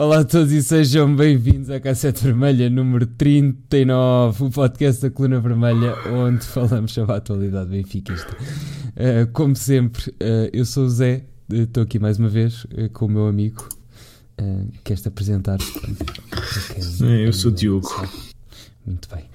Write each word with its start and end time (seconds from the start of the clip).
Olá 0.00 0.20
a 0.20 0.24
todos 0.24 0.50
e 0.50 0.62
sejam 0.62 1.14
bem-vindos 1.14 1.68
à 1.68 1.78
Cassete 1.78 2.24
Vermelha 2.24 2.70
número 2.70 3.04
39, 3.06 4.44
o 4.44 4.50
podcast 4.50 5.02
da 5.02 5.10
Coluna 5.10 5.38
Vermelha, 5.40 5.94
onde 6.08 6.42
falamos 6.42 6.94
sobre 6.94 7.12
a 7.12 7.16
atualidade 7.16 7.68
benfiquista. 7.68 8.34
Uh, 8.34 9.30
como 9.34 9.54
sempre, 9.54 10.08
uh, 10.12 10.48
eu 10.54 10.64
sou 10.64 10.86
o 10.86 10.88
Zé, 10.88 11.26
estou 11.52 11.82
aqui 11.82 11.98
mais 11.98 12.18
uma 12.18 12.30
vez 12.30 12.64
uh, 12.64 12.88
com 12.94 13.04
o 13.04 13.08
meu 13.10 13.26
amigo. 13.26 13.68
Uh, 14.40 14.72
Queres-te 14.82 15.08
apresentar? 15.08 15.58
É, 17.02 17.26
eu 17.26 17.32
sou 17.34 17.50
o 17.50 17.54
Diogo. 17.54 18.08
Muito 18.86 19.06
bem. 19.14 19.26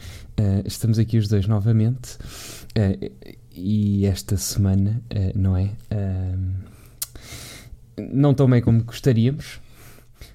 estamos 0.66 0.98
aqui 0.98 1.20
os 1.20 1.28
dois 1.28 1.46
novamente 1.46 2.18
e 3.54 4.04
esta 4.08 4.36
semana, 4.36 5.00
não 5.36 5.56
é? 5.56 5.70
não 8.12 8.34
tão 8.34 8.50
bem 8.50 8.64
como 8.64 8.84
gostaríamos. 8.84 9.64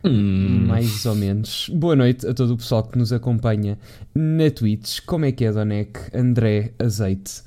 Hum. 0.04 0.66
Mais 0.66 1.04
ou 1.06 1.14
menos. 1.14 1.70
Boa 1.74 1.94
noite 1.94 2.26
a 2.26 2.34
todo 2.34 2.54
o 2.54 2.56
pessoal 2.56 2.82
que 2.82 2.98
nos 2.98 3.12
acompanha 3.12 3.78
na 4.14 4.50
Twitch. 4.50 5.00
Como 5.06 5.24
é 5.24 5.32
que 5.32 5.44
é, 5.44 5.52
Donec? 5.52 5.98
André 6.14 6.72
Azeite. 6.78 7.42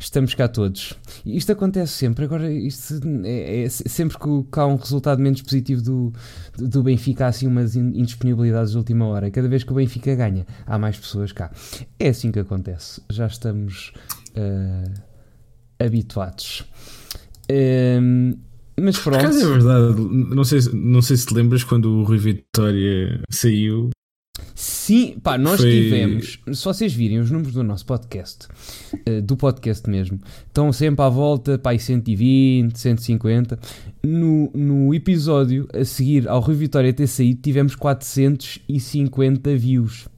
Estamos 0.00 0.32
cá 0.32 0.46
todos. 0.46 0.94
Isto 1.26 1.52
acontece 1.52 1.92
sempre. 1.92 2.24
Agora, 2.24 2.50
isto 2.50 3.00
é, 3.24 3.64
é 3.64 3.68
sempre 3.68 4.16
que 4.16 4.60
há 4.60 4.66
um 4.66 4.76
resultado 4.76 5.20
menos 5.20 5.42
positivo 5.42 5.82
do, 5.82 6.12
do 6.56 6.84
Benfica, 6.84 7.26
há 7.26 7.28
assim 7.28 7.48
umas 7.48 7.74
indisponibilidades 7.74 8.70
de 8.70 8.78
última 8.78 9.06
hora. 9.06 9.28
Cada 9.30 9.48
vez 9.48 9.64
que 9.64 9.72
o 9.72 9.74
Benfica 9.74 10.14
ganha, 10.14 10.46
há 10.64 10.78
mais 10.78 10.96
pessoas 10.96 11.32
cá. 11.32 11.50
É 11.98 12.10
assim 12.10 12.30
que 12.30 12.38
acontece. 12.38 13.02
Já 13.10 13.26
estamos 13.26 13.92
uh, 14.36 14.94
habituados. 15.80 16.64
Um, 17.50 18.38
mas 18.80 18.98
pronto. 18.98 19.24
Por 19.24 19.30
é 19.30 19.46
verdade, 19.46 20.00
não 20.00 20.44
sei, 20.44 20.60
não 20.72 21.02
sei 21.02 21.16
se 21.16 21.26
te 21.26 21.34
lembras 21.34 21.64
quando 21.64 21.86
o 21.86 22.04
Rui 22.04 22.18
Vitória 22.18 23.20
saiu. 23.30 23.90
Sim, 24.54 25.16
pá, 25.22 25.36
nós 25.36 25.60
Foi... 25.60 25.70
tivemos. 25.70 26.38
Se 26.52 26.64
vocês 26.64 26.92
virem 26.92 27.18
os 27.18 27.30
números 27.30 27.54
do 27.54 27.62
nosso 27.62 27.86
podcast, 27.86 28.48
uh, 28.92 29.22
do 29.22 29.36
podcast 29.36 29.88
mesmo, 29.88 30.18
estão 30.46 30.72
sempre 30.72 31.04
à 31.04 31.08
volta, 31.08 31.58
pá, 31.58 31.76
120, 31.76 32.76
150. 32.78 33.58
No, 34.02 34.50
no 34.54 34.94
episódio 34.94 35.68
a 35.72 35.84
seguir 35.84 36.28
ao 36.28 36.40
Rui 36.40 36.56
Vitória 36.56 36.92
ter 36.92 37.06
saído, 37.06 37.40
tivemos 37.42 37.74
450 37.74 39.56
views. 39.56 40.08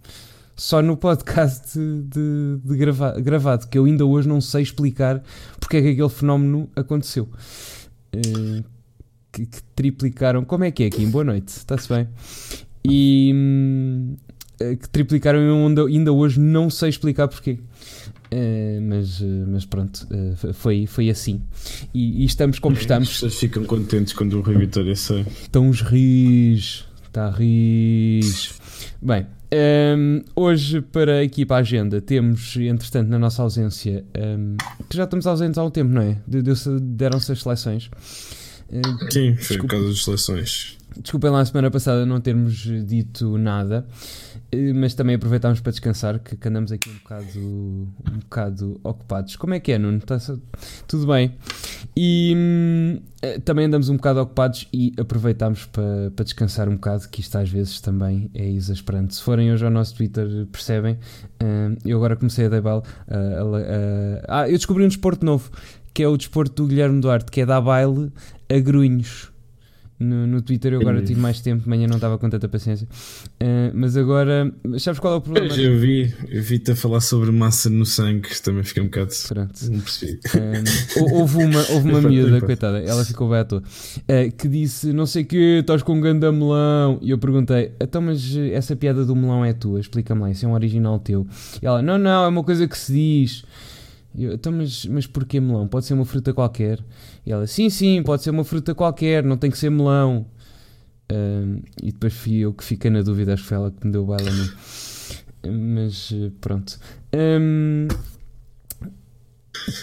Só 0.57 0.83
no 0.83 0.97
podcast 0.97 1.79
de, 1.79 2.59
de 2.63 2.77
grava, 2.77 3.19
gravado, 3.19 3.67
que 3.67 3.79
eu 3.79 3.87
ainda 3.87 4.05
hoje 4.05 4.29
não 4.29 4.43
sei 4.43 4.63
explicar 4.63 5.23
porque 5.59 5.79
é 5.79 5.83
que 5.83 5.89
aquele 5.89 6.09
fenómeno 6.11 6.69
aconteceu. 6.77 7.29
Uh, 8.15 8.65
que, 9.33 9.47
que, 9.47 9.63
triplicaram. 9.75 10.45
Como 10.45 10.65
é 10.65 10.71
que 10.71 10.85
é 10.85 10.87
aqui? 10.87 11.07
Boa 11.07 11.25
noite, 11.25 11.49
está-se 11.49 11.89
bem? 11.89 12.09
E 12.85 13.33
eh, 14.61 14.77
que 14.77 14.89
triplicaram 14.89 15.67
ainda, 15.67 15.85
ainda 15.85 16.13
hoje, 16.13 16.41
não 16.41 16.69
sei 16.69 16.89
explicar 16.89 17.29
porquê. 17.29 17.59
Uh, 18.33 18.81
mas, 18.83 19.21
mas 19.49 19.65
pronto, 19.65 20.07
uh, 20.11 20.53
foi, 20.55 20.87
foi 20.87 21.11
assim. 21.11 21.43
E, 21.93 22.23
e 22.23 22.25
estamos 22.25 22.59
como 22.61 22.77
é, 22.77 22.81
estamos. 22.81 23.09
As 23.09 23.15
pessoas 23.15 23.35
ficam 23.35 23.65
contentes 23.65 24.13
quando 24.13 24.35
o 24.35 24.41
Rui 24.41 24.57
Vitória 24.57 24.95
sai. 24.95 25.27
Estão 25.43 25.69
os 25.69 25.81
ris, 25.81 26.87
está 27.07 27.29
ris. 27.31 28.55
Bem, 29.03 29.27
um, 29.53 30.23
hoje, 30.37 30.81
para 30.81 31.23
a 31.57 31.59
agenda, 31.59 32.01
temos, 32.01 32.57
entretanto, 32.57 33.09
na 33.09 33.19
nossa 33.19 33.43
ausência, 33.43 34.05
um, 34.17 34.57
que 34.89 34.97
já 34.97 35.05
estamos 35.05 35.27
ausentes 35.27 35.59
há 35.59 35.65
um 35.65 35.71
tempo, 35.71 35.93
não 35.93 36.03
é? 36.03 36.17
Deram-se 36.81 37.33
as 37.33 37.43
seleções. 37.43 37.91
Uh, 38.71 39.13
Sim, 39.13 39.37
foi 39.37 39.59
por 39.59 39.67
causa 39.67 39.89
das 39.89 40.05
seleções. 40.05 40.79
Desculpem 40.97 41.31
lá 41.31 41.41
a 41.41 41.45
semana 41.45 41.71
passada 41.71 42.05
não 42.05 42.21
termos 42.21 42.57
dito 42.87 43.39
nada. 43.39 43.87
Eh, 44.53 44.73
mas 44.73 44.95
também 44.95 45.15
aproveitámos 45.15 45.61
para 45.61 45.71
descansar, 45.71 46.19
que, 46.19 46.37
que, 46.37 46.49
andamos 46.49 46.73
aqui 46.73 46.91
um 46.91 46.95
bocado, 46.95 47.39
um 47.39 48.19
bocado 48.19 48.81
ocupados. 48.83 49.37
Como 49.37 49.55
é 49.55 49.61
que 49.61 49.73
é, 49.73 49.79
Nuno? 49.79 49.99
Está 49.99 50.19
tudo 50.89 51.07
bem? 51.07 51.33
E 51.97 52.35
hum, 52.37 53.01
eh, 53.23 53.39
também 53.39 53.67
andamos 53.67 53.89
um 53.89 53.97
bocado 53.97 54.21
ocupados 54.21 54.67
e 54.73 54.93
aproveitámos 54.99 55.67
para, 55.67 56.11
para 56.15 56.25
descansar 56.25 56.69
um 56.69 56.75
bocado, 56.75 57.09
que 57.09 57.21
isto 57.21 57.37
às 57.39 57.49
vezes 57.49 57.81
também 57.81 58.31
é 58.35 58.49
exasperante. 58.49 59.15
Se 59.15 59.23
forem 59.23 59.53
hoje 59.53 59.65
ao 59.65 59.71
nosso 59.71 59.95
Twitter, 59.95 60.47
percebem. 60.51 60.99
Eu 61.85 61.99
agora 61.99 62.17
comecei 62.17 62.47
a 62.47 62.49
dar 62.49 62.61
baile. 62.61 62.81
Uh, 62.81 64.21
ah, 64.29 64.49
eu 64.49 64.57
descobri 64.57 64.85
um 64.85 64.89
desporto 64.89 65.25
novo, 65.25 65.51
que 65.95 66.03
é 66.03 66.09
o 66.09 66.17
desporto 66.17 66.63
do 66.63 66.69
Guilherme 66.69 67.01
Duarte, 67.01 67.31
que 67.31 67.41
é 67.41 67.47
dar 67.47 67.61
baile 67.61 68.13
a 68.51 68.59
grunhos 68.59 69.31
no, 70.01 70.27
no 70.27 70.41
Twitter. 70.41 70.73
Eu 70.73 70.81
agora 70.81 71.03
tive 71.03 71.21
mais 71.21 71.41
tempo, 71.41 71.63
de 71.63 71.69
manhã 71.69 71.87
não 71.87 71.97
estava 71.97 72.17
com 72.17 72.29
tanta 72.31 72.49
paciência. 72.49 72.89
Uh, 73.41 73.71
mas 73.75 73.97
agora, 73.97 74.51
sabes 74.79 74.99
qual 74.99 75.15
é 75.15 75.17
o 75.19 75.21
problema? 75.21 75.55
eu 75.55 75.79
vi, 75.79 76.13
eu 76.29 76.43
vi-te 76.43 76.71
a 76.71 76.77
falar 76.77 77.01
sobre 77.01 77.31
massa 77.31 77.69
no 77.69 77.85
sangue, 77.85 78.29
também 78.43 78.63
fiquei 78.65 78.83
um 78.83 78.87
bocado. 78.87 79.13
Pronto. 79.29 79.71
Não 79.71 79.81
percebi. 79.81 80.19
Uh, 80.35 81.15
houve 81.15 81.45
uma, 81.45 81.61
houve 81.71 81.91
uma 81.91 82.01
miúda, 82.09 82.41
coitada, 82.41 82.79
ela 82.79 83.05
ficou 83.05 83.29
bem 83.29 83.41
à 83.41 83.45
toa, 83.45 83.61
uh, 83.61 84.37
que 84.37 84.49
disse: 84.49 84.93
Não 84.93 85.05
sei 85.05 85.23
o 85.23 85.27
que, 85.27 85.59
estás 85.61 85.83
com 85.83 85.93
um 85.93 86.01
ganda 86.01 86.33
melão. 86.33 86.99
E 87.03 87.11
eu 87.11 87.19
perguntei: 87.19 87.73
Então, 87.79 88.01
mas 88.01 88.35
essa 88.53 88.75
piada 88.75 89.05
do 89.05 89.15
melão 89.15 89.45
é 89.45 89.53
tua? 89.53 89.79
Explica-me 89.79 90.23
lá, 90.23 90.31
isso 90.31 90.47
é 90.47 90.49
um 90.49 90.55
original 90.55 90.99
teu. 90.99 91.27
E 91.63 91.67
ela: 91.67 91.83
Não, 91.83 91.99
não, 91.99 92.25
é 92.25 92.29
uma 92.29 92.43
coisa 92.43 92.67
que 92.67 92.79
se 92.79 92.93
diz. 92.93 93.45
Eu, 94.17 94.33
então, 94.35 94.53
mas, 94.53 94.87
mas 94.87 95.07
porquê 95.07 95.41
melão? 95.41 95.69
Pode 95.69 95.87
ser 95.87 95.95
uma 95.95 96.05
fruta 96.05 96.33
qualquer? 96.33 96.81
E 97.25 97.33
ela, 97.33 97.47
sim, 97.47 97.71
sim, 97.71 98.03
pode 98.03 98.23
ser 98.23 98.31
uma 98.31 98.45
fruta 98.45 98.75
qualquer, 98.75 99.23
não 99.25 99.37
tem 99.37 99.51
que 99.51 99.59
ser 99.59 99.71
melão. 99.71 100.27
Um, 101.13 101.63
e 101.83 101.93
depois 101.93 102.13
fui 102.15 102.39
eu 102.39 102.53
que 102.53 102.63
fiquei 102.63 102.91
na 102.91 103.03
dúvida, 103.03 103.35
acho 103.35 103.43
que 103.43 103.49
foi 103.49 103.57
ela 103.57 103.71
que 103.71 103.87
me 103.87 103.93
deu 103.93 104.03
o 104.03 104.07
baile 104.07 104.29
a 104.29 104.33
mim. 104.33 104.51
Mas 105.77 106.13
pronto. 106.41 106.79
Um, 107.15 107.89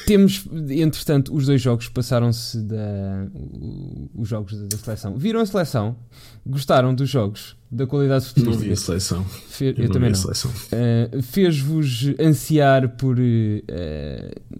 temos, 0.05 0.45
entretanto, 0.69 1.35
os 1.35 1.45
dois 1.45 1.61
jogos 1.61 1.87
passaram-se 1.89 2.61
da. 2.61 3.27
Os 4.15 4.27
jogos 4.27 4.57
da 4.67 4.77
seleção. 4.77 5.17
Viram 5.17 5.41
a 5.41 5.45
seleção? 5.45 5.97
Gostaram 6.45 6.95
dos 6.95 7.09
jogos? 7.09 7.55
Da 7.69 7.85
qualidade 7.85 8.25
futura? 8.25 8.51
Não 8.51 8.57
vi 8.57 8.71
a 8.71 8.75
seleção. 8.75 9.25
Fe 9.25 9.65
eu, 9.65 9.85
eu 9.85 9.91
também 9.91 10.11
não. 10.11 10.19
Uh, 10.19 11.21
Fez-vos 11.21 12.13
ansiar 12.19 12.95
por 12.97 13.19
uh, 13.19 13.21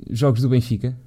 jogos 0.10 0.42
do 0.42 0.50
Benfica? 0.50 0.98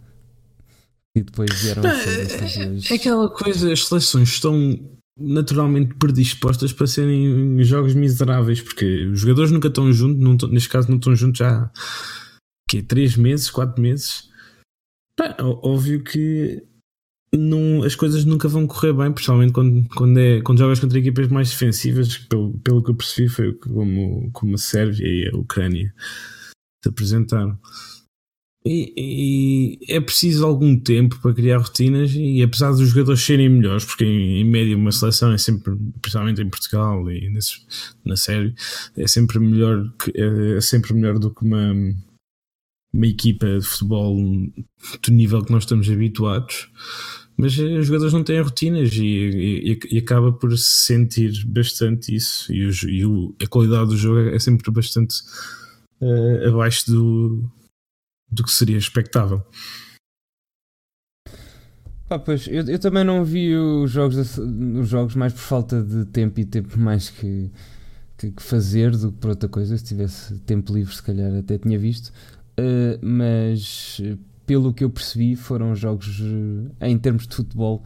E 1.15 1.22
depois 1.22 1.50
vieram 1.61 1.82
é, 1.84 2.93
é 2.93 2.94
aquela 2.94 3.28
coisa, 3.28 3.72
as 3.72 3.84
seleções 3.84 4.28
estão 4.28 4.78
naturalmente 5.19 5.94
predispostas 5.97 6.72
para 6.72 6.87
serem 6.87 7.62
jogos 7.65 7.94
miseráveis, 7.94 8.61
porque 8.61 9.06
os 9.06 9.21
jogadores 9.21 9.50
nunca 9.50 9.69
estão 9.69 9.93
juntos, 9.93 10.22
não, 10.22 10.50
neste 10.50 10.69
caso 10.69 10.88
não 10.88 10.97
estão 10.97 11.15
juntos 11.15 11.38
já 11.38 11.71
que 12.70 12.82
3 12.82 13.16
meses, 13.16 13.50
4 13.50 13.82
meses. 13.82 14.31
Pá, 15.16 15.36
óbvio 15.41 16.04
que 16.04 16.62
não, 17.34 17.82
as 17.82 17.97
coisas 17.97 18.25
nunca 18.25 18.48
vão 18.48 18.66
correr 18.66 18.92
bem, 18.92 19.12
principalmente 19.12 19.53
quando, 19.53 19.88
quando, 19.94 20.19
é, 20.19 20.40
quando 20.40 20.58
jogas 20.58 20.78
contra 20.78 20.99
equipas 20.99 21.28
mais 21.28 21.50
defensivas, 21.50 22.17
pelo, 22.17 22.56
pelo 22.61 22.82
que 22.82 22.90
eu 22.90 22.94
percebi, 22.94 23.28
foi 23.28 23.52
como, 23.55 24.31
como 24.32 24.55
a 24.55 24.58
Sérvia 24.58 25.06
e 25.06 25.28
a 25.28 25.37
Ucrânia 25.37 25.93
se 26.82 26.88
apresentaram. 26.88 27.58
E, 28.64 28.93
e, 28.96 29.78
é 29.88 30.00
preciso 30.00 30.44
algum 30.46 30.78
tempo 30.78 31.19
para 31.20 31.32
criar 31.32 31.58
rotinas 31.58 32.12
e 32.14 32.43
apesar 32.43 32.70
dos 32.72 32.90
jogadores 32.90 33.22
serem 33.22 33.49
melhores, 33.49 33.84
porque 33.84 34.05
em, 34.05 34.40
em 34.40 34.44
média 34.44 34.76
uma 34.76 34.93
seleção 34.93 35.32
é 35.32 35.38
sempre, 35.38 35.75
principalmente 36.02 36.43
em 36.43 36.50
Portugal 36.50 37.11
e 37.11 37.31
nesse, 37.31 37.62
na 38.05 38.17
série, 38.17 38.55
é 38.96 39.08
sempre 39.08 39.38
melhor 39.38 39.90
é, 40.14 40.56
é, 40.56 40.61
sempre 40.61 40.93
melhor 40.93 41.19
do 41.19 41.31
que 41.31 41.43
uma, 41.43 41.72
uma 42.92 43.06
equipa 43.06 43.46
de 43.46 43.64
futebol 43.64 44.16
do 44.16 45.12
nível 45.12 45.44
que 45.44 45.52
nós 45.52 45.62
estamos 45.62 45.88
habituados. 45.88 46.69
Mas 47.37 47.56
os 47.56 47.87
jogadores 47.87 48.12
não 48.12 48.22
têm 48.22 48.40
rotinas 48.42 48.92
e, 48.92 49.02
e, 49.02 49.78
e 49.92 49.98
acaba 49.98 50.31
por 50.31 50.56
se 50.58 50.84
sentir 50.84 51.44
bastante 51.46 52.14
isso. 52.14 52.52
E, 52.52 52.70
e 52.88 53.06
o, 53.06 53.34
a 53.42 53.46
qualidade 53.46 53.90
do 53.90 53.96
jogo 53.96 54.28
é 54.28 54.38
sempre 54.38 54.70
bastante 54.70 55.16
uh, 56.02 56.48
abaixo 56.48 56.90
do, 56.90 57.50
do 58.31 58.42
que 58.42 58.50
seria 58.50 58.76
expectável. 58.76 59.43
Ah, 62.10 62.19
pois, 62.19 62.48
eu, 62.48 62.66
eu, 62.66 62.78
também 62.78 63.04
não 63.04 63.25
vi 63.25 63.54
os 63.54 63.90
jogos, 63.90 64.36
os 64.36 64.88
jogos 64.88 65.14
mais 65.14 65.32
por 65.32 65.38
falta 65.38 65.81
de 65.81 66.04
tempo 66.06 66.40
e 66.40 66.44
tempo 66.44 66.76
mais 66.76 67.08
que, 67.08 67.50
que, 68.19 68.32
que, 68.32 68.43
fazer 68.43 68.90
do 68.96 69.12
que 69.12 69.19
por 69.19 69.31
outra 69.31 69.48
coisa. 69.48 69.78
Se 69.78 69.84
tivesse 69.84 70.36
tempo 70.40 70.75
livre, 70.75 70.93
se 70.93 71.02
calhar 71.02 71.32
até 71.32 71.56
tinha 71.56 71.78
visto. 71.78 72.12
Uh, 72.60 72.98
mas 73.00 74.00
pelo 74.44 74.74
que 74.74 74.84
eu 74.84 74.90
percebi, 74.90 75.34
foram 75.34 75.74
jogos 75.74 76.20
uh, 76.20 76.70
em 76.80 76.98
termos 76.98 77.26
de 77.26 77.34
futebol 77.34 77.82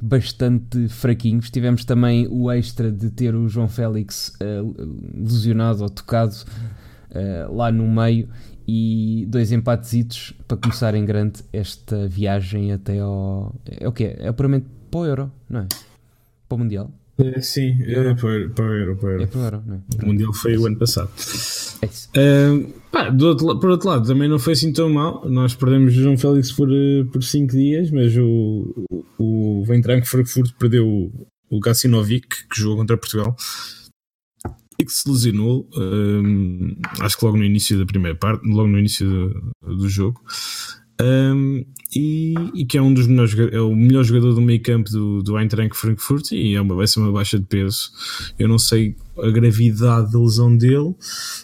bastante 0.00 0.88
fraquinhos. 0.88 1.50
Tivemos 1.50 1.84
também 1.84 2.26
o 2.30 2.50
extra 2.50 2.90
de 2.90 3.10
ter 3.10 3.34
o 3.34 3.48
João 3.48 3.68
Félix 3.68 4.32
uh, 4.40 4.74
lesionado 5.14 5.82
ou 5.82 5.90
tocado 5.90 6.34
lá 7.50 7.72
no 7.72 7.88
meio 7.88 8.28
e 8.68 9.24
dois 9.30 9.52
empatezitos 9.52 10.34
para 10.46 10.58
começar 10.58 10.94
em 10.94 11.02
grande 11.02 11.42
esta 11.50 12.06
viagem 12.06 12.72
até 12.72 12.98
ao. 12.98 13.54
É 13.64 13.88
o 13.88 13.92
que 13.92 14.04
é? 14.04 14.16
É 14.26 14.32
puramente 14.32 14.66
para 14.90 15.00
o 15.00 15.06
Euro, 15.06 15.32
não 15.48 15.60
é? 15.60 15.66
Para 16.46 16.56
o 16.56 16.58
Mundial. 16.58 16.90
É, 17.18 17.40
sim, 17.40 17.78
é 17.86 18.14
para, 18.14 18.48
para 18.50 18.64
o 18.66 18.74
Euro. 18.74 18.96
Para 18.96 19.06
o 19.06 19.10
Euro. 19.12 19.22
É 19.22 19.26
para 19.26 19.38
o 19.38 19.44
Euro, 19.44 19.62
não 19.66 19.74
é? 19.76 19.80
O 20.02 20.06
Mundial 20.06 20.32
foi 20.34 20.58
o 20.58 20.66
ano 20.66 20.76
passado. 20.76 21.08
É 21.80 21.86
isso. 21.86 22.10
Uh, 22.10 22.72
pá, 22.96 23.14
outro, 23.22 23.58
por 23.58 23.70
outro 23.70 23.88
lado, 23.88 24.06
também 24.06 24.28
não 24.28 24.38
foi 24.38 24.54
assim 24.54 24.72
tão 24.72 24.88
mal. 24.88 25.28
Nós 25.28 25.54
perdemos 25.54 25.94
o 25.94 26.02
João 26.02 26.16
Félix 26.16 26.50
por 26.52 26.68
5 26.68 27.10
por 27.10 27.22
cinco 27.22 27.52
dias, 27.52 27.90
mas 27.90 28.16
o, 28.16 28.86
o, 29.18 29.60
o 29.60 29.64
Frankfurt 29.66 30.52
perdeu 30.58 30.86
o, 30.86 31.26
o 31.50 31.60
Gacinovic, 31.60 32.48
que 32.48 32.60
jogou 32.60 32.78
contra 32.78 32.96
Portugal, 32.96 33.36
e 34.78 34.84
que 34.84 34.92
se 34.92 35.08
lesionou, 35.08 35.68
um, 35.76 36.76
acho 37.00 37.18
que 37.18 37.24
logo 37.24 37.36
no 37.36 37.44
início 37.44 37.78
da 37.78 37.86
primeira 37.86 38.16
parte, 38.16 38.46
logo 38.46 38.68
no 38.68 38.78
início 38.78 39.08
do, 39.08 39.76
do 39.76 39.88
jogo. 39.88 40.20
Um, 41.00 41.64
e, 41.94 42.34
e, 42.54 42.64
que 42.64 42.78
é 42.78 42.82
um 42.82 42.92
dos 42.92 43.06
melhores 43.06 43.38
é 43.52 43.60
o 43.60 43.74
melhor 43.76 44.02
jogador 44.02 44.32
do 44.32 44.40
meio 44.40 44.62
campo 44.62 44.90
do, 44.90 45.22
do 45.22 45.38
Eintracht 45.38 45.76
Frankfurt 45.76 46.32
e 46.32 46.54
é 46.54 46.60
uma, 46.60 46.74
vai 46.74 46.86
ser 46.86 47.00
uma 47.00 47.12
baixa 47.12 47.38
de 47.38 47.44
peso 47.44 47.90
eu 48.38 48.48
não 48.48 48.58
sei 48.58 48.96
a 49.18 49.30
gravidade 49.30 50.12
da 50.12 50.18
lesão 50.18 50.56
dele 50.56 50.94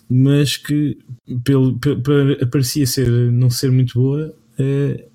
mas 0.08 0.56
que 0.56 0.98
pelo, 1.44 1.78
pelo, 1.78 2.46
parecia 2.50 2.86
ser, 2.86 3.08
não 3.08 3.50
ser 3.50 3.70
muito 3.70 3.98
boa 3.98 4.34
é, 4.58 5.08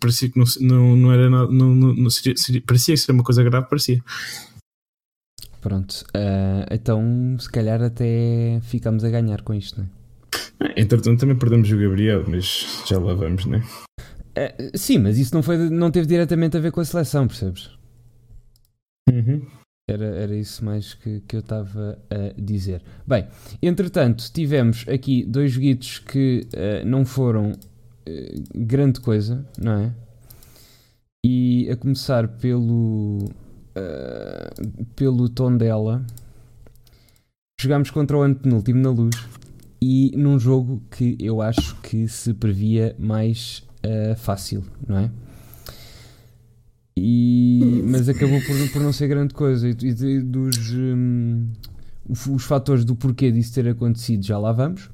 parecia 0.00 0.30
que 0.30 0.38
não, 0.38 0.44
não, 0.60 0.96
não 0.96 1.12
era 1.12 1.30
nada 1.30 1.50
não, 1.50 1.74
não, 1.74 1.94
não 1.94 2.10
seria, 2.10 2.36
seria, 2.36 2.62
parecia 2.62 2.96
ser 2.96 3.12
uma 3.12 3.24
coisa 3.24 3.42
grave 3.42 3.68
parecia 3.68 4.02
pronto 5.60 6.04
uh, 6.14 6.66
então 6.70 7.36
se 7.38 7.50
calhar 7.50 7.82
até 7.82 8.60
ficamos 8.62 9.04
a 9.04 9.10
ganhar 9.10 9.42
com 9.42 9.54
isto 9.54 9.78
não 9.78 9.86
é? 9.86 10.02
Entretanto, 10.76 11.20
também 11.20 11.36
perdemos 11.36 11.70
o 11.70 11.76
Gabriel, 11.76 12.24
mas 12.28 12.82
já 12.86 12.98
lá 12.98 13.14
vamos, 13.14 13.46
né? 13.46 13.62
Uh, 14.36 14.78
sim, 14.78 14.98
mas 14.98 15.18
isso 15.18 15.34
não, 15.34 15.42
foi, 15.42 15.56
não 15.56 15.90
teve 15.90 16.06
diretamente 16.06 16.56
a 16.56 16.60
ver 16.60 16.72
com 16.72 16.80
a 16.80 16.84
seleção, 16.84 17.26
percebes? 17.26 17.70
Uhum. 19.10 19.46
Era, 19.88 20.04
era 20.04 20.34
isso 20.36 20.64
mais 20.64 20.94
que, 20.94 21.20
que 21.20 21.36
eu 21.36 21.40
estava 21.40 21.98
a 22.08 22.40
dizer. 22.40 22.82
Bem, 23.06 23.26
entretanto, 23.60 24.30
tivemos 24.32 24.86
aqui 24.88 25.24
dois 25.24 25.52
joguitos 25.52 25.98
que 25.98 26.46
uh, 26.54 26.86
não 26.86 27.04
foram 27.04 27.50
uh, 27.52 28.42
grande 28.54 29.00
coisa, 29.00 29.46
não 29.58 29.72
é? 29.72 29.92
E 31.24 31.68
a 31.70 31.76
começar 31.76 32.26
pelo, 32.26 33.30
pelo 34.96 35.28
tom 35.28 35.56
dela, 35.56 36.04
jogámos 37.60 37.92
contra 37.92 38.18
o 38.18 38.22
antepenúltimo 38.22 38.80
na 38.80 38.90
luz 38.90 39.14
e 39.80 40.12
num 40.16 40.38
jogo 40.38 40.82
que 40.90 41.16
eu 41.20 41.40
acho 41.40 41.76
que 41.80 42.06
se 42.06 42.32
previa 42.34 42.94
mais 42.98 43.62
uh, 43.84 44.16
fácil, 44.16 44.64
não 44.86 44.98
é? 44.98 45.10
E, 46.96 47.82
mas 47.86 48.08
acabou 48.08 48.40
por, 48.42 48.72
por 48.72 48.82
não 48.82 48.92
ser 48.92 49.08
grande 49.08 49.34
coisa. 49.34 49.68
E, 49.68 49.72
e 49.72 50.20
dos 50.20 50.72
um, 50.72 51.46
os 52.08 52.44
fatores 52.44 52.84
do 52.84 52.94
porquê 52.94 53.30
disso 53.30 53.54
ter 53.54 53.68
acontecido 53.68 54.24
já 54.24 54.38
lá 54.38 54.52
vamos. 54.52 54.90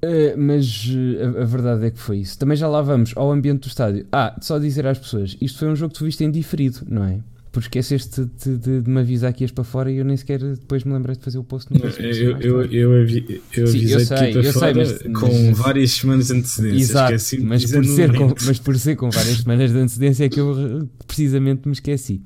Uh, 0.00 0.38
mas 0.38 0.86
uh, 0.86 1.38
a, 1.38 1.42
a, 1.42 1.44
verdade 1.44 1.86
é 1.86 1.90
que 1.90 1.98
foi 1.98 2.18
isso. 2.18 2.38
Também 2.38 2.56
já 2.56 2.68
lá 2.68 2.80
vamos 2.80 3.12
ao 3.16 3.32
ambiente 3.32 3.62
do 3.62 3.68
estádio. 3.68 4.06
Ah, 4.12 4.36
só 4.40 4.58
dizer 4.58 4.86
às 4.86 4.98
pessoas: 4.98 5.36
isto 5.40 5.58
foi 5.58 5.68
um 5.68 5.76
jogo 5.76 5.92
que 5.92 5.98
tu 5.98 6.04
viste 6.04 6.22
em 6.22 6.30
diferido, 6.30 6.80
não 6.88 7.04
é? 7.04 7.18
Porque 7.50 7.78
esqueceste 7.78 8.24
de, 8.24 8.58
de, 8.58 8.80
de, 8.82 8.90
me 8.90 9.00
avisar 9.00 9.32
que 9.32 9.44
ias 9.44 9.50
para 9.50 9.64
fora 9.64 9.90
e 9.90 9.96
eu 9.96 10.04
nem 10.04 10.16
sequer 10.16 10.38
depois 10.38 10.84
me 10.84 10.92
lembrei 10.92 11.16
de 11.16 11.22
fazer 11.22 11.38
o 11.38 11.44
post 11.44 11.72
no 11.72 11.80
Facebook. 11.80 12.46
Eu, 12.46 12.62
eu, 12.62 12.72
eu, 12.72 13.02
avi, 13.02 13.42
eu 13.56 13.64
avisei 13.64 13.88
Sim, 13.88 13.94
eu 13.94 14.00
sei, 14.00 14.32
que 14.32 14.38
ia 14.38 14.42
para 14.42 14.52
fora 14.52 14.74
mas, 14.74 14.98
com 15.20 15.46
mas, 15.46 15.58
várias 15.58 15.90
semanas 15.92 16.26
de 16.26 16.32
antecedência. 16.34 16.82
Exato, 16.82 17.14
mas 17.42 17.70
por, 17.70 17.84
ser 17.84 18.16
com, 18.16 18.34
mas 18.46 18.58
por 18.58 18.78
ser 18.78 18.96
com 18.96 19.10
várias 19.10 19.38
semanas 19.38 19.72
de 19.72 19.78
antecedência 19.78 20.24
é 20.24 20.28
que 20.28 20.40
eu 20.40 20.88
precisamente 21.06 21.66
me 21.66 21.72
esqueci. 21.72 22.20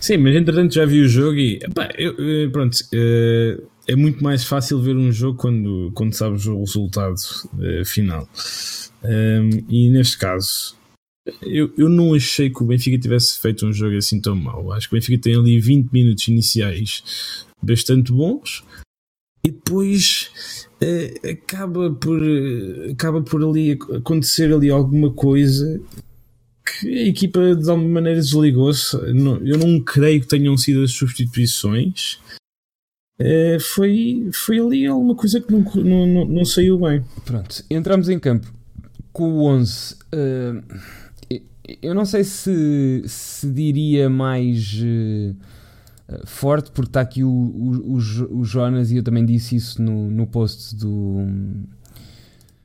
Sim, 0.00 0.18
mas 0.18 0.36
entretanto 0.36 0.74
já 0.74 0.86
vi 0.86 1.00
o 1.00 1.08
jogo 1.08 1.36
e 1.36 1.56
epá, 1.56 1.88
eu, 1.96 2.14
pronto, 2.52 2.78
eh, 2.92 3.60
é 3.88 3.96
muito 3.96 4.22
mais 4.22 4.44
fácil 4.44 4.80
ver 4.80 4.96
um 4.96 5.10
jogo 5.10 5.38
quando, 5.38 5.90
quando 5.94 6.12
sabes 6.14 6.46
o 6.46 6.60
resultado 6.60 7.16
eh, 7.60 7.82
final. 7.84 8.28
Um, 9.02 9.50
e 9.68 9.90
neste 9.90 10.18
caso, 10.18 10.75
eu, 11.42 11.72
eu 11.76 11.88
não 11.88 12.14
achei 12.14 12.50
que 12.50 12.62
o 12.62 12.66
Benfica 12.66 12.98
tivesse 12.98 13.38
feito 13.40 13.66
um 13.66 13.72
jogo 13.72 13.96
assim 13.96 14.20
tão 14.20 14.36
mau. 14.36 14.72
Acho 14.72 14.88
que 14.88 14.94
o 14.94 14.98
Benfica 14.98 15.22
tem 15.22 15.36
ali 15.36 15.58
20 15.60 15.90
minutos 15.92 16.28
iniciais 16.28 17.44
bastante 17.62 18.12
bons 18.12 18.64
e 19.44 19.50
depois 19.50 20.66
uh, 20.82 21.28
acaba 21.28 21.92
por 21.92 22.22
uh, 22.22 22.92
acaba 22.92 23.22
por 23.22 23.42
ali 23.42 23.72
acontecer 23.72 24.52
ali 24.52 24.70
alguma 24.70 25.12
coisa 25.12 25.80
que 26.64 26.88
a 26.88 27.06
equipa 27.08 27.54
de 27.54 27.70
alguma 27.70 27.88
maneira 27.88 28.20
desligou-se. 28.20 28.96
Eu 28.96 29.58
não 29.58 29.80
creio 29.80 30.20
que 30.20 30.26
tenham 30.26 30.56
sido 30.56 30.82
as 30.82 30.92
substituições. 30.92 32.18
Uh, 33.20 33.58
foi, 33.60 34.28
foi 34.32 34.58
ali 34.58 34.86
alguma 34.86 35.14
coisa 35.14 35.40
que 35.40 35.50
não, 35.50 35.62
não, 35.62 36.06
não, 36.06 36.24
não, 36.26 36.44
saiu 36.44 36.78
bem. 36.78 37.02
Pronto, 37.24 37.64
entramos 37.70 38.08
em 38.08 38.18
campo 38.18 38.52
com 39.12 39.32
o 39.32 39.44
11 39.46 39.96
eu 41.82 41.94
não 41.94 42.04
sei 42.04 42.22
se, 42.22 43.02
se 43.06 43.50
diria 43.50 44.08
mais 44.08 44.80
uh, 44.82 45.36
forte, 46.24 46.70
porque 46.70 46.90
está 46.90 47.00
aqui 47.00 47.24
o, 47.24 47.28
o, 47.28 47.94
o, 47.94 48.44
Jonas 48.44 48.90
e 48.92 48.96
eu 48.96 49.02
também 49.02 49.24
disse 49.24 49.56
isso 49.56 49.82
no, 49.82 50.08
no 50.08 50.26
post 50.26 50.76
do, 50.76 51.26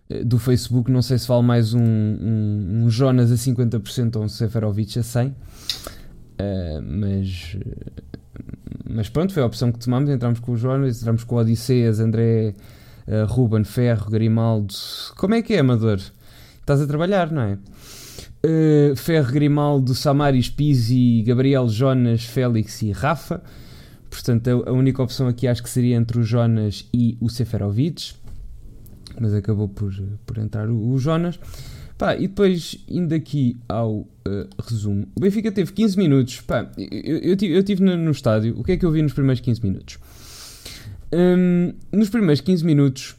eh, 0.09 0.23
do 0.23 0.37
Facebook. 0.37 0.91
Não 0.91 1.01
sei 1.01 1.17
se 1.17 1.27
vale 1.27 1.41
mais 1.41 1.73
um, 1.73 1.81
um, 1.81 2.83
um 2.83 2.89
Jonas 2.89 3.31
a 3.31 3.35
50% 3.35 4.15
ou 4.17 4.23
um 4.23 4.29
Seferovic 4.29 4.99
a 4.99 5.01
100%, 5.01 5.31
uh, 5.31 5.33
mas, 6.83 7.57
mas 8.87 9.09
pronto, 9.09 9.33
foi 9.33 9.41
a 9.41 9.45
opção 9.47 9.71
que 9.71 9.79
tomamos. 9.79 10.09
Entramos 10.09 10.39
com 10.39 10.51
o 10.51 10.57
Jonas, 10.57 11.01
entramos 11.01 11.23
com 11.23 11.35
o 11.35 11.39
Odisseias, 11.39 11.99
André, 11.99 12.53
uh, 13.07 13.25
Ruben, 13.25 13.63
Ferro, 13.63 14.11
Grimaldo. 14.11 14.75
Como 15.17 15.33
é 15.33 15.41
que 15.41 15.55
é, 15.55 15.59
Amador? 15.59 15.99
Estás 16.59 16.79
a 16.79 16.85
trabalhar, 16.85 17.31
não 17.31 17.41
é? 17.41 17.57
Uh, 18.43 18.95
Ferro 18.95 19.31
Grimaldo, 19.31 19.93
Samaris, 19.93 20.49
Pizzi, 20.49 21.23
Gabriel, 21.23 21.67
Jonas, 21.67 22.23
Félix 22.23 22.81
e 22.81 22.91
Rafa. 22.91 23.41
Portanto, 24.09 24.47
a, 24.47 24.69
a, 24.69 24.73
única 24.73 25.01
opção 25.01 25.27
aqui 25.27 25.47
acho 25.47 25.63
que 25.63 25.69
seria 25.69 25.95
entre 25.95 26.19
o 26.19 26.23
Jonas 26.23 26.87
e 26.93 27.17
o 27.21 27.29
Seferovic. 27.29 28.13
Mas 29.19 29.33
acabou 29.33 29.67
por, 29.67 29.93
por 30.25 30.37
entrar 30.37 30.69
o, 30.69 30.91
o 30.91 30.97
Jonas. 30.97 31.39
Pá, 31.97 32.15
e 32.15 32.21
depois, 32.21 32.77
indo 32.87 33.13
aqui 33.13 33.57
ao 33.69 33.97
uh, 33.99 34.07
resumo, 34.67 35.07
o 35.15 35.19
Benfica 35.19 35.51
teve 35.51 35.71
15 35.71 35.97
minutos. 35.97 36.41
Pá, 36.41 36.71
eu, 36.75 37.17
eu, 37.17 37.37
eu 37.39 37.59
estive 37.59 37.83
no, 37.83 37.95
no, 37.95 38.09
estádio. 38.09 38.59
O 38.59 38.63
que 38.63 38.71
é 38.71 38.77
que 38.77 38.83
eu 38.83 38.91
vi 38.91 39.03
nos 39.03 39.13
primeiros 39.13 39.39
15 39.39 39.63
minutos? 39.63 39.99
Um, 41.13 41.73
nos 41.91 42.09
primeiros 42.09 42.41
15 42.41 42.65
minutos, 42.65 43.15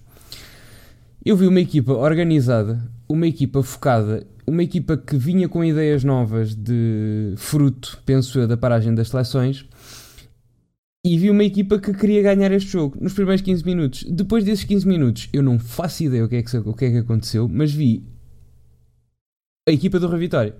eu 1.25 1.37
vi 1.37 1.47
uma 1.47 1.61
equipa 1.61 1.93
organizada, 1.93 2.83
uma 3.09 3.26
equipa 3.26 3.62
focada 3.62 4.26
uma 4.47 4.62
equipa 4.62 4.97
que 4.97 5.17
vinha 5.17 5.49
com 5.49 5.64
ideias 5.64 6.05
novas 6.05 6.55
de 6.55 7.35
fruto, 7.37 8.00
penso 8.05 8.38
eu, 8.41 8.49
da 8.49 8.57
paragem 8.57 8.95
das 8.95 9.09
seleções. 9.09 9.64
E 11.05 11.19
vi 11.19 11.31
uma 11.31 11.43
equipa 11.43 11.79
que 11.79 11.93
queria 11.93 12.23
ganhar 12.23 12.52
este 12.52 12.71
jogo 12.71 12.97
nos 13.00 13.12
primeiros 13.12 13.43
15 13.43 13.64
minutos. 13.64 14.05
Depois 14.05 14.45
desses 14.45 14.64
15 14.64 14.87
minutos, 14.87 15.29
eu 15.33 15.43
não 15.43 15.59
faço 15.59 16.05
ideia 16.05 16.25
o 16.25 16.29
que 16.29 16.37
é 16.37 16.43
que, 16.43 16.57
o 16.57 16.75
que, 16.75 16.85
é 16.85 16.91
que 16.91 16.99
aconteceu, 16.99 17.49
mas 17.49 17.73
vi 17.73 18.05
a 19.69 19.73
equipa 19.73 19.99
do 19.99 20.09
Revitória 20.09 20.55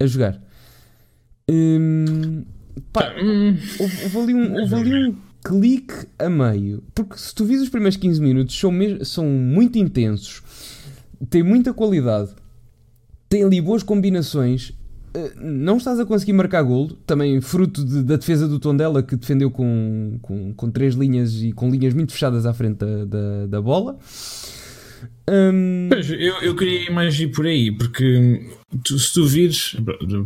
a 0.00 0.06
jogar. 0.06 0.40
Hum, 1.48 2.44
pá, 2.92 3.12
houve, 3.78 4.02
houve, 4.04 4.18
ali 4.18 4.34
um, 4.34 4.60
houve 4.60 4.74
ali 4.74 5.08
um 5.08 5.16
clique 5.44 6.06
a 6.18 6.28
meio. 6.28 6.82
Porque 6.94 7.18
se 7.18 7.34
tu 7.34 7.44
vis 7.44 7.60
os 7.60 7.68
primeiros 7.68 7.96
15 7.96 8.20
minutos, 8.20 8.58
são, 8.58 8.72
são 9.04 9.26
muito 9.26 9.78
intensos, 9.78 10.42
têm 11.28 11.42
muita 11.42 11.72
qualidade 11.72 12.34
tem 13.34 13.42
ali 13.42 13.60
boas 13.60 13.82
combinações. 13.82 14.72
Eh, 15.12 15.32
não 15.40 15.76
estás 15.78 15.98
a 15.98 16.06
conseguir 16.06 16.32
marcar 16.32 16.62
golo, 16.62 16.96
também 17.04 17.40
fruto 17.40 17.84
de, 17.84 18.04
da 18.04 18.14
defesa 18.14 18.46
do 18.46 18.60
Tondela 18.60 19.02
que 19.02 19.16
defendeu 19.16 19.50
com, 19.50 20.20
com, 20.22 20.54
com, 20.54 20.70
três 20.70 20.94
linhas 20.94 21.42
e 21.42 21.50
com 21.50 21.68
linhas 21.68 21.94
muito 21.94 22.12
fechadas 22.12 22.46
à 22.46 22.54
frente 22.54 22.78
da, 22.78 23.04
da, 23.04 23.46
da 23.46 23.60
bola. 23.60 23.98
Um... 25.28 25.88
Pois, 25.90 26.10
eu, 26.10 26.34
eu 26.42 26.54
queria 26.54 26.84
ir 26.84 26.90
mais 26.90 27.18
ir 27.18 27.28
por 27.28 27.46
aí, 27.46 27.72
porque 27.72 28.50
tu, 28.82 28.98
se 28.98 29.14
tu 29.14 29.26
vires, 29.26 29.76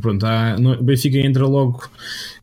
pronto, 0.00 0.24
há, 0.26 0.56
o 0.58 0.82
Benfica 0.82 1.18
entra 1.18 1.46
logo 1.46 1.88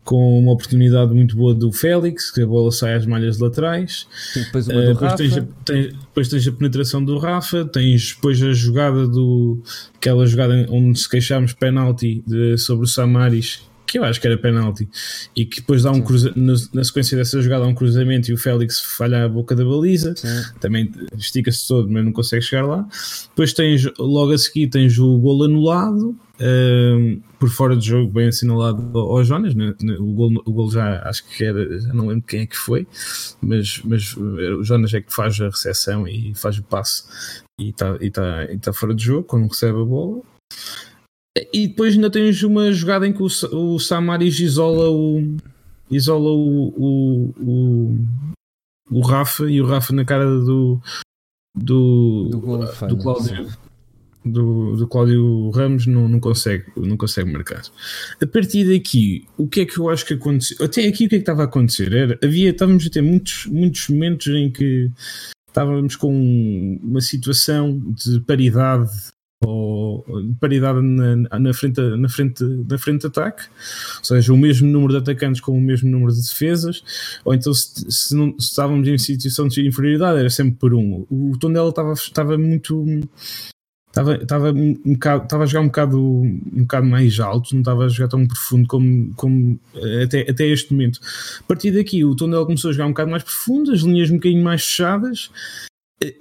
com 0.03 0.39
uma 0.39 0.51
oportunidade 0.51 1.13
muito 1.13 1.35
boa 1.35 1.53
do 1.53 1.71
Félix, 1.71 2.31
que 2.31 2.41
a 2.41 2.45
bola 2.45 2.71
sai 2.71 2.93
às 2.93 3.05
malhas 3.05 3.39
laterais. 3.39 4.07
Depois, 4.35 4.67
uh, 4.67 4.71
depois, 4.71 5.13
tens 5.15 5.37
a, 5.37 5.41
tens, 5.65 5.93
depois 5.93 6.29
tens 6.29 6.47
a 6.47 6.51
penetração 6.51 7.03
do 7.03 7.17
Rafa, 7.17 7.65
tens 7.65 8.13
depois 8.13 8.41
a 8.41 8.53
jogada 8.53 9.07
do. 9.07 9.61
aquela 9.95 10.25
jogada 10.27 10.65
onde 10.69 10.99
se 10.99 11.09
queixámos 11.09 11.53
penalti 11.53 12.23
de, 12.25 12.57
sobre 12.57 12.85
o 12.85 12.87
Samaris, 12.87 13.61
que 13.85 13.99
eu 13.99 14.03
acho 14.03 14.19
que 14.19 14.27
era 14.27 14.37
penalti, 14.37 14.87
e 15.35 15.45
que 15.45 15.61
depois 15.61 15.83
dá 15.83 15.91
um 15.91 16.01
cruza, 16.01 16.33
na, 16.35 16.83
sequência 16.83 17.17
dessa 17.17 17.41
jogada 17.41 17.65
há 17.65 17.67
um 17.67 17.75
cruzamento 17.75 18.29
e 18.29 18.33
o 18.33 18.37
Félix 18.37 18.79
falha 18.79 19.25
a 19.25 19.29
boca 19.29 19.55
da 19.55 19.63
baliza, 19.63 20.15
Sim. 20.15 20.27
também 20.59 20.91
estica-se 21.17 21.67
todo, 21.67 21.89
mas 21.89 22.03
não 22.03 22.11
consegue 22.11 22.41
chegar 22.41 22.65
lá. 22.65 22.87
Depois 23.29 23.53
tens, 23.53 23.85
logo 23.97 24.33
a 24.33 24.37
seguir, 24.37 24.67
tens 24.67 24.97
o 24.97 25.17
gol 25.17 25.43
anulado. 25.43 26.17
Uh, 26.35 27.21
por 27.39 27.49
fora 27.49 27.77
de 27.77 27.87
jogo, 27.87 28.11
bem 28.11 28.27
assinalado 28.27 28.97
ao 28.97 29.23
Jonas. 29.23 29.55
Né? 29.55 29.73
O, 29.99 30.13
gol, 30.13 30.31
o 30.45 30.51
gol 30.51 30.69
já 30.69 31.01
acho 31.07 31.25
que 31.29 31.45
era, 31.45 31.79
já 31.79 31.93
não 31.93 32.07
lembro 32.07 32.25
quem 32.27 32.41
é 32.41 32.45
que 32.45 32.57
foi, 32.57 32.85
mas, 33.41 33.81
mas 33.85 34.17
o 34.17 34.61
Jonas 34.61 34.93
é 34.93 34.99
que 34.99 35.13
faz 35.13 35.39
a 35.39 35.45
recepção 35.45 36.05
e 36.05 36.33
faz 36.35 36.57
o 36.57 36.63
passe 36.63 37.03
e 37.59 37.69
está 37.69 37.97
e 38.01 38.11
tá, 38.11 38.43
e 38.51 38.57
tá 38.57 38.73
fora 38.73 38.93
de 38.93 39.03
jogo 39.03 39.23
quando 39.23 39.47
recebe 39.47 39.79
a 39.79 39.85
bola. 39.85 40.21
E 41.51 41.67
depois 41.67 41.95
ainda 41.95 42.09
tens 42.09 42.41
uma 42.43 42.71
jogada 42.71 43.07
em 43.07 43.13
que 43.13 43.21
o, 43.21 43.25
o 43.25 43.79
Samaris 43.79 44.39
isola 44.39 44.89
o 44.89 45.35
isola 45.91 46.29
o, 46.29 46.73
o, 46.77 47.33
o, 47.39 47.97
o 48.91 48.99
Rafa 49.01 49.49
e 49.49 49.61
o 49.61 49.65
Rafa 49.65 49.93
na 49.93 50.05
cara 50.05 50.25
do 50.25 50.79
do, 51.53 52.29
do, 52.29 52.87
do 52.87 52.97
Cláudio 52.97 53.47
do, 54.25 54.75
do 54.75 54.87
Cláudio 54.87 55.49
Ramos 55.51 55.85
não, 55.85 56.07
não, 56.07 56.19
consegue, 56.19 56.65
não 56.75 56.97
consegue 56.97 57.31
marcar. 57.31 57.61
A 58.19 58.25
partir 58.25 58.65
daqui, 58.65 59.23
o 59.37 59.47
que 59.47 59.61
é 59.61 59.65
que 59.65 59.77
eu 59.77 59.87
acho 59.89 60.05
que 60.05 60.15
aconteceu? 60.15 60.65
Até 60.65 60.87
aqui 60.87 61.05
o 61.05 61.09
que 61.09 61.15
é 61.15 61.19
que 61.19 61.23
estava 61.23 61.43
a 61.43 61.45
acontecer? 61.45 61.93
Era, 61.93 62.17
havia, 62.23 62.49
estávamos 62.49 62.85
a 62.87 62.89
ter 62.89 63.01
muitos, 63.01 63.45
muitos 63.45 63.87
momentos 63.87 64.27
em 64.27 64.51
que 64.51 64.89
estávamos 65.47 65.95
com 65.95 66.79
uma 66.83 67.01
situação 67.01 67.79
de 67.79 68.19
paridade 68.21 68.91
ou 69.45 70.05
paridade 70.39 70.81
na, 70.81 71.39
na, 71.39 71.53
frente, 71.53 71.81
na, 71.81 72.09
frente, 72.09 72.43
na 72.43 72.77
frente 72.77 73.01
de 73.01 73.07
ataque, 73.07 73.43
ou 73.99 74.05
seja, 74.05 74.33
o 74.33 74.37
mesmo 74.37 74.67
número 74.67 74.93
de 74.93 74.99
atacantes 74.99 75.41
com 75.41 75.57
o 75.57 75.61
mesmo 75.61 75.89
número 75.89 76.13
de 76.13 76.21
defesas, 76.21 76.83
ou 77.23 77.33
então 77.33 77.53
se, 77.53 77.85
se, 77.89 78.15
não, 78.15 78.31
se 78.39 78.49
estávamos 78.49 78.87
em 78.87 78.97
situação 78.97 79.47
de 79.47 79.67
inferioridade 79.67 80.19
era 80.19 80.29
sempre 80.29 80.55
por 80.59 80.73
um. 80.73 81.05
O 81.09 81.37
Tondela 81.39 81.69
estava, 81.69 81.93
estava 81.93 82.37
muito 82.37 82.85
estava, 83.95 84.15
estava, 84.15 84.51
um 84.51 84.93
bocado, 84.93 85.23
estava 85.23 85.43
a 85.43 85.45
jogar 85.45 85.61
um 85.61 85.67
bocado, 85.67 86.01
um 86.01 86.61
bocado 86.61 86.85
mais 86.85 87.19
alto, 87.19 87.53
não 87.53 87.61
estava 87.61 87.85
a 87.85 87.89
jogar 87.89 88.09
tão 88.09 88.27
profundo 88.27 88.67
como, 88.67 89.13
como 89.15 89.59
até, 90.03 90.29
até 90.29 90.45
este 90.47 90.73
momento. 90.73 90.99
A 91.39 91.43
partir 91.43 91.71
daqui, 91.71 92.03
o 92.03 92.15
Tondela 92.15 92.45
começou 92.45 92.69
a 92.69 92.73
jogar 92.73 92.87
um 92.87 92.91
bocado 92.91 93.11
mais 93.11 93.23
profundo, 93.23 93.71
as 93.71 93.79
linhas 93.79 94.09
um 94.09 94.15
bocadinho 94.15 94.43
mais 94.43 94.65
fechadas, 94.65 95.31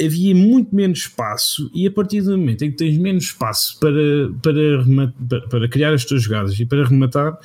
havia 0.01 0.35
muito 0.35 0.75
menos 0.75 1.01
espaço 1.01 1.71
e 1.75 1.87
a 1.87 1.91
partir 1.91 2.23
do 2.23 2.39
momento 2.39 2.63
em 2.63 2.71
que 2.71 2.77
tens 2.77 2.97
menos 2.97 3.25
espaço 3.25 3.79
para, 3.81 3.93
para, 4.43 5.49
para 5.49 5.69
criar 5.69 5.93
as 5.93 6.05
tuas 6.05 6.23
jogadas 6.23 6.59
e 6.59 6.65
para 6.65 6.87
rematar, 6.87 7.37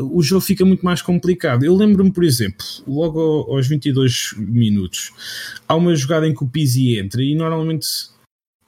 o 0.00 0.22
jogo 0.22 0.40
fica 0.40 0.64
muito 0.64 0.84
mais 0.84 1.02
complicado. 1.02 1.64
Eu 1.64 1.74
lembro-me, 1.74 2.12
por 2.12 2.24
exemplo, 2.24 2.64
logo 2.86 3.20
aos 3.52 3.66
22 3.66 4.34
minutos, 4.36 5.10
há 5.66 5.74
uma 5.74 5.94
jogada 5.94 6.26
em 6.26 6.34
que 6.34 6.44
o 6.44 6.48
Pizzi 6.48 6.98
entra 6.98 7.22
e 7.22 7.34
normalmente 7.34 7.86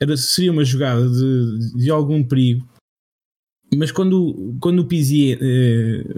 era, 0.00 0.16
seria 0.16 0.52
uma 0.52 0.64
jogada 0.64 1.08
de, 1.08 1.74
de 1.76 1.90
algum 1.90 2.22
perigo, 2.22 2.66
mas 3.76 3.92
quando, 3.92 4.56
quando 4.60 4.80
o 4.80 4.86
Pizzi 4.86 5.38
eh, 5.40 6.14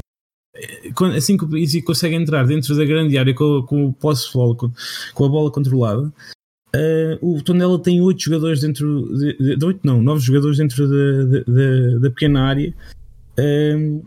assim 1.17 1.37
que 1.37 1.45
o 1.45 1.49
Pizzi 1.49 1.83
consegue 1.83 2.15
entrar 2.15 2.47
dentro 2.47 2.77
da 2.77 2.85
grande 2.85 3.19
área 3.19 3.35
com, 3.35 3.63
com 3.63 3.87
o 3.87 3.93
posse 3.93 4.31
com, 4.33 4.73
com, 5.15 5.25
a 5.25 5.29
bola 5.29 5.51
controlada, 5.51 6.13
eh, 6.75 7.19
o 7.21 7.43
Tondela 7.43 7.79
tem 7.79 8.01
oito 8.01 8.23
jogadores 8.23 8.61
dentro 8.61 9.09
de, 9.17 9.57
de, 9.57 9.65
oito 9.65 9.81
não, 9.83 10.03
nove 10.03 10.21
jogadores 10.21 10.59
dentro 10.59 10.89
da, 12.01 12.11
pequena 12.11 12.43
área. 12.43 12.75
Eh, 13.37 14.01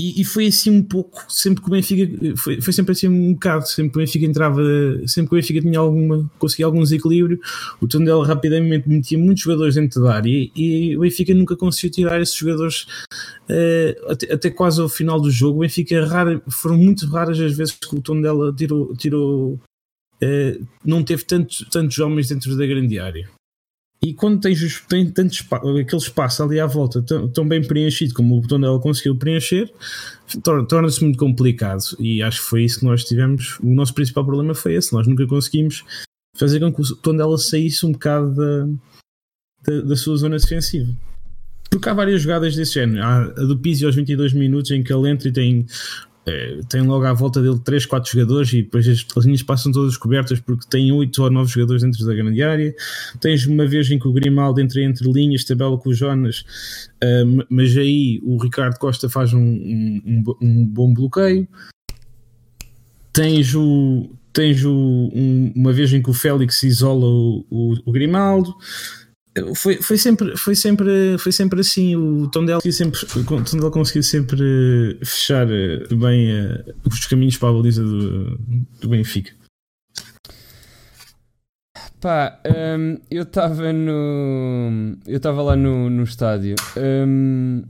e, 0.00 0.22
e, 0.22 0.24
foi 0.24 0.46
assim 0.46 0.70
um 0.70 0.82
pouco, 0.82 1.22
sempre 1.28 1.62
que 1.62 1.68
o 1.68 1.70
Benfica 1.70 2.36
foi, 2.36 2.60
foi 2.62 2.72
sempre 2.72 2.92
assim 2.92 3.08
um 3.08 3.34
bocado, 3.34 3.68
sempre 3.68 3.92
que 3.92 3.98
o 3.98 4.00
Benfica 4.00 4.24
entrava, 4.24 4.60
sempre 5.06 5.28
que 5.28 5.34
o 5.34 5.38
Benfica 5.38 5.60
tinha 5.60 5.78
alguma, 5.78 6.30
conseguia 6.38 6.64
algum 6.64 6.82
desequilíbrio, 6.82 7.38
o 7.80 7.86
Tondela 7.86 8.26
rapidamente 8.26 8.88
metia 8.88 9.18
muitos 9.18 9.42
jogadores 9.42 9.74
dentro 9.74 10.02
da 10.02 10.14
área 10.14 10.28
e, 10.28 10.50
e 10.56 10.96
o 10.96 11.00
Benfica 11.00 11.34
nunca 11.34 11.54
conseguiu 11.56 11.90
tirar 11.90 12.20
esses 12.22 12.34
jogadores 12.34 12.86
uh, 13.48 14.10
até, 14.10 14.32
até, 14.32 14.50
quase 14.50 14.80
ao 14.80 14.88
final 14.88 15.20
do 15.20 15.30
jogo. 15.30 15.58
O 15.58 15.60
Benfica 15.60 16.04
rara, 16.06 16.42
foram 16.48 16.78
muito 16.78 17.06
raras 17.06 17.38
as 17.38 17.54
vezes 17.54 17.74
que 17.74 17.94
o 17.94 18.00
Tondela 18.00 18.52
tirou, 18.52 18.96
tirou 18.96 19.60
uh, 20.22 20.66
não 20.84 21.02
teve 21.02 21.24
tantos, 21.24 21.66
tantos 21.70 21.98
homens 21.98 22.28
dentro 22.28 22.56
da 22.56 22.66
grande 22.66 22.98
área. 22.98 23.28
E 24.04 24.12
quando 24.12 24.40
tens, 24.40 24.80
tens 24.88 25.12
tanto 25.12 25.32
espaço, 25.32 25.68
aquele 25.68 26.02
espaço 26.02 26.42
ali 26.42 26.58
à 26.58 26.66
volta 26.66 27.00
tão, 27.02 27.28
tão 27.28 27.46
bem 27.46 27.62
preenchido 27.62 28.14
como 28.14 28.36
o 28.36 28.40
botão 28.40 28.60
dela 28.60 28.80
conseguiu 28.80 29.14
preencher, 29.14 29.72
torna-se 30.68 31.04
muito 31.04 31.18
complicado. 31.18 31.82
E 32.00 32.20
acho 32.20 32.40
que 32.40 32.48
foi 32.48 32.64
isso 32.64 32.80
que 32.80 32.84
nós 32.84 33.04
tivemos. 33.04 33.60
O 33.60 33.72
nosso 33.72 33.94
principal 33.94 34.24
problema 34.24 34.54
foi 34.54 34.74
esse. 34.74 34.92
Nós 34.92 35.06
nunca 35.06 35.24
conseguimos 35.24 35.84
fazer 36.36 36.58
com 36.58 36.72
que 36.72 36.80
o 36.80 36.96
botão 36.96 37.16
dela 37.16 37.38
saísse 37.38 37.86
um 37.86 37.92
bocado 37.92 38.34
da, 38.34 38.66
da, 39.64 39.80
da 39.82 39.96
sua 39.96 40.16
zona 40.16 40.36
defensiva. 40.36 40.92
Porque 41.70 41.88
há 41.88 41.94
várias 41.94 42.22
jogadas 42.22 42.56
desse 42.56 42.74
género. 42.74 43.04
Há 43.04 43.22
a 43.22 43.44
do 43.44 43.56
Pizzi 43.56 43.86
aos 43.86 43.94
22 43.94 44.32
minutos 44.32 44.72
em 44.72 44.82
que 44.82 44.92
ele 44.92 45.08
entra 45.08 45.28
e 45.28 45.32
tem 45.32 45.64
é, 46.24 46.60
tem 46.68 46.82
logo 46.82 47.04
à 47.04 47.12
volta 47.12 47.42
dele 47.42 47.58
3, 47.58 47.84
4 47.84 48.12
jogadores 48.12 48.52
e 48.52 48.62
depois 48.62 48.86
as 48.88 49.24
linhas 49.24 49.42
passam 49.42 49.72
todas 49.72 49.96
cobertas 49.96 50.38
porque 50.38 50.66
tem 50.68 50.92
8 50.92 51.22
ou 51.22 51.30
9 51.30 51.50
jogadores 51.50 51.82
dentro 51.82 52.06
da 52.06 52.14
grande 52.14 52.42
área. 52.42 52.74
Tens 53.20 53.44
uma 53.46 53.66
vez 53.66 53.90
em 53.90 53.98
que 53.98 54.06
o 54.06 54.12
Grimaldo 54.12 54.60
entra 54.60 54.80
entre 54.82 55.10
linhas, 55.10 55.44
tabela 55.44 55.76
com 55.76 55.90
o 55.90 55.94
Jonas, 55.94 56.44
uh, 57.02 57.44
mas 57.50 57.76
aí 57.76 58.20
o 58.22 58.40
Ricardo 58.40 58.78
Costa 58.78 59.08
faz 59.08 59.32
um, 59.32 59.40
um, 59.40 60.24
um 60.40 60.66
bom 60.66 60.94
bloqueio. 60.94 61.46
Tens 63.12 63.54
o. 63.54 64.10
Tens 64.32 64.64
o, 64.64 64.72
um, 64.72 65.52
uma 65.54 65.74
vez 65.74 65.92
em 65.92 66.00
que 66.00 66.08
o 66.08 66.14
Félix 66.14 66.62
isola 66.62 67.04
o, 67.04 67.44
o, 67.50 67.74
o 67.84 67.92
Grimaldo 67.92 68.54
foi, 69.54 69.76
foi, 69.76 69.96
sempre, 69.96 70.36
foi, 70.36 70.54
sempre, 70.54 71.16
foi 71.18 71.32
sempre 71.32 71.60
assim. 71.60 71.96
O 71.96 72.28
Tondela 72.28 72.60
sempre, 72.60 73.00
o 73.16 73.44
Tondela 73.44 73.70
conseguiu 73.70 74.02
sempre 74.02 74.98
fechar 75.02 75.50
eh, 75.50 75.86
bem 75.94 76.32
uh, 76.32 76.74
os 76.86 77.06
caminhos 77.06 77.38
para 77.38 77.48
a 77.48 77.52
baliza 77.52 77.82
do, 77.82 78.38
do 78.80 78.88
Benfica. 78.88 79.32
Pá, 81.98 82.38
um, 82.78 82.98
eu 83.10 83.22
estava 83.22 83.72
no. 83.72 84.98
Eu 85.06 85.16
estava 85.16 85.40
lá 85.40 85.56
no, 85.56 85.88
no 85.88 86.02
estádio 86.02 86.56
um, 86.76 87.62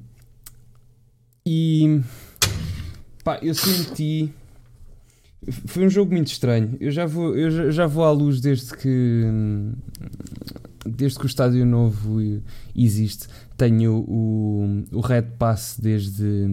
e. 1.46 2.00
Pá, 3.22 3.38
eu 3.40 3.54
senti. 3.54 4.32
Foi 5.66 5.84
um 5.84 5.90
jogo 5.90 6.12
muito 6.12 6.28
estranho. 6.28 6.76
Eu 6.80 6.90
já 6.90 7.06
vou, 7.06 7.36
eu 7.36 7.50
já, 7.50 7.70
já 7.70 7.86
vou 7.86 8.04
à 8.04 8.10
luz 8.10 8.40
desde 8.40 8.76
que 8.76 9.26
desde 10.86 11.18
que 11.18 11.24
o 11.24 11.26
estádio 11.26 11.64
novo 11.64 12.18
existe, 12.74 13.26
tenho 13.56 14.04
o, 14.06 14.84
o 14.92 15.00
Red 15.00 15.22
Pass 15.38 15.78
desde. 15.80 16.48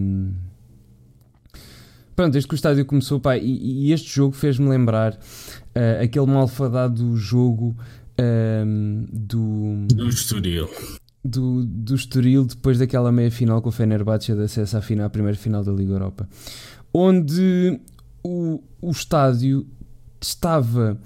Pronto, 2.14 2.32
desde 2.32 2.46
que 2.48 2.54
o 2.54 2.56
estádio 2.56 2.84
começou, 2.84 3.18
pá, 3.18 3.36
e, 3.36 3.86
e 3.86 3.92
este 3.92 4.14
jogo 4.14 4.34
fez-me 4.34 4.68
lembrar 4.68 5.14
uh, 5.14 6.02
aquele 6.02 6.26
malfadado 6.26 7.16
jogo 7.16 7.76
uh, 8.18 9.06
do. 9.12 9.86
Do 9.86 10.08
Estoril. 10.08 10.68
Do, 11.22 11.64
do 11.64 11.94
Estoril, 11.94 12.44
depois 12.46 12.78
daquela 12.78 13.12
meia 13.12 13.30
final 13.30 13.60
com 13.60 13.68
o 13.68 13.72
Fenerbahçe 13.72 14.34
de 14.34 14.42
acesso 14.42 14.76
à, 14.76 14.80
final, 14.80 15.06
à 15.06 15.10
primeira 15.10 15.36
final 15.36 15.62
da 15.62 15.70
Liga 15.70 15.92
Europa, 15.92 16.28
onde 16.94 17.78
o, 18.22 18.62
o 18.80 18.90
estádio 18.90 19.66
estava 20.20 20.98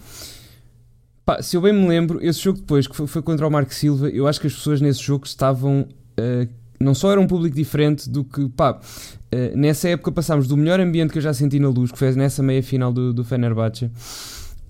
Pá, 1.25 1.41
se 1.41 1.57
eu 1.57 1.61
bem 1.61 1.73
me 1.73 1.89
lembro, 1.89 2.23
esse 2.23 2.41
jogo 2.41 2.59
depois, 2.59 2.87
que 2.87 2.95
foi, 2.95 3.07
foi, 3.07 3.23
contra 3.23 3.47
o 3.47 3.51
Marco 3.51 3.73
Silva, 3.73 4.09
eu 4.11 4.27
acho 4.27 4.41
que 4.41 4.47
as 4.47 4.53
pessoas 4.53 4.81
nesse 4.81 5.03
jogo 5.03 5.25
estavam. 5.27 5.89
Uh, 6.19 6.49
não 6.79 6.95
só 6.95 7.11
era 7.11 7.21
um 7.21 7.27
público 7.27 7.57
diferente 7.57 8.11
do 8.11 8.25
que. 8.25 8.47
Pá, 8.51 8.73
uh, 8.73 9.57
nessa 9.57 9.89
época 9.89 10.13
passámos 10.13 10.47
do 10.47 10.57
melhor 10.57 10.81
ambiente 10.81 11.13
que 11.13 11.19
eu 11.19 11.23
já 11.23 11.33
senti 11.33 11.59
na 11.59 11.69
luz, 11.69 11.91
que 11.91 11.99
foi 11.99 12.13
nessa 12.13 12.43
meia 12.43 12.63
final 12.63 12.93
do, 12.93 13.15
do 13.15 13.25
Fenerbahçe, 13.25 13.87
um, 13.87 13.91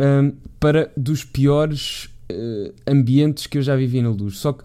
ehm, 0.05 0.33
para 0.61 0.93
dos 0.97 1.25
piores 1.25 2.09
uh, 2.31 2.73
ambientes 2.87 3.49
que 3.49 3.59
eu 3.59 3.63
já 3.63 3.75
vivi 3.75 4.01
na 4.01 4.11
luz. 4.11 4.39
Só 4.39 4.53
que 4.53 4.63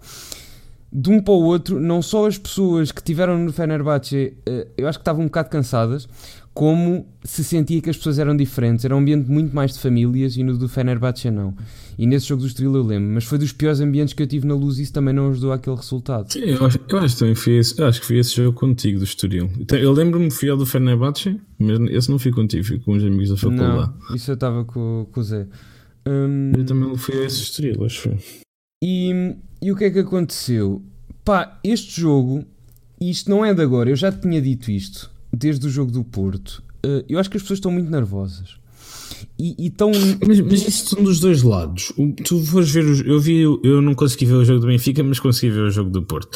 de 0.92 1.10
um 1.10 1.22
para 1.22 1.34
o 1.34 1.44
outro, 1.44 1.80
não 1.80 2.02
só 2.02 2.28
as 2.28 2.38
pessoas 2.38 2.92
que 2.92 3.04
tiveram 3.04 3.38
no 3.38 3.54
Fenerbahçe, 3.54 4.34
eu 4.78 4.88
acho 4.88 4.98
que 4.98 5.04
estavam 5.04 5.24
um 5.24 5.28
bocado 5.28 5.50
cansadas, 5.50 6.08
como 6.54 7.08
se 7.24 7.44
sentia 7.44 7.80
que 7.82 7.90
as 7.90 7.96
pessoas 7.96 8.20
eram 8.20 8.36
diferentes. 8.36 8.84
Era 8.84 8.96
um 8.96 9.00
ambiente 9.00 9.30
muito 9.30 9.56
mais 9.56 9.74
de 9.74 9.80
famílias 9.80 10.36
e 10.36 10.44
no 10.44 10.58
do 10.58 10.68
Fenerbahçe 10.68 11.32
não. 11.32 11.56
E 11.98 12.06
nesse 12.08 12.28
jogo 12.28 12.42
do 12.42 12.48
Estrela 12.48 12.78
eu 12.78 12.84
lembro, 12.84 13.14
mas 13.14 13.24
foi 13.24 13.38
dos 13.38 13.54
piores 13.54 13.80
ambientes 13.80 14.14
que 14.14 14.24
eu 14.24 14.28
tive 14.28 14.48
na 14.48 14.56
luz 14.56 14.78
e 14.78 14.84
isso 14.84 14.92
também 14.92 15.14
não 15.14 15.30
ajudou 15.30 15.54
àquele 15.54 15.76
resultado. 15.76 16.32
Sim, 16.32 16.42
eu 16.42 16.66
acho, 16.66 16.80
eu 16.90 16.98
acho 16.98 17.14
que 17.14 17.20
também 17.20 17.36
foi 17.36 17.54
esse, 17.58 17.82
acho 17.82 18.02
que 18.02 18.08
foi 18.08 18.18
esse 18.18 18.36
jogo 18.36 18.58
contigo 18.58 18.98
do 19.00 19.06
Estoril. 19.06 19.50
Então, 19.60 19.78
eu 19.78 19.92
lembro-me 19.92 20.32
fiel 20.32 20.58
do 20.58 20.66
Fenerbahçe, 20.66 21.40
mas 21.58 21.80
esse 21.92 22.10
não 22.10 22.20
fui 22.20 22.32
contigo, 22.32 22.64
fui 22.66 22.80
com 22.80 22.94
os 22.94 23.04
amigos 23.04 23.30
da 23.30 23.38
faculdade. 23.38 23.94
Não, 24.10 24.16
isso 24.16 24.32
eu 24.32 24.36
estava 24.36 24.66
com, 24.66 25.08
com 25.12 25.20
o 25.20 25.24
Zé. 25.24 25.48
Hum, 26.08 26.52
eu 26.58 26.66
também 26.66 26.98
fui 26.98 27.22
a 27.22 27.26
esse 27.26 27.42
Estoril, 27.42 27.86
acho 27.86 28.02
que 28.02 28.10
foi. 28.10 28.18
E, 28.84 29.36
e 29.62 29.72
o 29.72 29.76
que 29.76 29.86
é 29.86 29.90
que 29.90 30.00
aconteceu? 30.00 30.82
Pá, 31.26 31.60
este 31.64 32.00
jogo 32.00 32.46
E 33.00 33.10
isto 33.10 33.30
não 33.30 33.44
é 33.44 33.54
de 33.54 33.62
agora, 33.62 33.90
eu 33.90 33.96
já 33.96 34.12
tinha 34.12 34.42
dito 34.42 34.72
isto 34.72 35.12
desde 35.32 35.68
o 35.68 35.70
jogo 35.70 35.92
do 35.92 36.04
Porto. 36.04 36.64
Uh, 36.86 37.04
eu 37.08 37.20
acho 37.20 37.30
que 37.30 37.38
as 37.38 37.44
pessoas 37.44 37.58
estão 37.58 37.72
muito 37.72 37.90
nervosas. 37.90 38.58
E, 39.38 39.56
e 39.58 39.70
tão... 39.70 39.92
mas, 40.26 40.40
mas 40.40 40.68
isso 40.68 40.96
são 40.96 41.04
dos 41.04 41.20
dois 41.20 41.44
lados. 41.44 41.92
O, 41.98 42.12
tu 42.12 42.40
fores 42.46 42.70
ver, 42.72 42.86
eu 43.06 43.20
vi, 43.20 43.42
eu 43.42 43.82
não 43.82 43.94
consegui 43.96 44.26
ver 44.26 44.36
o 44.36 44.46
jogo 44.46 44.62
do 44.62 44.68
Benfica, 44.68 45.04
mas 45.04 45.20
consegui 45.20 45.52
ver 45.52 45.62
o 45.62 45.72
jogo 45.72 45.90
do 45.90 46.04
Porto. 46.04 46.36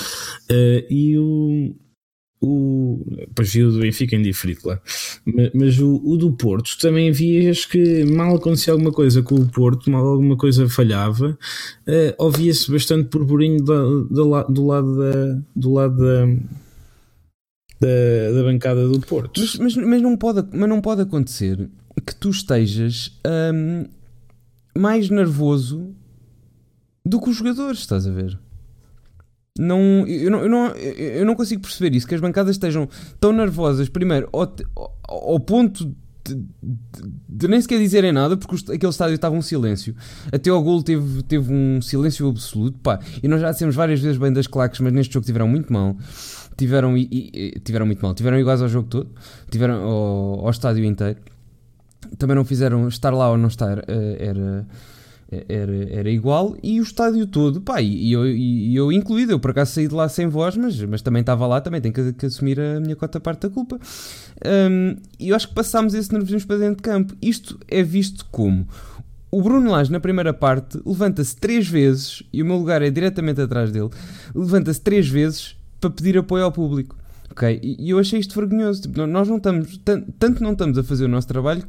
Uh, 0.49 0.85
e 0.89 1.17
o, 1.17 1.75
o. 2.43 2.99
Pois 3.33 3.53
vi 3.53 3.63
o 3.63 3.71
do 3.71 3.79
Benfica 3.79 4.15
em 4.15 4.21
diferido, 4.21 4.61
claro. 4.61 4.81
Mas, 5.25 5.51
mas 5.53 5.79
o, 5.79 6.01
o, 6.03 6.17
do 6.17 6.33
Porto 6.33 6.77
também 6.79 7.11
vias 7.11 7.65
que 7.65 8.03
mal 8.03 8.35
acontecia 8.35 8.73
alguma 8.73 8.91
coisa 8.91 9.23
com 9.23 9.35
o 9.35 9.47
Porto, 9.47 9.89
mal 9.89 10.05
alguma 10.05 10.35
coisa 10.35 10.67
falhava, 10.67 11.37
uh, 11.87 12.13
ouvia-se 12.17 12.69
bastante 12.69 13.09
burburinho 13.09 13.63
do, 13.63 14.03
do, 14.05 14.43
do 14.49 14.65
lado 14.67 14.97
da. 14.97 15.41
Do 15.55 15.73
lado 15.73 15.97
da 15.97 16.27
da, 17.79 18.31
da, 18.37 18.43
bancada 18.43 18.87
do 18.87 19.01
Porto. 19.01 19.41
Mas, 19.41 19.57
mas, 19.57 19.75
mas, 19.75 20.01
não 20.01 20.15
pode, 20.15 20.47
mas 20.53 20.69
não 20.69 20.79
pode 20.79 21.01
acontecer 21.01 21.69
que 22.05 22.15
tu 22.15 22.29
estejas 22.29 23.19
um, 23.53 23.85
mais 24.77 25.09
nervoso 25.09 25.93
do 27.05 27.19
que 27.19 27.29
os 27.29 27.35
jogadores, 27.35 27.79
estás 27.79 28.07
a 28.07 28.11
ver? 28.11 28.39
Não 29.57 30.07
eu, 30.07 30.31
não, 30.31 30.39
eu, 30.39 30.49
não, 30.49 30.67
eu 30.69 31.25
não 31.25 31.35
consigo 31.35 31.61
perceber 31.61 31.95
isso, 31.95 32.07
que 32.07 32.15
as 32.15 32.21
bancadas 32.21 32.55
estejam 32.55 32.89
tão 33.19 33.31
nervosas, 33.31 33.87
primeiro, 33.87 34.27
ao, 34.33 34.51
ao 35.07 35.39
ponto 35.39 35.85
de, 36.25 36.35
de, 36.35 37.13
de, 37.29 37.47
nem 37.47 37.61
sequer 37.61 37.77
dizerem 37.77 38.11
nada, 38.11 38.35
porque 38.35 38.55
aquele 38.73 38.89
estádio 38.89 39.13
estava 39.13 39.35
um 39.35 39.41
silêncio. 39.41 39.95
Até 40.31 40.49
ao 40.49 40.63
gol 40.63 40.81
teve, 40.81 41.21
teve 41.23 41.53
um 41.53 41.81
silêncio 41.81 42.27
absoluto. 42.29 42.79
Pá, 42.79 42.99
e 43.21 43.27
nós 43.27 43.41
já 43.41 43.51
dissemos 43.51 43.75
várias 43.75 43.99
vezes 43.99 44.17
bem 44.17 44.33
das 44.33 44.47
claques, 44.47 44.79
mas 44.79 44.91
neste 44.91 45.13
jogo 45.13 45.25
tiveram 45.25 45.47
muito 45.47 45.71
mal. 45.71 45.95
Tiveram, 46.57 46.97
e, 46.97 47.07
e, 47.11 47.59
tiveram 47.59 47.85
muito 47.85 48.01
mal. 48.01 48.15
Tiveram 48.15 48.39
iguais 48.39 48.61
ao 48.61 48.69
jogo 48.69 48.87
todo, 48.87 49.11
tiveram 49.51 49.83
ao, 49.83 50.45
ao 50.45 50.49
estádio 50.49 50.83
inteiro. 50.85 51.19
Também 52.17 52.35
não 52.35 52.45
fizeram 52.45 52.87
estar 52.87 53.11
lá 53.11 53.29
ou 53.29 53.37
não 53.37 53.47
estar, 53.47 53.79
eh, 53.87 54.17
era 54.19 54.67
era, 55.47 55.89
era 55.89 56.09
igual 56.09 56.55
e 56.61 56.79
o 56.79 56.83
estádio 56.83 57.25
todo, 57.27 57.61
pá, 57.61 57.81
e 57.81 58.11
eu, 58.11 58.27
e 58.27 58.75
eu 58.75 58.91
incluído, 58.91 59.31
eu 59.31 59.39
por 59.39 59.51
acaso 59.51 59.71
saí 59.71 59.87
de 59.87 59.93
lá 59.93 60.07
sem 60.09 60.27
voz, 60.27 60.55
mas, 60.55 60.81
mas 60.83 61.01
também 61.01 61.21
estava 61.21 61.47
lá, 61.47 61.61
também 61.61 61.81
tenho 61.81 61.93
que, 61.93 62.13
que, 62.13 62.25
assumir 62.25 62.59
a 62.59 62.79
minha 62.79 62.95
cota 62.95 63.19
parte 63.19 63.47
da 63.47 63.49
culpa. 63.49 63.79
Um, 64.45 64.95
e 65.19 65.29
eu 65.29 65.35
acho 65.35 65.47
que 65.47 65.53
passámos 65.53 65.93
esse 65.93 66.11
nervosismo 66.11 66.47
para 66.47 66.57
dentro 66.57 66.77
de 66.77 66.83
campo. 66.83 67.15
Isto 67.21 67.59
é 67.67 67.81
visto 67.83 68.25
como 68.31 68.67
o 69.31 69.41
Bruno 69.41 69.71
Lage 69.71 69.91
na 69.91 69.99
primeira 69.99 70.31
parte 70.31 70.79
levanta-se 70.85 71.35
três 71.35 71.67
vezes, 71.67 72.21
e 72.31 72.43
o 72.43 72.45
meu 72.45 72.57
lugar 72.57 72.81
é 72.83 72.91
diretamente 72.91 73.41
atrás 73.41 73.71
dele, 73.71 73.89
levanta-se 74.35 74.79
três 74.79 75.07
vezes 75.07 75.55
para 75.81 75.89
pedir 75.89 76.17
apoio 76.17 76.43
ao 76.43 76.51
público. 76.51 76.95
Ok? 77.31 77.59
E 77.63 77.89
eu 77.89 77.97
achei 77.97 78.19
isto 78.19 78.35
vergonhoso. 78.35 78.83
Tipo, 78.83 79.07
nós 79.07 79.27
não 79.27 79.37
estamos, 79.37 79.81
tanto 80.19 80.43
não 80.43 80.51
estamos 80.51 80.77
a 80.77 80.83
fazer 80.83 81.05
o 81.05 81.07
nosso 81.07 81.27
trabalho 81.27 81.63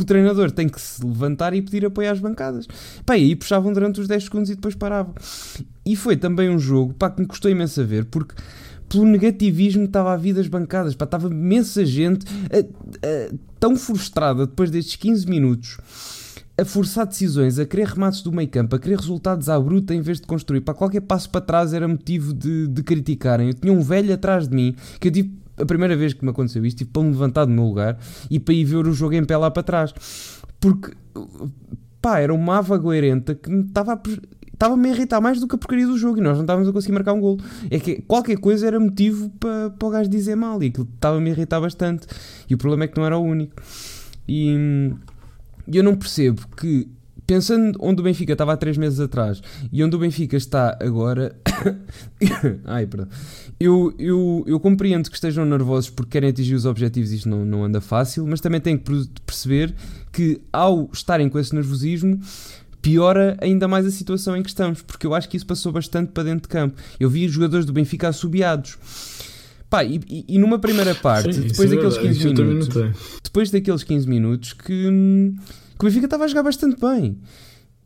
que 0.00 0.04
o 0.04 0.06
treinador 0.06 0.50
tem 0.50 0.66
que 0.66 0.80
se 0.80 1.04
levantar 1.04 1.52
e 1.52 1.60
pedir 1.60 1.84
apoio 1.84 2.10
às 2.10 2.18
bancadas. 2.18 2.66
Pá, 3.04 3.18
e 3.18 3.24
aí 3.24 3.36
puxavam 3.36 3.70
durante 3.70 4.00
os 4.00 4.08
10 4.08 4.24
segundos 4.24 4.50
e 4.50 4.54
depois 4.54 4.74
paravam. 4.74 5.14
E 5.84 5.94
foi 5.94 6.16
também 6.16 6.48
um 6.48 6.58
jogo 6.58 6.94
pá, 6.94 7.10
que 7.10 7.20
me 7.20 7.26
custou 7.26 7.50
imenso 7.50 7.80
a 7.80 7.84
ver, 7.84 8.06
porque 8.06 8.34
pelo 8.88 9.04
negativismo 9.04 9.84
estava 9.84 10.12
a 10.12 10.16
vir 10.16 10.34
das 10.34 10.48
bancadas, 10.48 10.94
pá, 10.94 11.04
estava 11.04 11.28
imensa 11.28 11.84
gente 11.84 12.24
tão 13.58 13.76
frustrada 13.76 14.46
depois 14.46 14.70
destes 14.70 14.96
15 14.96 15.28
minutos 15.28 15.76
a 16.58 16.64
forçar 16.64 17.06
decisões, 17.06 17.58
a 17.58 17.64
querer 17.64 17.86
remates 17.86 18.20
do 18.20 18.30
meio 18.30 18.48
campo, 18.48 18.76
a 18.76 18.78
querer 18.78 18.98
resultados 18.98 19.48
à 19.48 19.58
bruta 19.58 19.94
em 19.94 20.02
vez 20.02 20.20
de 20.20 20.26
construir. 20.26 20.60
Para 20.60 20.74
qualquer 20.74 21.00
passo 21.00 21.30
para 21.30 21.40
trás 21.40 21.72
era 21.72 21.88
motivo 21.88 22.34
de, 22.34 22.68
de 22.68 22.82
criticarem. 22.82 23.48
Eu 23.48 23.54
tinha 23.54 23.72
um 23.72 23.80
velho 23.80 24.12
atrás 24.12 24.46
de 24.46 24.54
mim 24.54 24.74
que 24.98 25.08
eu 25.08 25.12
tive 25.12 25.40
a 25.60 25.66
primeira 25.66 25.96
vez 25.96 26.12
que 26.12 26.24
me 26.24 26.30
aconteceu 26.30 26.64
isto, 26.64 26.78
tive 26.78 26.90
para 26.90 27.02
me 27.02 27.10
levantar 27.10 27.44
do 27.44 27.52
meu 27.52 27.64
lugar 27.64 27.98
e 28.30 28.38
para 28.38 28.54
ir 28.54 28.64
ver 28.64 28.86
o 28.86 28.92
jogo 28.92 29.14
em 29.14 29.24
pé 29.24 29.36
lá 29.36 29.50
para 29.50 29.62
trás. 29.62 29.94
Porque, 30.58 30.92
pá, 32.00 32.20
era 32.20 32.34
uma 32.34 32.58
ava 32.58 32.76
goerenta 32.76 33.34
que 33.34 33.50
me 33.50 33.62
estava 33.62 33.94
a 33.94 34.00
estava-me 34.60 34.90
a 34.90 34.92
irritar 34.92 35.22
mais 35.22 35.40
do 35.40 35.48
que 35.48 35.54
a 35.54 35.58
porcaria 35.58 35.86
do 35.86 35.96
jogo 35.96 36.18
e 36.18 36.20
nós 36.20 36.34
não 36.34 36.42
estávamos 36.42 36.68
a 36.68 36.72
conseguir 36.72 36.92
marcar 36.92 37.14
um 37.14 37.20
gol. 37.20 37.38
É 37.70 37.80
que 37.80 38.02
qualquer 38.02 38.36
coisa 38.38 38.66
era 38.66 38.78
motivo 38.78 39.30
para, 39.40 39.70
para 39.70 39.88
o 39.88 39.90
gajo 39.90 40.10
dizer 40.10 40.36
mal 40.36 40.62
e 40.62 40.66
aquilo 40.66 40.86
estava-me 40.94 41.30
a 41.30 41.32
irritar 41.32 41.58
bastante. 41.60 42.06
E 42.46 42.54
o 42.54 42.58
problema 42.58 42.84
é 42.84 42.88
que 42.88 42.98
não 42.98 43.06
era 43.06 43.16
o 43.16 43.22
único. 43.22 43.54
E 44.28 44.92
eu 45.66 45.82
não 45.82 45.96
percebo 45.96 46.42
que 46.54 46.86
pensando 47.26 47.78
onde 47.80 48.00
o 48.00 48.04
Benfica 48.04 48.32
estava 48.32 48.52
há 48.52 48.56
3 48.56 48.76
meses 48.76 49.00
atrás 49.00 49.40
e 49.72 49.82
onde 49.82 49.96
o 49.96 49.98
Benfica 49.98 50.36
está 50.36 50.76
agora, 50.80 51.34
ai, 52.66 52.86
perdão, 52.86 53.08
eu, 53.60 53.92
eu, 53.98 54.42
eu 54.46 54.58
compreendo 54.58 55.10
que 55.10 55.16
estejam 55.16 55.44
nervosos 55.44 55.90
porque 55.90 56.12
querem 56.12 56.30
atingir 56.30 56.54
os 56.54 56.64
objetivos 56.64 57.12
e 57.12 57.16
isto 57.16 57.28
não, 57.28 57.44
não 57.44 57.62
anda 57.62 57.78
fácil, 57.78 58.26
mas 58.26 58.40
também 58.40 58.58
têm 58.58 58.78
que 58.78 59.06
perceber 59.26 59.74
que 60.10 60.40
ao 60.50 60.88
estarem 60.90 61.28
com 61.28 61.38
esse 61.38 61.54
nervosismo 61.54 62.18
piora 62.80 63.36
ainda 63.38 63.68
mais 63.68 63.84
a 63.84 63.90
situação 63.90 64.34
em 64.34 64.42
que 64.42 64.48
estamos, 64.48 64.80
porque 64.80 65.06
eu 65.06 65.12
acho 65.12 65.28
que 65.28 65.36
isso 65.36 65.46
passou 65.46 65.70
bastante 65.70 66.10
para 66.12 66.22
dentro 66.22 66.42
de 66.42 66.48
campo. 66.48 66.80
Eu 66.98 67.10
vi 67.10 67.26
os 67.26 67.32
jogadores 67.32 67.66
do 67.66 67.72
Benfica 67.74 68.08
assobiados. 68.08 68.78
Pá, 69.68 69.84
e, 69.84 70.00
e, 70.26 70.38
numa 70.38 70.58
primeira 70.58 70.94
parte, 70.94 71.34
Sim, 71.34 71.42
depois 71.42 71.70
é 71.70 71.76
daqueles 71.76 71.98
15 71.98 72.28
minutos, 72.28 72.68
depois 73.22 73.50
daqueles 73.50 73.84
15 73.84 74.08
minutos 74.08 74.52
que, 74.54 74.64
que 74.64 75.84
o 75.84 75.84
Benfica 75.84 76.06
estava 76.06 76.24
a 76.24 76.28
jogar 76.28 76.42
bastante 76.44 76.80
bem. 76.80 77.18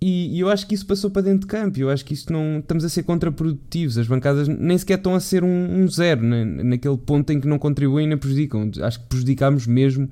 E, 0.00 0.36
e, 0.36 0.40
eu 0.40 0.50
acho 0.50 0.66
que 0.66 0.74
isso 0.74 0.86
passou 0.86 1.10
para 1.10 1.22
dentro 1.22 1.40
de 1.40 1.46
campo. 1.46 1.78
Eu 1.78 1.88
acho 1.88 2.04
que 2.04 2.12
isto 2.12 2.32
não. 2.32 2.58
Estamos 2.58 2.84
a 2.84 2.88
ser 2.88 3.02
contraprodutivos. 3.04 3.96
As 3.96 4.06
bancadas 4.06 4.48
nem 4.48 4.76
sequer 4.76 4.98
estão 4.98 5.14
a 5.14 5.20
ser 5.20 5.42
um, 5.42 5.82
um 5.82 5.88
zero, 5.88 6.22
naquele 6.22 6.98
ponto 6.98 7.32
em 7.32 7.40
que 7.40 7.48
não 7.48 7.58
contribuem 7.58 8.06
nem 8.06 8.18
prejudicam. 8.18 8.70
Acho 8.82 9.00
que 9.00 9.06
prejudicámos 9.06 9.66
mesmo 9.66 10.04
uh, 10.04 10.10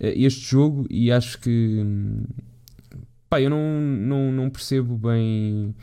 este 0.00 0.40
jogo 0.40 0.86
e 0.88 1.12
acho 1.12 1.40
que. 1.40 1.84
Pá, 3.28 3.40
eu 3.40 3.50
não, 3.50 3.80
não, 3.80 4.32
não 4.32 4.50
percebo 4.50 4.96
bem 4.96 5.74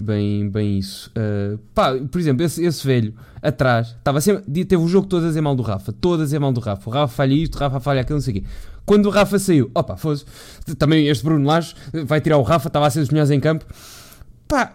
bem, 0.00 0.48
bem 0.48 0.78
isso. 0.78 1.10
Uh, 1.10 1.58
pá, 1.74 1.94
por 2.10 2.20
exemplo, 2.20 2.44
esse, 2.44 2.64
esse 2.64 2.86
velho 2.86 3.14
atrás 3.42 3.88
estava 3.88 4.20
sempre, 4.20 4.64
teve 4.64 4.82
o 4.82 4.88
jogo 4.88 5.06
todo 5.06 5.24
a 5.24 5.28
dizer 5.28 5.40
mal 5.40 5.54
do 5.54 5.62
Rafa, 5.62 5.92
todo 5.92 6.22
a 6.22 6.24
dizer 6.24 6.38
mal 6.38 6.52
do 6.52 6.60
Rafa. 6.60 6.88
O 6.88 6.92
Rafa 6.92 7.14
falha 7.14 7.34
isto, 7.34 7.56
o 7.56 7.58
Rafa 7.58 7.80
falha 7.80 8.00
aquilo, 8.00 8.16
não 8.16 8.22
sei 8.22 8.38
o 8.38 8.40
quê. 8.40 8.46
Quando 8.84 9.06
o 9.06 9.10
Rafa 9.10 9.38
saiu, 9.38 9.70
opa, 9.74 9.96
fosse, 9.96 10.24
também 10.78 11.06
este 11.08 11.24
Bruno 11.24 11.46
Lage 11.46 11.74
vai 12.04 12.20
tirar 12.20 12.38
o 12.38 12.42
Rafa, 12.42 12.68
estava 12.68 12.86
a 12.86 12.90
ser 12.90 13.00
dos 13.00 13.08
melhores 13.08 13.30
em 13.30 13.40
campo. 13.40 13.64
Pá, 14.46 14.74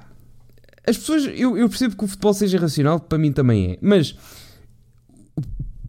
as 0.88 0.97
pessoas, 0.97 1.25
eu, 1.36 1.58
eu 1.58 1.69
percebo 1.69 1.95
que 1.95 2.03
o 2.03 2.08
futebol 2.08 2.34
seja 2.34 2.60
racional, 2.60 2.99
para 2.99 3.17
mim 3.17 3.32
também 3.32 3.73
é, 3.73 3.77
mas 3.82 4.15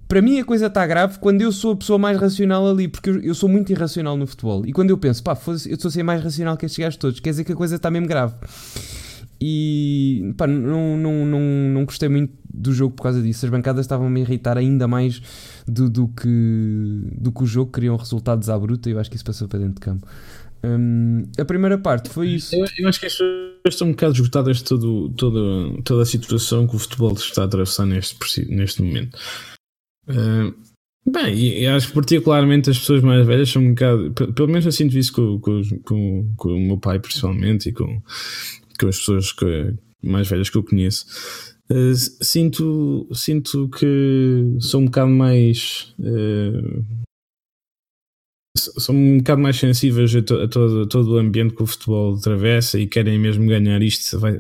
para 0.06 0.20
mim 0.20 0.40
a 0.40 0.44
coisa 0.44 0.66
está 0.66 0.84
grave 0.86 1.18
quando 1.20 1.40
eu 1.40 1.52
sou 1.52 1.72
a 1.72 1.76
pessoa 1.76 1.98
mais 1.98 2.18
racional 2.20 2.68
ali, 2.68 2.88
porque 2.88 3.08
eu, 3.08 3.20
eu 3.22 3.34
sou 3.34 3.48
muito 3.48 3.70
irracional 3.70 4.16
no 4.16 4.26
futebol. 4.26 4.66
E 4.66 4.72
quando 4.72 4.90
eu 4.90 4.98
penso, 4.98 5.22
pá, 5.22 5.38
eu 5.46 5.54
estou 5.54 5.88
a 5.88 5.92
ser 5.92 6.02
mais 6.02 6.22
racional 6.22 6.56
que 6.56 6.66
estes 6.66 6.78
gajos 6.78 6.96
todos, 6.96 7.20
quer 7.20 7.30
dizer 7.30 7.44
que 7.44 7.52
a 7.52 7.56
coisa 7.56 7.76
está 7.76 7.90
mesmo 7.90 8.08
grave. 8.08 8.34
E 9.40 10.34
pá, 10.36 10.46
não, 10.46 10.96
não, 10.98 11.24
não, 11.24 11.40
não 11.40 11.84
gostei 11.84 12.08
muito 12.08 12.34
do 12.52 12.74
jogo 12.74 12.94
por 12.94 13.04
causa 13.04 13.22
disso. 13.22 13.46
As 13.46 13.50
bancadas 13.50 13.86
estavam-me 13.86 14.20
a 14.20 14.22
irritar 14.22 14.58
ainda 14.58 14.86
mais 14.86 15.22
do, 15.66 15.88
do, 15.88 16.08
que, 16.08 16.28
do 17.18 17.32
que 17.32 17.42
o 17.42 17.46
jogo, 17.46 17.72
queriam 17.72 17.96
resultados 17.96 18.50
à 18.50 18.58
bruta 18.58 18.90
e 18.90 18.92
eu 18.92 18.98
acho 18.98 19.08
que 19.08 19.16
isso 19.16 19.24
passou 19.24 19.48
para 19.48 19.60
dentro 19.60 19.74
de 19.74 19.80
campo. 19.80 20.06
Um, 20.62 21.26
a 21.38 21.44
primeira 21.44 21.78
parte 21.78 22.10
foi 22.10 22.28
isso. 22.28 22.54
Eu, 22.54 22.66
eu, 22.78 22.88
acho 22.88 23.00
que 23.00 23.06
as 23.06 23.12
pessoas 23.12 23.54
estão 23.66 23.88
um 23.88 23.92
bocado 23.92 24.12
esgotadas 24.12 24.58
de 24.58 24.64
todo, 24.64 25.08
todo, 25.10 25.82
toda 25.84 26.02
a 26.02 26.06
situação 26.06 26.66
que 26.66 26.76
o 26.76 26.78
futebol 26.78 27.12
está 27.14 27.42
a 27.42 27.44
atravessar 27.46 27.86
neste, 27.86 28.44
neste 28.46 28.82
momento. 28.82 29.16
Uh, 30.06 30.54
bem, 31.10 31.62
e 31.62 31.66
acho 31.66 31.88
que 31.88 31.94
particularmente 31.94 32.68
as 32.68 32.78
pessoas 32.78 33.02
mais 33.02 33.26
velhas 33.26 33.48
são 33.48 33.62
um 33.62 33.70
bocado. 33.70 34.12
Pelo 34.34 34.48
menos 34.48 34.66
eu 34.66 34.72
sinto 34.72 34.98
isso 34.98 35.14
com, 35.14 35.40
com, 35.40 35.62
com, 35.82 36.34
com 36.36 36.48
o 36.50 36.60
meu 36.60 36.78
pai, 36.78 36.98
principalmente, 36.98 37.70
e 37.70 37.72
com, 37.72 38.02
com 38.80 38.88
as 38.88 38.98
pessoas 38.98 39.32
que, 39.32 39.74
mais 40.02 40.28
velhas 40.28 40.50
que 40.50 40.56
eu 40.56 40.64
conheço. 40.64 41.06
Uh, 41.70 41.94
sinto, 41.94 43.08
sinto 43.12 43.68
que 43.68 44.56
sou 44.58 44.80
um 44.80 44.86
bocado 44.86 45.10
mais. 45.10 45.94
Uh, 45.98 46.84
são 48.56 48.94
um 48.94 49.18
bocado 49.18 49.40
mais 49.40 49.56
sensíveis 49.56 50.14
a, 50.14 50.22
to, 50.22 50.34
a, 50.34 50.48
todo, 50.48 50.82
a, 50.82 50.86
todo, 50.86 51.12
o 51.12 51.18
ambiente 51.18 51.54
que 51.54 51.62
o 51.62 51.66
futebol 51.66 52.16
atravessa 52.16 52.78
e 52.78 52.86
querem 52.86 53.18
mesmo 53.18 53.46
ganhar 53.46 53.80
isto. 53.82 54.18
Vai, 54.18 54.36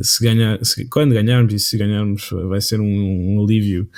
se 0.00 0.22
ganhar, 0.22 0.64
se, 0.64 0.88
quando 0.88 1.14
ganharmos 1.14 1.52
e 1.52 1.58
se 1.58 1.76
ganharmos, 1.76 2.30
vai 2.30 2.60
ser 2.60 2.80
um, 2.80 3.34
um 3.34 3.42
alívio 3.42 3.88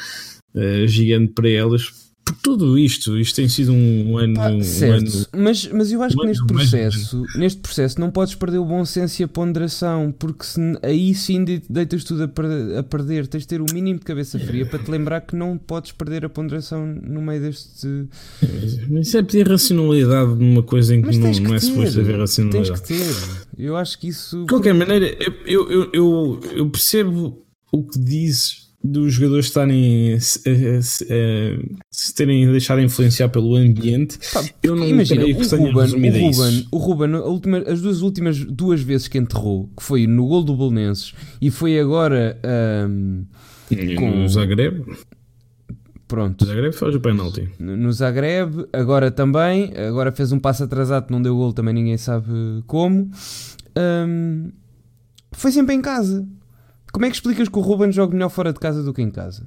uh, 0.55 0.87
gigante 0.87 1.33
para 1.35 1.51
elas 1.51 2.08
por 2.29 2.37
tudo 2.43 2.79
isto, 2.79 3.19
isto 3.19 3.37
tem 3.37 3.49
sido 3.49 3.73
um 3.73 4.19
ano. 4.19 4.39
Ah, 4.39 4.63
certo, 4.63 5.09
um 5.09 5.19
ano, 5.19 5.45
mas, 5.45 5.67
mas 5.73 5.91
eu 5.91 6.03
acho 6.03 6.15
um 6.17 6.21
que 6.21 6.27
neste 6.27 6.47
processo, 6.47 7.25
neste 7.37 7.61
processo 7.61 8.01
não 8.01 8.11
podes 8.11 8.35
perder 8.35 8.59
o 8.59 8.65
bom 8.67 8.85
senso 8.85 9.23
e 9.23 9.25
a 9.25 9.29
ponderação, 9.29 10.13
porque 10.13 10.45
se, 10.45 10.61
aí 10.83 11.15
sim 11.15 11.43
deitas 11.69 12.05
tudo 12.05 12.25
a, 12.25 12.29
per, 12.29 12.45
a, 12.77 12.83
perder. 12.83 13.27
Tens 13.27 13.43
de 13.43 13.49
ter 13.49 13.63
o 13.63 13.67
mínimo 13.73 13.99
de 13.99 14.05
cabeça 14.05 14.39
fria 14.39 14.67
para 14.67 14.79
te 14.79 14.91
lembrar 14.91 15.23
que 15.23 15.35
não 15.35 15.57
podes 15.57 15.93
perder 15.93 16.25
a 16.27 16.29
ponderação 16.29 16.87
no 16.87 17.23
meio 17.23 17.41
deste. 17.41 18.07
Isso 18.91 19.17
é 19.17 19.23
pedir 19.23 19.49
racionalidade 19.49 20.35
numa 20.35 20.63
coisa 20.63 20.95
em 20.95 21.03
que 21.03 21.17
não, 21.17 21.33
que 21.33 21.41
não 21.41 21.55
é 21.55 21.59
suposto 21.59 22.01
haver 22.01 22.19
racionalidade. 22.19 22.69
Tens 22.69 22.81
que 22.81 22.89
ter. 22.89 23.39
Eu 23.57 23.77
acho 23.77 23.99
que 23.99 24.09
isso. 24.09 24.41
De 24.41 24.49
qualquer 24.49 24.75
maneira, 24.75 25.17
eu, 25.47 25.71
eu, 25.71 25.91
eu, 25.93 26.41
eu 26.53 26.71
percebo 26.71 27.43
o 27.73 27.83
que 27.85 27.99
dizes 27.99 28.68
dos 28.83 29.15
jogadores 29.15 29.47
estarem 29.47 30.19
se, 30.21 30.83
se, 30.83 31.07
se 31.91 32.15
terem 32.15 32.51
deixado 32.51 32.81
influenciar 32.81 33.29
pelo 33.29 33.57
ambiente. 33.57 34.19
Eu 34.63 34.77
não 34.77 34.87
imagina, 34.87 35.25
o 35.25 35.33
Ruben, 35.33 35.73
o 35.73 36.29
Ruben, 36.31 36.67
o 36.71 36.79
Ruben 36.79 37.15
última, 37.17 37.59
as 37.59 37.81
duas 37.81 38.03
últimas 38.03 38.39
duas 38.45 38.81
vezes 38.81 39.09
que 39.09 39.19
enterrou, 39.19 39.69
que 39.77 39.83
foi 39.83 40.07
no 40.07 40.27
gol 40.27 40.45
do 40.45 40.55
Bolonenses 40.55 41.13
e 41.41 41.51
foi 41.51 41.79
agora 41.79 42.39
um, 42.91 43.25
com 43.97 44.25
o 44.25 44.29
Zagreb. 44.29 44.85
Pronto. 46.07 46.43
No 46.43 46.47
Zagreb 46.47 46.73
faz 46.73 46.95
o 46.95 47.01
penalti. 47.01 47.49
No 47.59 47.93
Zagreb, 47.93 48.67
agora 48.73 49.11
também. 49.11 49.75
Agora 49.77 50.11
fez 50.11 50.33
um 50.33 50.39
passo 50.39 50.65
atrasado, 50.65 51.11
não 51.11 51.21
deu 51.21 51.37
gol, 51.37 51.53
também 51.53 51.75
ninguém 51.75 51.99
sabe 51.99 52.27
como. 52.67 53.11
Um, 53.77 54.51
foi 55.33 55.53
sempre 55.53 55.75
em 55.75 55.83
casa. 55.83 56.27
Como 56.99 57.07
é 57.07 57.11
que 57.11 57.15
explicas 57.15 57.49
que 57.49 57.57
o 57.57 57.61
Ruben 57.61 57.93
joga 57.93 58.13
melhor 58.13 58.29
fora 58.29 58.53
de 58.53 58.59
casa 58.59 58.83
do 58.83 58.93
que 58.93 59.01
em 59.01 59.09
casa? 59.09 59.47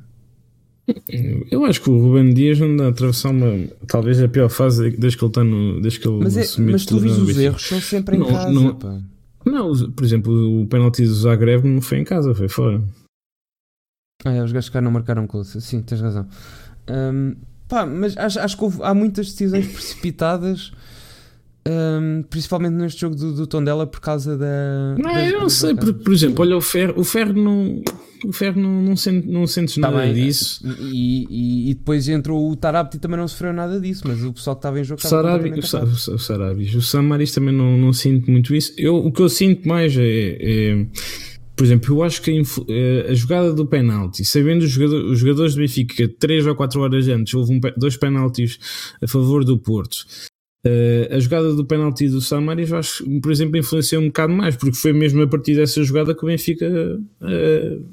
Eu 1.52 1.66
acho 1.66 1.82
que 1.82 1.90
o 1.90 2.02
Ruben 2.02 2.34
Dias 2.34 2.62
anda 2.62 2.86
a 2.86 2.90
atravessar 2.92 3.32
uma, 3.32 3.68
talvez 3.90 4.24
a 4.24 4.30
pior 4.30 4.48
fase 4.48 4.92
desde 4.92 5.18
que 5.18 5.26
ele 5.26 5.32
está 5.32 5.44
no. 5.44 5.82
Desde 5.82 6.00
que 6.00 6.08
ele 6.08 6.24
mas, 6.24 6.38
é, 6.38 6.62
mas 6.62 6.86
tu 6.86 6.98
vês 6.98 7.18
os 7.18 7.38
erros, 7.38 7.68
são 7.68 7.82
sempre 7.82 8.16
em 8.16 8.20
não, 8.20 8.28
casa. 8.28 8.50
Não, 8.50 8.76
pá. 8.76 9.02
não, 9.46 9.92
por 9.92 10.06
exemplo, 10.06 10.62
o 10.62 10.66
penalti 10.66 11.04
do 11.04 11.14
Zagreb 11.14 11.68
não 11.68 11.82
foi 11.82 11.98
em 11.98 12.06
casa, 12.06 12.34
foi 12.34 12.48
fora. 12.48 12.82
Ah, 14.24 14.32
é, 14.32 14.42
os 14.42 14.54
gajos 14.54 14.70
cá 14.70 14.80
não 14.80 14.92
marcaram 14.92 15.28
gol. 15.28 15.44
Sim, 15.44 15.82
tens 15.82 16.00
razão. 16.00 16.26
Um, 16.90 17.36
pá, 17.68 17.86
mas 17.86 18.16
acho, 18.16 18.40
acho 18.40 18.56
que 18.56 18.64
houve, 18.64 18.82
há 18.82 18.94
muitas 18.94 19.28
decisões 19.28 19.68
precipitadas. 19.68 20.72
Um, 21.68 22.24
principalmente 22.24 22.74
neste 22.74 23.02
jogo 23.02 23.16
do, 23.16 23.34
do 23.34 23.46
Tondela 23.46 23.86
por 23.86 24.00
causa 24.00 24.36
da. 24.36 24.96
Não, 24.98 25.14
da, 25.14 25.30
eu 25.30 25.42
não 25.42 25.50
sei, 25.50 25.76
por, 25.76 25.94
por, 25.94 26.12
exemplo, 26.12 26.44
olha 26.44 26.58
o 26.58 26.62
Ferro, 26.62 26.94
o 26.98 27.04
Ferro 27.04 27.34
não. 27.34 27.84
O 28.26 28.32
Ferro 28.32 28.62
não, 28.62 28.82
não, 28.84 28.96
sente, 28.96 29.28
não 29.28 29.48
sentes 29.48 29.76
tá 29.76 29.82
nada 29.82 30.04
bem, 30.04 30.14
disso. 30.14 30.64
E, 30.80 31.26
e, 31.30 31.72
e, 31.72 31.74
depois 31.74 32.08
entrou 32.08 32.52
o 32.52 32.56
Tarabti 32.56 32.98
e 32.98 33.00
também 33.00 33.18
não 33.18 33.28
sofreu 33.28 33.52
nada 33.52 33.80
disso, 33.80 34.04
mas 34.06 34.24
o 34.24 34.32
pessoal 34.32 34.56
que 34.56 34.60
estava 34.60 34.80
em 34.80 34.84
jogo 34.84 35.02
o 35.04 35.08
Sarabi, 35.08 35.50
o, 35.50 35.54
o, 35.56 36.16
o 36.16 36.20
Sarabis, 36.20 36.76
o 36.76 36.82
Samaris 36.84 37.32
também 37.32 37.54
não, 37.54 37.78
não 37.78 37.92
sinto 37.92 38.30
muito 38.30 38.54
isso. 38.54 38.74
Eu, 38.78 38.96
o 38.96 39.12
que 39.12 39.22
eu 39.22 39.30
sinto 39.30 39.68
mais 39.68 39.98
é, 39.98 40.38
é 40.40 40.86
por 41.62 41.66
exemplo, 41.66 41.96
eu 41.96 42.04
acho 42.04 42.22
que 42.24 42.32
a, 42.32 42.44
eh, 42.70 43.12
a 43.12 43.14
jogada 43.14 43.54
do 43.54 43.68
penalti, 43.68 44.26
sabendo 44.26 44.64
os, 44.64 44.72
jogador, 44.72 45.06
os 45.06 45.20
jogadores 45.20 45.54
do 45.54 45.62
Benfica 45.62 46.08
3 46.08 46.48
ou 46.48 46.56
4 46.56 46.82
horas 46.82 47.08
antes 47.08 47.34
houve 47.36 47.54
um, 47.54 47.60
dois 47.78 47.96
penaltis 47.98 48.58
a 49.00 49.08
favor 49.08 49.46
do 49.46 49.60
Porto. 49.60 50.06
Uh, 50.66 51.16
a 51.16 51.20
jogada 51.20 51.56
do 51.56 51.66
penalti 51.66 52.08
do 52.08 52.22
Samaris, 52.22 52.72
acho 52.72 53.04
por 53.20 53.32
exemplo, 53.32 53.58
influenciou 53.58 54.02
um 54.02 54.08
bocado 54.08 54.32
mais, 54.32 54.56
porque 54.56 54.76
foi 54.76 54.94
mesmo 54.94 55.22
a 55.24 55.28
partir 55.28 55.56
dessa 55.56 55.84
jogada 55.84 56.14
que 56.14 56.24
o 56.24 56.28
Benfica 56.28 56.68
uh, 56.68 57.86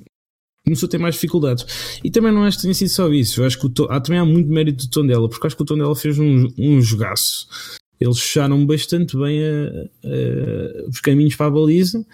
começou 0.65 0.87
a 0.87 0.91
ter 0.91 0.99
mais 0.99 1.15
dificuldades. 1.15 2.01
E 2.05 2.11
também 2.11 2.31
não 2.31 2.45
acho 2.45 2.59
que 2.59 2.63
tenha 2.63 2.75
sido 2.75 2.91
só 2.91 3.09
isso. 3.09 3.41
Eu 3.41 3.47
acho 3.47 3.59
que 3.59 3.67
o, 3.67 3.87
há, 3.89 4.01
também 4.01 4.21
há 4.21 4.25
muito 4.25 4.51
mérito 4.51 4.85
do 4.85 4.91
Tondela, 4.91 5.29
porque 5.29 5.47
acho 5.47 5.57
que 5.57 5.63
o 5.63 5.67
Tondela 5.67 5.97
fez 5.97 6.19
um, 6.19 6.47
um 6.59 6.81
jogaço 6.83 7.49
eles 8.01 8.19
fecharam 8.21 8.65
bastante 8.65 9.17
bem 9.17 9.41
a, 9.43 9.89
a, 10.05 10.89
os 10.89 11.01
caminhos 11.01 11.35
para 11.35 11.47
a 11.47 11.51
baliza. 11.51 12.05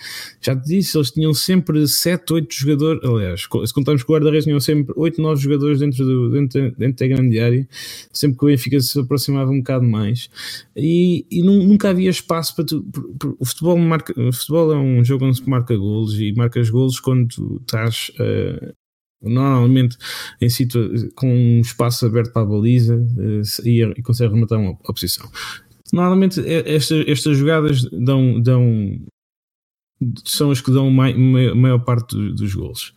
Já 0.40 0.56
te 0.56 0.66
disse, 0.66 0.96
eles 0.96 1.10
tinham 1.10 1.34
sempre 1.34 1.86
7, 1.86 2.32
8 2.32 2.54
jogadores. 2.54 3.04
Aliás, 3.04 3.42
se 3.42 3.74
contarmos 3.74 4.02
que 4.02 4.10
o 4.10 4.14
guarda-redes 4.14 4.44
tinham 4.44 4.60
sempre 4.60 4.94
8, 4.96 5.20
9 5.20 5.42
jogadores 5.42 5.78
dentro, 5.80 6.04
do, 6.04 6.30
dentro, 6.30 6.74
dentro 6.78 7.08
da 7.08 7.14
grande 7.14 7.38
área, 7.38 7.68
sempre 8.12 8.38
que 8.38 8.44
o 8.44 8.48
Benfica 8.48 8.80
se 8.80 8.98
aproximava 8.98 9.50
um 9.50 9.58
bocado 9.58 9.84
mais. 9.84 10.30
E, 10.76 11.26
e 11.30 11.42
nunca 11.42 11.90
havia 11.90 12.10
espaço 12.10 12.56
para 12.56 12.64
tu. 12.64 12.84
O 13.38 13.44
futebol, 13.44 13.76
marca, 13.76 14.12
o 14.18 14.32
futebol 14.32 14.72
é 14.72 14.76
um 14.76 15.04
jogo 15.04 15.26
onde 15.26 15.36
se 15.36 15.48
marca 15.48 15.76
golos 15.76 16.18
e 16.18 16.32
marcas 16.32 16.70
golos 16.70 16.98
quando 17.00 17.60
estás. 17.60 18.10
Uh, 18.18 18.74
normalmente 19.24 19.96
em 20.40 20.48
situa 20.48 20.90
com 21.14 21.26
um 21.26 21.60
espaço 21.60 22.04
aberto 22.06 22.32
para 22.32 22.42
a 22.42 22.44
baliza 22.46 22.94
uh, 22.96 23.66
e, 23.66 23.82
e 23.82 24.02
consegue 24.02 24.34
rematar 24.34 24.58
uma 24.58 24.72
oposição. 24.86 25.28
Normalmente 25.94 26.40
esta, 26.44 26.96
estas 27.08 27.36
jogadas 27.36 27.84
dão, 27.90 28.40
dão 28.40 29.00
são 30.24 30.50
as 30.50 30.60
que 30.60 30.72
dão 30.72 30.90
mai, 30.90 31.14
maior 31.14 31.78
parte 31.78 32.16
dos 32.32 32.52
gols. 32.52 32.92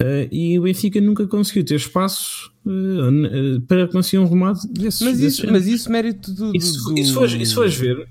Uh, 0.00 0.26
e 0.32 0.58
o 0.58 0.62
Benfica 0.62 0.98
nunca 0.98 1.26
conseguiu 1.26 1.62
ter 1.62 1.74
espaço 1.74 2.50
uh, 2.64 3.60
para 3.68 3.86
conseguir 3.86 4.16
um 4.16 4.26
remate 4.26 4.66
desses. 4.68 5.02
Mas 5.02 5.20
isso, 5.20 5.46
mas 5.52 5.66
isso 5.66 5.92
mérito 5.92 6.32
do. 6.32 6.56
Isso, 6.56 6.88
do... 6.88 6.98
isso, 6.98 7.12
fores, 7.12 7.32
isso 7.34 7.54
fores 7.54 7.74
ver. 7.74 8.08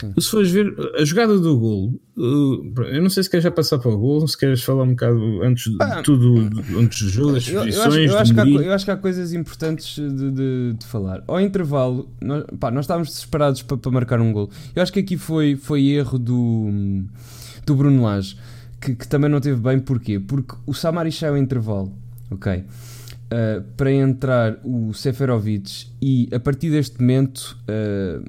Sim. 0.00 0.12
Se 0.18 0.30
fores 0.30 0.50
ver 0.50 0.74
a 0.96 1.04
jogada 1.04 1.38
do 1.38 1.56
gol, 1.56 1.94
uh, 2.16 2.82
eu 2.86 3.00
não 3.00 3.08
sei 3.08 3.22
se 3.22 3.30
queres 3.30 3.44
já 3.44 3.52
passar 3.52 3.78
para 3.78 3.88
o 3.88 3.96
gol, 3.96 4.26
se 4.26 4.36
queres 4.36 4.64
falar 4.64 4.82
um 4.82 4.90
bocado 4.90 5.42
antes 5.44 5.70
de 5.70 5.76
ah, 5.80 6.02
tudo, 6.02 6.50
antes 6.76 7.02
do 7.02 7.08
jogo, 7.08 7.32
das 7.34 7.48
posições. 7.48 7.76
Eu, 7.76 7.82
eu, 7.84 7.86
acho, 7.86 7.98
eu, 7.98 8.18
acho 8.18 8.40
há, 8.40 8.48
eu, 8.48 8.72
acho, 8.72 8.84
que 8.84 8.90
há, 8.90 8.96
coisas 8.96 9.32
importantes 9.32 9.94
de, 9.94 10.32
de, 10.32 10.72
de 10.76 10.86
falar. 10.86 11.22
Ao 11.28 11.40
intervalo, 11.40 12.10
nós, 12.20 12.42
pá, 12.58 12.72
nós 12.72 12.84
estávamos 12.84 13.10
desesperados 13.10 13.62
para, 13.62 13.76
para 13.76 13.92
marcar 13.92 14.20
um 14.20 14.32
gol. 14.32 14.50
Eu 14.74 14.82
acho 14.82 14.92
que 14.92 14.98
aqui 14.98 15.16
foi, 15.16 15.54
foi 15.54 15.86
erro 15.86 16.18
do, 16.18 17.04
do 17.64 17.76
Bruno 17.76 18.02
Lage 18.02 18.36
que, 18.80 18.94
que, 18.94 19.08
também 19.08 19.30
não 19.30 19.40
teve 19.40 19.60
bem, 19.60 19.78
porquê? 19.78 20.20
Porque 20.20 20.54
o 20.66 20.74
Samaris 20.74 21.18
saiu 21.18 21.36
em 21.36 21.42
intervalo, 21.42 21.92
ok? 22.30 22.64
Uh, 23.30 23.62
para 23.76 23.92
entrar 23.92 24.56
o 24.64 24.94
Seferovic 24.94 25.88
e 26.00 26.30
a 26.32 26.40
partir 26.40 26.70
deste 26.70 26.98
momento 26.98 27.58
uh, 27.68 28.24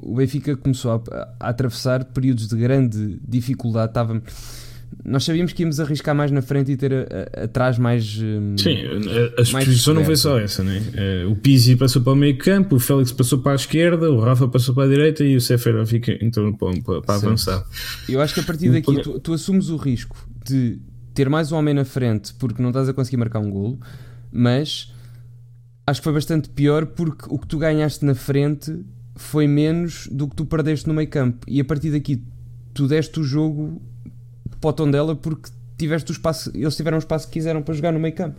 o 0.00 0.14
Benfica 0.14 0.56
começou 0.56 0.92
a, 0.92 1.26
a, 1.40 1.48
atravessar 1.48 2.04
períodos 2.04 2.46
de 2.46 2.56
grande 2.56 3.18
dificuldade. 3.26 3.90
Estava, 3.90 4.22
nós 5.04 5.22
sabíamos 5.22 5.52
que 5.52 5.62
íamos 5.62 5.78
arriscar 5.80 6.14
mais 6.14 6.30
na 6.30 6.40
frente 6.40 6.72
e 6.72 6.76
ter 6.76 7.06
atrás 7.36 7.78
mais. 7.78 8.18
Um, 8.18 8.56
Sim, 8.56 8.78
a, 9.36 9.40
a 9.40 9.42
exposição 9.42 9.92
não 9.92 10.04
foi 10.04 10.16
só 10.16 10.38
essa, 10.38 10.64
né? 10.64 10.82
Uh, 11.26 11.30
o 11.30 11.36
Pizzi 11.36 11.76
passou 11.76 12.00
para 12.00 12.14
o 12.14 12.16
meio 12.16 12.38
campo, 12.38 12.76
o 12.76 12.80
Félix 12.80 13.12
passou 13.12 13.40
para 13.40 13.52
a 13.52 13.54
esquerda, 13.56 14.10
o 14.10 14.18
Rafa 14.18 14.48
passou 14.48 14.74
para 14.74 14.84
a 14.84 14.88
direita 14.88 15.22
e 15.22 15.36
o 15.36 15.40
Seferovic 15.40 16.18
então 16.22 16.50
para, 16.54 16.80
para, 16.80 17.02
para 17.02 17.14
avançar. 17.16 17.66
Eu 18.08 18.22
acho 18.22 18.32
que 18.32 18.40
a 18.40 18.42
partir 18.44 18.70
daqui 18.70 19.02
tu, 19.02 19.20
tu 19.20 19.34
assumes 19.34 19.68
o 19.68 19.76
risco 19.76 20.16
de 20.42 20.78
ter 21.12 21.28
mais 21.28 21.52
um 21.52 21.56
homem 21.56 21.74
na 21.74 21.84
frente 21.84 22.32
porque 22.34 22.62
não 22.62 22.70
estás 22.70 22.88
a 22.88 22.94
conseguir 22.94 23.18
marcar 23.18 23.40
um 23.40 23.50
golo, 23.50 23.78
mas 24.32 24.90
acho 25.86 26.00
que 26.00 26.04
foi 26.04 26.14
bastante 26.14 26.48
pior 26.48 26.86
porque 26.86 27.26
o 27.28 27.38
que 27.38 27.46
tu 27.46 27.58
ganhaste 27.58 28.06
na 28.06 28.14
frente 28.14 28.74
foi 29.16 29.46
menos 29.46 30.08
do 30.10 30.26
que 30.26 30.34
tu 30.34 30.46
perdeste 30.46 30.88
no 30.88 30.94
meio 30.94 31.08
campo 31.08 31.44
e 31.46 31.60
a 31.60 31.64
partir 31.64 31.90
daqui 31.90 32.22
tu 32.72 32.88
deste 32.88 33.20
o 33.20 33.22
jogo 33.22 33.82
para 34.64 34.70
o 34.70 34.72
Tondela 34.72 35.14
porque 35.14 35.50
tiveste 35.76 36.10
o 36.10 36.12
espaço, 36.12 36.50
eles 36.54 36.74
tiveram 36.74 36.96
o 36.96 36.98
espaço 36.98 37.26
que 37.26 37.34
quiseram 37.34 37.62
para 37.62 37.74
jogar 37.74 37.92
no 37.92 38.00
meio 38.00 38.14
campo. 38.14 38.36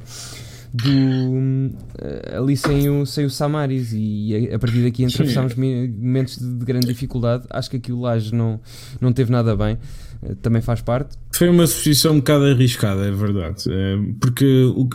Do, 0.74 1.72
eh, 2.00 2.36
ali 2.36 2.58
sem 2.58 2.90
o, 2.90 3.06
sem 3.06 3.24
o 3.24 3.30
Samaris 3.30 3.94
e 3.94 4.50
a, 4.54 4.60
partir 4.60 4.84
daqui 4.84 5.06
atravessámos 5.06 5.56
momentos 5.56 6.38
de, 6.38 6.54
de, 6.54 6.66
grande 6.66 6.88
dificuldade. 6.88 7.46
Acho 7.50 7.70
que 7.70 7.78
aqui 7.78 7.94
o 7.94 8.02
Laje 8.02 8.36
não, 8.36 8.60
não 9.00 9.14
teve 9.14 9.32
nada 9.32 9.56
bem, 9.56 9.78
eh, 10.22 10.36
também 10.42 10.62
faz 10.62 10.82
parte. 10.82 11.16
Foi 11.34 11.48
uma 11.48 11.64
posição 11.64 12.16
um 12.16 12.18
bocado 12.18 12.46
arriscada, 12.46 13.06
é 13.06 13.12
verdade, 13.12 13.64
eh, 13.70 13.96
porque 14.20 14.66
o, 14.66 14.90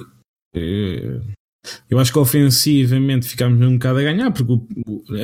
eu 1.90 1.98
acho 1.98 2.12
que 2.12 2.18
ofensivamente 2.18 3.26
ficámos 3.26 3.60
um 3.66 3.74
bocado 3.74 3.98
a 3.98 4.02
ganhar, 4.02 4.30
porque 4.30 4.52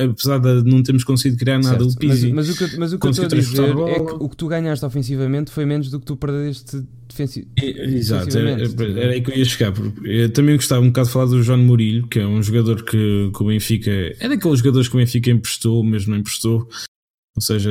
apesar 0.03 0.37
de 0.37 0.69
não 0.69 0.83
termos 0.83 1.03
conseguido 1.03 1.39
criar 1.39 1.59
nada, 1.59 1.79
certo. 1.79 1.93
o 1.93 1.97
Pizzi. 1.97 2.31
Mas, 2.31 2.47
mas, 2.47 2.49
o 2.49 2.57
que, 2.57 2.77
mas 2.77 2.93
o 2.93 2.99
que 2.99 3.07
eu 3.07 3.11
estou 3.11 3.25
a 3.25 3.27
dizer 3.27 3.61
a 3.61 3.89
é 3.89 4.05
que 4.05 4.13
o 4.13 4.29
que 4.29 4.37
tu 4.37 4.47
ganhaste 4.47 4.85
ofensivamente 4.85 5.49
foi 5.49 5.65
menos 5.65 5.89
do 5.89 5.99
que 5.99 6.05
tu 6.05 6.15
perdeste 6.15 6.83
defensivamente. 7.07 7.95
Exato, 7.95 8.37
era, 8.37 8.51
era 8.51 9.11
aí 9.13 9.21
que 9.21 9.31
eu 9.31 9.37
ia 9.37 9.45
chegar. 9.45 9.73
Eu 10.03 10.31
também 10.31 10.55
gostava 10.55 10.81
um 10.81 10.87
bocado 10.87 11.07
de 11.07 11.13
falar 11.13 11.25
do 11.25 11.41
João 11.41 11.59
Murilho, 11.59 12.07
que 12.07 12.19
é 12.19 12.27
um 12.27 12.41
jogador 12.43 12.83
que, 12.83 13.31
que 13.35 13.43
o 13.43 13.47
Benfica. 13.47 13.91
É 14.19 14.29
daqueles 14.29 14.59
jogadores 14.59 14.87
que 14.87 14.95
o 14.95 14.99
Benfica 14.99 15.31
emprestou, 15.31 15.83
mas 15.83 16.05
não 16.05 16.17
emprestou. 16.17 16.67
Ou 17.37 17.41
seja, 17.41 17.69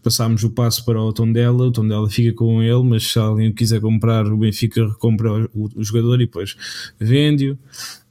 passámos 0.00 0.44
o 0.44 0.50
passo 0.50 0.84
para 0.84 1.02
o 1.02 1.12
Tondela, 1.12 1.66
o 1.66 1.72
Tondela 1.72 2.08
fica 2.08 2.32
com 2.32 2.62
ele, 2.62 2.84
mas 2.84 3.04
se 3.04 3.18
alguém 3.18 3.52
quiser 3.52 3.80
comprar, 3.80 4.24
o 4.26 4.36
Benfica 4.38 4.86
recompra 4.86 5.44
o, 5.52 5.68
o 5.74 5.82
jogador 5.82 6.20
e 6.20 6.26
depois 6.26 6.56
vende-o. 7.00 7.58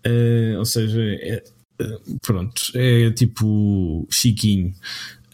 Uh, 0.07 0.57
ou 0.59 0.65
seja, 0.65 1.01
é, 1.01 1.43
eh, 1.79 1.97
pronto, 2.21 2.61
é 2.75 3.11
tipo 3.11 4.07
chiquinho. 4.09 4.73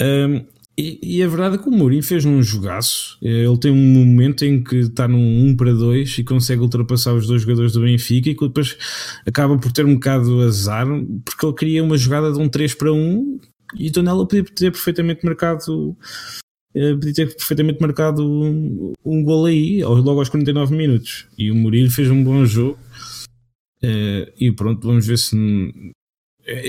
Um, 0.01 0.45
e, 0.75 1.17
e, 1.19 1.23
a 1.23 1.27
verdade 1.27 1.55
é 1.55 1.57
que 1.59 1.69
o 1.69 1.71
Mourinho 1.71 2.01
fez 2.01 2.25
um 2.25 2.41
jogaço. 2.41 3.19
Ele 3.21 3.57
tem 3.59 3.71
um 3.71 4.05
momento 4.05 4.43
em 4.43 4.63
que 4.63 4.77
está 4.77 5.07
num 5.07 5.49
1 5.49 5.55
para 5.55 5.71
2 5.71 6.17
e 6.17 6.23
consegue 6.23 6.61
ultrapassar 6.61 7.13
os 7.13 7.27
dois 7.27 7.43
jogadores 7.43 7.73
do 7.73 7.81
Benfica 7.81 8.29
e 8.29 8.33
depois 8.33 8.75
acaba 9.23 9.55
por 9.55 9.71
ter 9.71 9.85
um 9.85 9.93
bocado 9.93 10.41
azar 10.41 10.87
porque 11.23 11.45
ele 11.45 11.55
queria 11.55 11.83
uma 11.83 11.95
jogada 11.95 12.31
de 12.31 12.39
um 12.39 12.49
3 12.49 12.73
para 12.73 12.91
1 12.91 13.39
e 13.75 13.89
o 13.89 13.91
Tonela 13.91 14.27
podia 14.27 14.43
ter 14.43 14.71
perfeitamente 14.71 15.23
marcado 15.23 15.95
eh, 16.75 16.93
podia 16.95 17.13
ter 17.13 17.35
perfeitamente 17.35 17.79
marcado 17.79 18.27
um, 18.27 18.93
um 19.05 19.23
gol 19.23 19.45
aí, 19.45 19.83
logo 19.83 20.19
aos 20.19 20.29
49 20.29 20.75
minutos. 20.75 21.27
E 21.37 21.51
o 21.51 21.55
Murilo 21.55 21.91
fez 21.91 22.09
um 22.09 22.23
bom 22.23 22.45
jogo. 22.45 22.79
Uh, 23.83 24.31
e 24.39 24.51
pronto, 24.51 24.87
vamos 24.87 25.05
ver 25.05 25.17
se 25.17 25.35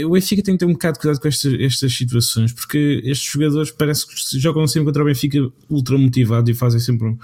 o 0.05 0.11
Benfica 0.11 0.43
tem 0.43 0.55
que 0.55 0.61
ter 0.61 0.67
um 0.67 0.73
bocado 0.73 0.95
de 0.95 1.01
cuidado 1.01 1.21
com 1.21 1.27
estas, 1.27 1.53
estas 1.55 1.93
situações, 1.93 2.53
porque 2.53 3.01
estes 3.05 3.29
jogadores 3.29 3.73
parece 3.73 4.07
que 4.07 4.39
jogam 4.39 4.67
sempre 4.69 4.87
contra 4.87 5.03
o 5.03 5.07
Benfica 5.07 5.39
ultra 5.69 5.99
motivados 5.99 6.49
e 6.49 6.55
fazem 6.55 6.79
sempre 6.79 7.09
um, 7.09 7.19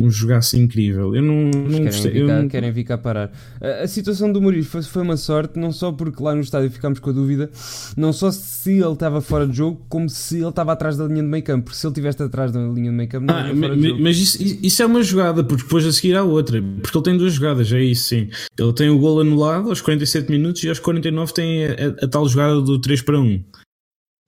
um 0.00 0.10
jogaço 0.10 0.56
incrível. 0.56 1.14
Eu 1.14 1.22
não, 1.22 1.50
não 1.50 1.68
querem, 1.68 1.84
gostei. 1.84 2.12
Vir 2.12 2.26
cá, 2.26 2.42
não... 2.42 2.48
querem 2.48 2.72
vir 2.72 2.84
cá 2.84 2.98
parar. 2.98 3.32
A, 3.60 3.84
a 3.84 3.88
situação 3.88 4.32
do 4.32 4.40
Mourinho 4.40 4.64
foi, 4.64 4.82
foi, 4.82 5.02
uma 5.02 5.16
sorte, 5.16 5.58
não 5.58 5.72
só 5.72 5.92
porque 5.92 6.22
lá 6.22 6.34
no 6.34 6.40
estádio 6.40 6.70
ficámos 6.70 6.98
com 6.98 7.10
a 7.10 7.12
dúvida, 7.12 7.50
não 7.96 8.12
só 8.12 8.30
se 8.30 8.72
ele 8.72 8.92
estava 8.92 9.20
fora 9.20 9.46
de 9.46 9.56
jogo, 9.56 9.84
como 9.88 10.08
se 10.08 10.38
ele 10.38 10.48
estava 10.48 10.72
atrás 10.72 10.96
da 10.96 11.04
linha 11.04 11.22
de 11.22 11.28
meio 11.28 11.44
campo. 11.44 11.64
Porque 11.64 11.78
se 11.78 11.86
ele 11.86 11.92
estivesse 11.92 12.22
atrás 12.22 12.50
da 12.50 12.60
linha 12.60 12.90
de 12.90 12.96
meio 12.96 13.08
campo, 13.08 13.26
não 13.26 13.34
ah, 13.34 13.52
mas, 13.54 14.00
mas 14.00 14.18
isso, 14.18 14.42
isso, 14.62 14.82
é 14.82 14.86
uma 14.86 15.02
jogada, 15.02 15.44
porque 15.44 15.62
depois 15.62 15.84
a 15.86 15.92
seguir 15.92 16.16
há 16.16 16.24
outra. 16.24 16.62
Porque 16.80 16.96
ele 16.96 17.04
tem 17.04 17.16
duas 17.16 17.34
jogadas, 17.34 17.72
é 17.72 17.82
isso 17.82 18.08
sim. 18.08 18.28
Ele 18.58 18.72
tem 18.72 18.88
o 18.88 18.98
gol 18.98 19.20
anulado 19.20 19.68
aos 19.68 19.80
47 19.80 20.30
minutos 20.30 20.64
e 20.64 20.68
aos 20.68 20.78
49 20.78 21.32
tem 21.32 21.66
a, 21.66 21.68
a, 21.68 22.04
a 22.04 22.08
tal 22.08 22.26
jogada 22.26 22.60
do 22.60 22.80
3 22.80 23.02
para 23.02 23.20
1. 23.20 23.44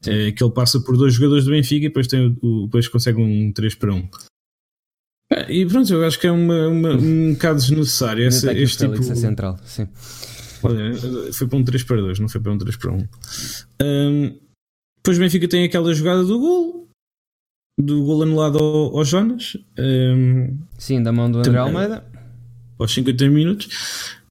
É, 0.04 0.32
que 0.32 0.42
ele 0.42 0.52
passa 0.52 0.80
por 0.80 0.96
dois 0.96 1.14
jogadores 1.14 1.44
do 1.44 1.52
Benfica 1.52 1.86
e 1.86 1.88
depois, 1.88 2.08
tem 2.08 2.36
o, 2.42 2.64
depois 2.64 2.88
consegue 2.88 3.20
um 3.20 3.52
3 3.52 3.74
para 3.76 3.94
1. 3.94 4.08
E 5.52 5.66
pronto, 5.66 5.92
eu 5.92 6.04
acho 6.04 6.18
que 6.18 6.26
é 6.26 6.32
uma, 6.32 6.68
uma 6.68 6.94
um 6.94 7.32
bocado 7.34 7.60
desnecessário 7.60 8.26
essa, 8.26 8.52
este 8.52 8.78
tipo... 8.78 9.02
central, 9.02 9.58
sim. 9.64 9.86
Olha, 10.62 10.92
foi 11.32 11.48
para 11.48 11.58
um 11.58 11.64
3 11.64 11.82
para 11.82 12.00
2, 12.00 12.20
não 12.20 12.28
foi 12.28 12.40
para 12.40 12.52
um 12.52 12.58
3 12.58 12.76
para 12.76 12.92
1. 12.92 13.08
Um, 13.82 14.38
depois 14.98 15.18
Benfica 15.18 15.48
tem 15.48 15.64
aquela 15.64 15.92
jogada 15.92 16.22
do 16.22 16.38
gol, 16.38 16.88
do 17.78 18.04
gol 18.04 18.22
anulado 18.22 18.58
ao, 18.58 18.96
ao 18.96 19.04
Jonas. 19.04 19.56
Um, 19.78 20.58
sim, 20.78 21.02
da 21.02 21.12
mão 21.12 21.30
do 21.30 21.38
André 21.38 21.58
Almeida. 21.58 22.04
Aos 22.78 22.92
50 22.94 23.28
minutos. 23.28 24.21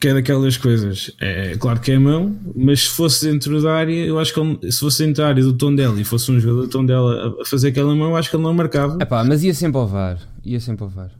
Que 0.00 0.08
é 0.08 0.14
daquelas 0.14 0.56
coisas. 0.56 1.14
É 1.20 1.56
claro 1.58 1.80
que 1.80 1.92
é 1.92 1.96
a 1.96 2.00
mão, 2.00 2.34
mas 2.56 2.80
se 2.80 2.88
fosse 2.88 3.30
dentro 3.30 3.60
da 3.60 3.74
área, 3.74 4.06
eu 4.06 4.18
acho 4.18 4.32
que 4.32 4.40
ele, 4.40 4.72
se 4.72 4.80
fosse 4.80 5.04
dentro 5.04 5.22
da 5.22 5.28
área 5.28 5.42
do 5.42 5.52
tom 5.52 5.74
dela 5.74 6.00
e 6.00 6.04
fosse 6.04 6.30
um 6.32 6.40
jogador 6.40 6.62
do 6.62 6.68
tom 6.68 6.86
dela 6.86 7.36
a 7.40 7.44
fazer 7.44 7.68
aquela 7.68 7.94
mão, 7.94 8.10
eu 8.10 8.16
acho 8.16 8.30
que 8.30 8.36
ele 8.36 8.42
não 8.42 8.54
marcava. 8.54 8.96
Epá, 9.00 9.22
mas 9.24 9.44
ia 9.44 9.52
sempre 9.52 9.78
ao 9.78 9.86
VAR. 9.86 10.18
Ia 10.44 10.58
sempre 10.58 10.84
ao 10.84 10.90
VAR. 10.90 11.10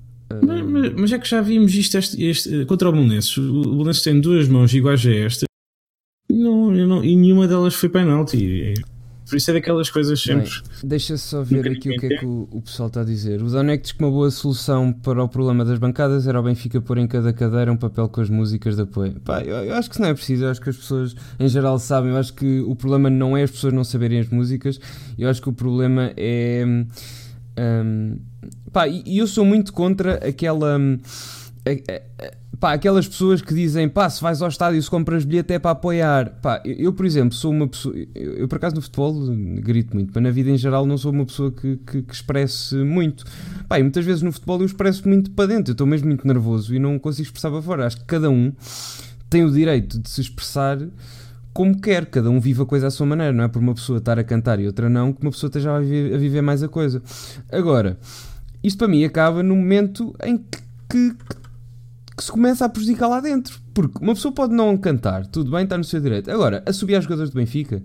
Mas, 0.46 0.62
mas, 0.62 0.92
mas, 0.94 1.12
é 1.12 1.18
que 1.18 1.28
já 1.28 1.40
vimos 1.40 1.74
isto 1.74 1.96
este, 1.96 2.22
este, 2.22 2.64
contra 2.66 2.88
o 2.88 2.92
Belenenses. 2.92 3.36
O 3.36 3.62
Belenenses 3.62 4.02
tem 4.02 4.20
duas 4.20 4.48
mãos 4.48 4.72
iguais 4.74 5.04
a 5.06 5.10
esta 5.10 5.48
não, 6.38 6.70
não, 6.70 7.04
e 7.04 7.16
nenhuma 7.16 7.48
delas 7.48 7.74
foi 7.74 7.88
penalti. 7.88 8.74
Por 9.28 9.36
isso 9.36 9.50
é 9.50 9.54
daquelas 9.54 9.90
coisas 9.90 10.22
sempre. 10.22 10.50
Deixa 10.82 11.16
só 11.18 11.42
ver 11.42 11.68
aqui 11.68 11.90
o 11.90 11.98
que 11.98 12.06
é 12.06 12.18
que 12.18 12.24
o, 12.24 12.48
o, 12.50 12.62
pessoal 12.62 12.88
está 12.88 13.02
a 13.02 13.04
dizer. 13.04 13.42
O 13.42 13.48
Zanetti 13.48 13.82
diz 13.82 13.92
que 13.92 14.02
uma 14.02 14.10
boa 14.10 14.30
solução 14.30 14.90
para 14.90 15.22
o 15.22 15.28
problema 15.28 15.66
das 15.66 15.78
bancadas 15.78 16.26
era 16.26 16.40
o 16.40 16.42
Benfica 16.42 16.80
pôr 16.80 16.96
em 16.96 17.06
cada 17.06 17.30
cadeira 17.32 17.70
um 17.70 17.76
papel 17.76 18.08
com 18.08 18.22
as 18.22 18.30
músicas 18.30 18.76
de 18.76 18.82
apoio. 18.82 19.20
Pá, 19.20 19.42
eu, 19.42 19.56
eu, 19.64 19.74
acho 19.74 19.90
que 19.90 19.96
isso 19.96 20.02
não 20.02 20.08
é 20.08 20.14
preciso. 20.14 20.44
Eu 20.44 20.50
acho 20.50 20.60
que 20.62 20.70
as 20.70 20.76
pessoas 20.76 21.14
em 21.38 21.46
geral 21.46 21.78
sabem. 21.78 22.10
Eu 22.10 22.16
acho 22.16 22.32
que 22.32 22.60
o 22.60 22.74
problema 22.74 23.10
não 23.10 23.36
é 23.36 23.42
as 23.42 23.50
pessoas 23.50 23.74
não 23.74 23.84
saberem 23.84 24.18
as 24.18 24.28
músicas. 24.28 24.80
Eu 25.18 25.28
acho 25.28 25.42
que 25.42 25.48
o 25.50 25.52
problema 25.52 26.10
é. 26.16 26.64
Um, 27.58 28.18
pá, 28.72 28.88
e 28.88 29.18
eu 29.18 29.26
sou 29.26 29.44
muito 29.44 29.74
contra 29.74 30.26
aquela. 30.26 30.78
Um, 30.78 30.98
pá, 32.60 32.72
aquelas 32.72 33.06
pessoas 33.06 33.40
que 33.40 33.54
dizem, 33.54 33.88
pá, 33.88 34.08
se 34.10 34.20
vais 34.20 34.42
ao 34.42 34.48
estádio, 34.48 34.82
se 34.82 34.90
compras 34.90 35.24
bilhete 35.24 35.52
é 35.54 35.58
para 35.58 35.70
apoiar. 35.72 36.30
Pá, 36.42 36.60
eu, 36.64 36.92
por 36.92 37.06
exemplo, 37.06 37.34
sou 37.34 37.52
uma 37.52 37.68
pessoa, 37.68 37.94
eu, 38.14 38.34
eu, 38.34 38.48
por 38.48 38.56
acaso 38.56 38.74
no 38.74 38.82
futebol 38.82 39.14
grito 39.60 39.94
muito, 39.94 40.10
mas 40.14 40.22
na 40.22 40.30
vida 40.30 40.50
em 40.50 40.56
geral 40.56 40.86
não 40.86 40.98
sou 40.98 41.12
uma 41.12 41.24
pessoa 41.24 41.52
que, 41.52 41.76
que, 41.76 42.02
que 42.02 42.14
expresse 42.14 42.74
muito. 42.76 43.24
Pá, 43.68 43.78
e 43.78 43.82
muitas 43.82 44.04
vezes 44.04 44.22
no 44.22 44.32
futebol 44.32 44.60
eu 44.60 44.66
expresso 44.66 45.08
muito 45.08 45.30
para 45.30 45.46
dentro, 45.46 45.70
eu 45.70 45.74
estou 45.74 45.86
mesmo 45.86 46.08
muito 46.08 46.26
nervoso 46.26 46.74
e 46.74 46.78
não 46.78 46.98
consigo 46.98 47.26
expressar 47.26 47.50
para 47.50 47.62
fora. 47.62 47.86
Acho 47.86 47.98
que 47.98 48.04
cada 48.04 48.28
um 48.28 48.52
tem 49.30 49.44
o 49.44 49.50
direito 49.50 49.98
de 49.98 50.08
se 50.08 50.20
expressar 50.20 50.78
como 51.52 51.80
quer, 51.80 52.06
cada 52.06 52.30
um 52.30 52.38
vive 52.38 52.62
a 52.62 52.64
coisa 52.64 52.86
à 52.86 52.90
sua 52.90 53.04
maneira, 53.04 53.32
não 53.32 53.42
é 53.42 53.48
por 53.48 53.60
uma 53.60 53.74
pessoa 53.74 53.98
estar 53.98 54.16
a 54.16 54.22
cantar 54.22 54.60
e 54.60 54.66
outra 54.66 54.88
não, 54.88 55.12
que 55.12 55.20
uma 55.22 55.32
pessoa 55.32 55.48
esteja 55.48 55.74
a 55.74 55.80
viver, 55.80 56.14
a 56.14 56.18
viver 56.18 56.40
mais 56.40 56.62
a 56.62 56.68
coisa. 56.68 57.02
Agora, 57.50 57.98
isto 58.62 58.78
para 58.78 58.86
mim 58.86 59.02
acaba 59.04 59.42
no 59.42 59.56
momento 59.56 60.14
em 60.24 60.38
que, 60.38 60.60
que 60.88 61.16
se 62.22 62.32
começa 62.32 62.64
a 62.64 62.68
prejudicar 62.68 63.08
lá 63.08 63.20
dentro. 63.20 63.60
Porque 63.72 63.98
uma 64.00 64.14
pessoa 64.14 64.32
pode 64.32 64.54
não 64.54 64.76
cantar, 64.76 65.26
tudo 65.26 65.50
bem, 65.50 65.64
está 65.64 65.76
no 65.76 65.84
seu 65.84 66.00
direito. 66.00 66.30
Agora, 66.30 66.62
a 66.66 66.72
subir 66.72 66.94
aos 66.94 67.04
jogadores 67.04 67.30
do 67.30 67.36
Benfica, 67.36 67.82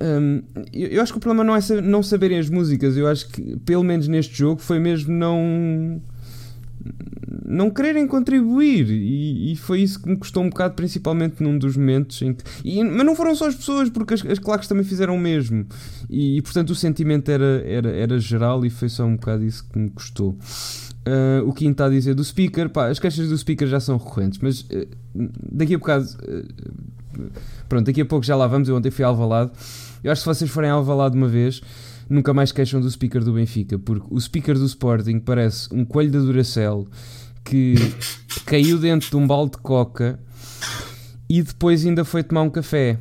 hum, 0.00 0.42
eu, 0.72 0.88
eu, 0.88 1.02
acho 1.02 1.12
que 1.12 1.18
o 1.18 1.20
problema 1.20 1.44
não 1.44 1.56
é 1.56 1.80
não 1.82 2.02
saberem 2.02 2.38
as 2.38 2.48
músicas. 2.48 2.96
Eu 2.96 3.06
acho 3.06 3.28
que, 3.28 3.56
pelo 3.58 3.84
menos 3.84 4.08
neste 4.08 4.36
jogo, 4.36 4.60
foi 4.60 4.78
mesmo 4.78 5.12
não. 5.12 6.00
Não 7.44 7.68
quererem 7.68 8.06
contribuir, 8.06 8.88
e, 8.90 9.52
e 9.52 9.56
foi 9.56 9.82
isso 9.82 10.00
que 10.00 10.08
me 10.08 10.16
custou 10.16 10.42
um 10.42 10.48
bocado, 10.48 10.74
principalmente 10.74 11.42
num 11.42 11.58
dos 11.58 11.76
momentos 11.76 12.22
em 12.22 12.32
que. 12.32 12.42
E, 12.64 12.82
mas 12.82 13.04
não 13.04 13.14
foram 13.14 13.34
só 13.34 13.48
as 13.48 13.54
pessoas, 13.54 13.90
porque 13.90 14.14
as, 14.14 14.24
as 14.24 14.38
claques 14.38 14.68
também 14.68 14.84
fizeram 14.84 15.14
o 15.14 15.18
mesmo, 15.18 15.66
e, 16.08 16.38
e 16.38 16.42
portanto 16.42 16.70
o 16.70 16.74
sentimento 16.74 17.28
era, 17.30 17.62
era, 17.66 17.90
era 17.90 18.18
geral, 18.18 18.64
e 18.64 18.70
foi 18.70 18.88
só 18.88 19.04
um 19.04 19.16
bocado 19.16 19.44
isso 19.44 19.68
que 19.68 19.78
me 19.78 19.90
custou. 19.90 20.38
Uh, 21.00 21.48
o 21.48 21.52
Quinto 21.52 21.72
está 21.72 21.86
a 21.86 21.88
dizer 21.88 22.14
do 22.14 22.22
speaker, 22.22 22.68
pá, 22.68 22.88
as 22.88 22.98
queixas 22.98 23.28
do 23.28 23.36
speaker 23.36 23.66
já 23.66 23.80
são 23.80 23.96
recorrentes, 23.96 24.38
mas 24.42 24.60
uh, 24.60 24.86
daqui 25.50 25.74
a 25.74 25.78
bocado, 25.78 26.04
uh, 26.04 27.30
pronto, 27.68 27.86
daqui 27.86 28.02
a 28.02 28.04
pouco 28.04 28.24
já 28.24 28.36
lá 28.36 28.46
vamos. 28.46 28.68
Eu 28.68 28.76
ontem 28.76 28.90
fui 28.90 29.04
Alvalade. 29.04 29.50
Eu 30.04 30.12
acho 30.12 30.20
que 30.20 30.28
se 30.28 30.36
vocês 30.36 30.50
forem 30.50 30.68
Alvalade 30.68 31.16
uma 31.16 31.28
vez, 31.28 31.62
nunca 32.08 32.34
mais 32.34 32.52
queixam 32.52 32.80
do 32.80 32.90
speaker 32.90 33.24
do 33.24 33.32
Benfica, 33.32 33.78
porque 33.78 34.06
o 34.10 34.20
speaker 34.20 34.58
do 34.58 34.66
Sporting 34.66 35.20
parece 35.20 35.74
um 35.74 35.84
coelho 35.86 36.10
da 36.10 36.18
Duracell 36.18 36.86
que 37.44 37.74
caiu 38.44 38.78
dentro 38.78 39.08
de 39.08 39.16
um 39.16 39.26
balde 39.26 39.52
de 39.52 39.58
coca 39.58 40.20
e 41.28 41.42
depois 41.42 41.84
ainda 41.86 42.04
foi 42.04 42.22
tomar 42.22 42.42
um 42.42 42.50
café. 42.50 42.98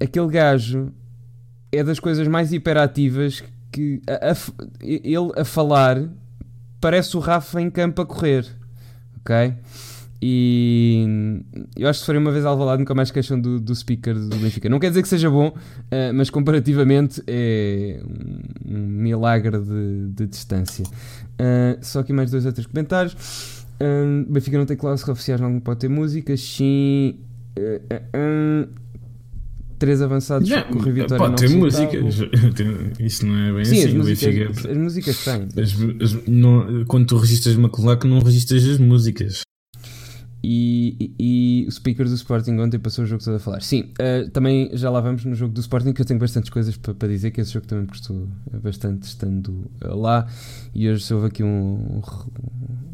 aquele 0.00 0.28
gajo 0.28 0.92
é 1.72 1.82
das 1.82 1.98
coisas 1.98 2.28
mais 2.28 2.52
hiperativas 2.52 3.42
que 3.72 4.00
a, 4.06 4.30
a, 4.30 4.36
ele 4.80 5.32
a 5.36 5.44
falar 5.44 6.08
parece 6.82 7.16
o 7.16 7.20
Rafa 7.20 7.62
em 7.62 7.70
campo 7.70 8.02
a 8.02 8.06
correr, 8.06 8.44
ok? 9.20 9.54
E 10.20 11.04
eu 11.76 11.88
acho 11.88 12.00
que 12.00 12.06
se 12.06 12.16
uma 12.16 12.30
vez 12.30 12.44
ao 12.44 12.56
lado 12.56 12.80
nunca 12.80 12.94
mais 12.94 13.10
queixam 13.10 13.40
do, 13.40 13.58
do 13.58 13.74
speaker 13.74 14.14
do 14.14 14.36
Benfica. 14.36 14.68
Não 14.68 14.78
quer 14.78 14.88
dizer 14.88 15.02
que 15.02 15.08
seja 15.08 15.30
bom, 15.30 15.48
uh, 15.48 16.14
mas 16.14 16.28
comparativamente 16.28 17.22
é 17.26 18.00
um, 18.64 18.86
milagre 18.86 19.58
de, 19.58 20.08
de 20.08 20.26
distância. 20.26 20.84
Uh, 20.84 21.78
só 21.80 22.00
aqui 22.00 22.12
mais 22.12 22.30
dois 22.30 22.46
ou 22.46 22.52
três 22.52 22.66
comentários. 22.66 23.14
Uh, 23.80 24.24
Benfica 24.30 24.58
não 24.58 24.66
tem 24.66 24.76
cláusicas 24.76 25.12
oficiais, 25.12 25.40
não 25.40 25.58
pode 25.60 25.80
ter 25.80 25.88
músicas. 25.88 26.40
Sim. 26.40 27.18
Uh, 27.58 28.68
três 29.82 30.00
avançados 30.00 30.48
já, 30.48 30.62
com 30.62 30.78
Rui 30.78 30.92
Vitória 30.92 31.26
pode 31.26 31.42
ter 31.42 31.48
músicas 31.50 32.14
isso 33.00 33.26
não 33.26 33.36
é 33.36 33.52
bem 33.52 33.64
Sim, 33.64 33.78
assim 33.78 33.88
as 33.88 33.94
músicas, 33.94 34.66
as 34.66 34.76
músicas 34.76 35.24
têm 35.24 35.48
as, 35.60 35.72
as, 36.00 36.26
não, 36.28 36.84
quando 36.84 37.06
tu 37.06 37.16
registras 37.16 37.56
claque 37.72 38.06
não 38.06 38.20
registras 38.20 38.64
as 38.64 38.78
músicas 38.78 39.42
e, 40.44 40.96
e, 41.00 41.14
e, 41.64 41.66
o 41.68 41.70
speaker 41.72 42.06
do 42.06 42.14
Sporting 42.14 42.58
ontem 42.58 42.78
passou 42.78 43.04
o 43.04 43.06
jogo 43.06 43.22
todo 43.22 43.36
a 43.36 43.38
falar. 43.38 43.62
Sim, 43.62 43.92
uh, 44.00 44.28
também 44.30 44.70
já 44.72 44.90
lá 44.90 45.00
vamos 45.00 45.24
no 45.24 45.36
jogo 45.36 45.54
do 45.54 45.60
Sporting, 45.60 45.92
que 45.92 46.02
eu 46.02 46.04
tenho 46.04 46.18
bastantes 46.18 46.50
coisas 46.50 46.76
para, 46.76 46.92
para 46.92 47.06
dizer, 47.06 47.30
que 47.30 47.40
esse 47.40 47.52
jogo 47.52 47.64
também 47.64 47.82
me 47.82 47.88
custou 47.88 48.26
bastante 48.60 49.04
estando 49.04 49.70
lá. 49.80 50.26
E 50.74 50.90
hoje 50.90 51.14
houve 51.14 51.28
aqui 51.28 51.44
um. 51.44 52.02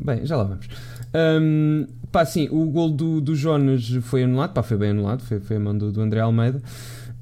Bem, 0.05 0.27
já 0.27 0.37
lá 0.37 0.45
vamos. 0.45 0.69
Um, 1.15 1.87
pá, 2.11 2.25
sim, 2.25 2.49
o 2.51 2.65
gol 2.67 2.91
do, 2.91 3.21
do 3.21 3.35
Jonas 3.35 3.89
foi 4.03 4.25
anulado, 4.25 4.53
pá, 4.53 4.63
foi 4.63 4.77
bem 4.77 4.91
anulado, 4.91 5.23
foi, 5.23 5.41
foi 5.41 5.57
a 5.57 5.61
mão 5.61 5.77
do, 5.77 5.93
do 5.93 6.01
André 6.01 6.21
Almeida. 6.21 6.63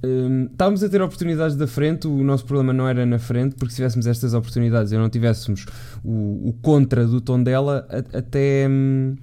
Um, 0.04 0.44
estávamos 0.44 0.84
a 0.84 0.88
ter 0.88 1.00
oportunidades 1.00 1.56
da 1.56 1.66
frente, 1.66 2.06
o 2.06 2.22
nosso 2.22 2.44
problema 2.44 2.72
não 2.72 2.86
era 2.86 3.04
na 3.06 3.18
frente, 3.18 3.54
porque 3.56 3.70
se 3.70 3.76
tivéssemos 3.76 4.06
estas 4.06 4.34
oportunidades 4.34 4.92
e 4.92 4.96
não 4.96 5.08
tivéssemos 5.08 5.66
o, 6.04 6.48
o 6.48 6.52
contra 6.62 7.06
do 7.06 7.20
tom 7.20 7.42
dela, 7.42 7.86
até. 8.12 8.66
Um, 8.68 9.16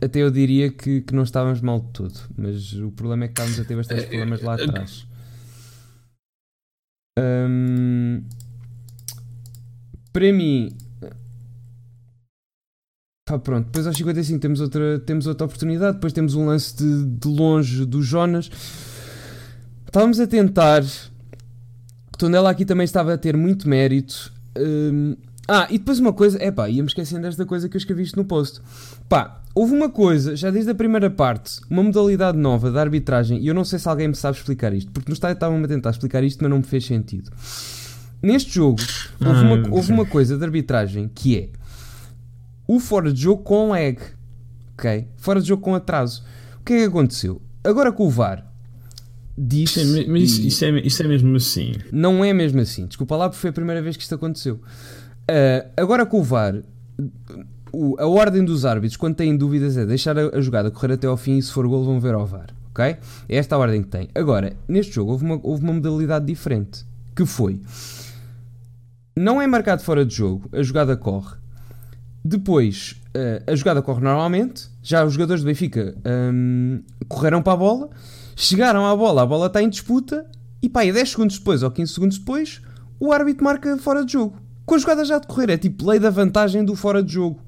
até 0.00 0.20
eu 0.20 0.30
diria 0.30 0.70
que, 0.70 1.00
que 1.00 1.14
não 1.14 1.22
estávamos 1.22 1.62
mal 1.62 1.80
de 1.80 1.88
tudo, 1.88 2.14
mas 2.36 2.74
o 2.74 2.90
problema 2.90 3.24
é 3.24 3.28
que 3.28 3.32
estávamos 3.32 3.58
a 3.58 3.64
ter 3.64 3.76
bastantes 3.76 4.04
é, 4.04 4.08
problemas 4.08 4.42
lá 4.42 4.56
é, 4.58 4.64
atrás. 4.64 5.06
Um, 7.18 8.22
para 10.12 10.32
mim, 10.32 10.76
pá, 13.26 13.40
pronto, 13.40 13.66
depois 13.66 13.86
aos 13.88 13.96
55 13.96 14.38
temos 14.38 14.60
outra, 14.60 15.00
temos 15.00 15.26
outra 15.26 15.44
oportunidade, 15.44 15.94
depois 15.96 16.12
temos 16.12 16.36
um 16.36 16.46
lance 16.46 16.76
de, 16.76 17.04
de 17.04 17.28
longe 17.28 17.84
do 17.84 18.00
Jonas. 18.00 18.48
Estávamos 19.84 20.20
a 20.20 20.26
tentar. 20.26 20.84
Tondela 22.16 22.50
aqui 22.50 22.64
também 22.64 22.84
estava 22.84 23.12
a 23.12 23.18
ter 23.18 23.36
muito 23.36 23.68
mérito. 23.68 24.32
Um, 24.56 25.16
ah, 25.48 25.66
e 25.68 25.78
depois 25.78 25.98
uma 25.98 26.12
coisa, 26.12 26.38
é 26.40 26.50
pá, 26.50 26.68
ia-me 26.70 26.88
esquecendo 26.88 27.22
desta 27.22 27.44
coisa 27.44 27.68
que 27.68 27.76
eu 27.76 27.78
escrevi 27.78 28.04
isto 28.04 28.16
no 28.16 28.24
post. 28.24 28.60
Pá, 29.08 29.42
houve 29.54 29.74
uma 29.74 29.90
coisa, 29.90 30.36
já 30.36 30.50
desde 30.50 30.70
a 30.70 30.74
primeira 30.74 31.10
parte, 31.10 31.60
uma 31.68 31.82
modalidade 31.82 32.38
nova 32.38 32.70
da 32.70 32.80
arbitragem, 32.80 33.40
e 33.40 33.48
eu 33.48 33.54
não 33.54 33.64
sei 33.64 33.78
se 33.78 33.88
alguém 33.88 34.08
me 34.08 34.14
sabe 34.14 34.38
explicar 34.38 34.72
isto, 34.72 34.90
porque 34.92 35.10
no 35.10 35.14
estádio 35.14 35.34
estavam 35.34 35.62
a 35.62 35.68
tentar 35.68 35.90
explicar 35.90 36.22
isto, 36.22 36.42
mas 36.42 36.50
não 36.50 36.58
me 36.58 36.64
fez 36.64 36.86
sentido. 36.86 37.30
Neste 38.22 38.54
jogo, 38.54 38.80
houve 39.20 39.40
uma, 39.40 39.76
houve 39.76 39.92
uma 39.92 40.06
coisa 40.06 40.38
de 40.38 40.44
arbitragem 40.44 41.10
que 41.14 41.36
é 41.36 41.65
o 42.66 42.80
fora 42.80 43.12
de 43.12 43.20
jogo 43.20 43.42
com 43.42 43.70
lag, 43.70 43.98
ok? 44.74 45.08
Fora 45.16 45.40
de 45.40 45.48
jogo 45.48 45.62
com 45.62 45.74
atraso. 45.74 46.24
O 46.60 46.64
que 46.64 46.72
é 46.72 46.78
que 46.78 46.84
aconteceu? 46.84 47.40
Agora 47.62 47.92
com 47.92 48.06
o 48.06 48.10
VAR, 48.10 48.46
disse. 49.36 49.84
Sim, 49.84 50.06
mas 50.08 50.22
isso, 50.22 50.46
isso, 50.46 50.64
é, 50.64 50.80
isso 50.80 51.02
é 51.02 51.08
mesmo 51.08 51.36
assim. 51.36 51.72
Não 51.92 52.24
é 52.24 52.32
mesmo 52.32 52.60
assim. 52.60 52.86
Desculpa 52.86 53.16
lá, 53.16 53.28
porque 53.28 53.40
foi 53.40 53.50
a 53.50 53.52
primeira 53.52 53.82
vez 53.82 53.96
que 53.96 54.02
isto 54.02 54.14
aconteceu. 54.14 54.56
Uh, 54.56 55.68
agora 55.76 56.06
com 56.06 56.20
o 56.20 56.22
VAR, 56.22 56.62
o, 57.72 57.96
a 57.98 58.06
ordem 58.06 58.44
dos 58.44 58.64
árbitros, 58.64 58.96
quando 58.96 59.16
têm 59.16 59.36
dúvidas, 59.36 59.76
é 59.76 59.84
deixar 59.84 60.18
a, 60.18 60.36
a, 60.36 60.40
jogada 60.40 60.70
correr 60.70 60.94
até 60.94 61.06
ao 61.06 61.16
fim 61.16 61.36
e 61.36 61.42
se 61.42 61.52
for 61.52 61.66
gol 61.66 61.84
vão 61.84 62.00
ver 62.00 62.14
ao 62.14 62.26
VAR. 62.26 62.54
Ok? 62.70 62.84
É 62.84 63.36
esta 63.36 63.56
a 63.56 63.58
ordem 63.58 63.82
que 63.82 63.88
tem. 63.88 64.08
Agora, 64.14 64.54
neste 64.68 64.94
jogo 64.94 65.12
houve 65.12 65.24
uma, 65.24 65.40
houve 65.42 65.62
uma 65.62 65.72
modalidade 65.72 66.26
diferente. 66.26 66.84
Que 67.14 67.24
foi. 67.24 67.60
Não 69.16 69.40
é 69.40 69.46
marcado 69.46 69.82
fora 69.82 70.04
de 70.04 70.14
jogo, 70.14 70.48
a 70.52 70.62
jogada 70.62 70.96
corre. 70.96 71.36
Depois, 72.26 72.96
uh, 73.14 73.50
a 73.50 73.54
jogada 73.54 73.80
corre 73.80 74.02
normalmente. 74.02 74.68
Já 74.82 75.04
os 75.04 75.12
jogadores 75.12 75.42
do 75.42 75.46
Benfica 75.46 75.94
um, 76.32 76.80
correram 77.08 77.42
para 77.42 77.52
a 77.52 77.56
bola, 77.56 77.90
chegaram 78.34 78.86
à 78.86 78.96
bola, 78.96 79.22
a 79.22 79.26
bola 79.26 79.46
está 79.46 79.62
em 79.62 79.68
disputa. 79.68 80.26
E 80.62 80.68
pá, 80.68 80.84
e 80.84 80.92
10 80.92 81.10
segundos 81.10 81.38
depois 81.38 81.62
ou 81.62 81.70
15 81.70 81.92
segundos 81.92 82.18
depois, 82.18 82.60
o 82.98 83.12
árbitro 83.12 83.44
marca 83.44 83.76
fora 83.78 84.04
de 84.04 84.12
jogo 84.14 84.46
com 84.66 84.74
a 84.74 84.78
jogada 84.78 85.04
já 85.04 85.16
a 85.16 85.18
decorrer. 85.20 85.50
É 85.50 85.56
tipo 85.56 85.88
lei 85.88 85.98
da 85.98 86.10
vantagem 86.10 86.64
do 86.64 86.74
fora 86.74 87.02
de 87.02 87.12
jogo. 87.12 87.40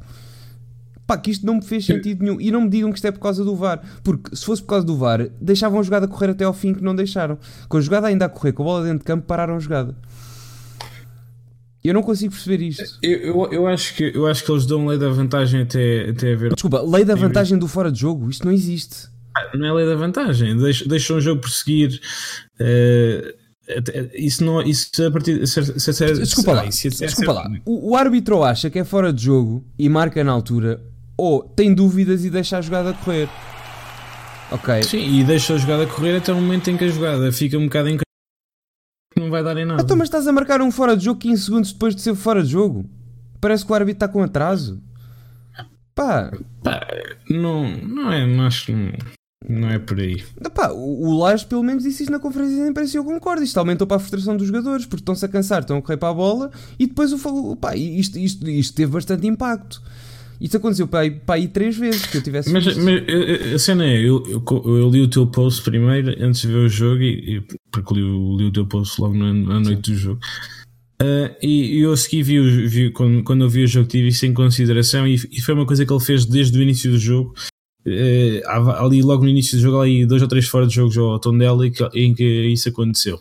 Pá, 1.07 1.19
que 1.19 1.31
isto 1.31 1.45
não 1.45 1.55
me 1.55 1.63
fez 1.63 1.85
sentido 1.85 2.23
nenhum. 2.23 2.41
E 2.41 2.51
não 2.51 2.63
me 2.63 2.69
digam 2.69 2.91
que 2.91 2.97
isto 2.97 3.07
é 3.07 3.11
por 3.11 3.19
causa 3.19 3.45
do 3.45 3.57
VAR. 3.57 3.83
Porque 4.05 4.35
se 4.37 4.45
fosse 4.45 4.63
por 4.63 4.69
causa 4.69 4.87
do 4.87 4.97
VAR, 4.97 5.29
deixavam 5.41 5.81
a 5.81 5.83
jogada 5.83 6.07
correr 6.07 6.31
até 6.31 6.45
ao 6.45 6.53
fim 6.53 6.73
que 6.73 6.83
não 6.83 6.95
deixaram. 6.95 7.39
Com 7.69 7.77
a 7.77 7.81
jogada 7.81 8.07
ainda 8.07 8.27
a 8.27 8.29
correr, 8.29 8.53
com 8.53 8.63
a 8.63 8.67
bola 8.67 8.85
dentro 8.85 9.01
de 9.01 9.05
campo, 9.05 9.27
pararam 9.27 9.57
a 9.57 9.59
jogada. 9.59 9.97
Eu 11.83 11.95
não 11.95 12.03
consigo 12.03 12.33
perceber 12.33 12.63
isto. 12.65 12.99
Eu, 13.03 13.19
eu, 13.19 13.53
eu, 13.53 13.67
acho, 13.67 13.95
que, 13.95 14.13
eu 14.15 14.27
acho 14.27 14.45
que 14.45 14.51
eles 14.51 14.67
dão 14.67 14.87
lei 14.87 14.99
da 14.99 15.09
vantagem 15.09 15.63
até, 15.63 16.11
até 16.11 16.33
a 16.33 16.37
ver. 16.37 16.53
Desculpa, 16.53 16.83
lei 16.83 17.05
da 17.05 17.15
vantagem 17.15 17.57
do 17.57 17.69
fora 17.69 17.91
de 17.91 18.01
jogo? 18.01 18.29
Isto 18.29 18.45
não 18.45 18.53
existe. 18.53 19.09
Ah, 19.37 19.57
não 19.57 19.67
é 19.67 19.73
lei 19.73 19.87
da 19.87 19.95
vantagem. 19.95 20.57
Deixam, 20.57 20.89
deixam 20.89 21.17
o 21.17 21.21
jogo 21.21 21.41
prosseguir. 21.41 22.01
Uh, 22.61 23.33
isso 24.15 24.45
não. 24.45 24.61
Isso 24.63 24.91
a 25.07 25.11
partir. 25.11 25.47
Se, 25.47 25.63
se, 25.63 25.93
se, 25.93 26.13
desculpa 26.15 26.53
lá. 26.53 26.71
Se, 26.71 26.89
desculpa 26.89 27.33
lá. 27.33 27.51
O, 27.65 27.91
o 27.91 27.97
árbitro 27.97 28.43
acha 28.43 28.69
que 28.71 28.79
é 28.79 28.85
fora 28.85 29.13
de 29.13 29.25
jogo 29.25 29.65
e 29.79 29.89
marca 29.89 30.25
na 30.25 30.33
altura, 30.33 30.83
ou 31.17 31.43
tem 31.43 31.73
dúvidas 31.73 32.25
e 32.25 32.31
deixa 32.31 32.59
a 32.59 32.61
jogada 32.61 32.93
correr. 32.93 33.29
Ok. 34.51 34.83
Sim, 34.83 35.21
e 35.21 35.23
deixa 35.23 35.55
a 35.55 35.59
jogada 35.59 35.87
correr 35.87 36.17
até 36.17 36.33
o 36.33 36.37
momento 36.37 36.71
em 36.71 36.77
que 36.77 36.85
a 36.85 36.89
jogada 36.89 37.31
fica 37.31 37.59
um 37.59 37.65
bocado 37.65 37.91
em 37.91 37.99
não 39.19 39.31
vai 39.31 39.43
dar 39.43 39.57
em 39.57 39.65
nada. 39.65 39.83
Então, 39.83 39.97
mas 39.97 40.09
estás 40.09 40.27
a 40.27 40.33
marcar 40.33 40.61
um 40.61 40.71
fora 40.71 40.97
de 40.97 41.05
jogo 41.05 41.21
15 41.21 41.43
segundos 41.43 41.73
depois 41.73 41.95
de 41.95 42.03
ser 42.03 42.15
fora 42.15 42.43
de 42.43 42.51
jogo? 42.51 42.85
Parece 43.41 43.65
que 43.65 43.73
o 43.73 43.75
árbitro 43.75 43.97
está 43.97 44.09
com 44.09 44.23
atraso. 44.23 44.81
Pá. 45.95 46.31
Pá 46.63 46.87
não, 47.29 47.69
não 47.77 48.13
é, 48.13 48.27
mas 48.27 48.67
não 49.49 49.69
é 49.69 49.79
por 49.79 49.99
aí. 49.99 50.23
Epá, 50.45 50.71
o, 50.71 51.09
o 51.09 51.19
Lage 51.19 51.47
pelo 51.47 51.63
menos 51.63 51.85
disse 51.85 52.03
isso 52.03 52.13
na 52.13 52.19
conferência 52.19 52.63
de 52.63 52.71
imprensa 52.71 52.97
e 52.97 52.99
eu 52.99 53.05
concordo. 53.05 53.43
Isto 53.43 53.59
aumentou 53.59 53.87
para 53.87 53.97
a 53.97 54.01
frustração 54.01 54.37
dos 54.37 54.47
jogadores 54.47 54.87
porque 54.87 55.03
estão-se 55.03 55.25
a 55.25 55.29
cansar, 55.29 55.61
estão 55.61 55.79
a 55.79 55.83
correr 55.83 55.97
para 55.97 56.09
a 56.09 56.15
bola 56.15 56.51
e 56.79 56.87
depois 56.87 57.13
o, 57.13 57.57
pá, 57.57 57.77
isto, 57.77 58.19
isto, 58.19 58.49
isto 58.49 58.75
teve 58.75 58.93
bastante 58.93 59.27
impacto. 59.27 59.83
Isto 60.41 60.57
aconteceu 60.59 60.87
para 60.87 61.01
aí, 61.01 61.11
para 61.11 61.35
aí 61.35 61.49
três 61.49 61.77
vezes 61.77 62.07
que 62.07 62.19
eu 62.19 62.23
tivesse. 62.23 62.53
Mas, 62.53 62.65
mas 62.77 63.03
a 63.55 63.59
cena 63.59 63.85
é: 63.85 63.99
eu, 63.99 64.23
eu, 64.27 64.43
eu, 64.65 64.91
li 64.91 65.01
o 65.01 65.09
teu 65.09 65.27
post 65.27 65.63
primeiro 65.63 66.15
antes 66.23 66.43
de 66.43 66.49
ver 66.49 66.59
o 66.59 66.69
jogo, 66.69 67.03
e, 67.03 67.43
porque 67.71 67.95
li, 67.95 68.01
li 68.01 68.45
o 68.45 68.53
teu 68.53 68.67
post 68.67 69.01
logo 69.01 69.15
na, 69.15 69.33
na 69.33 69.61
noite 69.61 69.89
Sim. 69.89 69.93
do 69.93 69.99
jogo. 69.99 70.21
Uh, 71.01 71.31
e, 71.41 71.79
e 71.79 71.81
eu 71.81 71.93
a 71.93 71.97
seguir 71.97 72.23
vi, 72.23 72.67
vi 72.67 72.91
quando, 72.91 73.23
quando 73.23 73.45
eu 73.45 73.49
vi 73.49 73.63
o 73.63 73.69
jogo, 73.69 73.89
tive 73.89 74.09
isso 74.09 74.27
em 74.27 74.35
consideração, 74.35 75.07
e, 75.07 75.15
e 75.15 75.41
foi 75.41 75.55
uma 75.55 75.67
coisa 75.67 75.87
que 75.87 75.93
ele 75.93 76.01
fez 76.01 76.25
desde 76.25 76.59
o 76.59 76.63
início 76.63 76.91
do 76.91 76.99
jogo 76.99 77.35
eh, 77.87 78.43
ali 78.47 79.03
logo 79.03 79.23
no 79.23 79.31
início 79.31 79.57
do 79.57 79.63
jogo, 79.63 79.81
ali 79.81 80.05
dois 80.05 80.21
ou 80.21 80.29
três 80.29 80.47
fora 80.47 80.67
de 80.67 80.75
jogo 80.75 81.01
ao 81.01 81.19
Tondela 81.19 81.65
em 81.95 82.15
que 82.15 82.25
isso 82.47 82.69
aconteceu. 82.69 83.19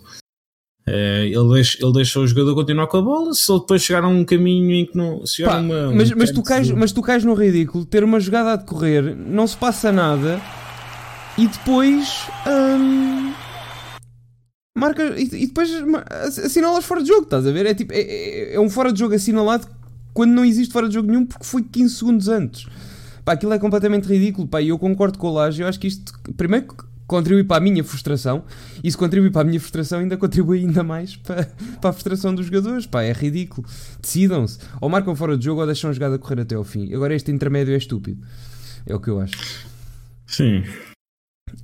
Eh, 0.89 1.28
ele, 1.34 1.50
deixa, 1.54 1.78
ele 1.82 1.91
deixa 1.91 2.17
o 2.17 2.26
jogador 2.26 2.56
continuar 2.56 2.88
com 2.88 2.97
a 2.97 3.02
bola. 3.02 3.34
Se 3.34 3.52
ele 3.52 3.60
depois 3.60 3.82
chegar 3.82 4.06
a 4.06 4.08
um 4.08 4.23
caminho 4.23 4.71
em 4.73 4.86
que 4.86 4.95
não. 4.95 5.21
Pá, 5.43 5.58
uma, 5.58 5.91
mas, 5.91 6.12
mas, 6.12 6.32
tu 6.32 6.41
cais, 6.41 6.71
mas 6.71 6.91
tu 6.93 7.02
cais 7.02 7.26
no 7.26 7.34
ridículo 7.34 7.86
ter 7.86 8.04
uma 8.04 8.19
jogada 8.19 8.54
a 8.54 8.56
decorrer, 8.56 9.15
não 9.15 9.45
se 9.45 9.58
passa 9.58 9.91
nada 9.91 10.41
e 11.38 11.45
depois. 11.45 12.21
Hum, 12.47 13.34
marca 14.78 15.13
e, 15.19 15.23
e, 15.23 15.47
depois 15.47 15.69
assinalas 16.45 16.86
fora 16.86 17.02
de 17.02 17.10
jogo, 17.10 17.23
estás 17.23 17.45
a 17.45 17.52
ver? 17.52 17.65
É, 17.65 17.73
tipo, 17.73 17.91
é, 17.91 18.00
é, 18.00 18.56
é 18.56 18.60
um 18.60 18.69
fora 18.69 18.93
de 18.93 19.00
jogo 19.00 19.13
assinalado 19.13 19.67
quando 20.13 20.32
não 20.32 20.45
existe 20.45 20.71
fora 20.71 20.88
de 20.88 20.93
jogo 20.93 21.10
nenhum 21.10 21.26
porque 21.26 21.45
foi 21.45 21.63
15 21.63 21.95
segundos 21.95 22.30
antes. 22.30 22.65
Pá, 23.26 23.34
aquilo 23.34 23.52
é 23.52 23.60
completamente 23.60 24.08
ridículo, 24.08 24.47
pá, 24.47 24.62
e 24.62 24.69
eu 24.69 24.80
concordo 24.80 25.19
com 25.19 25.28
o 25.28 25.34
Laje, 25.34 25.62
eu 25.62 25.67
acho 25.67 25.78
que 25.78 25.88
isto, 25.88 26.13
primeiro, 26.38 26.67
contribui 27.08 27.43
para 27.43 27.58
a 27.58 27.60
minha 27.62 27.84
frustração, 27.84 28.43
e 28.84 28.91
se 28.91 28.98
contribui 28.98 29.32
para 29.32 29.41
a 29.41 29.46
minha 29.46 29.60
frustração, 29.60 30.00
ainda 30.00 30.17
contribui 30.17 30.60
ainda 30.60 30.84
mais 30.84 31.15
para, 31.15 31.46
para 31.80 31.89
a 31.89 31.93
frustração 31.93 32.36
dos 32.36 32.46
jogadores, 32.46 32.86
pá, 32.86 33.02
é 33.02 33.13
ridículo. 33.13 33.65
Decidam-se, 34.02 34.60
ou 34.82 34.89
marcam 34.89 35.15
fora 35.15 35.38
de 35.38 35.46
jogo 35.46 35.62
ou 35.62 35.65
deixam 35.65 35.89
a 35.89 35.93
jogada 35.93 36.20
correr 36.20 36.41
até 36.41 36.56
ao 36.56 36.63
fim. 36.63 36.93
Agora 36.93 37.15
este 37.15 37.32
intermédio 37.32 37.74
é 37.74 37.78
estúpido, 37.78 38.22
é 38.86 38.93
o 38.93 39.00
que 39.00 39.10
eu 39.10 39.20
acho. 39.20 39.65
Sim. 40.28 40.63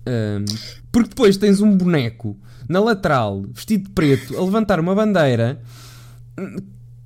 Um, 0.08 0.46
porque 0.92 1.10
depois 1.10 1.36
tens 1.36 1.60
um 1.60 1.76
boneco 1.76 2.40
na 2.70 2.80
lateral, 2.80 3.44
vestido 3.54 3.86
de 3.86 3.90
preto, 3.92 4.38
a 4.38 4.44
levantar 4.44 4.80
uma 4.80 4.96
bandeira 4.96 5.62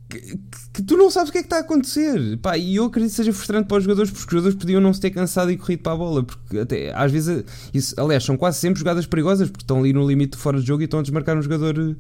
que, 0.10 0.20
que, 0.20 0.67
tu 0.84 0.98
não 0.98 1.10
sabes 1.10 1.30
o 1.30 1.32
que 1.32 1.40
é 1.40 1.42
que 1.42 1.48
está 1.48 1.58
a 1.58 1.62
acontecer. 1.62 2.38
Pá, 2.38 2.58
e 2.58 2.76
eu 2.76 2.86
acredito 2.86 3.12
que 3.12 3.16
seja 3.16 3.34
frustrante 3.34 3.68
para 3.68 3.78
os 3.78 3.84
jogadores, 3.84 4.12
porque 4.12 4.26
os 4.26 4.32
jogadores 4.32 4.58
podiam 4.58 4.82
não 4.82 4.94
se 4.94 5.02
ter 5.02 5.12
cansado 5.12 5.52
e 5.52 5.58
corrido 5.58 5.82
para 5.82 5.94
a 5.94 5.96
bola. 5.96 6.24
Porque 6.24 6.60
até, 6.60 6.94
às 6.94 7.12
vezes, 7.12 7.44
isso, 7.74 8.00
aliás, 8.00 8.24
são 8.24 8.38
quase 8.38 8.60
sempre 8.60 8.80
jogadas 8.80 9.06
perigosas, 9.06 9.50
porque 9.50 9.64
estão 9.64 9.80
ali 9.80 9.94
no 9.94 10.08
limite 10.08 10.32
de 10.32 10.38
fora 10.38 10.60
de 10.60 10.66
jogo 10.66 10.82
e 10.82 10.86
estão 10.86 11.00
a 11.00 11.04
desmarcar 11.04 11.38
um 11.38 11.42
jogador 11.42 11.78
uh, 11.78 11.96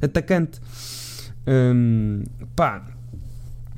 atacante. 0.00 0.60
Um, 1.46 2.22
pá. 2.54 2.86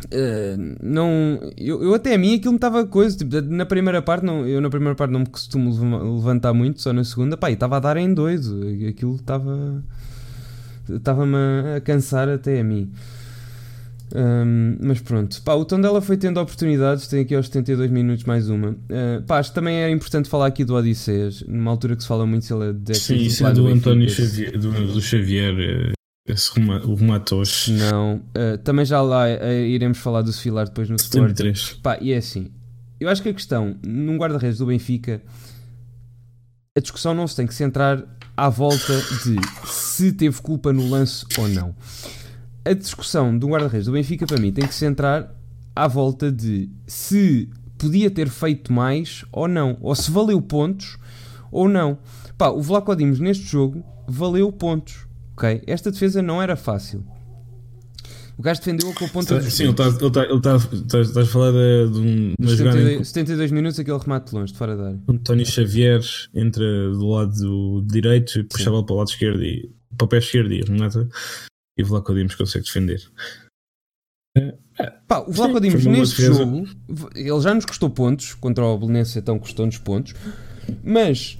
Uh, 0.06 0.76
não, 0.82 1.52
eu, 1.56 1.82
eu, 1.82 1.94
até 1.94 2.14
a 2.14 2.18
mim 2.18 2.34
aquilo 2.34 2.52
me 2.52 2.56
estava 2.56 2.84
coisa, 2.84 3.16
tipo, 3.16 3.40
na 3.42 3.64
primeira 3.64 4.02
parte, 4.02 4.26
não, 4.26 4.46
eu 4.46 4.60
na 4.60 4.68
primeira 4.68 4.94
parte 4.94 5.12
não 5.12 5.20
me 5.20 5.26
costumo 5.26 5.70
levantar 6.16 6.52
muito, 6.52 6.82
só 6.82 6.92
na 6.92 7.04
segunda, 7.04 7.36
pá, 7.36 7.50
estava 7.50 7.76
a 7.76 7.80
dar 7.80 7.96
em 7.96 8.12
dois, 8.12 8.46
aquilo 8.88 9.14
estava 9.14 9.82
estava-me 10.88 11.36
a 11.76 11.80
cansar 11.80 12.28
até 12.28 12.60
a 12.60 12.64
mim. 12.64 12.90
Um, 14.14 14.76
mas 14.80 15.00
pronto, 15.00 15.42
pá, 15.42 15.54
o 15.54 15.64
Tondela 15.64 16.00
foi 16.00 16.16
tendo 16.16 16.38
oportunidades, 16.38 17.08
tem 17.08 17.22
aqui 17.22 17.34
aos 17.34 17.46
72 17.46 17.90
minutos 17.90 18.24
mais 18.24 18.48
uma. 18.48 18.70
Uh, 18.70 19.22
pá, 19.26 19.38
acho 19.38 19.50
que 19.50 19.56
também 19.56 19.76
é 19.82 19.90
importante 19.90 20.28
falar 20.28 20.46
aqui 20.46 20.64
do 20.64 20.72
Odisseias, 20.74 21.42
numa 21.48 21.72
altura 21.72 21.96
que 21.96 22.02
se 22.02 22.08
fala 22.08 22.24
muito 22.24 22.44
se 22.44 22.54
ele 22.54 22.70
é 22.70 22.72
de 22.72 22.94
Sim, 22.94 23.16
isso 23.16 23.44
é 23.44 23.52
do, 23.52 23.64
do 23.64 23.68
António 23.68 24.08
Xavier, 24.08 24.56
do, 24.56 24.70
do 24.70 25.00
Xavier, 25.00 25.54
eh, 25.58 25.92
esse 26.28 26.48
o 26.56 26.96
Matos. 27.02 27.68
Não, 27.68 28.16
uh, 28.16 28.56
também 28.62 28.84
já 28.84 29.02
lá 29.02 29.24
uh, 29.24 29.52
iremos 29.52 29.98
falar 29.98 30.22
do 30.22 30.32
Sefilar 30.32 30.66
depois 30.66 30.88
no 30.88 30.96
73. 30.96 31.58
Sport. 31.58 31.82
Pá, 31.82 31.98
e 32.00 32.12
é 32.12 32.18
assim, 32.18 32.52
eu 33.00 33.08
acho 33.08 33.20
que 33.20 33.30
a 33.30 33.34
questão, 33.34 33.76
num 33.84 34.16
guarda-redes 34.16 34.58
do 34.58 34.66
Benfica, 34.66 35.20
a 36.76 36.80
discussão 36.80 37.14
não 37.14 37.26
se 37.26 37.34
tem 37.34 37.48
que 37.48 37.54
centrar 37.54 38.04
à 38.36 38.48
volta 38.48 38.96
de 39.24 39.36
se 39.66 40.12
teve 40.12 40.40
culpa 40.40 40.72
no 40.72 40.88
lance 40.88 41.26
ou 41.36 41.48
não 41.48 41.74
a 42.64 42.72
discussão 42.72 43.36
do 43.36 43.48
guarda-redes 43.48 43.86
do 43.86 43.92
Benfica, 43.92 44.26
para 44.26 44.38
mim, 44.38 44.50
tem 44.50 44.66
que 44.66 44.72
se 44.72 44.80
centrar 44.80 45.30
à 45.76 45.86
volta 45.86 46.32
de 46.32 46.70
se 46.86 47.48
podia 47.76 48.10
ter 48.10 48.28
feito 48.28 48.72
mais 48.72 49.24
ou 49.30 49.46
não, 49.46 49.76
ou 49.80 49.94
se 49.94 50.10
valeu 50.10 50.40
pontos 50.40 50.96
ou 51.52 51.68
não. 51.68 51.98
Pá, 52.38 52.48
o 52.48 52.62
Vlaco 52.62 52.94
Dimos 52.96 53.20
neste 53.20 53.44
jogo 53.44 53.84
valeu 54.08 54.50
pontos, 54.50 55.06
ok? 55.36 55.62
Esta 55.66 55.90
defesa 55.90 56.22
não 56.22 56.40
era 56.40 56.56
fácil. 56.56 57.04
O 58.36 58.42
gajo 58.42 58.58
defendeu 58.60 58.92
com 58.94 59.04
o 59.04 59.08
ponto 59.08 59.38
de 59.38 59.50
Sim, 59.50 59.64
ele 59.64 59.70
está 59.70 59.86
ele 59.86 60.40
tá, 60.40 60.58
tá, 60.58 61.14
tá, 61.14 61.20
a 61.20 61.26
falar 61.26 61.52
de, 61.52 61.92
de 61.92 61.98
um, 62.00 62.34
uma 62.36 62.48
72, 62.48 63.08
72 63.08 63.52
minutos 63.52 63.78
aquele 63.78 63.96
remate 63.96 64.30
de 64.30 64.34
longe, 64.34 64.52
de 64.52 64.58
fora 64.58 64.76
da 64.76 64.86
área. 64.88 65.00
António 65.08 65.46
Xavier 65.46 66.00
entra 66.34 66.90
do 66.90 67.08
lado 67.10 67.84
direito 67.86 68.40
e 68.40 68.42
puxava 68.42 68.82
para 68.82 68.92
o 68.92 68.98
lado 68.98 69.08
esquerdo 69.08 69.40
e 69.44 69.70
para 69.96 70.06
o 70.06 70.08
pé 70.08 70.18
esquerdo 70.18 70.52
e 70.52 70.62
remata 70.62 71.08
e 71.76 71.82
o 71.82 71.86
Vlaco 71.86 72.14
Dimos 72.14 72.34
consegue 72.34 72.64
defender. 72.64 73.02
Pá, 75.06 75.20
o 75.20 75.32
Vlaco 75.32 75.60
Dimos 75.60 75.84
neste 75.86 76.22
jogo 76.22 76.66
ele 77.14 77.40
já 77.40 77.54
nos 77.54 77.64
custou 77.64 77.88
pontos 77.88 78.34
contra 78.34 78.64
o 78.64 78.76
Belenense 78.76 79.20
então 79.20 79.38
custou-nos 79.38 79.78
pontos 79.78 80.12
mas 80.82 81.38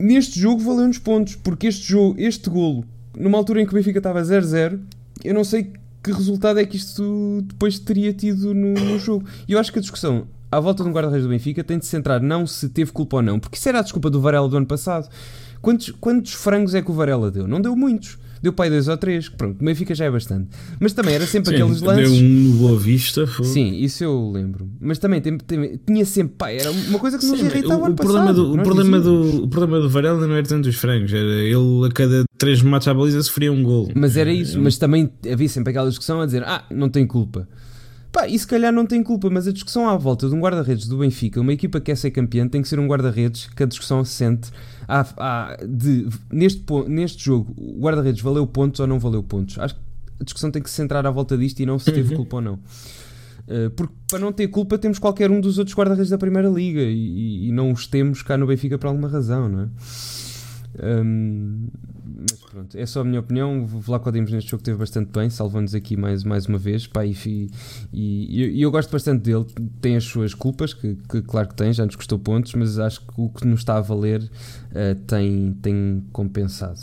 neste 0.00 0.40
jogo 0.40 0.62
valeu-nos 0.62 0.98
pontos 0.98 1.36
porque 1.36 1.66
este 1.66 1.86
jogo, 1.86 2.18
este 2.18 2.48
golo 2.48 2.82
numa 3.14 3.36
altura 3.36 3.60
em 3.60 3.66
que 3.66 3.72
o 3.72 3.74
Benfica 3.74 3.98
estava 3.98 4.22
0-0 4.22 4.80
eu 5.22 5.34
não 5.34 5.44
sei 5.44 5.70
que 6.02 6.10
resultado 6.10 6.58
é 6.58 6.64
que 6.64 6.78
isto 6.78 7.42
depois 7.44 7.78
teria 7.78 8.14
tido 8.14 8.54
no, 8.54 8.72
no 8.72 8.98
jogo 8.98 9.28
e 9.46 9.52
eu 9.52 9.58
acho 9.58 9.70
que 9.70 9.78
a 9.78 9.82
discussão 9.82 10.26
à 10.50 10.58
volta 10.60 10.82
de 10.82 10.88
um 10.88 10.92
guarda-redes 10.92 11.26
do 11.26 11.28
Benfica 11.30 11.62
tem 11.62 11.78
de 11.78 11.84
se 11.84 11.90
centrar 11.90 12.20
não 12.20 12.46
se 12.46 12.68
teve 12.68 12.90
culpa 12.90 13.16
ou 13.16 13.22
não, 13.22 13.38
porque 13.38 13.56
isso 13.56 13.68
era 13.68 13.80
a 13.80 13.82
desculpa 13.82 14.10
do 14.10 14.20
Varela 14.20 14.48
do 14.48 14.56
ano 14.56 14.66
passado. 14.66 15.08
Quantos, 15.60 15.90
quantos 16.00 16.32
frangos 16.32 16.74
é 16.74 16.82
que 16.82 16.90
o 16.90 16.94
Varela 16.94 17.30
deu? 17.30 17.46
Não 17.46 17.60
deu 17.60 17.76
muitos. 17.76 18.18
Deu 18.42 18.52
pai 18.52 18.70
dois 18.70 18.88
ou 18.88 18.96
três, 18.96 19.28
pronto, 19.28 19.60
o 19.60 19.64
Benfica 19.64 19.94
já 19.94 20.04
é 20.04 20.10
bastante. 20.10 20.48
Mas 20.80 20.92
também 20.92 21.14
era 21.14 21.26
sempre 21.26 21.50
Sim, 21.50 21.62
aqueles 21.62 21.80
lances. 21.80 22.10
Deu 22.10 22.20
um 22.20 22.28
no 22.28 22.52
Boa 22.58 22.78
Vista. 22.78 23.26
Foi... 23.26 23.44
Sim, 23.46 23.74
isso 23.76 24.04
eu 24.04 24.30
lembro. 24.32 24.68
Mas 24.80 24.98
também 24.98 25.20
tem, 25.20 25.36
tem, 25.38 25.80
tinha 25.86 26.04
sempre 26.04 26.34
pai, 26.36 26.58
era 26.58 26.70
uma 26.70 26.98
coisa 26.98 27.18
que 27.18 27.26
nos 27.26 27.38
Sim, 27.38 27.46
irritava 27.46 27.82
o, 27.82 27.86
ano 27.86 27.96
problema 27.96 28.26
passado, 28.26 28.46
do, 28.46 28.60
o, 28.60 28.62
problema 28.62 29.00
do, 29.00 29.44
o 29.44 29.48
problema 29.48 29.80
do 29.80 29.88
Varela 29.88 30.26
não 30.26 30.34
era 30.34 30.46
tanto 30.46 30.68
os 30.68 30.76
frangos, 30.76 31.12
era 31.12 31.24
ele 31.24 31.86
a 31.86 31.92
cada 31.92 32.24
três 32.36 32.62
matos 32.62 32.88
à 32.88 32.94
baliza 32.94 33.22
sofria 33.22 33.52
um 33.52 33.62
gol. 33.62 33.90
Mas 33.94 34.16
era 34.16 34.32
isso, 34.32 34.60
mas 34.60 34.78
também 34.78 35.10
havia 35.30 35.48
sempre 35.48 35.70
aquela 35.70 35.88
discussão 35.88 36.20
a 36.20 36.26
dizer: 36.26 36.42
ah, 36.44 36.64
não 36.70 36.88
tem 36.88 37.06
culpa. 37.06 37.48
Pá, 38.10 38.26
e 38.26 38.38
se 38.38 38.46
calhar 38.46 38.72
não 38.72 38.86
tem 38.86 39.02
culpa, 39.02 39.28
mas 39.28 39.46
a 39.46 39.52
discussão 39.52 39.88
à 39.88 39.96
volta 39.96 40.28
de 40.28 40.34
um 40.34 40.40
guarda-redes 40.40 40.88
do 40.88 40.98
Benfica, 40.98 41.40
uma 41.40 41.52
equipa 41.52 41.78
que 41.78 41.86
quer 41.86 41.96
ser 41.96 42.10
campeã, 42.10 42.48
tem 42.48 42.62
que 42.62 42.68
ser 42.68 42.78
um 42.78 42.86
guarda-redes 42.86 43.48
que 43.54 43.62
a 43.62 43.66
discussão 43.66 44.02
se 44.04 44.12
sente 44.12 44.50
à, 44.86 45.06
à, 45.18 45.56
de, 45.56 46.08
neste, 46.32 46.64
neste 46.86 47.22
jogo, 47.22 47.52
o 47.56 47.78
guarda-redes 47.80 48.22
valeu 48.22 48.46
pontos 48.46 48.80
ou 48.80 48.86
não 48.86 48.98
valeu 48.98 49.22
pontos. 49.22 49.58
Acho 49.58 49.74
que 49.74 49.80
a 50.20 50.24
discussão 50.24 50.50
tem 50.50 50.62
que 50.62 50.70
se 50.70 50.76
centrar 50.76 51.06
à 51.06 51.10
volta 51.10 51.36
disto 51.36 51.60
e 51.60 51.66
não 51.66 51.78
se 51.78 51.92
teve 51.92 52.10
uhum. 52.10 52.16
culpa 52.16 52.36
ou 52.36 52.42
não. 52.42 52.54
Uh, 52.54 53.70
porque 53.76 53.94
para 54.10 54.18
não 54.18 54.32
ter 54.32 54.48
culpa 54.48 54.76
temos 54.76 54.98
qualquer 54.98 55.30
um 55.30 55.40
dos 55.40 55.58
outros 55.58 55.76
guarda-redes 55.76 56.10
da 56.10 56.18
Primeira 56.18 56.48
Liga 56.48 56.82
e, 56.82 57.48
e, 57.48 57.52
não 57.52 57.72
os 57.72 57.86
temos 57.86 58.22
cá 58.22 58.36
no 58.36 58.46
Benfica 58.46 58.76
por 58.76 58.88
alguma 58.88 59.08
razão, 59.08 59.48
não 59.48 59.60
é? 59.62 59.68
Um, 61.02 61.68
mas 62.16 62.38
pronto, 62.50 62.76
é 62.76 62.86
só 62.86 63.00
a 63.00 63.04
minha 63.04 63.20
opinião. 63.20 63.62
O 63.62 63.66
Vlaco 63.66 64.10
Dimos 64.10 64.30
neste 64.32 64.50
jogo 64.50 64.62
teve 64.62 64.78
bastante 64.78 65.10
bem, 65.12 65.28
salvando-nos 65.28 65.74
aqui 65.74 65.96
mais, 65.96 66.24
mais 66.24 66.46
uma 66.46 66.58
vez. 66.58 66.86
Pá, 66.86 67.04
e, 67.04 67.14
e, 67.24 67.50
e, 67.92 68.62
eu 68.62 68.70
gosto 68.70 68.90
bastante 68.90 69.24
dele. 69.24 69.44
Tem 69.80 69.96
as 69.96 70.04
suas 70.04 70.34
culpas, 70.34 70.72
que, 70.72 70.96
que, 71.08 71.22
claro 71.22 71.48
que 71.48 71.54
tem, 71.54 71.72
já 71.72 71.84
nos 71.84 71.96
custou 71.96 72.18
pontos, 72.18 72.54
mas 72.54 72.78
acho 72.78 73.00
que 73.00 73.12
o 73.16 73.28
que 73.28 73.46
nos 73.46 73.60
está 73.60 73.76
a 73.76 73.80
valer 73.80 74.22
uh, 74.22 74.94
tem, 75.06 75.52
tem 75.60 76.04
compensado. 76.12 76.80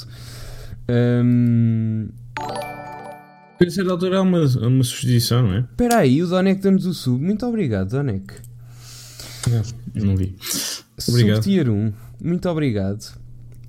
Um... 0.89 2.09
A 3.59 3.69
certa 3.69 3.91
altura 3.91 4.17
é 4.17 4.19
uma, 4.19 4.45
uma 4.45 4.83
sugestão, 4.83 5.43
não 5.43 5.53
é? 5.53 5.59
Espera 5.61 5.97
aí, 5.99 6.21
o 6.21 6.27
Donek 6.27 6.61
deu-nos 6.61 6.85
o 6.85 6.93
sub. 6.93 7.23
Muito 7.23 7.45
obrigado, 7.45 7.89
Donek. 7.89 8.33
Não, 9.49 10.05
não 10.07 10.15
vi. 10.15 10.35
Obrigado. 11.07 11.35
Sub 11.37 11.43
tier 11.43 11.69
1. 11.69 11.93
Muito 12.21 12.49
obrigado. 12.49 13.17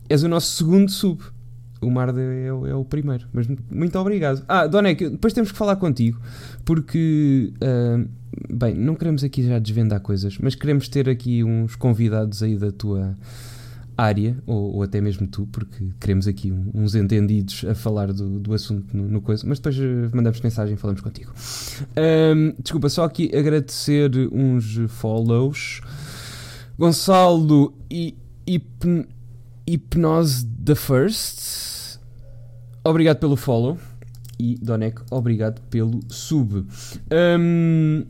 És 0.08 0.22
o 0.22 0.28
nosso 0.28 0.56
segundo 0.56 0.90
sub. 0.90 1.22
O 1.86 1.90
Marda 1.90 2.20
é, 2.20 2.46
é, 2.46 2.74
o 2.74 2.84
primeiro. 2.84 3.26
Mas 3.32 3.46
muito 3.70 3.98
obrigado. 3.98 4.44
Ah, 4.48 4.66
Donek, 4.66 5.08
depois 5.10 5.32
temos 5.32 5.52
que 5.52 5.58
falar 5.58 5.76
contigo. 5.76 6.20
Porque, 6.64 7.52
uh, 7.56 8.08
bem, 8.52 8.74
não 8.74 8.94
queremos 8.94 9.22
aqui 9.22 9.46
já 9.46 9.58
desvendar 9.58 10.00
coisas, 10.00 10.38
mas 10.38 10.54
queremos 10.54 10.88
ter 10.88 11.08
aqui 11.08 11.44
uns 11.44 11.76
convidados 11.76 12.42
aí 12.42 12.56
da 12.56 12.72
tua 12.72 13.14
área, 13.96 14.36
ou, 14.46 14.74
ou 14.74 14.82
até 14.82 15.00
mesmo 15.00 15.26
tu, 15.26 15.48
porque 15.50 15.88
queremos 15.98 16.28
aqui 16.28 16.52
uns 16.74 16.94
entendidos 16.94 17.64
a 17.64 17.74
falar 17.74 18.12
do, 18.12 18.38
do 18.38 18.52
assunto 18.52 18.94
no, 18.94 19.08
no, 19.08 19.22
coisa. 19.22 19.44
Mas 19.46 19.58
depois 19.58 19.78
eh, 19.78 20.10
mandamos 20.12 20.40
mensagem 20.40 20.74
e 20.74 20.76
falamos 20.76 21.00
contigo. 21.00 21.32
Um, 21.96 22.54
desculpa, 22.60 22.88
só 22.88 23.04
aqui 23.04 23.34
agradecer 23.34 24.10
uns 24.30 24.78
follows. 24.88 25.80
Gonçalo 26.78 27.72
e 27.90 28.14
Hipn 28.46 29.06
Hipnose 29.66 30.46
the 30.64 30.74
First. 30.74 31.65
Obrigado 32.86 33.18
pelo 33.18 33.34
follow. 33.34 33.76
E 34.38 34.54
Donek, 34.62 35.02
obrigado 35.10 35.60
pelo 35.62 36.00
sub. 36.08 36.64
Um, 37.10 38.04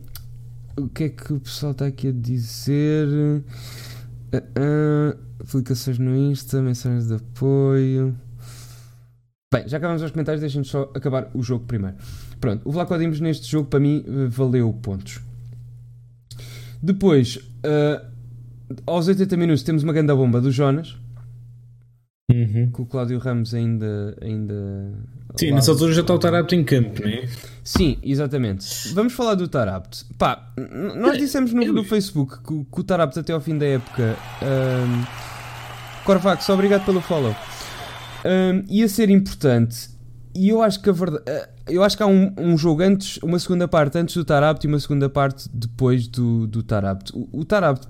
o 0.75 0.87
que 0.89 1.05
é 1.05 1.09
que 1.09 1.33
o 1.33 1.39
pessoal 1.39 1.71
está 1.71 1.87
aqui 1.87 2.09
a 2.09 2.11
dizer? 2.11 3.07
Uh, 3.07 4.37
uh, 4.37 6.03
no 6.03 6.15
Insta, 6.15 6.61
mensagens 6.61 7.07
de 7.07 7.15
apoio. 7.15 8.15
Bem, 9.51 9.67
já 9.67 9.77
acabamos 9.77 10.03
os 10.03 10.11
comentários, 10.11 10.41
deixem-nos 10.41 10.69
só 10.69 10.91
acabar 10.93 11.31
o 11.33 11.41
jogo 11.41 11.65
primeiro. 11.65 11.97
Pronto, 12.39 12.61
o 12.69 12.71
Vlaco 12.71 12.95
Dimos 12.99 13.19
neste 13.19 13.49
jogo 13.49 13.67
para 13.69 13.79
mim 13.79 14.05
valeu 14.29 14.71
pontos. 14.73 15.21
Depois, 16.83 17.37
uh, 17.37 18.05
aos 18.85 19.07
80 19.07 19.35
minutos, 19.37 19.63
temos 19.63 19.81
uma 19.81 19.93
grande 19.93 20.13
bomba 20.13 20.39
do 20.39 20.51
Jonas 20.51 20.97
Uhum. 22.29 22.71
Que 22.71 22.81
o 22.81 22.85
Cláudio 22.85 23.19
Ramos 23.19 23.53
ainda. 23.53 24.17
ainda 24.21 24.93
Sim, 25.35 25.51
nessa 25.51 25.71
altura 25.71 25.93
já 25.93 26.01
está 26.01 26.13
o 26.13 26.19
Tarapto 26.19 26.55
em 26.55 26.63
campo, 26.63 27.01
não 27.01 27.09
é? 27.09 27.25
Sim, 27.63 27.97
exatamente. 28.03 28.93
Vamos 28.93 29.13
falar 29.13 29.35
do 29.35 29.47
Tarapto. 29.47 30.05
Pá, 30.17 30.51
nós 30.95 31.17
dissemos 31.17 31.53
no, 31.53 31.65
no 31.71 31.83
Facebook 31.85 32.39
que, 32.39 32.65
que, 32.65 32.79
o 32.81 32.83
Tarapto 32.83 33.19
até 33.19 33.31
ao 33.31 33.39
fim 33.39 33.57
da 33.57 33.65
época. 33.65 34.17
Um, 34.41 35.05
Corvax, 36.03 36.49
obrigado 36.49 36.83
pelo 36.85 36.99
follow. 36.99 37.35
Um, 38.25 38.63
ia 38.67 38.89
ser 38.89 39.09
importante. 39.09 39.89
E 40.35 40.49
eu 40.49 40.61
acho 40.61 40.81
que 40.81 40.89
a 40.89 40.93
verdade. 40.93 41.23
Eh, 41.25 41.49
eu 41.69 41.83
acho 41.83 41.95
que 41.95 42.03
há 42.03 42.07
um, 42.07 42.33
um 42.37 42.57
jogo 42.57 42.83
antes, 42.83 43.17
uma 43.23 43.39
segunda 43.39 43.67
parte 43.67 43.97
antes 43.97 44.15
do 44.15 44.25
Tarapto 44.25 44.65
e 44.65 44.69
uma 44.69 44.79
segunda 44.79 45.09
parte 45.09 45.47
depois 45.53 46.07
do, 46.07 46.45
do 46.45 46.61
Tarapto. 46.61 47.17
O, 47.17 47.39
o 47.39 47.45
Tarapto 47.45 47.87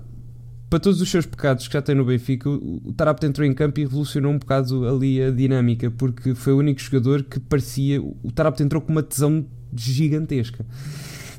para 0.68 0.78
todos 0.78 1.00
os 1.00 1.08
seus 1.10 1.24
pecados 1.24 1.66
que 1.66 1.74
já 1.74 1.82
tem 1.82 1.94
no 1.94 2.04
Benfica, 2.04 2.48
o 2.48 2.92
Tarapte 2.96 3.26
entrou 3.26 3.46
em 3.46 3.54
campo 3.54 3.80
e 3.80 3.84
revolucionou 3.84 4.32
um 4.32 4.38
bocado 4.38 4.86
ali 4.86 5.22
a 5.22 5.30
dinâmica, 5.30 5.90
porque 5.90 6.34
foi 6.34 6.52
o 6.52 6.58
único 6.58 6.80
jogador 6.80 7.22
que 7.22 7.40
parecia. 7.40 8.00
O 8.02 8.30
Tarapte 8.34 8.62
entrou 8.62 8.82
com 8.82 8.92
uma 8.92 9.02
tesão 9.02 9.46
gigantesca. 9.74 10.64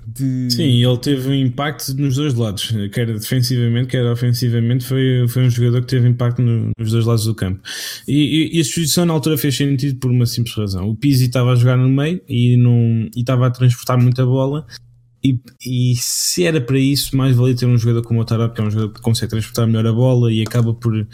De... 0.08 0.50
Sim, 0.50 0.84
ele 0.84 0.98
teve 0.98 1.30
um 1.30 1.34
impacto 1.36 1.94
nos 1.94 2.16
dois 2.16 2.34
lados, 2.34 2.74
quer 2.92 3.06
defensivamente, 3.06 3.90
quer 3.90 4.04
ofensivamente. 4.06 4.84
Foi, 4.84 5.28
foi 5.28 5.44
um 5.44 5.50
jogador 5.50 5.82
que 5.82 5.88
teve 5.88 6.08
impacto 6.08 6.42
no, 6.42 6.72
nos 6.80 6.92
dois 6.92 7.06
lados 7.06 7.26
do 7.26 7.36
campo. 7.36 7.62
E, 8.08 8.14
e, 8.14 8.58
e 8.58 8.60
a 8.60 8.64
substituição 8.64 9.06
na 9.06 9.14
altura 9.14 9.38
fez 9.38 9.56
sentido 9.56 10.00
por 10.00 10.10
uma 10.10 10.26
simples 10.26 10.56
razão: 10.56 10.90
o 10.90 10.96
Pizzi 10.96 11.26
estava 11.26 11.52
a 11.52 11.56
jogar 11.56 11.78
no 11.78 11.88
meio 11.88 12.20
e, 12.28 12.58
não, 12.58 13.08
e 13.16 13.20
estava 13.20 13.46
a 13.46 13.52
transportar 13.52 14.02
muita 14.02 14.26
bola 14.26 14.66
e, 15.24 15.40
e, 15.66 15.96
se 15.96 16.46
era 16.46 16.62
para 16.62 16.80
isso, 16.80 17.16
mais 17.16 17.36
valia 17.36 17.56
ter 17.56 17.66
um 17.66 17.78
jogador 17.78 18.04
como 18.04 18.22
o 18.22 18.26
Tarap, 18.26 18.54
que 18.54 18.62
é 18.62 18.64
um 18.64 18.72
jogador 18.72 18.94
que 18.94 19.02
consegue 19.02 19.32
transportar 19.32 19.68
melhor 19.68 19.86
a 19.86 19.94
bola 19.94 20.32
e 20.32 20.42
acaba 20.42 20.74
por. 20.74 21.08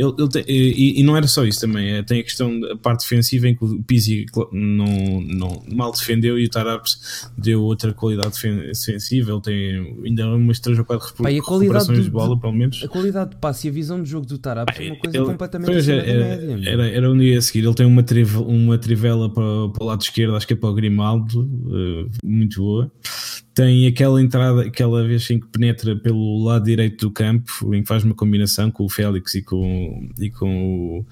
Ele, 0.00 0.14
ele 0.18 0.28
tem, 0.28 0.44
e, 0.48 1.00
e, 1.00 1.02
não 1.02 1.14
era 1.14 1.26
só 1.26 1.44
isso 1.44 1.60
também, 1.60 1.92
é, 1.92 2.02
tem 2.02 2.20
a 2.20 2.22
questão 2.22 2.58
da 2.58 2.74
parte 2.74 3.02
defensiva 3.02 3.46
em 3.46 3.54
que 3.54 3.62
o 3.62 3.82
Pizzi 3.82 4.24
não, 4.50 5.20
não, 5.20 5.62
mal 5.70 5.92
defendeu 5.92 6.38
e 6.38 6.46
o 6.46 6.48
Taraps 6.48 7.28
deu 7.36 7.62
outra 7.62 7.92
qualidade 7.92 8.40
defensiva. 8.40 9.32
Ele 9.32 9.40
tem 9.42 9.96
ainda 10.06 10.26
umas 10.34 10.58
3 10.58 10.78
ou 10.78 10.84
4 10.86 11.22
Pai, 11.22 11.34
recuperações 11.34 12.04
de 12.04 12.10
bola, 12.10 12.38
pelo 12.40 12.54
menos. 12.54 12.82
A 12.82 12.88
qualidade 12.88 13.30
de 13.30 13.36
passe 13.36 13.66
e 13.66 13.70
a 13.70 13.72
visão 13.72 14.02
de 14.02 14.08
jogo 14.08 14.26
do 14.26 14.38
Taraps 14.38 14.80
é 14.80 14.84
uma 14.84 14.96
coisa 14.96 15.18
ele, 15.18 15.26
completamente 15.26 15.70
pois, 15.70 15.88
era, 15.88 16.02
era, 16.02 16.70
era, 16.70 16.88
era 16.88 17.12
um 17.12 17.36
a 17.36 17.40
seguir. 17.42 17.64
Ele 17.64 17.74
tem 17.74 17.84
uma, 17.84 18.02
trivela, 18.02 18.46
uma 18.46 18.78
trivela 18.78 19.28
para, 19.28 19.68
para 19.68 19.84
o 19.84 19.86
lado 19.86 20.00
esquerdo, 20.00 20.34
acho 20.34 20.46
que 20.46 20.54
é 20.54 20.56
para 20.56 20.70
o 20.70 20.74
Grimaldo, 20.74 21.42
uh, 21.42 22.10
muito 22.24 22.62
boa 22.62 22.90
tem 23.54 23.86
aquela 23.86 24.20
entrada, 24.20 24.62
aquela 24.62 25.06
vez 25.06 25.28
em 25.30 25.40
que 25.40 25.46
penetra 25.48 25.96
pelo 25.96 26.44
lado 26.44 26.64
direito 26.64 27.08
do 27.08 27.12
campo, 27.12 27.74
em 27.74 27.82
que 27.82 27.88
faz 27.88 28.04
uma 28.04 28.14
combinação 28.14 28.70
com 28.70 28.84
o 28.84 28.88
Félix 28.88 29.34
e 29.34 29.42
com, 29.42 30.08
e 30.18 30.30
com, 30.30 30.98
o, 31.00 31.06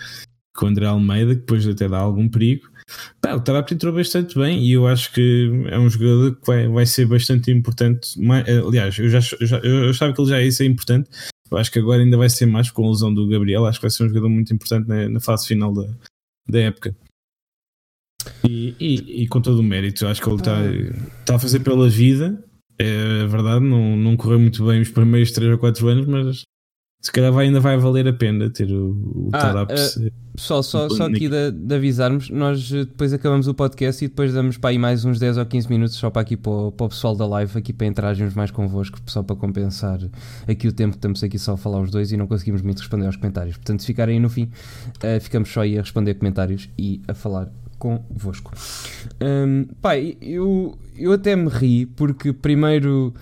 com 0.56 0.66
André 0.66 0.86
Almeida, 0.86 1.34
que 1.34 1.40
depois 1.40 1.66
até 1.66 1.88
dá 1.88 1.98
algum 1.98 2.28
perigo. 2.28 2.68
Pá, 3.20 3.34
o 3.34 3.40
Tarapti 3.40 3.74
entrou 3.74 3.92
bastante 3.92 4.38
bem 4.38 4.62
e 4.64 4.72
eu 4.72 4.86
acho 4.86 5.12
que 5.12 5.50
é 5.66 5.78
um 5.78 5.90
jogador 5.90 6.36
que 6.36 6.46
vai, 6.46 6.68
vai 6.68 6.86
ser 6.86 7.06
bastante 7.06 7.50
importante. 7.50 8.18
aliás, 8.66 8.98
eu 8.98 9.08
já, 9.10 9.20
já 9.20 9.58
eu 9.58 9.90
achava 9.90 10.12
que 10.12 10.20
ele 10.20 10.30
já 10.30 10.42
ia 10.42 10.52
ser 10.52 10.64
importante. 10.64 11.10
Eu 11.50 11.58
acho 11.58 11.70
que 11.70 11.78
agora 11.78 12.02
ainda 12.02 12.16
vai 12.16 12.28
ser 12.28 12.46
mais 12.46 12.70
com 12.70 12.86
a 12.86 12.90
lesão 12.90 13.12
do 13.12 13.28
Gabriel. 13.28 13.66
Acho 13.66 13.78
que 13.78 13.84
vai 13.84 13.90
ser 13.90 14.04
um 14.04 14.08
jogador 14.08 14.28
muito 14.28 14.52
importante 14.52 14.88
na, 14.88 15.08
na 15.08 15.20
fase 15.20 15.46
final 15.46 15.72
da, 15.72 15.88
da 16.48 16.60
época. 16.60 16.94
E, 18.48 18.74
e, 18.80 19.22
e, 19.22 19.28
com 19.28 19.40
todo 19.40 19.58
o 19.58 19.62
mérito, 19.62 20.06
acho 20.06 20.22
que 20.22 20.28
ele 20.28 20.36
está 20.36 20.56
tá 21.26 21.34
a 21.36 21.38
fazer 21.38 21.60
pela 21.60 21.88
vida. 21.88 22.42
É 22.78 23.26
verdade, 23.26 23.64
não, 23.64 23.96
não 23.96 24.16
correu 24.16 24.38
muito 24.38 24.64
bem 24.64 24.80
os 24.80 24.88
primeiros 24.88 25.32
3 25.32 25.52
ou 25.52 25.58
4 25.58 25.88
anos, 25.88 26.06
mas 26.06 26.42
se 27.00 27.12
calhar 27.12 27.32
vai, 27.32 27.46
ainda 27.46 27.60
vai 27.60 27.76
valer 27.76 28.08
a 28.08 28.12
pena 28.12 28.50
ter 28.50 28.70
o, 28.72 28.90
o 28.90 29.30
ah, 29.32 29.62
Uh, 29.62 30.10
pessoal, 30.34 30.62
só, 30.62 30.88
só 30.88 31.06
aqui 31.06 31.28
de, 31.28 31.50
de, 31.50 31.74
avisarmos, 31.74 32.30
nós 32.30 32.70
eh, 32.72 32.84
depois 32.84 33.12
acabamos 33.12 33.48
o 33.48 33.54
podcast 33.54 34.04
e 34.04 34.08
depois 34.08 34.32
damos 34.32 34.56
para 34.56 34.70
aí 34.70 34.78
mais 34.78 35.04
uns 35.04 35.18
10 35.18 35.36
ou 35.36 35.46
15 35.46 35.68
minutos 35.68 35.96
só 35.96 36.10
para 36.10 36.22
aqui 36.22 36.36
para 36.36 36.50
o, 36.50 36.72
para 36.72 36.86
o 36.86 36.88
pessoal 36.88 37.16
da 37.16 37.26
live, 37.26 37.58
aqui 37.58 37.72
para 37.72 37.86
interagirmos 37.88 38.34
mais 38.34 38.50
convosco, 38.50 38.98
só 39.06 39.22
para 39.22 39.34
compensar 39.34 39.98
aqui 40.46 40.68
o 40.68 40.72
tempo 40.72 40.92
que 40.92 40.98
estamos 40.98 41.22
aqui 41.24 41.38
só 41.38 41.54
a 41.54 41.56
falar 41.56 41.80
os 41.80 41.90
dois 41.90 42.12
e 42.12 42.16
não 42.16 42.26
conseguimos 42.26 42.62
muito 42.62 42.78
responder 42.78 43.06
aos 43.06 43.16
comentários. 43.16 43.56
Portanto, 43.56 43.80
se 43.80 43.86
ficarem 43.86 44.16
aí 44.16 44.20
no 44.20 44.28
fim, 44.28 44.44
uh, 44.44 45.20
ficamos 45.20 45.48
só 45.52 45.62
aí 45.62 45.76
a 45.76 45.82
responder 45.82 46.14
comentários 46.14 46.68
e 46.78 47.00
a 47.08 47.14
falar 47.14 47.48
convosco. 47.78 48.52
Um, 49.20 49.66
pai, 49.80 50.16
eu, 50.20 50.76
eu 50.96 51.12
até 51.12 51.34
me 51.36 51.48
ri 51.48 51.86
porque 51.86 52.32
primeiro. 52.32 53.14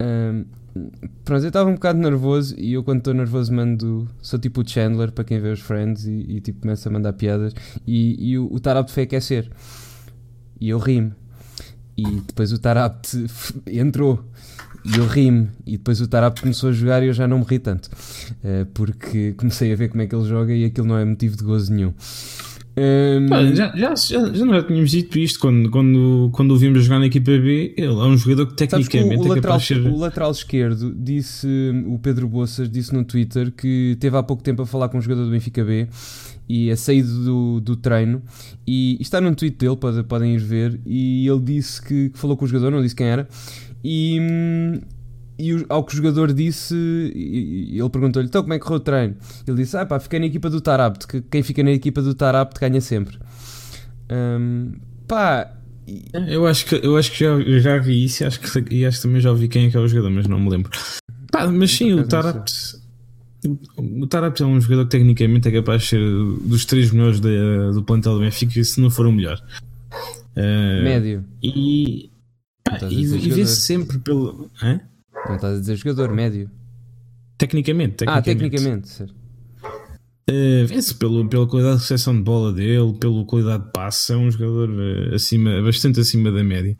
Um, 0.00 0.44
pronto, 1.24 1.42
eu 1.42 1.48
estava 1.48 1.68
um 1.68 1.74
bocado 1.74 1.98
nervoso 1.98 2.54
e 2.58 2.72
eu 2.72 2.82
quando 2.84 2.98
estou 2.98 3.14
nervoso 3.14 3.52
mando. 3.52 4.08
Sou 4.20 4.38
tipo 4.38 4.60
o 4.62 4.68
Chandler 4.68 5.12
para 5.12 5.24
quem 5.24 5.40
vê 5.40 5.50
os 5.50 5.60
Friends 5.60 6.06
e, 6.06 6.26
e 6.28 6.40
tipo 6.40 6.60
começa 6.60 6.88
a 6.88 6.92
mandar 6.92 7.12
piadas 7.12 7.54
e, 7.86 8.30
e 8.30 8.38
o, 8.38 8.52
o 8.52 8.60
Tarapte 8.60 8.92
foi 8.92 9.04
aquecer. 9.04 9.50
E 10.60 10.68
eu 10.68 10.78
ri-me. 10.78 11.12
E 11.96 12.04
depois 12.26 12.52
o 12.52 12.58
Tarapte 12.58 13.26
entrou. 13.66 14.24
e 14.84 14.96
eu 14.96 15.06
ri-me. 15.06 15.48
E 15.66 15.72
depois 15.76 16.00
o 16.00 16.08
Tarap 16.08 16.40
começou 16.40 16.70
a 16.70 16.72
jogar 16.72 17.02
e 17.02 17.06
eu 17.06 17.12
já 17.12 17.26
não 17.28 17.38
me 17.38 17.44
ri 17.44 17.58
tanto. 17.58 17.86
Uh, 18.42 18.66
porque 18.72 19.32
comecei 19.34 19.72
a 19.72 19.76
ver 19.76 19.88
como 19.88 20.02
é 20.02 20.06
que 20.06 20.14
ele 20.14 20.24
joga 20.24 20.52
e 20.52 20.64
aquilo 20.64 20.86
não 20.86 20.96
é 20.96 21.04
motivo 21.04 21.36
de 21.36 21.44
gozo 21.44 21.72
nenhum. 21.72 21.92
Um... 22.76 23.54
Já, 23.54 23.76
já, 23.76 23.94
já, 23.94 24.32
já 24.32 24.44
não 24.44 24.62
tínhamos 24.62 24.90
dito 24.90 25.18
isto 25.18 25.38
quando, 25.38 25.70
quando, 25.70 26.30
quando 26.32 26.52
o 26.52 26.56
vimos 26.56 26.84
jogar 26.84 26.98
na 26.98 27.06
equipa 27.06 27.30
B. 27.30 27.74
Ele 27.76 27.86
é 27.86 27.90
um 27.90 28.16
jogador 28.16 28.46
que 28.46 28.54
tecnicamente 28.54 29.08
que 29.08 29.16
o, 29.16 29.22
o 29.22 29.32
é 29.32 29.36
lateral, 29.36 29.60
ser... 29.60 29.78
O 29.78 29.96
lateral 29.96 30.30
esquerdo 30.30 30.94
disse, 30.96 31.46
o 31.86 31.98
Pedro 31.98 32.28
Boças 32.28 32.70
disse 32.70 32.94
no 32.94 33.04
Twitter 33.04 33.50
que 33.52 33.96
teve 34.00 34.16
há 34.16 34.22
pouco 34.22 34.42
tempo 34.42 34.62
a 34.62 34.66
falar 34.66 34.88
com 34.88 34.98
um 34.98 35.02
jogador 35.02 35.24
do 35.24 35.30
Benfica 35.30 35.64
B 35.64 35.88
e 36.48 36.70
a 36.70 36.76
saído 36.76 37.24
do, 37.24 37.60
do 37.60 37.76
treino 37.76 38.22
e 38.66 38.96
está 39.00 39.20
num 39.20 39.34
tweet 39.34 39.56
dele, 39.56 39.76
pode, 39.76 40.02
podem 40.04 40.34
ir 40.34 40.40
ver. 40.40 40.80
E 40.86 41.26
ele 41.26 41.40
disse 41.40 41.82
que, 41.82 42.10
que 42.10 42.18
falou 42.18 42.36
com 42.36 42.44
o 42.44 42.48
jogador, 42.48 42.70
não 42.70 42.82
disse 42.82 42.94
quem 42.94 43.06
era, 43.06 43.28
e. 43.84 44.80
E 45.40 45.64
ao 45.70 45.82
que 45.82 45.94
o 45.94 45.96
jogador 45.96 46.34
disse, 46.34 46.74
ele 46.74 47.88
perguntou-lhe: 47.88 48.28
então 48.28 48.42
como 48.42 48.52
é 48.52 48.58
que 48.58 48.64
correu 48.64 48.76
o 48.76 48.80
treino? 48.80 49.16
Ele 49.48 49.56
disse: 49.56 49.74
ah 49.74 49.86
pá, 49.86 49.98
fiquei 49.98 50.20
na 50.20 50.26
equipa 50.26 50.50
do 50.50 50.60
Tarabt, 50.60 51.06
que 51.06 51.22
quem 51.22 51.42
fica 51.42 51.62
na 51.62 51.70
equipa 51.70 52.02
do 52.02 52.14
Tarabt 52.14 52.60
ganha 52.60 52.80
sempre. 52.80 53.18
Um, 54.10 54.72
pá. 55.08 55.56
Eu 56.28 56.46
acho 56.46 56.66
que, 56.66 56.74
eu 56.84 56.96
acho 56.96 57.10
que 57.10 57.24
já, 57.24 57.40
já 57.58 57.78
vi 57.78 58.04
isso 58.04 58.22
e 58.22 58.26
acho, 58.26 58.38
que, 58.38 58.74
e 58.74 58.84
acho 58.84 58.98
que 58.98 59.02
também 59.02 59.20
já 59.20 59.30
ouvi 59.30 59.48
quem 59.48 59.66
é 59.66 59.70
que 59.70 59.76
é 59.76 59.80
o 59.80 59.88
jogador, 59.88 60.10
mas 60.10 60.28
não 60.28 60.38
me 60.38 60.50
lembro. 60.50 60.70
Pá, 61.32 61.46
mas 61.46 61.70
sim, 61.70 61.94
o 61.94 62.06
Tarabt. 62.06 62.52
O 63.76 64.06
Tarabt 64.06 64.42
é 64.42 64.46
um 64.46 64.60
jogador 64.60 64.84
que 64.84 64.90
tecnicamente 64.90 65.48
é 65.48 65.52
capaz 65.52 65.82
de 65.82 65.88
ser 65.88 66.00
dos 66.44 66.66
três 66.66 66.92
melhores 66.92 67.18
de, 67.18 67.72
do 67.72 67.82
plantel 67.82 68.14
do 68.14 68.20
Benfica, 68.20 68.62
se 68.62 68.78
não 68.78 68.90
for 68.90 69.06
o 69.06 69.12
melhor. 69.12 69.42
Uh, 70.36 70.84
Médio. 70.84 71.24
E, 71.42 72.10
e, 72.90 73.02
e 73.02 73.30
vê-se 73.30 73.62
sempre 73.62 73.98
pelo. 73.98 74.50
Hã? 74.62 74.80
Não 75.28 75.36
estás 75.36 75.56
a 75.56 75.60
dizer 75.60 75.76
jogador 75.76 76.12
médio. 76.12 76.50
Tecnicamente, 77.38 77.96
tecnicamente. 77.96 78.18
Ah, 78.18 78.22
tecnicamente, 78.22 78.88
certo. 78.88 79.14
Uh, 80.28 80.66
Vê-se 80.66 80.94
pelo, 80.94 81.28
pela 81.28 81.46
qualidade 81.46 81.76
de 81.76 81.82
recepção 81.82 82.14
de 82.14 82.22
bola 82.22 82.52
dele, 82.52 82.94
pela 83.00 83.24
qualidade 83.24 83.64
de 83.64 83.72
passe, 83.72 84.12
é 84.12 84.16
um 84.16 84.30
jogador 84.30 84.70
uh, 84.70 85.14
acima, 85.14 85.60
bastante 85.62 85.98
acima 85.98 86.30
da 86.30 86.44
média. 86.44 86.76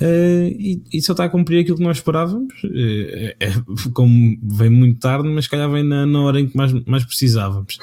Uh, 0.00 0.48
e, 0.58 0.82
e, 0.92 1.00
só 1.00 1.12
está 1.12 1.24
a 1.24 1.28
cumprir 1.28 1.60
aquilo 1.60 1.78
que 1.78 1.82
nós 1.82 1.98
esperávamos. 1.98 2.52
Uh, 2.64 3.34
é, 3.40 3.48
como 3.94 4.36
vem 4.42 4.68
muito 4.68 5.00
tarde, 5.00 5.28
mas 5.28 5.46
calhar 5.46 5.70
vem 5.70 5.84
na, 5.84 6.04
na 6.04 6.20
hora 6.20 6.40
em 6.40 6.48
que 6.48 6.56
mais, 6.56 6.72
mais 6.84 7.04
precisávamos. 7.04 7.78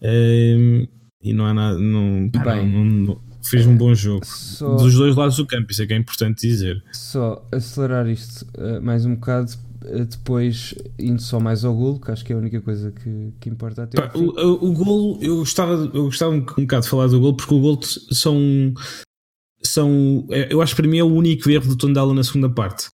Uh, 0.00 0.88
e 1.22 1.34
não 1.34 1.44
há 1.44 1.52
nada. 1.52 1.78
Não, 1.78 2.28
Bem, 2.28 2.66
não, 2.66 2.84
não, 2.84 3.20
fez 3.42 3.66
um 3.66 3.76
bom 3.76 3.94
jogo. 3.94 4.24
Só, 4.24 4.76
Dos 4.76 4.94
dois 4.94 5.16
lados 5.16 5.36
do 5.36 5.46
campo, 5.46 5.70
isso 5.70 5.82
é 5.82 5.86
que 5.86 5.92
é 5.92 5.96
importante 5.96 6.46
dizer. 6.46 6.82
Só 6.92 7.44
acelerar 7.52 8.08
isto 8.08 8.46
uh, 8.56 8.82
mais 8.82 9.04
um 9.04 9.14
bocado, 9.14 9.52
uh, 9.84 10.04
depois 10.04 10.74
indo 10.98 11.20
só 11.20 11.40
mais 11.40 11.64
ao 11.64 11.74
golo, 11.74 12.00
que 12.00 12.10
acho 12.10 12.24
que 12.24 12.32
é 12.32 12.36
a 12.36 12.38
única 12.38 12.60
coisa 12.60 12.92
que, 12.92 13.32
que 13.40 13.48
importa 13.48 13.84
até. 13.84 14.00
Pá, 14.00 14.12
o, 14.14 14.30
o, 14.30 14.70
o 14.70 14.72
golo, 14.72 15.18
eu 15.22 15.36
gostava, 15.38 15.72
eu 15.72 16.04
gostava 16.04 16.32
um, 16.32 16.38
um 16.38 16.62
bocado 16.62 16.82
de 16.82 16.88
falar 16.88 17.06
do 17.06 17.20
golo, 17.20 17.36
porque 17.36 17.54
o 17.54 17.60
golo 17.60 17.80
são. 17.82 18.72
são 19.62 20.26
é, 20.30 20.52
eu 20.52 20.60
acho 20.60 20.74
que 20.74 20.82
para 20.82 20.90
mim 20.90 20.98
é 20.98 21.04
o 21.04 21.12
único 21.12 21.50
erro 21.50 21.68
do 21.68 21.76
Tondela 21.76 22.14
na 22.14 22.24
segunda 22.24 22.48
parte 22.48 22.88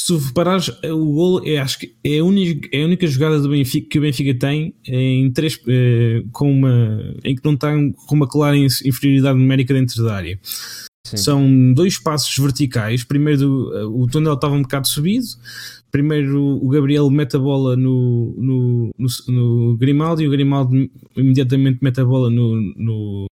se 0.00 0.16
reparares, 0.16 0.68
o 0.84 1.12
gol 1.12 1.46
é, 1.46 1.58
acho 1.58 1.78
que 1.78 1.94
é 2.02 2.18
a, 2.18 2.24
única, 2.24 2.68
é 2.72 2.82
a 2.82 2.86
única 2.86 3.06
jogada 3.06 3.40
do 3.40 3.50
Benfica 3.50 3.88
que 3.88 3.98
o 3.98 4.02
Benfica 4.02 4.38
tem 4.38 4.74
em, 4.86 5.30
três, 5.32 5.60
eh, 5.68 6.22
com 6.32 6.50
uma, 6.50 7.14
em 7.24 7.34
que 7.34 7.44
não 7.44 7.54
está 7.54 7.72
com 7.72 8.14
uma 8.14 8.26
clara 8.26 8.56
inferioridade 8.56 9.38
numérica 9.38 9.74
dentro 9.74 10.02
da 10.02 10.14
área. 10.14 10.38
Sim. 11.06 11.16
São 11.16 11.72
dois 11.72 11.98
passos 11.98 12.36
verticais. 12.36 13.04
Primeiro, 13.04 13.70
o 13.94 14.06
túnel 14.06 14.34
estava 14.34 14.54
um 14.54 14.62
bocado 14.62 14.86
subido. 14.86 15.26
Primeiro, 15.90 16.40
o 16.40 16.68
Gabriel 16.68 17.10
mete 17.10 17.36
a 17.36 17.38
bola 17.38 17.76
no, 17.76 18.34
no, 18.38 18.90
no, 18.96 19.08
no 19.28 19.76
Grimaldi 19.76 20.22
e 20.22 20.28
o 20.28 20.30
Grimaldi 20.30 20.90
imediatamente 21.16 21.80
mete 21.82 22.00
a 22.00 22.04
bola 22.04 22.30
no, 22.30 22.60
no, 22.76 23.26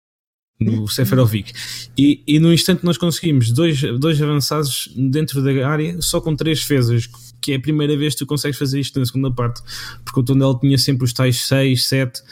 no 0.59 0.87
Seferovic. 0.87 1.53
E, 1.97 2.23
e 2.25 2.39
no 2.39 2.53
instante 2.53 2.83
nós 2.83 2.97
conseguimos 2.97 3.51
dois, 3.51 3.81
dois 3.99 4.21
avançados 4.21 4.89
dentro 4.95 5.43
da 5.43 5.67
área, 5.67 6.01
só 6.01 6.21
com 6.21 6.35
três 6.35 6.61
defesas, 6.61 7.07
que 7.41 7.51
é 7.51 7.55
a 7.55 7.59
primeira 7.59 7.95
vez 7.97 8.13
que 8.13 8.19
tu 8.19 8.25
consegues 8.25 8.57
fazer 8.57 8.79
isto 8.79 8.99
na 8.99 9.05
segunda 9.05 9.31
parte, 9.31 9.61
porque 10.03 10.19
o 10.19 10.23
Tondela 10.23 10.57
tinha 10.59 10.77
sempre 10.77 11.03
os 11.03 11.13
tais 11.13 11.41
6, 11.41 11.87
7, 11.87 12.19
uh, 12.19 12.23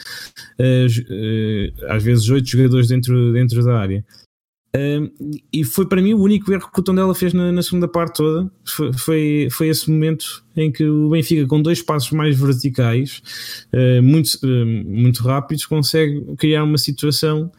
uh, 0.62 1.92
às 1.92 2.02
vezes 2.02 2.28
8 2.28 2.48
jogadores 2.48 2.88
dentro, 2.88 3.32
dentro 3.32 3.62
da 3.62 3.78
área. 3.78 4.04
E 5.52 5.62
foi 5.62 5.86
para 5.86 6.02
mim 6.02 6.14
o 6.14 6.20
único 6.20 6.52
erro 6.52 6.68
que 6.68 6.80
o 6.80 6.82
Tondela 6.82 7.14
fez 7.14 7.32
na, 7.32 7.52
na 7.52 7.62
segunda 7.62 7.86
parte 7.86 8.16
toda. 8.16 8.50
Foi, 8.66 8.92
foi, 8.92 9.48
foi, 9.48 9.68
esse 9.68 9.88
momento 9.88 10.44
em 10.56 10.72
que 10.72 10.84
o 10.84 11.10
Benfica, 11.10 11.46
com 11.46 11.62
dois 11.62 11.80
passos 11.80 12.10
mais 12.10 12.36
verticais, 12.36 13.22
uh, 13.72 14.02
muito, 14.02 14.36
muito 14.84 15.22
rápidos, 15.22 15.64
consegue 15.64 16.24
criar 16.36 16.64
uma 16.64 16.76
situação 16.76 17.52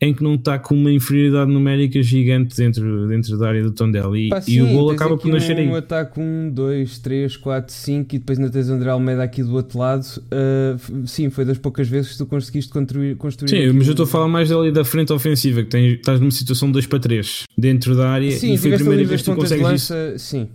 em 0.00 0.14
que 0.14 0.22
não 0.22 0.34
está 0.36 0.58
com 0.58 0.76
uma 0.76 0.92
inferioridade 0.92 1.50
numérica 1.50 2.00
gigante 2.02 2.56
dentro, 2.56 3.08
dentro 3.08 3.36
da 3.36 3.48
área 3.48 3.62
do 3.62 3.72
Tondela 3.72 4.16
e, 4.16 4.28
Pá, 4.28 4.40
sim, 4.40 4.52
e 4.52 4.62
o 4.62 4.68
gol 4.68 4.90
acaba 4.90 5.16
por 5.16 5.28
nascer 5.28 5.56
um 5.56 5.58
aí. 5.58 5.68
Um 5.68 5.74
ataque 5.74 6.20
1, 6.20 6.50
2, 6.50 6.98
3, 7.00 7.36
4, 7.36 7.74
5 7.74 8.14
e 8.14 8.18
depois 8.18 8.38
ainda 8.38 8.50
tens 8.50 8.68
André 8.68 8.90
Almeida 8.90 9.24
aqui 9.24 9.42
do 9.42 9.52
outro 9.54 9.78
lado. 9.78 10.04
Uh, 10.04 11.06
sim, 11.06 11.30
foi 11.30 11.44
das 11.44 11.58
poucas 11.58 11.88
vezes 11.88 12.12
que 12.12 12.18
tu 12.18 12.26
conseguiste 12.26 12.72
construir. 12.72 13.16
construir 13.16 13.48
sim, 13.48 13.72
mas 13.72 13.86
eu 13.88 13.92
estou 13.92 14.04
a 14.04 14.06
falar 14.06 14.28
mais 14.28 14.52
ali 14.52 14.70
da 14.70 14.84
frente 14.84 15.12
ofensiva, 15.12 15.62
que 15.64 15.68
tens, 15.68 15.94
estás 15.94 16.20
numa 16.20 16.30
situação 16.30 16.68
de 16.68 16.74
2 16.74 16.86
para 16.86 17.00
3 17.00 17.44
dentro 17.56 17.96
da 17.96 18.08
área 18.08 18.30
sim, 18.30 18.54
e 18.54 18.58
foi 18.58 18.74
a 18.74 18.76
primeira 18.76 19.04
vez 19.04 19.22
que 19.22 19.30
tu 19.30 19.36
consegues 19.36 19.64
lança, 19.64 20.12
isso. 20.14 20.24
Sim, 20.24 20.48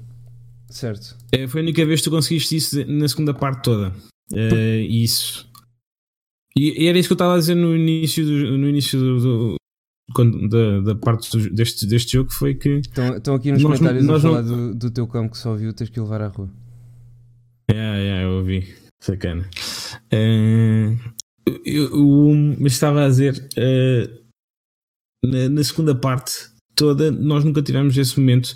certo. 0.69 1.17
É, 1.33 1.47
foi 1.47 1.59
a 1.59 1.63
única 1.63 1.85
vez 1.85 1.99
que 1.99 2.05
tu 2.05 2.11
conseguiste 2.11 2.55
isso 2.55 2.85
na 2.87 3.07
segunda 3.09 3.33
parte 3.33 3.61
toda. 3.63 3.91
Uh, 4.31 4.79
isso. 4.89 5.51
E, 6.57 6.83
e, 6.83 6.87
era 6.87 6.97
isso 6.97 7.09
que 7.09 7.13
eu 7.13 7.15
estava 7.15 7.35
a 7.35 7.39
dizer 7.39 7.55
no 7.55 7.75
início 7.75 8.25
do, 8.25 8.57
no 8.57 8.69
início 8.69 8.99
do, 8.99 9.19
do 9.19 9.55
quando, 10.13 10.47
da, 10.47 10.81
da 10.81 10.95
parte 10.95 11.49
deste, 11.49 11.85
deste 11.85 12.13
jogo 12.13 12.31
foi 12.31 12.53
que. 12.53 12.79
Estão, 12.79 13.17
estão 13.17 13.35
aqui 13.35 13.51
nos 13.51 13.63
nós, 13.63 13.79
comentários 13.79 14.05
nós 14.05 14.25
a 14.25 14.29
falar 14.29 14.43
não... 14.43 14.71
do, 14.71 14.75
do 14.75 14.91
teu 14.91 15.07
campo 15.07 15.31
que 15.31 15.37
só 15.37 15.55
viu, 15.55 15.73
tens 15.73 15.89
que 15.89 15.99
levar 15.99 16.21
à 16.21 16.27
rua. 16.27 16.49
É, 17.69 17.75
é, 17.75 18.23
eu 18.23 18.31
ouvi. 18.37 18.67
Sacana. 19.01 19.49
Uh, 20.13 20.97
eu, 21.65 21.89
eu, 21.91 22.55
mas 22.59 22.73
estava 22.73 23.05
a 23.05 23.09
dizer, 23.09 23.35
uh, 23.57 24.23
na, 25.25 25.49
na, 25.49 25.63
segunda 25.63 25.93
parte 25.93 26.33
toda, 26.75 27.11
nós 27.11 27.43
nunca 27.43 27.61
tivemos 27.61 27.97
esse 27.97 28.19
momento. 28.19 28.55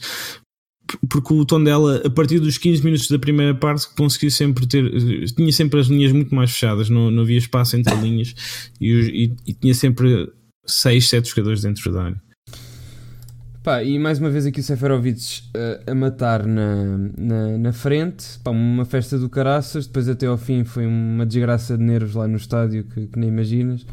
Porque 1.09 1.33
o 1.33 1.45
tom 1.45 1.63
dela, 1.63 2.01
a 2.05 2.09
partir 2.09 2.39
dos 2.39 2.57
15 2.57 2.83
minutos 2.83 3.07
da 3.09 3.19
primeira 3.19 3.53
parte, 3.53 3.88
conseguiu 3.95 4.31
sempre 4.31 4.65
ter. 4.65 4.89
Tinha 5.33 5.51
sempre 5.51 5.79
as 5.79 5.88
linhas 5.88 6.11
muito 6.11 6.33
mais 6.33 6.51
fechadas, 6.51 6.89
não, 6.89 7.11
não 7.11 7.23
havia 7.23 7.38
espaço 7.38 7.75
entre 7.75 7.93
linhas 7.95 8.33
e, 8.79 8.91
e, 9.45 9.51
e 9.51 9.53
tinha 9.53 9.73
sempre 9.73 10.29
6, 10.65 11.09
7 11.09 11.29
jogadores 11.29 11.61
dentro 11.61 11.91
da 11.91 12.03
área. 12.03 12.21
Pá, 13.67 13.83
e 13.83 13.99
mais 13.99 14.17
uma 14.17 14.29
vez 14.29 14.45
aqui 14.45 14.61
o 14.61 14.63
Seferovic 14.63 15.41
uh, 15.49 15.91
a 15.91 15.93
matar 15.93 16.45
na, 16.45 16.97
na, 17.17 17.57
na, 17.57 17.73
frente, 17.73 18.39
pá, 18.41 18.49
uma 18.49 18.85
festa 18.85 19.19
do 19.19 19.27
caraças, 19.29 19.85
depois 19.85 20.07
até 20.07 20.25
ao 20.25 20.38
fim 20.38 20.63
foi 20.63 20.85
uma 20.85 21.25
desgraça 21.25 21.77
de 21.77 21.83
nervos 21.83 22.15
lá 22.15 22.29
no 22.29 22.38
estádio 22.38 22.85
que, 22.85 23.07
que 23.07 23.19
nem 23.19 23.27
imaginas. 23.27 23.85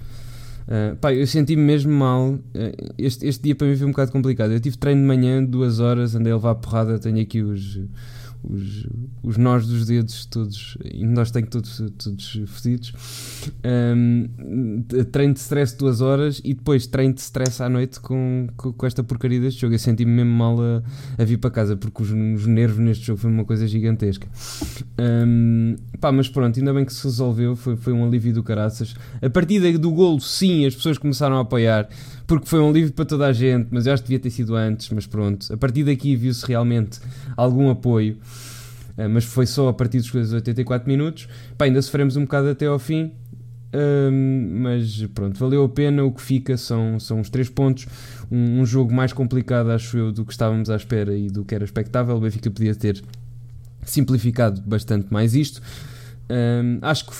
Uh, 0.67 0.97
pá, 0.97 1.12
eu 1.12 1.27
senti-me 1.27 1.62
mesmo 1.62 1.93
mal. 1.93 2.31
Uh, 2.31 2.41
este, 2.97 3.27
este 3.27 3.43
dia 3.43 3.55
para 3.55 3.67
mim 3.67 3.77
foi 3.77 3.87
um 3.87 3.91
bocado 3.91 4.12
complicado. 4.12 4.53
Eu 4.53 4.61
tive 4.61 4.77
treino 4.77 5.01
de 5.01 5.07
manhã, 5.07 5.45
duas 5.45 5.81
horas, 5.81 6.15
andei 6.15 6.33
a 6.33 6.37
levar 6.37 6.55
porrada, 6.55 6.99
tenho 6.99 7.21
aqui 7.21 7.43
os 7.43 7.81
os, 8.49 8.86
os 9.22 9.36
nós 9.36 9.66
dos 9.66 9.86
dedos 9.86 10.26
todos, 10.26 10.76
e 10.84 11.05
nós 11.05 11.30
tenho 11.30 11.47
todos, 11.47 11.82
todos 11.99 12.40
fodidos. 12.47 12.92
Um, 13.64 14.82
treino 15.11 15.34
de 15.34 15.40
stress 15.40 15.76
duas 15.76 16.01
horas 16.01 16.40
e 16.45 16.55
depois 16.55 16.86
treino 16.86 17.14
de 17.14 17.20
stress 17.20 17.62
à 17.62 17.68
noite 17.68 18.01
com, 18.01 18.49
com, 18.57 18.72
com 18.72 18.86
esta 18.86 19.03
porcaria 19.03 19.40
deste 19.40 19.61
jogo. 19.61 19.74
Eu 19.74 19.78
senti-me 19.78 20.12
mesmo 20.12 20.32
mal 20.32 20.57
a, 20.61 20.82
a, 21.18 21.24
vir 21.24 21.38
para 21.38 21.51
casa 21.51 21.76
porque 21.76 22.03
os, 22.03 22.11
os, 22.11 22.47
nervos 22.47 22.78
neste 22.78 23.07
jogo 23.07 23.20
foi 23.20 23.30
uma 23.30 23.45
coisa 23.45 23.66
gigantesca. 23.66 24.28
Um, 24.99 25.76
pá, 26.01 26.12
mas 26.12 26.28
pronto, 26.28 26.59
ainda 26.59 26.72
bem 26.72 26.84
que 26.84 26.92
se 26.92 27.05
resolveu, 27.05 27.57
foi, 27.57 27.76
foi 27.76 27.92
um 27.92 28.05
alívio 28.05 28.32
do 28.32 28.42
caraças. 28.42 28.95
A 29.22 29.30
partir 29.30 29.78
do 29.78 29.90
golo, 29.90 30.20
sim, 30.20 30.66
as 30.66 30.74
pessoas 30.74 30.99
começaram 30.99 31.36
a 31.36 31.40
apoiar 31.40 31.88
porque 32.27 32.47
foi 32.47 32.61
um 32.61 32.70
alívio 32.70 32.93
para 32.93 33.05
toda 33.05 33.27
a 33.27 33.33
gente, 33.33 33.68
mas 33.70 33.87
eu 33.87 33.93
acho 33.93 34.03
que 34.03 34.09
devia 34.09 34.20
ter 34.20 34.31
sido 34.31 34.55
antes, 34.55 34.89
mas 34.91 35.07
pronto. 35.07 35.53
A 35.53 35.57
partir 35.57 35.85
daqui 35.85 36.16
viu-se 36.16 36.47
realmente 36.47 37.01
algum 37.37 37.68
apoio, 37.70 38.16
uh, 38.97 39.09
mas 39.09 39.25
foi 39.25 39.47
só 39.47 39.68
a 39.68 39.72
partir 39.72 39.99
dos 39.99 40.33
84 40.33 40.89
minutos. 40.89 41.29
Pá, 41.59 41.66
ainda 41.66 41.81
sofremos 41.83 42.16
um 42.16 42.22
bocado 42.22 42.49
até 42.49 42.66
ao 42.66 42.79
fim, 42.79 43.12
uh, 43.75 44.11
mas 44.11 45.07
pronto, 45.14 45.39
valeu 45.39 45.64
a 45.64 45.68
pena. 45.68 46.03
O 46.03 46.12
que 46.12 46.22
fica 46.22 46.57
são, 46.57 46.99
são 46.99 47.20
os 47.20 47.29
3 47.29 47.51
pontos. 47.51 47.87
Um, 48.31 48.61
um, 48.61 48.66
jogo 48.66 48.93
mais 48.95 49.12
complicado, 49.12 49.70
acho 49.70 49.99
eu, 49.99 50.11
do 50.11 50.25
que 50.25 50.33
estávamos 50.33 50.70
à 50.70 50.77
espera 50.77 51.14
e 51.14 51.29
do 51.29 51.45
que 51.45 51.55
era 51.55 51.64
expectável. 51.64 52.16
O 52.16 52.20
Benfica 52.20 52.51
podia 52.51 52.75
ter 52.75 53.03
simplificado 53.83 54.62
bastante 54.62 55.12
mais 55.12 55.35
isto. 55.35 55.61
Um, 56.31 56.79
acho 56.81 57.05
que 57.07 57.14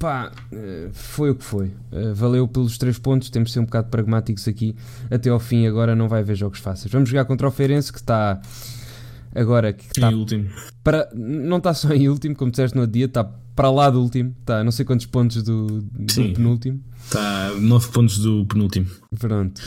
pá, 0.00 0.32
eh, 0.50 0.88
foi 0.92 1.30
o 1.30 1.34
que 1.36 1.44
foi. 1.44 1.70
Eh, 1.92 2.12
valeu 2.14 2.48
pelos 2.48 2.76
três 2.78 2.98
pontos, 2.98 3.30
temos 3.30 3.50
de 3.50 3.52
ser 3.54 3.60
um 3.60 3.64
bocado 3.66 3.88
pragmáticos 3.90 4.48
aqui. 4.48 4.74
Até 5.10 5.30
ao 5.30 5.38
fim, 5.38 5.66
agora 5.66 5.94
não 5.94 6.08
vai 6.08 6.22
haver 6.22 6.34
jogos 6.34 6.58
fáceis. 6.58 6.90
Vamos 6.90 7.08
jogar 7.08 7.24
contra 7.26 7.46
o 7.46 7.50
Feirense, 7.50 7.92
que 7.92 7.98
está 8.00 8.40
agora 9.34 9.72
que 9.72 9.84
está 9.84 10.10
em 10.10 10.14
último. 10.14 10.48
Para, 10.82 11.08
não 11.14 11.58
está 11.58 11.72
só 11.74 11.92
em 11.92 12.08
último, 12.08 12.34
como 12.34 12.50
disseste 12.50 12.76
no 12.76 12.86
dia, 12.86 13.04
está 13.04 13.22
para 13.54 13.70
lá 13.70 13.90
do 13.90 14.00
último, 14.00 14.34
está 14.40 14.64
não 14.64 14.72
sei 14.72 14.84
quantos 14.86 15.04
pontos 15.06 15.42
do, 15.42 15.66
do 15.82 16.10
Sim. 16.12 16.32
penúltimo. 16.32 16.82
Está 17.04 17.50
9 17.58 17.88
pontos 17.92 18.18
do 18.18 18.46
penúltimo. 18.46 18.86
Pronto. 19.18 19.60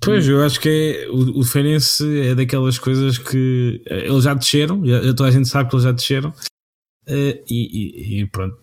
Pois, 0.00 0.26
eu 0.28 0.42
acho 0.44 0.60
que 0.60 0.68
é, 0.68 1.08
o, 1.10 1.38
o 1.40 1.44
Feirense 1.44 2.04
é 2.20 2.34
daquelas 2.34 2.78
coisas 2.78 3.16
que 3.18 3.80
eh, 3.86 4.06
eles 4.08 4.24
já 4.24 4.34
desceram, 4.34 4.84
já, 4.84 5.00
toda 5.14 5.26
a 5.28 5.30
gente 5.30 5.48
sabe 5.48 5.70
que 5.70 5.76
eles 5.76 5.84
já 5.84 5.92
desceram, 5.92 6.34
eh, 7.06 7.40
e, 7.48 8.18
e- 8.18 8.20
e 8.22 8.26
pronto. 8.26 8.56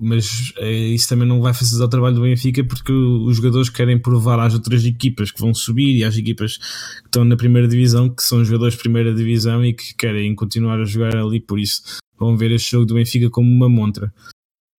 Mas 0.00 0.52
eh, 0.58 0.72
isso 0.72 1.08
também 1.08 1.26
não 1.26 1.40
vai 1.40 1.52
facilitar 1.54 1.86
o 1.86 1.90
trabalho 1.90 2.14
do 2.14 2.22
Benfica 2.22 2.64
porque 2.64 2.92
os 2.92 3.36
jogadores 3.36 3.68
querem 3.68 3.98
provar 3.98 4.38
às 4.40 4.54
outras 4.54 4.84
equipas 4.84 5.30
que 5.30 5.40
vão 5.40 5.54
subir 5.54 5.96
e 5.96 6.04
às 6.04 6.16
equipas 6.16 6.56
que 6.56 7.06
estão 7.06 7.24
na 7.24 7.36
primeira 7.36 7.68
divisão, 7.68 8.08
que 8.08 8.22
são 8.22 8.44
jogadores 8.44 8.74
de 8.74 8.80
primeira 8.80 9.14
divisão 9.14 9.64
e 9.64 9.72
que 9.72 9.94
querem 9.94 10.34
continuar 10.34 10.80
a 10.80 10.84
jogar 10.84 11.16
ali, 11.16 11.40
por 11.40 11.58
isso 11.58 11.82
vão 12.18 12.36
ver 12.36 12.52
este 12.52 12.72
jogo 12.72 12.86
do 12.86 12.94
Benfica 12.94 13.28
como 13.30 13.50
uma 13.50 13.68
montra. 13.68 14.12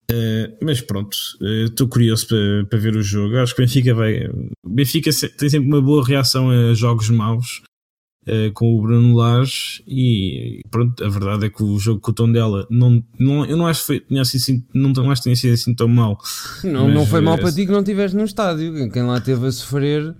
Eh, 0.10 0.58
mas 0.62 0.82
pronto, 0.82 1.18
eh, 1.41 1.66
estou 1.66 1.88
curioso 1.88 2.28
para, 2.70 2.80
ver 2.80 2.95
o 2.95 3.01
jogo. 3.01 3.38
Acho 3.38 3.56
que 3.56 3.62
o 3.62 3.66
Benfica 3.66 3.93
vai. 3.93 4.28
O 4.64 4.70
Benfica 4.70 5.10
tem 5.38 5.49
sempre 5.49 5.68
uma 5.68 5.82
boa 5.82 6.06
reação 6.06 6.49
a 6.49 6.74
jogos 6.74 7.10
maus 7.10 7.62
eh, 8.28 8.50
com 8.54 8.78
o 8.78 8.82
Bruno 8.82 9.16
Lage 9.16 9.84
e 9.88 10.62
pronto, 10.72 11.04
a 11.04 11.10
verdade 11.10 11.46
é 11.46 11.50
que 11.50 11.62
o 11.64 11.78
jogo 11.80 12.00
com 12.00 12.12
o 12.12 12.14
Tondela 12.14 12.66
não, 12.70 13.04
não, 13.20 13.46
eu 13.46 13.56
não 13.58 13.68
acho 13.68 13.82
que 13.82 13.88
foi, 13.88 14.00
tinha 14.00 14.24
sido 14.26 14.42
assim- 14.42 14.64
não, 14.74 14.90
não 14.92 15.12
acho 15.12 15.22
que 15.22 15.26
tenha 15.26 15.36
sido 15.36 15.54
assim 15.54 15.74
tão 15.74 15.88
mau. 15.88 16.18
Não, 16.64 16.86
Mas, 16.86 16.94
não 16.96 17.06
foi 17.06 17.22
mal 17.22 17.36
eh, 17.36 17.42
para 17.42 17.52
ti 17.52 17.66
que 17.66 17.72
não 17.72 17.80
estiveste 17.80 18.18
no 18.18 18.24
estádio. 18.24 18.90
Quem 18.92 19.04
lá 19.04 19.18
esteve 19.18 19.48
a 19.48 19.52
sofrer. 19.52 20.16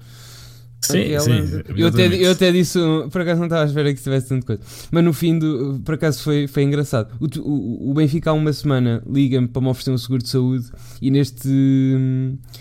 Sim, 0.82 1.00
aquela- 1.02 1.20
sim, 1.22 1.64
eu, 1.78 1.88
até, 1.88 2.06
eu 2.26 2.32
até 2.32 2.52
disse, 2.52 2.78
por 3.12 3.22
acaso 3.22 3.40
não 3.40 3.48
estava 3.48 3.64
à 3.64 3.66
espera 3.66 3.92
que 3.92 4.00
tivesse 4.00 4.30
tanta 4.30 4.46
coisa, 4.46 4.62
mas 4.92 5.04
no 5.04 5.14
fim, 5.14 5.40
do, 5.40 5.82
por 5.84 5.96
acaso 5.96 6.22
foi, 6.22 6.46
foi 6.48 6.62
engraçado. 6.62 7.12
O, 7.20 7.26
o, 7.40 7.90
o 7.90 7.94
Benfica 7.96 8.30
há 8.30 8.34
uma 8.34 8.54
semana 8.54 9.02
liga-me 9.12 9.48
para 9.48 9.64
me 9.64 9.70
oferecer 9.70 9.90
um 9.90 9.98
seguro 9.98 10.22
de 10.22 10.30
saúde 10.30 10.68
e 11.02 11.10
neste, 11.10 11.50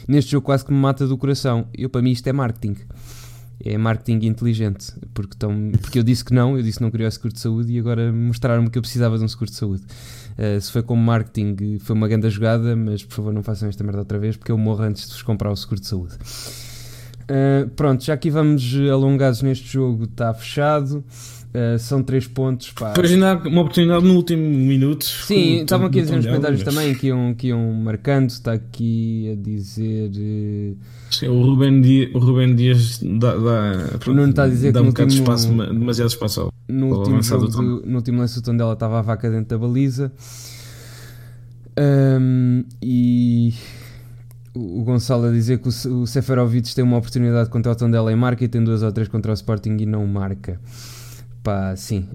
neste 0.09 0.31
jogo 0.33 0.47
quase 0.47 0.65
que 0.65 0.73
me 0.73 0.79
mata 0.79 1.07
do 1.07 1.19
coração. 1.19 1.67
Eu, 1.77 1.91
para 1.91 2.01
mim, 2.01 2.13
isto 2.13 2.27
é 2.27 2.33
marketing. 2.33 2.77
É 3.65 3.79
marketing 3.79 4.27
inteligente, 4.27 4.93
porque, 5.15 5.35
tão, 5.39 5.73
porque 5.81 5.99
eu 5.99 6.03
disse 6.03 6.23
que 6.23 6.35
não, 6.35 6.57
eu 6.57 6.63
disse 6.63 6.79
que 6.79 6.85
não 6.85 6.91
queria 6.91 7.09
o 7.09 7.11
seguro 7.11 7.33
de 7.33 7.41
saúde 7.41 7.73
e 7.73 7.79
agora 7.79 8.13
mostraram-me 8.13 8.69
que 8.69 8.77
eu 8.77 8.83
precisava 8.83 9.17
de 9.17 9.25
um 9.25 9.29
seguro 9.29 9.51
de 9.51 9.57
saúde. 9.57 9.83
Uh, 10.39 10.61
se 10.61 10.71
foi 10.71 10.83
como 10.83 11.03
marketing, 11.03 11.79
foi 11.79 11.97
uma 11.97 12.07
grande 12.07 12.29
jogada, 12.29 12.77
mas 12.77 13.03
por 13.03 13.15
favor 13.15 13.33
não 13.33 13.43
façam 13.43 13.69
esta 13.69 13.83
merda 13.83 14.01
outra 14.01 14.19
vez, 14.19 14.37
porque 14.37 14.53
eu 14.53 14.59
morro 14.59 14.83
antes 14.83 15.07
de 15.07 15.13
vos 15.13 15.23
comprar 15.23 15.51
o 15.51 15.57
seguro 15.57 15.81
de 15.81 15.87
saúde. 15.87 16.15
Uh, 17.25 17.69
pronto, 17.71 18.05
já 18.05 18.13
aqui 18.13 18.29
vamos 18.29 18.75
alongados 18.93 19.41
neste 19.41 19.67
jogo, 19.73 20.05
está 20.05 20.35
fechado. 20.35 21.03
Uh, 21.55 21.79
são 21.79 22.03
3 22.03 22.27
pontos. 22.27 22.73
Pá. 22.73 22.89
Depois 22.95 23.13
ainda 23.13 23.37
uma 23.49 23.61
oportunidade 23.61 24.05
no 24.05 24.15
último 24.17 24.43
minuto. 24.43 25.05
Sim, 25.05 25.61
estavam 25.61 25.87
aqui 25.87 26.01
a 26.01 26.03
dizer 26.03 26.17
nos 26.17 26.27
comentários 26.27 26.65
mas- 26.65 26.75
também 26.75 26.95
que 26.97 27.07
iam, 27.07 27.33
que 27.33 27.47
iam 27.47 27.73
marcando. 27.75 28.31
Está 28.31 28.55
aqui 28.55 29.31
a 29.33 29.41
dizer. 29.41 30.11
eh, 30.19 30.73
Sim, 31.13 31.29
o 31.29 31.41
Ruben 31.43 31.81
Dias, 31.81 32.11
o 32.13 32.19
Ruben 32.19 32.57
Dias 32.57 32.99
dá, 33.01 33.37
dá, 33.37 33.73
O 34.05 34.13
Nuno 34.13 34.31
está 34.31 34.43
a 34.43 34.49
dizer 34.49 34.73
dá 34.73 34.81
que 34.81 34.87
um 34.87 34.89
bocado 34.89 35.11
de 35.11 35.15
espaço, 35.21 35.47
demasiado 35.49 36.09
espaço 36.09 36.41
ao- 36.41 36.53
no 36.69 36.89
último, 36.99 37.23
jogo 37.23 37.47
do 37.47 37.63
no 37.87 37.97
último 37.99 38.19
lance 38.19 38.35
do 38.35 38.43
Tondela 38.43 38.73
estava 38.73 38.99
a 38.99 39.03
vaca 39.03 39.31
dentro 39.31 39.57
da 39.57 39.59
baliza. 39.65 40.11
Um, 41.79 42.65
e 42.83 43.53
o 44.55 44.81
o 44.81 44.85
Gonçalo 44.85 45.27
a 45.27 45.31
dizer 45.33 45.59
que 45.59 45.69
o, 45.69 46.03
o 46.03 46.07
Seferovic 46.07 46.73
tem 46.75 46.85
uma 46.85 46.97
oportunidade 46.97 47.51
contra 47.51 47.73
o 47.73 47.75
Tondela 47.75 48.13
em 48.13 48.17
marca 48.17 48.45
e 48.45 48.49
tem 48.49 48.63
duas 48.63 48.83
ou 48.85 48.93
três 48.93 49.09
contra 49.09 49.33
o 49.33 49.35
Sporting 49.35 49.77
e 49.81 49.87
não 49.87 50.07
marca. 50.07 50.61
Pá, 51.45 51.77
sim, 51.77 52.09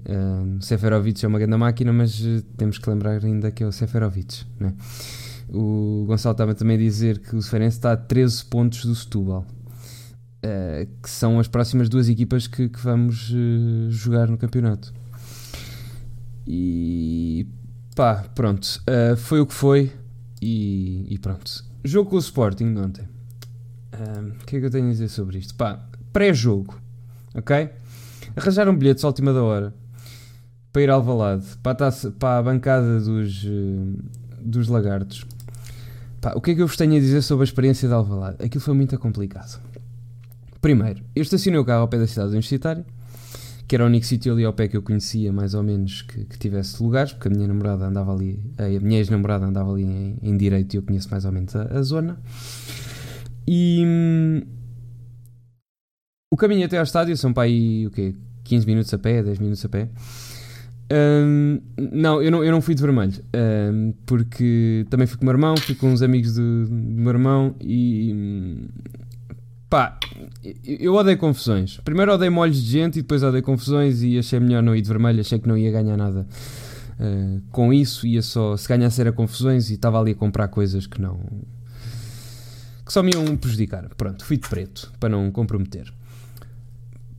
o 0.58 0.60
Seferovic 0.60 1.24
é 1.24 1.28
uma 1.28 1.38
grande 1.38 1.56
máquina, 1.56 1.92
mas 1.92 2.20
eh, 2.20 2.42
temos 2.56 2.78
que 2.78 2.90
lembrar 2.90 3.24
ainda 3.24 3.50
que 3.52 3.62
é 3.62 3.66
o 3.66 3.70
Seferovic. 3.72 4.44
Né? 4.58 4.74
O 5.48 6.04
Gonçalo 6.06 6.32
estava 6.32 6.52
também 6.54 6.76
a 6.76 6.80
dizer 6.80 7.20
que 7.20 7.36
o 7.36 7.40
Seferense 7.42 7.76
está 7.76 7.92
a 7.92 7.96
13 7.96 8.44
pontos 8.46 8.84
do 8.84 8.94
Setúbal. 8.94 9.46
eh, 10.42 10.88
que 11.02 11.10
são 11.10 11.38
as 11.38 11.46
próximas 11.48 11.88
duas 11.88 12.08
equipas 12.08 12.46
que, 12.46 12.68
que 12.68 12.80
vamos 12.80 13.30
eh, 13.32 13.90
jogar 13.90 14.26
no 14.28 14.38
campeonato. 14.38 14.92
E 16.46 17.46
pá, 17.94 18.24
pronto, 18.34 18.82
eh, 18.86 19.14
foi 19.16 19.40
o 19.40 19.46
que 19.46 19.54
foi. 19.54 19.92
E, 20.42 21.06
e 21.14 21.18
pronto, 21.18 21.64
jogo 21.84 22.10
com 22.10 22.16
o 22.16 22.18
Sporting 22.18 22.74
de 22.74 22.80
ontem. 22.80 23.08
O 24.40 24.44
que 24.46 24.56
é 24.56 24.60
que 24.60 24.66
eu 24.66 24.70
tenho 24.70 24.86
a 24.88 24.90
dizer 24.90 25.08
sobre 25.08 25.38
isto? 25.38 25.54
Pá, 25.54 25.86
pré-jogo, 26.12 26.80
ok? 27.34 27.68
Arranjaram 28.40 28.74
bilhetes 28.74 29.04
à 29.04 29.06
última 29.06 29.34
da 29.34 29.42
hora 29.42 29.74
para 30.72 30.80
ir 30.80 30.88
ao 30.88 31.00
Alvalade, 31.00 31.44
para 31.62 31.92
para 32.18 32.38
a 32.38 32.42
bancada 32.42 32.98
dos, 32.98 33.44
eh, 33.44 34.02
dos 34.40 34.66
lagartos. 34.68 35.26
Pá, 36.22 36.32
o 36.34 36.40
que 36.40 36.52
é 36.52 36.54
que 36.54 36.62
eu 36.62 36.66
vos 36.66 36.76
tenho 36.76 36.96
a 36.96 36.98
dizer 36.98 37.20
sobre 37.20 37.42
a 37.42 37.44
experiência 37.44 37.86
de 37.86 37.92
Alvalade? 37.92 38.42
Aquilo 38.42 38.62
foi 38.62 38.72
muito 38.72 38.98
complicado. 38.98 39.60
Primeiro, 40.58 41.02
eu 41.14 41.20
estacionei 41.20 41.60
o 41.60 41.64
carro 41.66 41.82
ao 41.82 41.88
pé 41.88 41.98
da 41.98 42.06
cidade 42.06 42.28
universitária, 42.28 42.84
que 43.68 43.74
era 43.74 43.84
o 43.84 43.86
único 43.86 44.06
sítio 44.06 44.32
ali 44.32 44.44
ao 44.44 44.54
pé 44.54 44.68
que 44.68 44.76
eu 44.76 44.82
conhecia, 44.82 45.30
mais 45.30 45.52
ou 45.52 45.62
menos, 45.62 46.00
que, 46.00 46.24
que 46.24 46.38
tivesse 46.38 46.82
lugares, 46.82 47.12
porque 47.12 47.28
a 47.28 47.30
minha 47.30 47.46
namorada 47.46 47.86
andava 47.86 48.14
ali, 48.14 48.40
a 48.56 48.80
minha 48.80 49.00
ex-namorada 49.00 49.44
andava 49.44 49.70
ali 49.70 49.82
em, 49.82 50.18
em 50.22 50.36
direito 50.36 50.72
e 50.72 50.76
eu 50.78 50.82
conheço 50.82 51.10
mais 51.10 51.26
ou 51.26 51.32
menos 51.32 51.54
a, 51.54 51.62
a 51.78 51.82
zona. 51.82 52.18
E 53.46 53.82
hum, 53.86 54.42
o 56.32 56.36
caminho 56.36 56.64
até 56.64 56.78
ao 56.78 56.84
estádio 56.84 57.16
são 57.16 57.32
para 57.32 57.42
aí, 57.42 57.86
o 57.86 57.90
quê? 57.90 58.14
15 58.50 58.66
minutos 58.66 58.92
a 58.92 58.98
pé, 58.98 59.22
10 59.22 59.38
minutos 59.38 59.64
a 59.64 59.68
pé. 59.68 59.88
Hum, 60.92 61.60
não, 61.92 62.20
eu 62.20 62.32
não, 62.32 62.42
eu 62.42 62.50
não 62.50 62.60
fui 62.60 62.74
de 62.74 62.82
vermelho, 62.82 63.14
hum, 63.72 63.94
porque 64.04 64.84
também 64.90 65.06
fui 65.06 65.16
com 65.18 65.22
o 65.22 65.26
meu 65.26 65.34
irmão, 65.34 65.56
fui 65.56 65.76
com 65.76 65.86
uns 65.92 66.02
amigos 66.02 66.34
do, 66.34 66.66
do 66.66 66.74
meu 66.74 67.12
irmão 67.12 67.54
e 67.60 68.66
pá, 69.68 69.96
eu 70.64 70.94
odeio 70.94 71.16
confusões. 71.16 71.78
Primeiro 71.84 72.12
odeio 72.12 72.32
molhos 72.32 72.60
de 72.60 72.68
gente 72.68 72.98
e 72.98 73.02
depois 73.02 73.22
odeio 73.22 73.44
confusões 73.44 74.02
e 74.02 74.18
achei 74.18 74.40
melhor 74.40 74.64
não 74.64 74.74
ir 74.74 74.82
de 74.82 74.88
vermelho, 74.88 75.20
achei 75.20 75.38
que 75.38 75.46
não 75.46 75.56
ia 75.56 75.70
ganhar 75.70 75.96
nada 75.96 76.26
uh, 76.98 77.40
com 77.52 77.72
isso, 77.72 78.04
ia 78.04 78.20
só, 78.20 78.56
se 78.56 78.68
ganhasse 78.68 79.00
era 79.00 79.12
confusões 79.12 79.70
e 79.70 79.74
estava 79.74 80.00
ali 80.00 80.10
a 80.10 80.16
comprar 80.16 80.48
coisas 80.48 80.88
que 80.88 81.00
não 81.00 81.20
que 82.84 82.92
só 82.92 83.00
me 83.04 83.12
iam 83.14 83.36
prejudicar. 83.36 83.88
Pronto, 83.96 84.24
fui 84.24 84.36
de 84.36 84.48
preto 84.48 84.92
para 84.98 85.08
não 85.08 85.30
comprometer. 85.30 85.92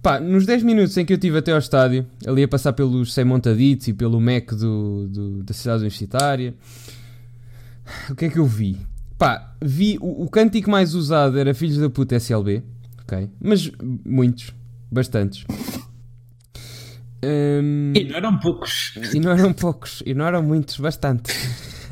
Pá, 0.01 0.19
nos 0.19 0.45
10 0.47 0.63
minutos 0.63 0.97
em 0.97 1.05
que 1.05 1.13
eu 1.13 1.15
estive 1.15 1.37
até 1.37 1.51
ao 1.51 1.59
estádio, 1.59 2.07
ali 2.25 2.41
a 2.43 2.47
passar 2.47 2.73
pelos 2.73 3.13
Sem 3.13 3.23
Montaditos 3.23 3.87
e 3.87 3.93
pelo 3.93 4.19
MEC 4.19 4.55
do, 4.55 5.07
do- 5.07 5.43
da 5.43 5.53
cidade 5.53 5.81
universitária, 5.81 6.55
o 8.09 8.15
que 8.15 8.25
é 8.25 8.29
que 8.29 8.39
eu 8.39 8.45
vi? 8.45 8.77
Pá, 9.17 9.53
vi 9.63 9.97
o, 10.01 10.23
o 10.23 10.29
cântico 10.29 10.71
mais 10.71 10.95
usado 10.95 11.37
era 11.37 11.53
Filhos 11.53 11.77
da 11.77 11.87
Puta 11.89 12.15
SLB, 12.15 12.63
ok? 13.03 13.29
Mas 13.39 13.71
muitos, 14.03 14.51
bastantes. 14.91 15.45
Hum, 17.23 17.93
E 17.95 18.03
não 18.05 18.15
eram 18.15 18.39
poucos. 18.39 18.93
e 19.13 19.19
não 19.19 19.31
eram 19.31 19.53
poucos, 19.53 20.01
e 20.05 20.13
não 20.15 20.25
eram 20.25 20.41
muitos, 20.41 20.77
bastante. 20.79 21.31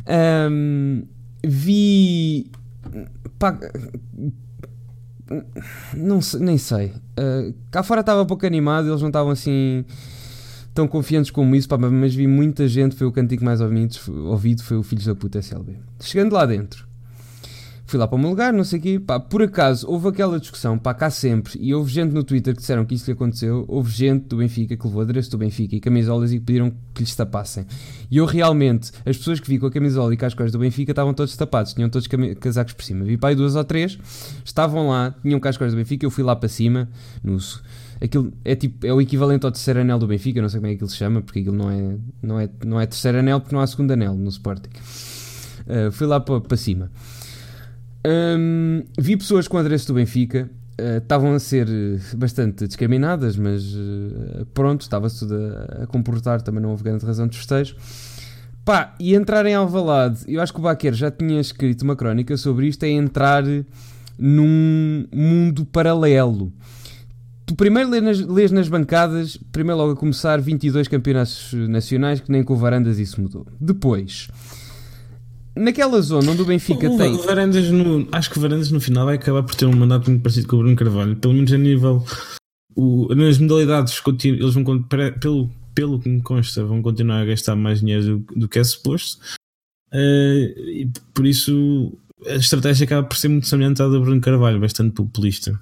Ahm, 0.08 1.04
vi. 1.46 2.50
Pá, 3.38 3.60
não 5.96 6.22
sei, 6.22 6.40
nem 6.40 6.58
sei. 6.58 6.94
Ah, 7.18 7.52
cá 7.72 7.84
fora 7.84 8.02
estava 8.02 8.26
pouco 8.26 8.46
animado, 8.46 8.90
eles 8.90 9.02
não 9.02 9.10
estavam 9.10 9.32
assim 9.32 9.86
tão 10.74 10.88
confiantes 10.88 11.32
como 11.32 11.56
isso, 11.56 11.68
pá, 11.68 11.78
mas 11.78 12.16
vi 12.16 12.28
muita 12.28 12.68
gente. 12.68 12.96
Foi 12.96 13.06
o 13.08 13.12
cantigo 13.12 13.44
mais 13.44 13.62
ouvido, 13.62 13.98
ouvido 14.28 14.64
foi 14.64 14.78
o 14.78 14.84
Filhos 14.84 15.06
da 15.06 15.16
Puta 15.16 15.40
SLB. 15.40 15.78
Chegando 16.00 16.34
lá 16.34 16.46
dentro, 16.46 16.88
fui 17.90 17.98
lá 17.98 18.08
para 18.08 18.16
o 18.16 18.20
meu 18.20 18.30
lugar, 18.30 18.54
não 18.54 18.64
sei 18.64 18.78
o 18.78 18.82
quê, 18.82 19.00
pá, 19.00 19.20
por 19.20 19.42
acaso 19.42 19.90
houve 19.90 20.10
aquela 20.10 20.40
discussão, 20.40 20.78
pá, 20.78 20.94
cá 20.94 21.10
sempre, 21.10 21.58
e 21.60 21.74
houve 21.74 21.92
gente 21.92 22.14
no 22.14 22.24
Twitter 22.24 22.54
que 22.54 22.60
disseram 22.60 22.86
que 22.86 22.94
isso 22.94 23.08
lhe 23.08 23.14
aconteceu, 23.14 23.66
houve 23.68 23.92
gente 23.92 24.26
do 24.28 24.38
Benfica 24.38 24.78
que 24.78 24.86
levou 24.86 25.02
adereço 25.02 25.32
do 25.32 25.40
Benfica 25.40 25.76
e 25.76 25.80
camisolas 25.80 26.32
e 26.32 26.40
pediram 26.40 26.72
que 26.94 27.02
lhes 27.02 27.16
tapassem. 27.16 27.66
E 28.12 28.18
eu 28.18 28.26
realmente, 28.26 28.92
as 29.04 29.18
pessoas 29.18 29.40
que 29.40 29.50
vi 29.50 29.58
com 29.58 29.66
a 29.66 29.72
camisola 29.72 30.14
e 30.14 30.18
cascóis 30.18 30.52
do 30.52 30.60
Benfica 30.60 30.92
estavam 30.92 31.16
todos 31.16 31.36
tapados, 31.36 31.74
tinham 31.74 31.90
todos 31.90 32.08
casacos 32.40 32.74
por 32.74 32.84
cima. 32.84 33.04
Vi 33.04 33.18
aí 33.24 33.36
duas 33.36 33.56
ou 33.56 33.64
três, 33.64 33.98
estavam 34.46 34.90
lá, 34.90 35.16
tinham 35.24 35.40
cascóis 35.40 35.74
do 35.74 35.78
Benfica, 35.78 36.06
eu 36.06 36.12
fui 36.12 36.24
lá 36.24 36.36
para 36.36 36.48
cima, 36.48 36.88
no, 37.24 37.40
aquilo 38.00 38.32
é 38.46 38.56
tipo, 38.56 38.86
é 38.86 38.94
o 38.94 39.02
equivalente 39.02 39.48
ao 39.48 39.52
terceiro 39.52 39.80
anel 39.80 39.98
do 39.98 40.06
Benfica, 40.06 40.40
não 40.44 40.50
sei 40.50 40.60
como 40.60 40.68
é 40.68 40.70
que 40.70 40.76
aquilo 40.76 40.90
se 40.92 40.98
chama, 40.98 41.24
porque 41.24 41.40
aquilo 41.40 41.56
não 41.56 41.72
é, 41.72 41.98
não 42.22 42.40
é, 42.40 42.50
não 42.64 42.80
é 42.80 42.86
terceiro 42.86 43.18
anel 43.18 43.40
porque 43.40 43.56
não 43.56 43.64
há 43.64 43.66
segundo 43.66 43.90
anel 43.92 44.14
no 44.14 44.30
Sporting. 44.30 44.70
Uh, 45.66 45.92
fui 45.92 46.06
lá 46.06 46.20
para, 46.20 46.40
para 46.40 46.58
cima. 46.58 46.92
Hum, 48.06 48.84
vi 48.98 49.18
pessoas 49.18 49.48
com 49.48 49.58
adereço 49.58 49.88
do 49.88 49.94
Benfica, 49.94 50.50
uh, 50.80 50.98
estavam 51.00 51.34
a 51.34 51.40
ser 51.40 51.68
uh, 51.68 52.18
bastante 52.18 52.66
discriminadas, 52.66 53.36
mas 53.36 53.74
uh, 53.74 54.46
pronto, 54.54 54.82
estava-se 54.82 55.20
tudo 55.20 55.36
a, 55.36 55.84
a 55.84 55.88
comportar, 55.88 56.42
também 56.42 56.62
não 56.62 56.70
houve 56.70 56.84
grande 56.84 57.06
razão 57.06 57.28
de 57.28 57.38
festejo. 57.38 57.76
Pá, 58.64 58.94
e 59.00 59.16
entrar 59.16 59.46
em 59.46 59.56
Alvalade, 59.56 60.20
eu 60.28 60.42
acho 60.42 60.54
que 60.54 60.60
o 60.60 60.64
Baquer 60.64 60.94
já 60.94 61.12
tinha 61.12 61.42
escrito 61.42 61.82
uma 61.82 61.96
crónica 61.96 62.38
sobre 62.38 62.68
isto, 62.68 62.84
é 62.84 62.90
entrar 62.90 63.44
num 64.18 65.08
mundo 65.12 65.66
paralelo. 65.66 66.54
tu 67.46 67.56
primeiro 67.56 67.90
lês 67.90 68.04
nas, 68.04 68.20
lês 68.20 68.52
nas 68.52 68.68
bancadas, 68.68 69.38
primeiro 69.52 69.80
logo 69.80 69.94
a 69.94 69.96
começar, 69.96 70.40
22 70.40 70.88
campeonatos 70.88 71.52
nacionais, 71.54 72.20
que 72.20 72.32
nem 72.32 72.44
com 72.44 72.56
Varandas 72.56 73.00
isso 73.00 73.20
mudou. 73.20 73.48
Depois, 73.60 74.30
naquela 75.56 76.02
zona 76.02 76.32
onde 76.32 76.42
o 76.42 76.46
Benfica 76.46 76.90
o, 76.90 76.98
tem. 76.98 77.18
Varandas 77.18 77.70
no, 77.70 78.08
acho 78.12 78.30
que 78.30 78.38
o 78.38 78.42
Varandas 78.42 78.72
no 78.72 78.80
final 78.80 79.06
vai 79.06 79.16
acabar 79.16 79.44
por 79.44 79.56
ter 79.56 79.66
um 79.66 79.76
mandato 79.76 80.10
muito 80.10 80.24
parecido 80.24 80.48
com 80.48 80.56
o 80.56 80.60
Bruno 80.60 80.76
Carvalho, 80.76 81.16
pelo 81.16 81.34
menos 81.34 81.52
a 81.52 81.58
nível. 81.58 82.04
O, 82.76 83.14
nas 83.14 83.38
modalidades, 83.38 84.02
eles 84.24 84.54
vão, 84.54 84.64
pelo, 85.20 85.50
pelo 85.74 86.00
que 86.00 86.10
me 86.10 86.22
consta, 86.22 86.64
vão 86.64 86.82
continuar 86.82 87.22
a 87.22 87.26
gastar 87.26 87.56
mais 87.56 87.80
dinheiro 87.80 88.20
do, 88.20 88.40
do 88.42 88.48
que 88.48 88.60
é 88.60 88.64
suposto. 88.64 89.22
Uh, 89.92 90.60
e 90.70 90.92
por 91.14 91.26
isso 91.26 91.92
a 92.28 92.36
estratégia 92.36 92.86
acaba 92.86 93.08
por 93.08 93.18
ser 93.18 93.28
muito 93.28 93.48
semelhante 93.48 93.82
à 93.82 93.88
do 93.88 94.02
Bruno 94.02 94.22
Carvalho, 94.22 94.60
bastante 94.60 94.94
populista. 94.94 95.60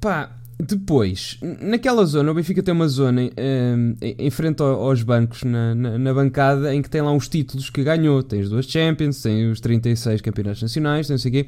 Pá, 0.00 0.36
depois, 0.64 1.38
naquela 1.60 2.04
zona, 2.04 2.30
o 2.30 2.34
Benfica 2.34 2.62
tem 2.62 2.72
uma 2.72 2.86
zona 2.86 3.22
um, 3.22 3.96
em 4.00 4.30
frente 4.30 4.62
aos 4.62 5.02
bancos, 5.02 5.42
na, 5.42 5.74
na, 5.74 5.98
na, 5.98 6.14
bancada, 6.14 6.72
em 6.72 6.80
que 6.80 6.88
tem 6.88 7.02
lá 7.02 7.12
os 7.12 7.28
títulos 7.28 7.68
que 7.68 7.82
ganhou. 7.82 8.22
Tem 8.22 8.42
as 8.42 8.48
duas 8.48 8.66
Champions, 8.66 9.20
tem 9.20 9.50
os 9.50 9.60
36 9.60 10.20
campeonatos 10.20 10.62
nacionais, 10.62 11.08
tem 11.08 11.14
não 11.14 11.18
sei 11.18 11.30
o 11.30 11.34
quê. 11.34 11.46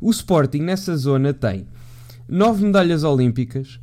O 0.00 0.10
Sporting, 0.12 0.60
nessa 0.60 0.96
zona, 0.96 1.34
tem 1.34 1.66
9 2.28 2.64
medalhas 2.66 3.02
olímpicas, 3.02 3.80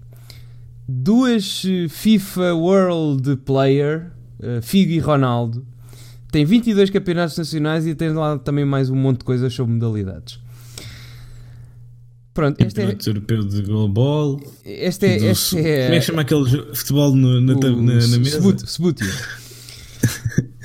duas 0.88 1.63
eh, 1.67 1.89
FIFA 1.89 2.53
World 2.53 3.36
Player, 3.38 4.11
uh, 4.39 4.61
Figo 4.61 4.93
e 4.93 4.99
Ronaldo, 4.99 5.67
tem 6.32 6.45
22 6.45 6.89
campeonatos 6.89 7.38
nacionais 7.38 7.86
e 7.86 7.93
tem 7.93 8.13
lá 8.13 8.38
também 8.38 8.63
mais 8.63 8.89
um 8.89 8.95
monte 8.95 9.19
de 9.19 9.25
coisas 9.25 9.53
sobre 9.53 9.73
modalidades. 9.73 10.39
Pronto, 12.34 12.61
este 12.61 12.82
é. 12.82 12.97
europeu 13.07 13.43
de 13.43 13.61
goalball. 13.63 14.41
Este 14.63 15.07
é, 15.07 15.15
este 15.32 15.57
é. 15.57 15.86
Como 15.86 15.95
é 15.95 15.99
que 15.99 16.05
chama 16.05 16.21
aquele 16.21 16.75
futebol 16.75 17.15
no, 17.15 17.41
na, 17.41 17.55
na, 17.55 17.69
na, 17.71 18.17
mesa? 18.17 18.57
Sebutio. 18.65 19.07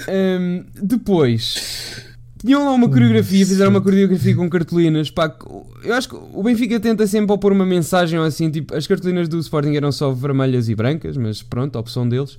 um, 0.08 0.64
depois. 0.82 2.04
Tinham 2.38 2.62
lá 2.62 2.72
uma 2.72 2.90
coreografia, 2.90 3.46
fizeram 3.46 3.70
uma 3.70 3.80
coreografia 3.80 4.36
com 4.36 4.50
cartolinas. 4.50 5.10
Pá, 5.10 5.34
eu 5.82 5.94
acho 5.94 6.10
que 6.10 6.14
o 6.14 6.42
Benfica 6.42 6.78
tenta 6.78 7.06
sempre 7.06 7.36
pôr 7.38 7.52
uma 7.52 7.64
mensagem 7.64 8.18
assim, 8.18 8.50
tipo, 8.50 8.74
as 8.74 8.86
cartolinas 8.86 9.28
do 9.28 9.38
Sporting 9.38 9.74
eram 9.74 9.90
só 9.90 10.12
vermelhas 10.12 10.68
e 10.68 10.74
brancas, 10.74 11.16
mas 11.16 11.42
pronto, 11.42 11.74
a 11.76 11.80
opção 11.80 12.06
deles. 12.06 12.36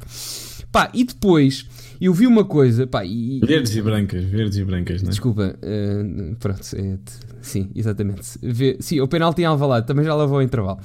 Pá, 0.72 0.92
e 0.94 1.04
depois 1.04 1.66
eu 2.00 2.14
vi 2.14 2.28
uma 2.28 2.44
coisa, 2.44 2.86
pá, 2.86 3.06
e, 3.06 3.40
verdes 3.40 3.76
e 3.76 3.82
brancas, 3.82 4.24
verdes 4.24 4.58
e 4.58 4.64
brancas, 4.64 5.02
não 5.02 5.10
é? 5.10 5.12
Desculpa, 5.12 5.56
uh, 5.58 6.36
pronto, 6.38 6.62
é, 6.76 6.98
sim, 7.42 7.70
exatamente. 7.76 8.38
Vê, 8.42 8.78
sim, 8.80 9.00
o 9.00 9.08
penalti 9.08 9.42
em 9.42 9.46
Alvalade 9.46 9.88
também 9.88 10.04
já 10.04 10.16
levou 10.16 10.38
ao 10.38 10.44
intervalo. 10.44 10.80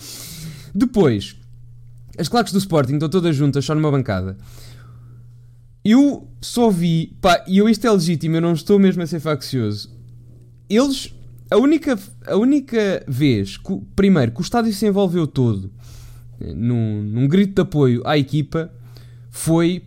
Depois, 0.74 1.36
as 2.18 2.28
claques 2.28 2.52
do 2.52 2.58
Sporting 2.58 2.94
estão 2.94 3.08
todas 3.08 3.34
juntas, 3.34 3.64
só 3.64 3.74
numa 3.74 3.90
bancada. 3.90 4.36
Eu 5.84 6.28
só 6.40 6.70
vi, 6.70 7.16
pá, 7.20 7.42
e 7.48 7.58
eu 7.58 7.68
isto 7.68 7.86
é 7.86 7.90
legítimo, 7.90 8.36
eu 8.36 8.40
não 8.40 8.52
estou 8.52 8.78
mesmo 8.78 9.02
a 9.02 9.06
ser 9.06 9.20
faccioso. 9.20 9.90
Eles, 10.68 11.14
a 11.50 11.56
única, 11.56 11.98
a 12.26 12.36
única 12.36 13.02
vez, 13.08 13.56
que, 13.56 13.80
primeiro, 13.96 14.32
que 14.32 14.40
o 14.40 14.42
estádio 14.42 14.72
se 14.72 14.86
envolveu 14.86 15.26
todo 15.26 15.72
eh, 16.40 16.52
num, 16.54 17.02
num 17.02 17.26
grito 17.26 17.54
de 17.54 17.62
apoio 17.62 18.02
à 18.06 18.16
equipa 18.16 18.70
foi 19.30 19.82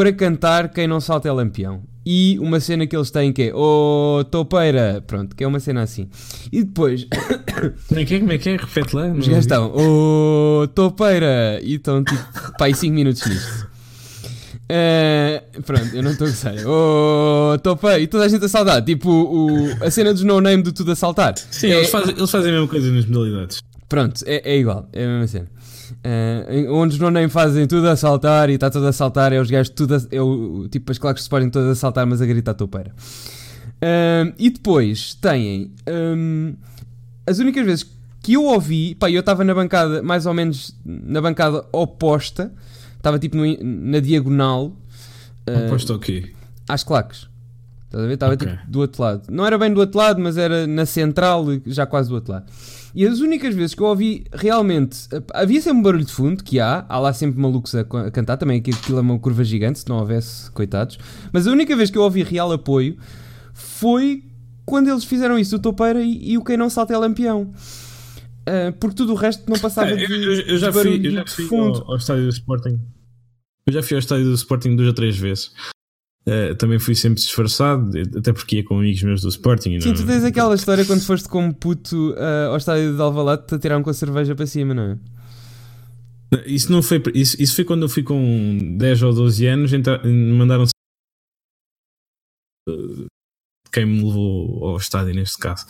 para 0.00 0.14
cantar 0.14 0.70
Quem 0.70 0.86
Não 0.86 0.98
Salta 0.98 1.28
é 1.28 1.32
Lampião. 1.32 1.82
E 2.06 2.38
uma 2.38 2.58
cena 2.58 2.86
que 2.86 2.96
eles 2.96 3.10
têm 3.10 3.34
que 3.34 3.42
é 3.42 3.54
Oh, 3.54 4.24
topeira! 4.30 5.04
Pronto, 5.06 5.36
que 5.36 5.44
é 5.44 5.46
uma 5.46 5.60
cena 5.60 5.82
assim. 5.82 6.08
E 6.50 6.64
depois. 6.64 7.06
Como 7.86 8.00
é 8.00 8.06
que 8.06 8.14
é? 8.14 8.18
Como 8.20 8.32
é 8.32 8.38
que 8.38 8.48
é? 8.48 8.56
Repete 8.56 8.96
lá. 8.96 9.08
Os 9.08 9.28
gajos 9.28 9.44
estão 9.44 9.70
Oh, 9.74 10.66
topeira! 10.68 11.60
E 11.62 11.74
estão 11.74 12.02
tipo. 12.02 12.18
pá, 12.56 12.64
aí 12.64 12.74
5 12.74 12.94
minutos 12.94 13.26
nisto. 13.26 13.68
Uh, 14.72 15.62
pronto, 15.64 15.94
eu 15.94 16.02
não 16.02 16.12
estou 16.12 16.28
a 16.28 16.30
gostar. 16.30 16.54
Oh, 16.66 17.58
topeira! 17.58 17.98
E 17.98 18.06
toda 18.06 18.24
a 18.24 18.28
gente 18.28 18.42
a 18.42 18.48
saltar. 18.48 18.82
Tipo 18.82 19.10
o, 19.10 19.84
a 19.84 19.90
cena 19.90 20.14
dos 20.14 20.22
no 20.22 20.40
name 20.40 20.62
do 20.62 20.72
tudo 20.72 20.92
a 20.92 20.96
saltar. 20.96 21.34
Sim, 21.36 21.72
é, 21.72 21.76
eles, 21.76 21.90
fazem, 21.90 22.14
eles 22.16 22.30
fazem 22.30 22.48
a 22.48 22.54
mesma 22.54 22.68
coisa 22.68 22.90
nas 22.90 23.04
modalidades. 23.04 23.60
Pronto, 23.86 24.22
é, 24.24 24.52
é 24.52 24.56
igual, 24.56 24.88
é 24.94 25.04
a 25.04 25.08
mesma 25.08 25.26
cena. 25.26 25.46
Uh, 26.02 26.72
onde 26.72 26.94
os 26.94 26.98
não 26.98 27.28
fazem 27.28 27.66
tudo 27.66 27.86
a 27.86 27.94
saltar 27.94 28.48
e 28.48 28.54
está 28.54 28.70
tudo 28.70 28.86
a 28.86 28.92
saltar, 28.92 29.34
é 29.34 29.40
os 29.40 29.50
gajos 29.50 29.68
tudo 29.68 29.96
a, 29.96 30.00
é 30.10 30.20
o, 30.20 30.66
tipo 30.70 30.90
as 30.90 30.96
claques 30.96 31.24
se 31.24 31.28
podem 31.28 31.50
todas 31.50 31.68
a 31.70 31.74
saltar, 31.74 32.06
mas 32.06 32.22
a 32.22 32.26
gritar 32.26 32.54
toupeira. 32.54 32.90
Uh, 33.82 34.32
e 34.38 34.48
depois 34.48 35.14
têm 35.14 35.72
um, 35.88 36.54
as 37.26 37.38
únicas 37.38 37.64
vezes 37.64 37.86
que 38.22 38.32
eu 38.32 38.44
ouvi, 38.44 38.94
pá, 38.94 39.10
eu 39.10 39.20
estava 39.20 39.44
na 39.44 39.54
bancada, 39.54 40.02
mais 40.02 40.24
ou 40.24 40.32
menos 40.32 40.74
na 40.84 41.20
bancada 41.20 41.64
oposta, 41.72 42.52
estava 42.96 43.18
tipo 43.18 43.36
no, 43.36 43.44
na 43.62 44.00
diagonal. 44.00 44.76
Uh, 45.48 45.66
oposta 45.66 45.92
ao 45.92 45.98
quê? 45.98 46.32
Às 46.66 46.82
claques. 46.82 47.28
Estás 47.86 48.04
a 48.04 48.06
ver? 48.06 48.14
Estava 48.14 48.34
okay. 48.34 48.48
tipo 48.48 48.70
do 48.70 48.80
outro 48.80 49.02
lado. 49.02 49.22
Não 49.30 49.44
era 49.44 49.58
bem 49.58 49.72
do 49.72 49.80
outro 49.80 49.98
lado, 49.98 50.20
mas 50.20 50.36
era 50.36 50.66
na 50.66 50.86
central, 50.86 51.44
já 51.66 51.84
quase 51.84 52.08
do 52.08 52.14
outro 52.14 52.32
lado. 52.32 52.46
E 52.94 53.06
as 53.06 53.20
únicas 53.20 53.54
vezes 53.54 53.74
que 53.74 53.82
eu 53.82 53.86
ouvi 53.86 54.24
realmente. 54.32 55.08
Havia 55.32 55.60
sempre 55.60 55.78
um 55.78 55.82
barulho 55.82 56.04
de 56.04 56.12
fundo, 56.12 56.42
que 56.42 56.58
há, 56.58 56.84
há 56.88 56.98
lá 56.98 57.12
sempre 57.12 57.40
malucos 57.40 57.74
a, 57.74 57.80
a 57.80 58.10
cantar, 58.10 58.36
também 58.36 58.60
que 58.60 58.70
aquilo 58.70 58.98
é 58.98 59.00
uma 59.00 59.18
curva 59.18 59.44
gigante, 59.44 59.78
se 59.78 59.88
não 59.88 59.98
houvesse, 59.98 60.50
coitados. 60.50 60.98
Mas 61.32 61.46
a 61.46 61.52
única 61.52 61.76
vez 61.76 61.90
que 61.90 61.98
eu 61.98 62.02
ouvi 62.02 62.22
real 62.22 62.50
apoio 62.52 62.96
foi 63.52 64.24
quando 64.64 64.88
eles 64.88 65.04
fizeram 65.04 65.38
isso, 65.38 65.56
o 65.56 65.58
Topeira 65.58 66.00
e, 66.00 66.32
e 66.32 66.38
o 66.38 66.44
Quem 66.44 66.56
Não 66.56 66.70
Salta 66.70 66.94
é 66.94 66.96
Lampião. 66.96 67.52
Uh, 68.40 68.72
porque 68.78 68.96
tudo 68.96 69.12
o 69.12 69.16
resto 69.16 69.48
não 69.48 69.58
passava 69.58 69.94
de. 69.94 70.04
Eu, 70.04 70.10
eu, 70.10 70.40
eu 70.42 70.58
já 70.58 70.72
fui, 70.72 71.06
eu 71.06 71.10
já 71.10 71.26
fui 71.26 71.58
ao, 71.58 71.90
ao, 71.90 71.96
estádio 71.96 72.24
do 72.24 72.30
Sporting. 72.30 72.80
Eu 73.66 73.72
já 73.72 73.82
fui 73.82 73.96
ao 73.96 73.98
estádio 73.98 74.24
do 74.26 74.34
Sporting 74.34 74.76
duas 74.76 74.88
ou 74.88 74.94
três 74.94 75.16
vezes. 75.16 75.52
Uh, 76.30 76.54
também 76.54 76.78
fui 76.78 76.94
sempre 76.94 77.18
disfarçado, 77.18 77.90
até 78.16 78.32
porque 78.32 78.56
ia 78.56 78.64
com 78.64 78.78
amigos 78.78 79.02
meus 79.02 79.20
do 79.20 79.28
Sporting. 79.28 79.80
Sim, 79.80 79.88
não... 79.88 79.96
tu 79.96 80.06
tens 80.06 80.22
aquela 80.22 80.54
história 80.54 80.84
quando 80.84 81.04
foste 81.04 81.28
como 81.28 81.52
puto 81.52 82.12
uh, 82.12 82.50
ao 82.50 82.56
estádio 82.56 82.94
de 82.94 83.02
Alvalade 83.02 83.48
te 83.48 83.54
atiraram 83.56 83.82
com 83.82 83.90
a 83.90 83.94
cerveja 83.94 84.32
para 84.36 84.46
cima, 84.46 84.72
não 84.72 84.82
é? 84.82 84.98
Isso 86.46 86.70
não 86.70 86.82
foi 86.84 87.02
isso, 87.14 87.36
isso 87.42 87.56
foi 87.56 87.64
quando 87.64 87.82
eu 87.82 87.88
fui 87.88 88.04
com 88.04 88.76
10 88.78 89.02
ou 89.02 89.12
12 89.12 89.46
anos, 89.46 89.72
mandaram 90.04 90.66
quem 93.72 93.84
me 93.86 94.04
levou 94.04 94.68
ao 94.68 94.76
estádio 94.76 95.12
neste 95.12 95.38
caso. 95.38 95.66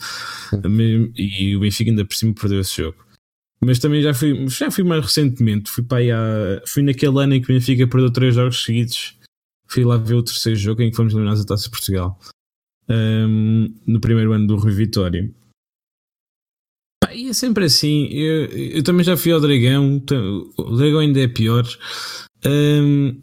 E 1.17 1.55
o 1.55 1.61
Benfica 1.61 1.89
ainda 1.89 2.05
por 2.05 2.13
cima 2.13 2.35
perdeu 2.35 2.59
esse 2.59 2.77
jogo. 2.77 2.97
Mas 3.63 3.79
também 3.79 4.03
já 4.03 4.13
fui, 4.13 4.47
já 4.47 4.69
fui 4.69 4.83
mais 4.83 5.03
recentemente, 5.03 5.71
fui 5.71 5.83
para 5.83 5.97
aí 5.97 6.11
há, 6.11 6.61
fui 6.67 6.83
naquele 6.83 7.19
ano 7.19 7.33
em 7.33 7.41
que 7.41 7.51
o 7.51 7.55
Benfica 7.55 7.87
perdeu 7.87 8.11
3 8.11 8.35
jogos 8.35 8.63
seguidos 8.63 9.19
fui 9.71 9.85
lá 9.85 9.97
ver 9.97 10.15
o 10.15 10.23
terceiro 10.23 10.59
jogo 10.59 10.81
em 10.81 10.91
que 10.91 10.97
fomos 10.97 11.13
eliminados 11.13 11.43
da 11.45 11.55
Taça 11.55 11.63
de 11.63 11.71
Portugal. 11.71 12.19
Um, 12.89 13.73
no 13.87 14.01
primeiro 14.01 14.33
ano 14.33 14.45
do 14.45 14.57
Rui 14.57 14.73
Vitória. 14.73 15.31
e 17.13 17.29
é 17.29 17.33
sempre 17.33 17.65
assim. 17.65 18.07
Eu, 18.11 18.45
eu, 18.47 18.83
também 18.83 19.05
já 19.05 19.15
fui 19.15 19.31
ao 19.31 19.39
Dragão. 19.39 20.03
O 20.57 20.75
Dragão 20.75 20.99
ainda 20.99 21.21
é 21.21 21.27
pior. 21.27 21.65
Um, 22.45 23.21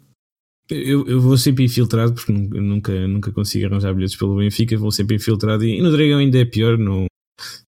eu, 0.69 1.07
eu, 1.07 1.21
vou 1.21 1.37
sempre 1.37 1.65
infiltrado 1.65 2.13
porque 2.13 2.31
nunca, 2.31 3.07
nunca 3.07 3.31
consigo 3.31 3.67
arranjar 3.67 3.93
bilhetes 3.93 4.17
pelo 4.17 4.37
Benfica. 4.37 4.75
Vou 4.77 4.91
sempre 4.91 5.17
infiltrado. 5.17 5.63
E, 5.63 5.77
e 5.77 5.81
no 5.81 5.91
Dragão 5.91 6.17
ainda 6.17 6.39
é 6.39 6.45
pior. 6.45 6.79
No, 6.79 7.05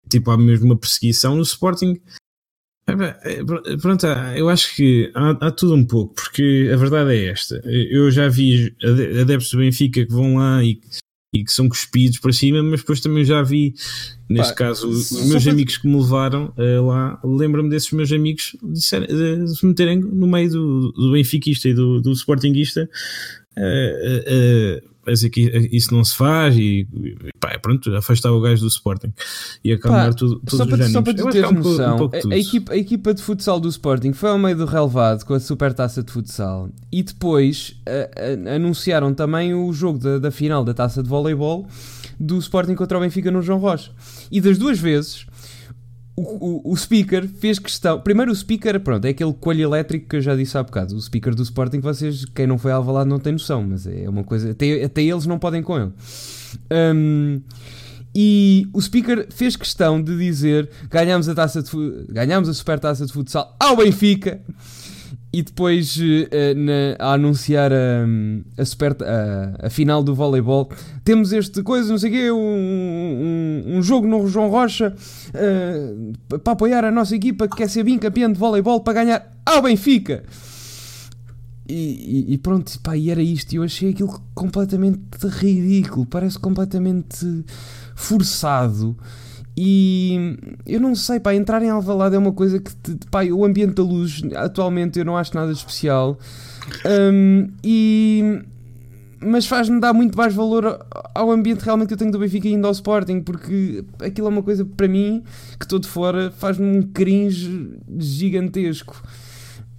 tipo, 0.10 0.32
há 0.32 0.38
mesmo 0.38 0.66
uma 0.66 0.78
perseguição. 0.78 1.36
No 1.36 1.44
Sporting 1.44 2.02
pronto, 3.82 4.06
eu 4.36 4.50
acho 4.50 4.76
que 4.76 5.12
há, 5.14 5.30
há, 5.48 5.52
tudo 5.52 5.76
um 5.76 5.86
pouco, 5.86 6.16
porque 6.16 6.70
a 6.74 6.78
verdade 6.78 7.16
é 7.16 7.26
esta. 7.26 7.62
Eu 7.66 8.10
já 8.12 8.28
vi 8.28 8.74
adeptos 9.22 9.52
do 9.52 9.60
Benfica 9.60 10.06
que 10.06 10.12
vão 10.12 10.38
lá 10.38 10.64
e, 10.64 10.80
e 11.34 11.44
que 11.44 11.52
são 11.52 11.70
cuspidos 11.70 12.20
para 12.20 12.34
cima, 12.34 12.62
mas 12.64 12.82
depois 12.82 13.00
também 13.00 13.24
já 13.24 13.42
vi, 13.42 13.74
neste 14.30 14.52
Pá, 14.52 14.58
caso, 14.58 14.90
os 14.90 15.12
meus 15.28 15.48
amigos 15.48 15.78
que 15.78 15.88
me 15.88 15.96
levaram 15.96 16.54
uh, 16.58 16.86
lá, 16.86 17.20
lembro-me 17.24 17.70
desses 17.70 17.92
meus 17.92 18.12
amigos 18.12 18.56
de, 18.62 18.82
se 18.82 19.66
meterem 19.66 20.00
no 20.00 20.28
meio 20.28 20.50
do, 20.50 20.92
do 20.92 21.12
benfiquista 21.12 21.70
e 21.70 21.74
do, 21.74 22.02
do 22.02 22.12
sportinguista. 22.12 22.90
Uh, 23.58 24.86
uh, 24.88 24.91
a 25.06 25.12
dizer 25.12 25.30
que 25.30 25.70
isso 25.72 25.94
não 25.94 26.04
se 26.04 26.16
faz 26.16 26.56
e, 26.56 26.88
pá, 27.40 27.58
pronto, 27.60 27.94
afastar 27.96 28.32
o 28.32 28.42
gajo 28.42 28.62
do 28.62 28.68
Sporting 28.68 29.14
e 29.64 29.74
acalmar 29.74 30.10
pá, 30.10 30.14
tudo, 30.14 30.40
todos 30.40 30.58
só 30.58 30.64
os 30.64 30.92
Só 30.92 31.02
para 31.02 31.14
tu 31.14 31.30
teres 31.30 31.50
um 31.50 31.54
noção, 31.54 31.98
um 31.98 32.32
a, 32.32 32.34
a, 32.34 32.38
equipa, 32.38 32.74
a 32.74 32.78
equipa 32.78 33.14
de 33.14 33.22
futsal 33.22 33.60
do 33.60 33.70
Sporting 33.70 34.14
foi 34.14 34.30
ao 34.30 34.38
meio 34.38 34.56
do 34.56 34.66
relevado 34.66 35.26
com 35.26 35.34
a 35.34 35.40
super 35.40 35.74
taça 35.74 36.04
de 36.04 36.12
futsal 36.12 36.70
e 36.92 37.02
depois 37.04 37.76
a, 37.86 38.56
anunciaram 38.56 39.14
também 39.14 39.54
o 39.54 39.72
jogo 39.74 39.98
da, 39.98 40.20
da 40.20 40.32
final 40.32 40.64
da 40.64 40.74
taça 40.74 41.02
de 41.02 41.10
voleibol 41.10 41.68
do 42.20 42.38
Sporting 42.38 42.76
contra 42.76 42.98
o 42.98 43.02
Benfica 43.02 43.32
no 43.32 43.42
João 43.42 43.58
Rocha. 43.58 43.92
E 44.32 44.40
das 44.40 44.58
duas 44.58 44.80
vezes 44.80 45.26
o, 46.16 46.72
o, 46.72 46.78
speaker 46.78 47.28
fez 47.28 47.58
questão. 47.58 48.00
Primeiro, 48.00 48.32
o 48.32 48.36
speaker, 48.36 48.80
pronto, 48.80 49.06
é 49.06 49.10
aquele 49.10 49.34
coelho 49.34 49.64
elétrico 49.64 50.10
que 50.10 50.18
eu 50.18 50.22
já 50.22 50.36
disse 50.36 50.58
há 50.58 50.64
bocado. 50.64 50.96
O 50.96 51.02
speaker 51.02 51.34
do 51.34 51.42
Sporting, 51.44 51.80
vocês, 51.80 52.26
quem 52.26 52.46
não 52.46 52.58
foi 52.58 52.72
alvalado, 52.72 53.10
não 53.10 53.20
tem 53.20 53.34
noção, 53.34 53.64
mas 53.64 53.88
é 53.88 54.08
uma 54.10 54.24
coisa. 54.24 54.52
Até, 54.52 54.84
até 54.84 55.02
eles 55.02 55.26
não 55.26 55.40
podem 55.40 55.64
com 55.64 55.78
ele. 55.78 55.92
Um, 56.72 57.42
E 58.14 58.68
o 58.74 58.82
speaker 58.82 59.28
fez 59.30 59.56
questão 59.56 60.02
de 60.02 60.18
dizer: 60.18 60.70
ganhamos 60.90 61.30
a, 61.30 61.36
taça 61.36 61.64
de, 61.64 61.72
ganhamos 62.10 62.50
a 62.50 62.54
super 62.54 62.80
taça 62.80 63.06
de 63.06 63.14
futsal 63.14 63.56
ao 63.60 63.78
Benfica. 63.78 64.42
E 65.34 65.42
depois, 65.42 65.96
uh, 65.96 66.02
na, 66.58 66.96
a 67.00 67.14
anunciar 67.14 67.72
a, 67.72 68.06
a, 68.58 68.66
super, 68.66 68.98
a, 69.02 69.68
a, 69.68 69.70
final 69.70 70.04
do 70.04 70.14
voleibol, 70.14 70.70
temos 71.06 71.32
este 71.32 71.64
coisa, 71.64 71.90
não 71.90 71.98
sei 71.98 72.10
o 72.10 72.14
quê, 72.14 72.32
um, 72.32 72.38
um, 72.38 73.78
um, 73.78 73.82
jogo 73.82 74.06
no 74.06 74.28
João 74.28 74.50
Rocha 74.50 74.94
uh, 74.94 76.40
para 76.40 76.52
apoiar 76.52 76.84
a 76.84 76.92
nossa 76.92 77.16
equipa 77.16 77.48
que 77.48 77.56
quer 77.56 77.70
ser 77.70 77.84
bem 77.84 77.98
campeã 77.98 78.30
de 78.30 78.38
voleibol 78.38 78.82
para 78.82 78.94
ganhar 78.94 79.32
ao 79.46 79.62
Benfica. 79.62 80.24
E, 81.66 82.26
e, 82.30 82.34
e, 82.34 82.38
pronto, 82.38 82.78
pá, 82.82 82.98
e 82.98 83.10
era 83.10 83.22
isto. 83.22 83.54
E 83.54 83.56
eu 83.56 83.64
achei 83.64 83.92
aquilo 83.92 84.22
completamente 84.36 85.02
ridículo, 85.24 86.06
parece 86.06 86.38
completamente 86.38 87.46
forçado. 87.96 88.98
E 89.64 90.40
eu 90.66 90.82
não 90.82 90.96
sei, 90.96 91.20
pá, 91.20 91.36
entrar 91.36 91.62
em 91.62 91.70
Alvalade 91.70 92.16
é 92.16 92.18
uma 92.18 92.32
coisa 92.32 92.60
que, 92.60 92.72
pá, 93.12 93.24
o 93.26 93.46
ambiente 93.46 93.76
da 93.76 93.84
luz 93.84 94.24
atualmente 94.36 94.98
eu 94.98 95.06
não 95.06 95.16
acho 95.16 95.36
nada 95.36 95.52
especial. 95.52 96.18
Um, 96.84 97.48
e 97.64 98.42
mas 99.20 99.46
faz-me 99.46 99.80
dar 99.80 99.94
muito 99.94 100.18
mais 100.18 100.34
valor 100.34 100.84
ao 101.14 101.30
ambiente 101.30 101.62
realmente 101.62 101.90
que 101.90 101.94
eu 101.94 101.98
tenho 101.98 102.12
do 102.12 102.18
Benfica 102.18 102.48
indo 102.48 102.66
ao 102.66 102.72
Sporting, 102.72 103.22
porque 103.22 103.86
aquilo 104.00 104.26
é 104.26 104.30
uma 104.32 104.42
coisa 104.42 104.66
para 104.66 104.88
mim 104.88 105.22
que 105.60 105.66
estou 105.66 105.78
de 105.78 105.88
fora 105.88 106.32
faz-me 106.32 106.66
um 106.66 106.82
cringe 106.82 107.78
gigantesco. 108.00 109.04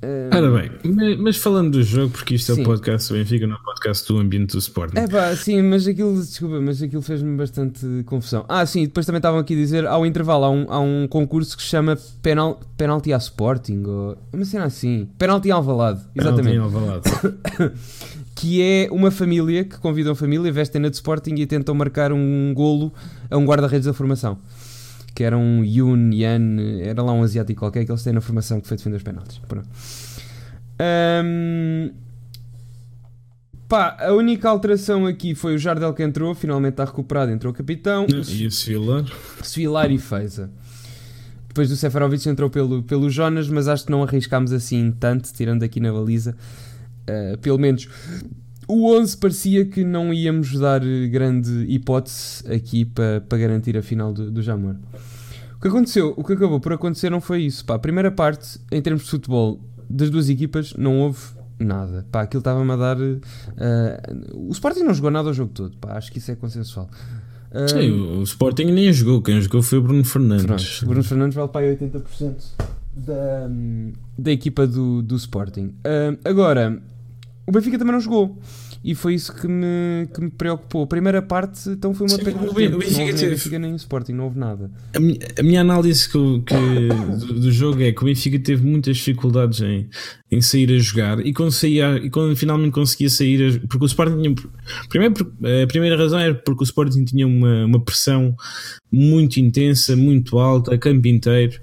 Uh... 0.02 0.34
Ora 0.36 0.50
bem, 0.50 1.16
mas, 1.16 1.36
falando 1.36 1.70
do 1.70 1.82
jogo, 1.82 2.10
porque 2.10 2.34
isto 2.34 2.52
sim. 2.52 2.60
é 2.60 2.62
o 2.62 2.66
podcast 2.66 3.12
do 3.12 3.18
Benfica, 3.18 3.46
não 3.46 3.54
é 3.54 3.58
o 3.58 3.62
podcast 3.62 4.12
do 4.12 4.18
ambiente 4.18 4.50
do 4.50 4.58
Sporting. 4.58 4.98
É 4.98 5.06
pá, 5.06 5.34
sim, 5.36 5.62
mas 5.62 5.86
aquilo, 5.86 6.14
desculpa, 6.20 6.60
mas 6.60 6.82
aquilo 6.82 7.02
fez-me 7.02 7.36
bastante 7.36 7.86
confusão. 8.04 8.44
Ah, 8.48 8.66
sim, 8.66 8.84
depois 8.84 9.06
também 9.06 9.20
estavam 9.20 9.38
aqui 9.38 9.54
a 9.54 9.56
dizer, 9.56 9.86
ao 9.86 10.04
intervalo, 10.04 10.44
há 10.44 10.50
um, 10.50 10.66
há 10.68 10.80
um 10.80 11.06
concurso 11.06 11.56
que 11.56 11.62
se 11.62 11.68
chama 11.68 11.96
penal, 12.20 12.58
Penalty 12.76 13.12
a 13.12 13.16
Sporting, 13.16 13.84
ou 13.86 14.18
uma 14.32 14.44
cena 14.44 14.64
assim, 14.64 15.08
Penalty 15.16 15.52
Alvalade, 15.52 16.00
exatamente. 16.16 16.58
Penalty 16.58 16.76
Alvalade. 16.76 17.72
que 18.34 18.60
é 18.60 18.88
uma 18.90 19.12
família 19.12 19.62
que 19.62 19.78
convidam 19.78 20.14
a 20.14 20.16
família, 20.16 20.50
vestem 20.50 20.82
na 20.82 20.88
de 20.88 20.96
Sporting 20.96 21.34
e 21.36 21.46
tentam 21.46 21.76
marcar 21.76 22.12
um 22.12 22.52
golo 22.52 22.92
a 23.30 23.36
um 23.36 23.44
guarda-redes 23.44 23.86
da 23.86 23.92
formação 23.92 24.36
que 25.14 25.24
era 25.24 25.36
um 25.36 25.64
Yun 25.64 26.10
Yan, 26.12 26.56
era 26.82 27.02
lá 27.02 27.12
um 27.12 27.22
asiático 27.22 27.60
qualquer 27.60 27.84
que 27.84 27.90
eles 27.90 28.02
têm 28.02 28.12
na 28.12 28.20
formação 28.20 28.60
que 28.60 28.68
foi 28.68 28.76
defender 28.76 28.96
os 28.96 29.02
penaltis. 29.02 29.38
Pronto. 29.46 29.68
Um, 31.24 31.90
pá, 33.68 33.96
a 34.00 34.12
única 34.12 34.48
alteração 34.48 35.06
aqui 35.06 35.34
foi 35.34 35.54
o 35.54 35.58
Jardel 35.58 35.92
que 35.94 36.02
entrou, 36.02 36.34
finalmente 36.34 36.72
está 36.72 36.84
recuperado, 36.84 37.30
entrou 37.30 37.52
o 37.52 37.56
capitão. 37.56 38.06
E 38.08 38.46
o 38.46 38.50
Sevilar? 38.50 39.04
Sevilar 39.42 39.90
e 39.90 39.98
Feiza. 39.98 40.50
Depois 41.48 41.68
do 41.68 41.76
Seferovic 41.76 42.26
entrou 42.28 42.48
pelo, 42.48 42.82
pelo 42.82 43.10
Jonas, 43.10 43.46
mas 43.48 43.68
acho 43.68 43.84
que 43.84 43.90
não 43.90 44.02
arriscámos 44.02 44.52
assim 44.52 44.90
tanto, 44.98 45.30
tirando 45.32 45.62
aqui 45.62 45.80
na 45.80 45.92
baliza. 45.92 46.34
Uh, 47.02 47.36
pelo 47.38 47.58
menos 47.58 47.88
o 48.72 48.98
11 48.98 49.16
parecia 49.18 49.64
que 49.64 49.84
não 49.84 50.12
íamos 50.14 50.58
dar 50.58 50.80
grande 51.10 51.66
hipótese 51.68 52.42
aqui 52.50 52.84
para, 52.84 53.20
para 53.20 53.38
garantir 53.38 53.76
a 53.76 53.82
final 53.82 54.12
do, 54.12 54.30
do 54.30 54.42
Jamor. 54.42 54.76
O 55.56 55.60
que 55.60 55.68
aconteceu, 55.68 56.14
o 56.16 56.24
que 56.24 56.32
acabou 56.32 56.58
por 56.58 56.72
acontecer 56.72 57.10
não 57.10 57.20
foi 57.20 57.42
isso. 57.42 57.64
Pá, 57.64 57.74
a 57.74 57.78
primeira 57.78 58.10
parte, 58.10 58.58
em 58.70 58.80
termos 58.80 59.04
de 59.04 59.10
futebol, 59.10 59.60
das 59.88 60.10
duas 60.10 60.28
equipas, 60.28 60.74
não 60.74 61.00
houve 61.00 61.20
nada. 61.58 62.06
Pá, 62.10 62.22
aquilo 62.22 62.40
estava-me 62.40 62.72
a 62.72 62.76
dar. 62.76 62.96
Uh, 62.98 64.48
o 64.48 64.50
Sporting 64.50 64.80
não 64.80 64.94
jogou 64.94 65.10
nada 65.10 65.28
o 65.28 65.34
jogo 65.34 65.52
todo. 65.52 65.76
Pá, 65.76 65.96
acho 65.96 66.10
que 66.10 66.18
isso 66.18 66.32
é 66.32 66.34
consensual. 66.34 66.88
Uh, 67.52 67.68
Sim, 67.68 67.90
o 67.90 68.22
Sporting 68.22 68.64
nem 68.64 68.92
jogou. 68.92 69.20
Quem 69.22 69.40
jogou 69.40 69.62
foi 69.62 69.78
o 69.78 69.82
Bruno 69.82 70.04
Fernandes. 70.04 70.46
Pronto, 70.46 70.86
Bruno 70.86 71.04
Fernandes 71.04 71.36
vale 71.36 71.48
para 71.48 71.66
aí 71.66 71.76
80% 71.76 72.34
da, 72.96 73.48
da 74.18 74.32
equipa 74.32 74.66
do, 74.66 75.02
do 75.02 75.14
Sporting. 75.14 75.74
Uh, 75.86 76.18
agora, 76.24 76.82
o 77.46 77.52
Benfica 77.52 77.78
também 77.78 77.92
não 77.92 78.00
jogou. 78.00 78.38
E 78.84 78.94
foi 78.94 79.14
isso 79.14 79.32
que 79.34 79.46
me, 79.46 80.08
que 80.12 80.20
me 80.20 80.30
preocupou. 80.30 80.82
A 80.82 80.86
primeira 80.86 81.22
parte, 81.22 81.68
então, 81.68 81.94
foi 81.94 82.08
uma 82.08 82.18
perda 82.18 82.32
de 82.32 82.38
tempo. 82.38 82.50
O 82.50 82.54
Benfica, 82.54 82.98
não 82.98 83.06
houve 83.06 83.12
nem 83.12 83.30
Benfica 83.30 83.58
nem 83.58 83.76
Sporting, 83.76 84.12
não 84.12 84.24
houve 84.24 84.38
nada. 84.38 84.70
A 84.94 84.98
minha, 84.98 85.18
a 85.38 85.42
minha 85.42 85.60
análise 85.60 86.08
que, 86.08 86.18
que 86.40 86.54
do, 87.26 87.40
do, 87.40 87.52
jogo 87.52 87.80
é 87.82 87.92
que 87.92 88.02
o 88.02 88.06
Benfica 88.06 88.38
teve 88.40 88.66
muitas 88.66 88.96
dificuldades 88.96 89.60
em, 89.60 89.88
em 90.30 90.40
sair 90.40 90.72
a 90.72 90.78
jogar 90.78 91.24
e 91.24 91.32
quando, 91.32 91.52
saía, 91.52 91.96
e 91.96 92.10
quando 92.10 92.34
finalmente 92.34 92.72
conseguia 92.72 93.08
sair, 93.08 93.60
a, 93.62 93.66
porque 93.68 93.84
o 93.84 93.86
Sporting 93.86 94.20
tinha. 94.20 94.34
Primeiro, 94.88 95.32
a 95.62 95.66
primeira 95.68 95.96
razão 95.96 96.18
era 96.18 96.34
porque 96.34 96.64
o 96.64 96.66
Sporting 96.66 97.04
tinha 97.04 97.26
uma, 97.26 97.64
uma 97.66 97.84
pressão 97.84 98.34
muito 98.90 99.38
intensa, 99.38 99.94
muito 99.94 100.38
alta, 100.38 100.74
a 100.74 100.78
campo 100.78 101.06
inteiro. 101.06 101.60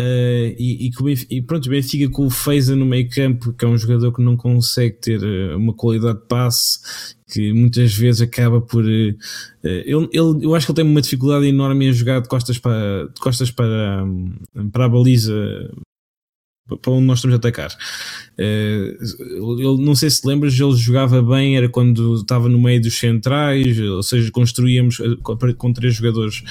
Uh, 0.00 0.54
e, 0.56 0.88
e, 0.88 1.36
e, 1.36 1.42
pronto, 1.42 1.66
o 1.66 1.70
Benfica 1.70 2.08
com 2.08 2.26
o 2.26 2.30
Feiza 2.30 2.76
no 2.76 2.86
meio 2.86 3.10
campo, 3.10 3.52
que 3.52 3.64
é 3.64 3.68
um 3.68 3.76
jogador 3.76 4.12
que 4.12 4.22
não 4.22 4.36
consegue 4.36 4.96
ter 4.96 5.20
uh, 5.20 5.56
uma 5.56 5.74
qualidade 5.74 6.20
de 6.20 6.26
passe, 6.26 6.78
que 7.28 7.52
muitas 7.52 7.92
vezes 7.94 8.20
acaba 8.20 8.60
por. 8.60 8.84
Uh, 8.84 9.16
ele, 9.64 10.08
ele, 10.12 10.44
eu 10.44 10.54
acho 10.54 10.66
que 10.66 10.72
ele 10.72 10.76
tem 10.76 10.84
uma 10.84 11.02
dificuldade 11.02 11.46
enorme 11.46 11.86
em 11.86 11.92
jogar 11.92 12.20
de 12.20 12.28
costas 12.28 12.58
para, 12.58 13.08
de 13.12 13.20
costas 13.20 13.50
para, 13.50 14.04
um, 14.04 14.36
para 14.70 14.84
a 14.84 14.88
baliza 14.88 15.34
para 16.76 16.92
onde 16.92 17.06
nós 17.06 17.18
estamos 17.18 17.34
a 17.34 17.38
atacar. 17.38 17.76
Ele, 18.36 19.84
não 19.84 19.94
sei 19.94 20.10
se 20.10 20.26
lembras, 20.26 20.58
ele 20.58 20.76
jogava 20.76 21.22
bem, 21.22 21.56
era 21.56 21.68
quando 21.68 22.14
estava 22.14 22.48
no 22.48 22.58
meio 22.58 22.80
dos 22.80 22.98
centrais, 22.98 23.80
ou 23.80 24.02
seja, 24.02 24.30
construíamos 24.30 24.98
com 25.56 25.72
três 25.72 25.94
jogadores 25.94 26.42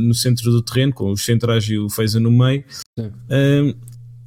no 0.00 0.14
centro 0.14 0.50
do 0.50 0.62
terreno, 0.62 0.92
com 0.92 1.10
os 1.10 1.24
centrais 1.24 1.64
e 1.64 1.78
o 1.78 1.88
Feza 1.90 2.18
no 2.18 2.30
meio. 2.30 2.64
Sim 2.98 3.74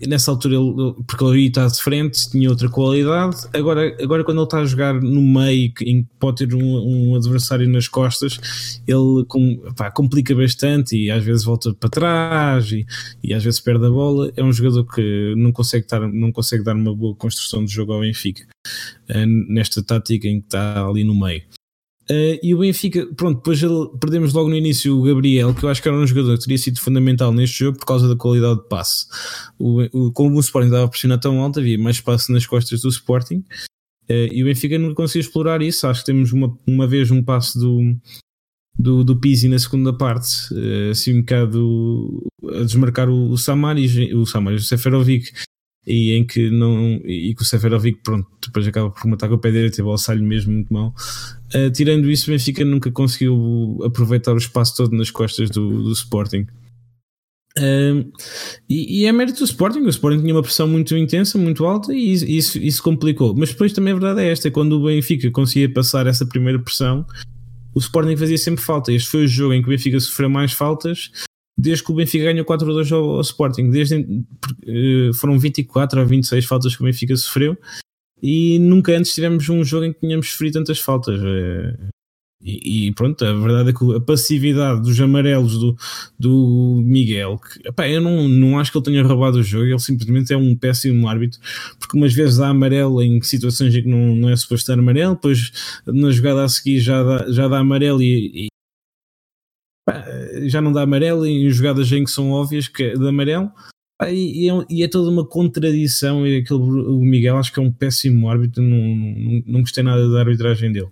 nessa 0.01 0.31
altura 0.31 0.55
ele, 0.55 0.93
porque 1.07 1.23
ele 1.23 1.47
está 1.47 1.67
de 1.67 1.81
frente, 1.81 2.29
tinha 2.29 2.49
outra 2.49 2.69
qualidade. 2.69 3.37
Agora, 3.53 3.95
agora 4.01 4.23
quando 4.23 4.37
ele 4.37 4.45
está 4.45 4.59
a 4.59 4.65
jogar 4.65 4.93
no 4.93 5.21
meio, 5.21 5.71
em 5.81 6.03
que 6.03 6.07
pode 6.19 6.45
ter 6.45 6.55
um, 6.55 7.11
um 7.11 7.15
adversário 7.15 7.67
nas 7.69 7.87
costas, 7.87 8.81
ele 8.87 9.25
com, 9.27 9.57
pá, 9.75 9.91
complica 9.91 10.35
bastante 10.35 10.97
e 10.97 11.09
às 11.09 11.23
vezes 11.23 11.43
volta 11.43 11.73
para 11.73 11.89
trás 11.89 12.71
e, 12.71 12.85
e, 13.23 13.33
às 13.33 13.43
vezes 13.43 13.59
perde 13.59 13.85
a 13.85 13.89
bola. 13.89 14.31
É 14.35 14.43
um 14.43 14.51
jogador 14.51 14.85
que 14.85 15.33
não 15.37 15.51
consegue, 15.51 15.85
estar, 15.85 16.01
não 16.01 16.31
consegue 16.31 16.63
dar 16.63 16.75
uma 16.75 16.93
boa 16.95 17.15
construção 17.15 17.63
de 17.63 17.71
jogo 17.71 17.93
ao 17.93 18.01
Benfica 18.01 18.45
eh, 19.07 19.25
nesta 19.25 19.81
tática 19.83 20.27
em 20.27 20.39
que 20.39 20.47
está 20.47 20.85
ali 20.85 21.03
no 21.03 21.15
meio. 21.17 21.43
Uh, 22.09 22.37
e 22.43 22.53
o 22.53 22.59
Benfica, 22.59 23.07
pronto, 23.15 23.37
depois 23.37 23.59
perdemos 23.99 24.31
logo 24.31 24.47
no 24.47 24.55
início 24.55 24.95
o 24.95 25.01
Gabriel, 25.01 25.55
que 25.55 25.63
eu 25.63 25.69
acho 25.69 25.81
que 25.81 25.87
era 25.87 25.97
um 25.97 26.05
jogador 26.05 26.37
que 26.37 26.43
teria 26.43 26.57
sido 26.57 26.79
fundamental 26.79 27.33
neste 27.33 27.59
jogo 27.59 27.79
por 27.79 27.85
causa 27.85 28.07
da 28.07 28.15
qualidade 28.15 28.61
de 28.61 28.67
passe. 28.67 29.07
O, 29.57 29.81
o, 29.91 30.11
como 30.11 30.35
o 30.37 30.39
Sporting 30.39 30.67
estava 30.67 30.85
a 30.85 30.87
pressionar 30.87 31.19
tão 31.19 31.39
alto, 31.39 31.59
havia 31.59 31.79
mais 31.79 31.95
espaço 31.95 32.31
nas 32.31 32.45
costas 32.45 32.81
do 32.81 32.89
Sporting 32.89 33.43
uh, 34.09 34.31
e 34.31 34.43
o 34.43 34.45
Benfica 34.45 34.77
não 34.77 34.93
conseguiu 34.93 35.21
explorar 35.21 35.63
isso. 35.63 35.87
Acho 35.87 36.01
que 36.01 36.05
temos 36.05 36.31
uma, 36.31 36.55
uma 36.67 36.85
vez 36.85 37.09
um 37.09 37.23
passe 37.23 37.57
do, 37.57 37.97
do, 38.77 39.03
do 39.03 39.19
Pizzi 39.19 39.49
na 39.49 39.57
segunda 39.57 39.91
parte, 39.91 40.53
uh, 40.53 40.91
assim 40.91 41.17
um 41.17 41.21
bocado 41.21 42.23
a 42.51 42.63
desmarcar 42.63 43.09
o, 43.09 43.31
o 43.31 43.37
Samaris, 43.37 43.95
o 44.13 44.27
Samaris, 44.27 44.61
o 44.63 44.67
Seferovic 44.67 45.31
e 45.85 46.13
em 46.13 46.25
que 46.25 46.49
não 46.49 46.99
e 47.05 47.33
que 47.35 47.41
o 47.41 47.45
Seferovic 47.45 47.99
pronto 48.03 48.27
depois 48.43 48.67
acaba 48.67 48.89
por 48.89 49.07
matar 49.07 49.27
com 49.27 49.35
o 49.35 49.39
pé 49.39 49.51
direito 49.51 49.77
e 49.77 49.81
a 49.81 49.83
bola 49.83 49.97
sai 49.97 50.17
mesmo 50.17 50.53
muito 50.53 50.73
mal 50.73 50.93
uh, 51.53 51.69
tirando 51.71 52.09
isso 52.09 52.29
o 52.29 52.33
Benfica 52.33 52.65
nunca 52.65 52.91
conseguiu 52.91 53.79
aproveitar 53.83 54.33
o 54.33 54.37
espaço 54.37 54.75
todo 54.75 54.95
nas 54.95 55.11
costas 55.11 55.49
do, 55.49 55.83
do 55.83 55.91
Sporting. 55.91 56.47
Uh, 57.57 58.11
e, 58.67 59.01
e, 59.01 59.05
é 59.05 59.11
mérito 59.13 59.39
do 59.39 59.45
Sporting 59.45 59.79
o 59.79 59.89
Sporting 59.89 60.19
tinha 60.19 60.33
uma 60.33 60.41
pressão 60.41 60.67
muito 60.67 60.93
intensa 60.97 61.37
muito 61.37 61.65
alta 61.65 61.93
e 61.93 62.11
isso, 62.11 62.57
isso 62.57 62.83
complicou. 62.83 63.33
Mas 63.33 63.49
depois 63.49 63.71
também 63.71 63.93
a 63.93 63.97
verdade 63.97 64.21
é 64.21 64.29
esta 64.29 64.51
quando 64.51 64.73
o 64.73 64.85
Benfica 64.85 65.31
conseguia 65.31 65.71
passar 65.71 66.05
essa 66.05 66.25
primeira 66.25 66.59
pressão 66.59 67.05
o 67.73 67.79
Sporting 67.79 68.15
fazia 68.15 68.37
sempre 68.37 68.63
falta. 68.63 68.91
Este 68.91 69.09
foi 69.09 69.25
o 69.25 69.27
jogo 69.27 69.53
em 69.53 69.61
que 69.61 69.67
o 69.67 69.71
Benfica 69.71 69.99
sofreu 69.99 70.29
mais 70.29 70.53
faltas 70.53 71.11
desde 71.57 71.83
que 71.83 71.91
o 71.91 71.95
Benfica 71.95 72.25
ganhou 72.25 72.45
4-2 72.45 72.91
ao, 72.91 73.03
ao, 73.11 73.21
Sporting. 73.21 73.69
Desde, 73.69 73.95
uh, 73.95 75.13
foram 75.15 75.39
24 75.39 75.99
ou 75.99 76.05
26 76.05 76.45
faltas 76.45 76.75
que 76.75 76.81
o 76.81 76.85
Benfica 76.85 77.15
sofreu 77.15 77.57
e 78.21 78.59
nunca 78.59 78.97
antes 78.97 79.13
tivemos 79.13 79.47
um 79.49 79.63
jogo 79.63 79.85
em 79.85 79.93
que 79.93 79.99
tínhamos 79.99 80.29
sofrido 80.31 80.53
tantas 80.53 80.79
faltas. 80.79 81.19
Uh, 81.19 81.89
e, 82.45 82.87
e, 82.87 82.93
pronto, 82.93 83.25
a 83.25 83.33
verdade 83.33 83.69
é 83.69 83.73
que 83.73 83.95
a 83.95 83.99
passividade 83.99 84.81
dos 84.81 84.99
amarelos 85.01 85.57
do, 85.57 85.75
do 86.19 86.79
Miguel, 86.85 87.39
que, 87.39 87.67
epá, 87.67 87.89
eu 87.89 87.99
não, 87.99 88.29
não 88.29 88.59
acho 88.59 88.71
que 88.71 88.77
ele 88.77 88.85
tenha 88.85 89.03
roubado 89.03 89.39
o 89.39 89.43
jogo, 89.43 89.65
ele 89.65 89.79
simplesmente 89.79 90.31
é 90.31 90.37
um 90.37 90.55
péssimo 90.55 91.07
árbitro, 91.07 91.39
porque 91.79 91.97
umas 91.97 92.13
vezes 92.13 92.37
dá 92.37 92.49
amarelo 92.49 93.01
em 93.01 93.19
situações 93.23 93.73
em 93.73 93.81
que 93.81 93.89
não, 93.89 94.15
não 94.15 94.29
é 94.29 94.35
suposto 94.35 94.67
dar 94.67 94.77
amarelo, 94.77 95.15
depois 95.15 95.51
na 95.87 96.11
jogada 96.11 96.43
a 96.43 96.49
seguir 96.49 96.79
já 96.79 97.01
dá, 97.01 97.31
já 97.31 97.47
dá 97.47 97.57
amarelo 97.57 98.03
e, 98.03 98.47
já 100.47 100.61
não 100.61 100.71
dá 100.71 100.81
amarelo 100.81 101.25
em 101.25 101.49
jogadas 101.49 101.91
em 101.91 102.03
que 102.03 102.11
são 102.11 102.31
óbvias 102.31 102.67
que 102.67 102.83
é 102.83 102.93
de 102.93 103.07
amarelo 103.07 103.51
e, 104.09 104.49
é, 104.49 104.65
e, 104.69 104.83
é, 104.83 104.87
toda 104.87 105.09
uma 105.09 105.25
contradição 105.25 106.27
e 106.27 106.37
aquele, 106.37 106.59
o 106.59 106.99
Miguel 106.99 107.37
acho 107.37 107.53
que 107.53 107.59
é 107.59 107.63
um 107.63 107.71
péssimo 107.71 108.29
árbitro 108.29 108.61
não, 108.61 108.95
não, 108.95 109.43
não 109.45 109.61
gostei 109.61 109.83
nada 109.83 110.09
da 110.09 110.19
arbitragem 110.19 110.71
dele 110.71 110.91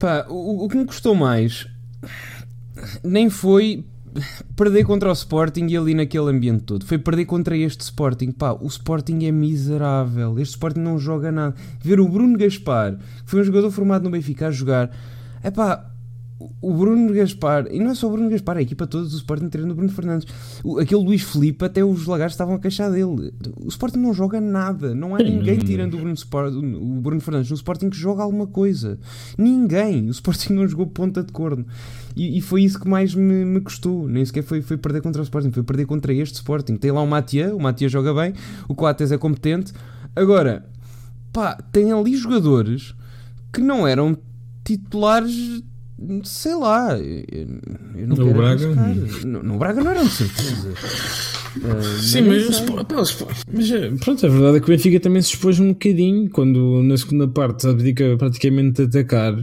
Pá, 0.00 0.26
o, 0.28 0.64
o 0.64 0.68
que 0.68 0.76
me 0.76 0.86
custou 0.86 1.14
mais 1.14 1.66
nem 3.02 3.30
foi 3.30 3.84
perder 4.56 4.84
contra 4.84 5.08
o 5.08 5.12
Sporting 5.12 5.66
e 5.66 5.76
ali 5.76 5.94
naquele 5.94 6.30
ambiente 6.30 6.64
todo. 6.64 6.84
Foi 6.84 6.98
perder 6.98 7.26
contra 7.26 7.56
este 7.56 7.82
Sporting. 7.82 8.32
Pá, 8.32 8.52
o 8.52 8.66
Sporting 8.66 9.24
é 9.24 9.32
miserável. 9.32 10.38
Este 10.38 10.52
Sporting 10.52 10.80
não 10.80 10.98
joga 10.98 11.30
nada. 11.30 11.54
Ver 11.80 12.00
o 12.00 12.08
Bruno 12.08 12.36
Gaspar, 12.36 12.96
que 12.96 13.30
foi 13.30 13.40
um 13.40 13.44
jogador 13.44 13.70
formado 13.70 14.04
no 14.04 14.10
Benfica, 14.10 14.48
a 14.48 14.50
jogar. 14.50 14.90
É 15.42 15.50
pá, 15.50 15.90
o 16.60 16.72
Bruno 16.72 17.12
Gaspar, 17.12 17.66
e 17.70 17.80
não 17.80 17.90
é 17.90 17.94
só 17.94 18.06
o 18.06 18.12
Bruno 18.12 18.30
Gaspar, 18.30 18.58
a 18.58 18.62
equipa 18.62 18.86
toda 18.86 19.08
do 19.08 19.16
Sporting 19.16 19.48
treina 19.48 19.72
o 19.72 19.74
Bruno 19.74 19.90
Fernandes. 19.90 20.26
O, 20.62 20.78
aquele 20.78 21.02
Luís 21.02 21.22
Felipe, 21.22 21.64
até 21.64 21.84
os 21.84 22.06
lagartos 22.06 22.34
estavam 22.34 22.54
a 22.54 22.58
queixar 22.60 22.90
dele. 22.92 23.32
O 23.56 23.68
Sporting 23.68 23.98
não 23.98 24.14
joga 24.14 24.40
nada. 24.40 24.94
Não 24.94 25.16
há 25.16 25.18
ninguém 25.18 25.58
tirando 25.58 25.94
o 25.94 25.98
Bruno, 25.98 26.14
o 26.80 27.00
Bruno 27.00 27.20
Fernandes 27.20 27.50
no 27.50 27.56
Sporting 27.56 27.90
que 27.90 27.96
joga 27.96 28.22
alguma 28.22 28.46
coisa. 28.46 28.98
Ninguém. 29.36 30.06
O 30.06 30.10
Sporting 30.10 30.52
não 30.52 30.68
jogou 30.68 30.86
ponta 30.86 31.24
de 31.24 31.32
corno. 31.32 31.66
E, 32.14 32.38
e 32.38 32.40
foi 32.40 32.62
isso 32.62 32.78
que 32.78 32.88
mais 32.88 33.14
me, 33.14 33.44
me 33.44 33.60
custou. 33.60 34.08
Nem 34.08 34.24
sequer 34.24 34.44
foi, 34.44 34.62
foi 34.62 34.76
perder 34.76 35.02
contra 35.02 35.20
o 35.20 35.24
Sporting, 35.24 35.50
foi 35.50 35.64
perder 35.64 35.86
contra 35.86 36.12
este 36.12 36.36
Sporting. 36.36 36.76
Tem 36.76 36.92
lá 36.92 37.02
o 37.02 37.06
Matia, 37.06 37.54
o 37.54 37.60
Matia 37.60 37.88
joga 37.88 38.14
bem, 38.14 38.32
o 38.68 38.74
Coates 38.74 39.10
é 39.10 39.18
competente. 39.18 39.72
Agora, 40.14 40.64
pá, 41.32 41.56
tem 41.72 41.90
ali 41.92 42.16
jogadores 42.16 42.94
que 43.52 43.60
não 43.60 43.86
eram 43.86 44.16
titulares 44.64 45.62
sei 46.24 46.54
lá, 46.54 46.96
eu 46.98 48.06
não 48.06 48.16
no 48.16 48.34
Braga? 48.34 48.66
No, 49.24 49.42
no, 49.42 49.58
Braga 49.58 49.82
não 49.82 49.90
era 49.90 50.04
de 50.04 50.10
certeza. 50.10 50.74
Uh, 51.58 51.82
Sim, 52.00 52.22
mas, 52.22 52.62
mas, 53.50 53.70
eh, 53.72 53.90
pronto, 54.04 54.24
a 54.24 54.28
verdade 54.28 54.58
é 54.58 54.60
que 54.60 54.66
o 54.66 54.68
Benfica 54.68 55.00
também 55.00 55.22
se 55.22 55.30
expôs 55.30 55.58
um 55.58 55.68
bocadinho 55.68 56.30
quando 56.30 56.82
na 56.84 56.96
segunda 56.96 57.26
parte 57.26 57.66
abdica 57.66 58.16
praticamente 58.16 58.86
de 58.86 58.98
atacar 58.98 59.34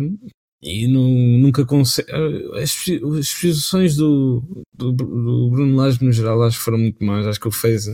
e 0.65 0.87
não, 0.87 1.09
nunca 1.09 1.65
consegue. 1.65 2.09
Eh, 2.11 2.61
as, 2.61 2.75
as 3.19 3.33
posições 3.33 3.95
do, 3.95 4.41
do, 4.73 4.91
do, 4.91 5.49
Bruno 5.51 5.75
Lage 5.75 6.03
no 6.03 6.11
geral 6.11 6.41
acho 6.43 6.57
que 6.57 6.63
foram 6.63 6.77
muito 6.77 7.03
mais. 7.03 7.27
Acho 7.27 7.39
que 7.39 7.47
o 7.47 7.51
fez. 7.51 7.87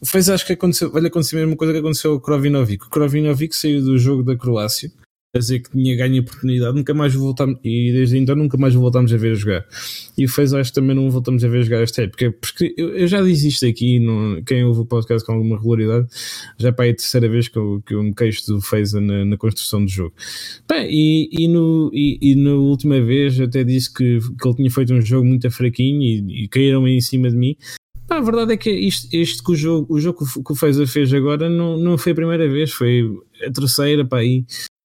O 0.00 0.06
fez 0.06 0.28
acho 0.28 0.46
que 0.46 0.52
aconteceu, 0.52 0.90
vai 0.90 1.04
acontecer 1.04 1.36
a 1.36 1.40
mesma 1.40 1.56
coisa 1.56 1.72
que 1.72 1.80
aconteceu 1.80 2.12
ao 2.12 2.20
Krovinovic. 2.20 2.84
O 2.84 2.90
Krovinovic 2.90 3.56
saiu 3.56 3.82
do 3.82 3.98
jogo 3.98 4.22
da 4.22 4.36
Croácia 4.36 4.90
a 5.34 5.38
dizer 5.38 5.60
que 5.60 5.70
tinha 5.70 5.94
ganho 5.94 6.16
a 6.16 6.20
oportunidade, 6.20 6.74
nunca 6.74 6.94
mais 6.94 7.14
voltamos, 7.14 7.58
e 7.62 7.92
desde 7.92 8.16
então 8.16 8.34
nunca 8.34 8.56
mais 8.56 8.74
voltamos 8.74 9.12
a 9.12 9.16
ver 9.16 9.34
jogar. 9.34 9.66
E 10.16 10.24
o 10.24 10.28
Fez 10.28 10.54
acho 10.54 10.70
que 10.70 10.80
também 10.80 10.96
não 10.96 11.10
voltamos 11.10 11.44
a 11.44 11.48
ver 11.48 11.62
jogar 11.64 11.82
esta 11.82 12.02
época, 12.02 12.32
porque 12.40 12.74
eu, 12.78 12.96
eu 12.96 13.06
já 13.06 13.20
disse 13.22 13.48
isto 13.48 13.66
aqui, 13.66 14.00
quem 14.46 14.64
ouve 14.64 14.80
o 14.80 14.86
podcast 14.86 15.26
com 15.26 15.32
alguma 15.32 15.58
regularidade, 15.58 16.06
já 16.58 16.72
para 16.72 16.86
é 16.86 16.90
a 16.90 16.94
terceira 16.94 17.28
vez 17.28 17.46
que 17.48 17.58
eu, 17.58 17.82
que 17.84 17.94
eu 17.94 18.02
me 18.02 18.14
queixo 18.14 18.46
do 18.46 18.60
Fez 18.62 18.94
na, 18.94 19.24
na, 19.24 19.36
construção 19.36 19.84
do 19.84 19.90
jogo. 19.90 20.14
Bem, 20.66 20.88
e, 20.90 21.28
e, 21.30 21.48
no, 21.48 21.90
e, 21.92 22.18
e 22.22 22.34
na 22.34 22.54
última 22.54 23.00
vez 23.00 23.38
até 23.38 23.62
disse 23.62 23.92
que, 23.92 24.18
que 24.20 24.48
ele 24.48 24.56
tinha 24.56 24.70
feito 24.70 24.94
um 24.94 25.00
jogo 25.02 25.26
muito 25.26 25.50
fraquinho 25.50 26.02
e, 26.02 26.44
e 26.44 26.48
caíram 26.48 26.88
em 26.88 27.00
cima 27.02 27.30
de 27.30 27.36
mim. 27.36 27.54
A 28.08 28.20
verdade 28.22 28.54
é 28.54 28.56
que 28.56 28.70
isto, 28.70 29.14
isto 29.14 29.44
que 29.44 29.52
o 29.52 29.54
jogo, 29.54 29.94
o 29.94 30.00
jogo 30.00 30.24
que 30.24 30.52
o 30.52 30.56
Feza 30.56 30.86
fez 30.86 31.12
agora 31.12 31.50
não, 31.50 31.76
não 31.76 31.98
foi 31.98 32.12
a 32.12 32.14
primeira 32.14 32.48
vez, 32.48 32.72
foi 32.72 33.04
a 33.46 33.52
terceira, 33.52 34.02
pá, 34.02 34.24
e 34.24 34.46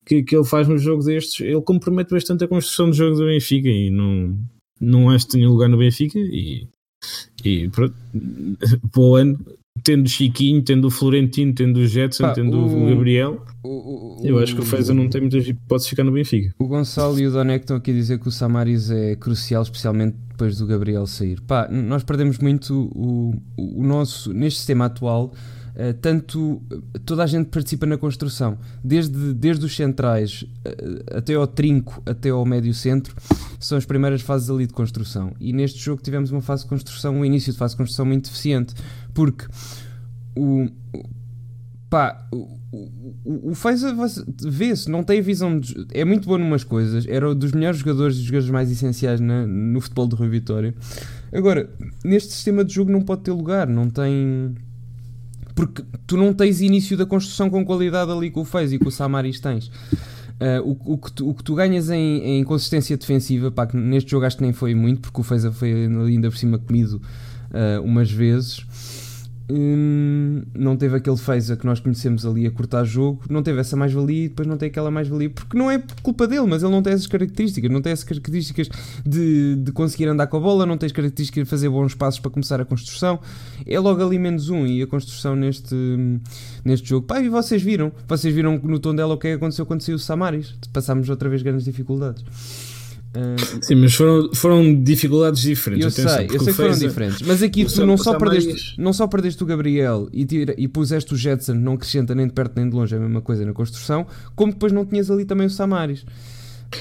que, 0.08 0.22
que 0.22 0.34
ele 0.34 0.44
faz 0.44 0.66
nos 0.66 0.80
jogos 0.80 1.04
destes, 1.04 1.40
ele 1.40 1.60
compromete 1.60 2.10
bastante 2.10 2.42
a 2.42 2.48
construção 2.48 2.88
do 2.88 2.96
jogo 2.96 3.16
do 3.16 3.26
Benfica 3.26 3.68
e 3.68 3.90
não, 3.90 4.38
não 4.80 5.10
acho 5.10 5.26
que 5.26 5.32
tenha 5.32 5.48
lugar 5.48 5.68
no 5.68 5.76
Benfica 5.76 6.18
e, 6.18 6.66
e 7.44 7.68
pronto, 7.68 7.94
para 8.90 9.00
o 9.00 9.14
ano 9.14 9.38
tendo 9.84 10.08
Chiquinho, 10.08 10.62
tendo 10.62 10.86
o 10.86 10.90
Florentino, 10.90 11.54
tendo 11.54 11.78
o 11.78 11.86
Jetson, 11.86 12.24
Pá, 12.24 12.32
tendo 12.32 12.58
o, 12.58 12.84
o 12.84 12.88
Gabriel, 12.88 13.44
o, 13.62 14.20
o, 14.20 14.26
eu 14.26 14.38
acho 14.38 14.54
que 14.54 14.60
o 14.60 14.64
Feza 14.64 14.92
não 14.92 15.08
tem 15.08 15.20
muitas 15.20 15.46
hipóteses 15.46 15.88
ficar 15.88 16.04
no 16.04 16.12
Benfica. 16.12 16.54
O 16.58 16.66
Gonçalo 16.66 17.18
e 17.18 17.26
o 17.26 17.30
Donek 17.30 17.64
estão 17.64 17.76
aqui 17.76 17.90
a 17.90 17.94
dizer 17.94 18.18
que 18.18 18.28
o 18.28 18.30
Samaris 18.30 18.90
é 18.90 19.14
crucial, 19.14 19.62
especialmente 19.62 20.16
depois 20.30 20.58
do 20.58 20.66
Gabriel 20.66 21.06
sair. 21.06 21.40
Pá, 21.42 21.68
nós 21.70 22.02
perdemos 22.02 22.38
muito 22.38 22.90
o, 22.94 23.34
o 23.56 23.82
nosso, 23.82 24.32
neste 24.32 24.58
sistema 24.58 24.86
atual, 24.86 25.32
eh, 25.80 25.92
tanto 25.92 26.60
toda 27.06 27.22
a 27.22 27.26
gente 27.26 27.50
participa 27.50 27.86
na 27.86 27.96
construção, 27.96 28.58
desde, 28.82 29.32
desde 29.32 29.64
os 29.64 29.76
centrais 29.76 30.42
uh, 30.42 31.16
até 31.16 31.34
ao 31.34 31.46
trinco, 31.46 32.02
até 32.04 32.30
ao 32.30 32.44
médio 32.44 32.74
centro, 32.74 33.14
são 33.60 33.78
as 33.78 33.84
primeiras 33.84 34.20
fases 34.20 34.50
ali 34.50 34.66
de 34.66 34.72
construção. 34.72 35.32
E 35.38 35.52
neste 35.52 35.78
jogo 35.78 36.02
tivemos 36.02 36.32
uma 36.32 36.40
fase 36.40 36.64
de 36.64 36.68
construção, 36.68 37.14
um 37.14 37.24
início 37.24 37.52
de 37.52 37.58
fase 37.58 37.74
de 37.74 37.78
construção 37.78 38.04
muito 38.04 38.24
deficiente, 38.24 38.74
porque 39.14 39.46
o, 40.36 40.68
pá, 41.88 42.26
o, 42.32 42.58
o, 42.72 43.52
o 43.52 44.50
vê-se, 44.50 44.90
não 44.90 45.04
tem 45.04 45.22
visão 45.22 45.60
de, 45.60 45.86
é 45.92 46.04
muito 46.04 46.28
bom 46.28 46.38
numas 46.38 46.64
coisas, 46.64 47.06
era 47.06 47.30
um 47.30 47.36
dos 47.36 47.52
melhores 47.52 47.78
jogadores 47.78 48.16
e 48.16 48.18
dos 48.18 48.26
jogadores 48.26 48.50
mais 48.50 48.68
essenciais 48.68 49.20
na, 49.20 49.46
no 49.46 49.80
futebol 49.80 50.08
do 50.08 50.16
Rio 50.16 50.28
Vitória. 50.28 50.74
Agora, 51.32 51.70
neste 52.04 52.32
sistema 52.32 52.64
de 52.64 52.74
jogo 52.74 52.90
não 52.90 53.00
pode 53.00 53.22
ter 53.22 53.30
lugar, 53.30 53.68
não 53.68 53.88
tem 53.88 54.56
porque 55.58 55.82
tu 56.06 56.16
não 56.16 56.32
tens 56.32 56.60
início 56.60 56.96
da 56.96 57.04
construção 57.04 57.50
com 57.50 57.64
qualidade 57.64 58.12
ali 58.12 58.30
com 58.30 58.42
o 58.42 58.44
Fez 58.44 58.72
e 58.72 58.78
com 58.78 58.86
o 58.86 58.92
Samaris 58.92 59.40
tens. 59.40 59.66
Uh, 59.66 60.62
o, 60.62 60.92
o, 60.92 60.98
que 60.98 61.10
tu, 61.10 61.28
o, 61.28 61.34
que 61.34 61.42
tu, 61.42 61.52
ganhas 61.56 61.90
em, 61.90 62.38
em 62.38 62.44
consistência 62.44 62.96
defensiva, 62.96 63.50
pá, 63.50 63.68
neste 63.74 64.08
jogo 64.08 64.24
acho 64.24 64.36
que 64.36 64.44
nem 64.44 64.52
foi 64.52 64.72
muito, 64.72 65.00
porque 65.00 65.20
o 65.20 65.24
Feza 65.24 65.50
foi 65.50 65.72
ainda 65.72 66.30
por 66.30 66.36
cima 66.36 66.60
comido 66.60 67.02
uh, 67.50 67.82
umas 67.82 68.08
vezes. 68.08 68.64
Hum, 69.50 70.42
não 70.54 70.76
teve 70.76 70.96
aquele 70.96 71.16
Feza 71.16 71.56
que 71.56 71.64
nós 71.64 71.80
conhecemos 71.80 72.26
ali 72.26 72.46
a 72.46 72.50
cortar 72.50 72.84
jogo, 72.84 73.22
não 73.30 73.42
teve 73.42 73.58
essa 73.60 73.76
mais-valia 73.76 74.26
e 74.26 74.28
depois 74.28 74.46
não 74.46 74.58
tem 74.58 74.68
aquela 74.68 74.90
mais-valia, 74.90 75.30
porque 75.30 75.56
não 75.56 75.70
é 75.70 75.82
culpa 76.02 76.26
dele, 76.26 76.46
mas 76.46 76.62
ele 76.62 76.70
não 76.70 76.82
tem 76.82 76.92
essas 76.92 77.06
características, 77.06 77.70
não 77.70 77.80
tem 77.80 77.92
essas 77.92 78.04
características 78.04 78.68
de, 79.06 79.56
de 79.56 79.72
conseguir 79.72 80.06
andar 80.08 80.26
com 80.26 80.36
a 80.36 80.40
bola, 80.40 80.66
não 80.66 80.76
tem 80.76 80.86
as 80.86 80.92
características 80.92 81.44
de 81.44 81.48
fazer 81.50 81.70
bons 81.70 81.94
passos 81.94 82.20
para 82.20 82.30
começar 82.30 82.60
a 82.60 82.64
construção, 82.64 83.18
é 83.66 83.80
logo 83.80 84.04
ali 84.04 84.18
menos 84.18 84.50
um 84.50 84.66
e 84.66 84.82
a 84.82 84.86
construção 84.86 85.34
neste, 85.34 85.74
neste 86.62 86.86
jogo. 86.86 87.06
Pá, 87.06 87.18
e 87.20 87.30
vocês 87.30 87.62
viram, 87.62 87.90
vocês 88.06 88.34
viram 88.34 88.58
no 88.58 88.78
tom 88.78 88.94
dela 88.94 89.14
o 89.14 89.18
que 89.18 89.28
é 89.28 89.32
aconteceu 89.32 89.64
quando 89.64 89.80
saiu 89.80 89.96
o 89.96 89.98
Samaris, 89.98 90.54
passámos 90.74 91.08
outra 91.08 91.28
vez 91.28 91.42
grandes 91.42 91.64
dificuldades. 91.64 92.77
Uh, 93.18 93.64
Sim, 93.64 93.74
mas 93.74 93.94
foram, 93.94 94.32
foram 94.32 94.82
dificuldades 94.82 95.42
diferentes. 95.42 95.98
Eu 95.98 96.04
Atenção, 96.04 96.16
sei, 96.16 96.36
eu 96.36 96.40
sei 96.40 96.52
que 96.52 96.52
foram 96.52 96.78
diferentes. 96.78 97.22
Mas 97.22 97.42
aqui 97.42 97.64
tu 97.64 97.84
não 97.84 97.96
só, 97.96 98.16
perdeste, 98.16 98.80
não 98.80 98.92
só 98.92 99.08
perdeste 99.08 99.42
o 99.42 99.46
Gabriel 99.46 100.08
e, 100.12 100.24
tira, 100.24 100.54
e 100.56 100.68
puseste 100.68 101.14
o 101.14 101.16
Jetson, 101.16 101.54
não 101.54 101.72
acrescenta 101.72 102.14
nem 102.14 102.28
de 102.28 102.32
perto 102.32 102.52
nem 102.56 102.68
de 102.68 102.76
longe 102.76 102.94
a 102.94 103.00
mesma 103.00 103.20
coisa 103.20 103.44
na 103.44 103.52
construção, 103.52 104.06
como 104.36 104.52
depois 104.52 104.72
não 104.72 104.86
tinhas 104.86 105.10
ali 105.10 105.24
também 105.24 105.48
o 105.48 105.50
Samaris. 105.50 106.04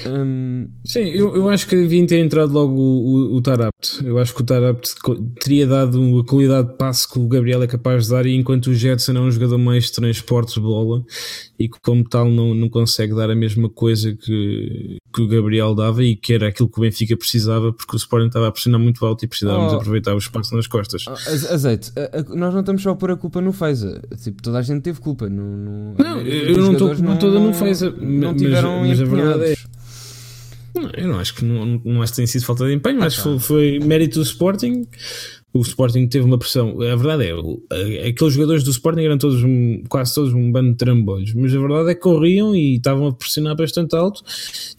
Um... 0.06 0.68
Sim, 0.84 1.06
eu, 1.06 1.34
eu 1.34 1.48
acho 1.48 1.66
que 1.66 1.74
devia 1.74 2.06
ter 2.06 2.18
entrado 2.18 2.52
logo 2.52 2.74
o, 2.74 3.32
o, 3.32 3.36
o 3.36 3.40
Tarapt. 3.40 4.04
Eu 4.04 4.18
acho 4.18 4.34
que 4.34 4.42
o 4.42 4.44
Tarapt 4.44 4.94
teria 5.40 5.66
dado 5.66 6.20
a 6.20 6.24
qualidade 6.26 6.68
de 6.68 6.76
passe 6.76 7.10
que 7.10 7.18
o 7.18 7.26
Gabriel 7.26 7.62
é 7.62 7.66
capaz 7.66 8.04
de 8.04 8.10
dar, 8.10 8.26
e 8.26 8.34
enquanto 8.36 8.68
o 8.68 8.74
Jetson 8.74 9.12
é 9.12 9.20
um 9.20 9.30
jogador 9.30 9.58
mais 9.58 9.84
de 9.84 9.92
transporte 9.92 10.54
de 10.54 10.60
bola 10.60 11.02
e 11.58 11.68
que, 11.68 11.80
como 11.80 12.08
tal, 12.08 12.30
não, 12.30 12.54
não 12.54 12.68
consegue 12.68 13.14
dar 13.14 13.30
a 13.30 13.34
mesma 13.34 13.68
coisa 13.68 14.14
que, 14.14 14.98
que 15.12 15.22
o 15.22 15.26
Gabriel 15.26 15.74
dava 15.74 16.04
e 16.04 16.14
que 16.14 16.32
era 16.32 16.48
aquilo 16.48 16.68
que 16.68 16.78
o 16.78 16.82
Benfica 16.82 17.16
precisava, 17.16 17.72
porque 17.72 17.96
o 17.96 17.98
Sporting 17.98 18.28
estava 18.28 18.46
a 18.46 18.52
pressionar 18.52 18.80
muito 18.80 19.04
alto 19.04 19.24
e 19.24 19.28
precisávamos 19.28 19.72
oh. 19.72 19.76
aproveitar 19.76 20.14
o 20.14 20.18
espaço 20.18 20.54
nas 20.54 20.66
costas. 20.66 21.04
Oh, 21.08 21.12
azeite, 21.52 21.92
nós 22.28 22.52
não 22.54 22.60
estamos 22.60 22.82
só 22.82 22.90
a 22.90 22.96
pôr 22.96 23.10
a 23.10 23.16
culpa 23.16 23.40
no 23.40 23.52
Feza. 23.52 24.00
Tipo, 24.22 24.40
toda 24.40 24.58
a 24.58 24.62
gente 24.62 24.82
teve 24.82 25.00
culpa. 25.00 25.28
No, 25.28 25.56
no 25.56 25.94
não, 25.98 26.20
eu 26.20 26.56
não 26.58 26.72
estou 26.72 27.16
toda 27.18 27.40
no 27.40 27.52
Feza, 27.52 27.90
não 27.90 28.36
tiveram 28.36 28.80
mas, 28.80 28.88
mas 28.88 29.00
a 29.00 29.04
verdade 29.04 29.44
é 29.52 29.78
eu 30.96 31.08
não 31.08 31.18
acho 31.18 31.34
que 31.34 31.44
não, 31.44 31.80
não 31.84 32.02
acho 32.02 32.12
que 32.12 32.16
tenha 32.16 32.26
sido 32.26 32.44
falta 32.44 32.66
de 32.66 32.74
empenho, 32.74 33.02
acho 33.02 33.16
que 33.16 33.22
foi, 33.22 33.38
foi, 33.38 33.78
mérito 33.80 34.18
do 34.18 34.22
Sporting. 34.22 34.86
O 35.52 35.60
Sporting 35.62 36.06
teve 36.06 36.26
uma 36.26 36.38
pressão. 36.38 36.80
A 36.80 36.96
verdade 36.96 37.32
é, 37.70 38.08
aqueles 38.08 38.34
jogadores 38.34 38.62
do 38.62 38.70
Sporting 38.70 39.02
eram 39.02 39.18
todos, 39.18 39.42
quase 39.88 40.14
todos 40.14 40.32
um 40.32 40.52
bando 40.52 40.70
de 40.70 40.76
trambolhos, 40.76 41.32
mas 41.34 41.54
a 41.54 41.58
verdade 41.58 41.90
é 41.90 41.94
que 41.94 42.00
corriam 42.00 42.54
e 42.54 42.76
estavam 42.76 43.06
a 43.06 43.14
pressionar 43.14 43.56
bastante 43.56 43.96
alto 43.96 44.22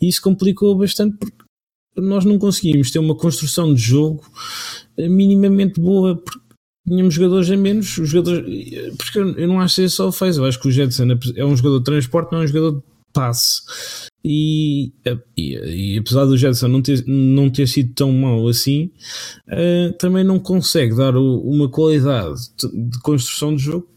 e 0.01 0.07
isso 0.07 0.21
complicou 0.21 0.77
bastante 0.77 1.17
porque 1.17 1.35
nós 1.97 2.23
não 2.23 2.37
conseguimos 2.37 2.91
ter 2.91 2.99
uma 2.99 3.15
construção 3.15 3.73
de 3.73 3.81
jogo 3.81 4.23
minimamente 4.97 5.81
boa 5.81 6.15
porque 6.15 6.39
tínhamos 6.87 7.13
jogadores 7.13 7.49
a 7.51 7.57
menos, 7.57 7.85
jogadores, 7.87 8.95
porque 8.97 9.19
eu 9.19 9.47
não 9.47 9.59
acho 9.59 9.75
que 9.75 9.83
isso 9.83 9.97
só 9.97 10.11
fez, 10.11 10.37
eu 10.37 10.45
acho 10.45 10.59
que 10.59 10.67
o 10.67 10.71
Jetson 10.71 11.07
é 11.35 11.45
um 11.45 11.55
jogador 11.55 11.79
de 11.79 11.85
transporte, 11.85 12.31
não 12.31 12.41
é 12.41 12.43
um 12.43 12.47
jogador 12.47 12.77
de 12.77 12.83
passe. 13.13 13.61
E, 14.23 14.91
e, 15.37 15.95
e, 15.95 15.97
apesar 15.97 16.25
do 16.25 16.37
Jetson 16.37 16.67
não 16.67 16.81
ter, 16.81 17.03
não 17.07 17.49
ter 17.49 17.67
sido 17.67 17.93
tão 17.93 18.11
mau 18.11 18.47
assim, 18.47 18.91
uh, 19.47 19.93
também 19.97 20.23
não 20.23 20.39
consegue 20.39 20.95
dar 20.95 21.15
o, 21.15 21.39
uma 21.41 21.69
qualidade 21.69 22.35
de, 22.57 22.99
construção 23.01 23.55
de 23.55 23.63
jogo 23.63 23.87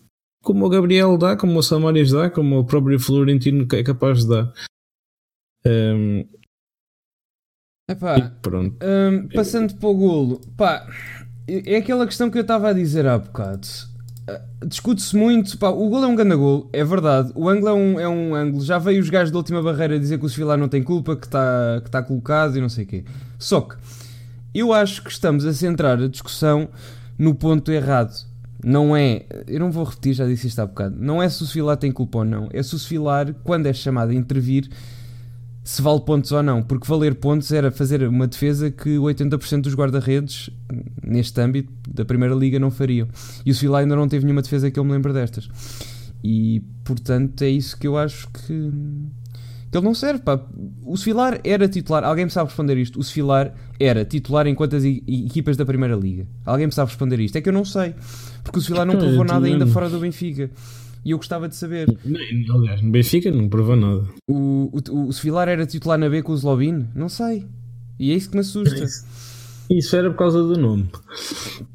como 0.42 0.66
o 0.66 0.68
Gabriel 0.68 1.16
dá, 1.16 1.36
como 1.36 1.58
o 1.58 1.62
Samarias 1.62 2.10
dá, 2.10 2.28
como 2.28 2.58
o 2.58 2.64
próprio 2.64 2.98
Florentino 2.98 3.66
é 3.72 3.82
capaz 3.82 4.24
de 4.24 4.30
dar. 4.30 4.52
Um, 5.64 6.18
ehm, 6.18 6.28
Epá, 7.88 8.30
pronto. 8.42 8.76
Um, 8.84 9.28
passando 9.28 9.74
para 9.76 9.88
o 9.88 9.94
golo, 9.94 10.40
pá, 10.56 10.86
é 11.46 11.76
aquela 11.76 12.06
questão 12.06 12.30
que 12.30 12.38
eu 12.38 12.42
estava 12.42 12.70
a 12.70 12.72
dizer 12.72 13.06
há 13.06 13.18
bocado. 13.18 13.66
Discute-se 14.66 15.16
muito. 15.16 15.56
Pá, 15.58 15.68
o 15.68 15.88
gol 15.88 16.04
é 16.04 16.06
um 16.06 16.14
grande 16.14 16.36
gol, 16.36 16.68
é 16.72 16.84
verdade. 16.84 17.32
O 17.34 17.48
ângulo 17.48 17.68
é 17.68 17.72
um, 17.72 18.00
é 18.00 18.08
um 18.08 18.34
ângulo. 18.34 18.64
Já 18.64 18.78
veio 18.78 19.00
os 19.00 19.10
gajos 19.10 19.30
da 19.30 19.38
última 19.38 19.62
barreira 19.62 19.98
dizer 19.98 20.18
que 20.18 20.26
o 20.26 20.28
Sevilar 20.28 20.58
não 20.58 20.68
tem 20.68 20.82
culpa, 20.82 21.16
que 21.16 21.26
está 21.26 21.80
que 21.82 21.90
tá 21.90 22.02
colocado 22.02 22.56
e 22.56 22.60
não 22.60 22.68
sei 22.68 22.84
o 22.84 22.86
quê. 22.86 23.04
Só 23.38 23.60
que 23.62 23.76
eu 24.54 24.72
acho 24.72 25.02
que 25.02 25.10
estamos 25.10 25.46
a 25.46 25.52
centrar 25.52 26.00
a 26.00 26.08
discussão 26.08 26.68
no 27.18 27.34
ponto 27.34 27.70
errado. 27.72 28.12
Não 28.64 28.96
é, 28.96 29.24
eu 29.48 29.58
não 29.58 29.72
vou 29.72 29.82
repetir, 29.82 30.14
já 30.14 30.26
disse 30.26 30.46
isto 30.46 30.60
há 30.60 30.66
bocado. 30.66 30.96
Não 30.98 31.22
é 31.22 31.28
se 31.28 31.42
o 31.42 31.46
Sevilar 31.46 31.76
tem 31.76 31.90
culpa 31.90 32.18
ou 32.18 32.24
não. 32.24 32.48
É 32.52 32.62
se 32.62 32.74
o 32.74 32.78
Sevilar, 32.78 33.34
quando 33.42 33.66
é 33.66 33.72
chamado 33.72 34.10
a 34.10 34.14
intervir, 34.14 34.68
se 35.64 35.80
vale 35.80 36.00
pontos 36.00 36.32
ou 36.32 36.42
não, 36.42 36.62
porque 36.62 36.86
valer 36.88 37.14
pontos 37.14 37.52
era 37.52 37.70
fazer 37.70 38.02
uma 38.08 38.26
defesa 38.26 38.70
que 38.70 38.96
80% 38.96 39.62
dos 39.62 39.74
guarda-redes 39.74 40.50
neste 41.02 41.40
âmbito 41.40 41.72
da 41.88 42.04
Primeira 42.04 42.34
Liga 42.34 42.58
não 42.58 42.70
fariam. 42.70 43.06
E 43.46 43.50
o 43.50 43.54
Sevilla 43.54 43.78
ainda 43.78 43.94
não 43.94 44.08
teve 44.08 44.24
nenhuma 44.24 44.42
defesa 44.42 44.70
que 44.70 44.78
eu 44.78 44.84
me 44.84 44.92
lembre 44.92 45.12
destas. 45.12 45.48
E 46.22 46.62
portanto 46.84 47.42
é 47.42 47.48
isso 47.48 47.78
que 47.78 47.86
eu 47.86 47.96
acho 47.96 48.28
que, 48.30 48.70
que 49.70 49.78
ele 49.78 49.84
não 49.84 49.94
serve. 49.94 50.20
Pá. 50.20 50.40
O 50.84 50.96
Sevilar 50.96 51.40
era 51.44 51.68
titular, 51.68 52.02
alguém 52.02 52.24
me 52.24 52.30
sabe 52.30 52.48
responder 52.48 52.76
isto? 52.78 52.98
O 52.98 53.04
Sevilar 53.04 53.54
era 53.78 54.04
titular 54.04 54.48
em 54.48 54.56
quantas 54.56 54.84
equipas 54.84 55.56
da 55.56 55.64
Primeira 55.64 55.94
Liga? 55.94 56.26
Alguém 56.44 56.66
me 56.66 56.72
sabe 56.72 56.90
responder 56.90 57.20
isto? 57.20 57.36
É 57.36 57.40
que 57.40 57.48
eu 57.48 57.52
não 57.52 57.64
sei, 57.64 57.94
porque 58.42 58.58
o 58.58 58.62
Sevilar 58.62 58.84
não 58.84 58.96
provou 58.96 59.24
nada 59.24 59.46
ainda 59.46 59.66
fora 59.68 59.88
do 59.88 60.00
Benfica. 60.00 60.50
E 61.04 61.10
eu 61.10 61.16
gostava 61.16 61.48
de 61.48 61.56
saber. 61.56 61.88
Não, 62.04 62.56
aliás, 62.56 62.80
no 62.80 62.90
Benfica 62.90 63.30
não 63.30 63.48
provou 63.48 63.74
nada. 63.74 64.06
O, 64.28 64.70
o, 64.72 65.08
o 65.08 65.12
Sevilar 65.12 65.48
era 65.48 65.66
titular 65.66 65.98
na 65.98 66.08
B 66.08 66.22
com 66.22 66.32
o 66.32 66.36
Zlobin? 66.36 66.86
Não 66.94 67.08
sei. 67.08 67.44
E 67.98 68.12
é 68.12 68.14
isso 68.14 68.30
que 68.30 68.36
me 68.36 68.40
assusta. 68.40 68.86
Isso 69.70 69.96
era 69.96 70.10
por 70.10 70.18
causa 70.18 70.42
do 70.42 70.58
nome. 70.58 70.88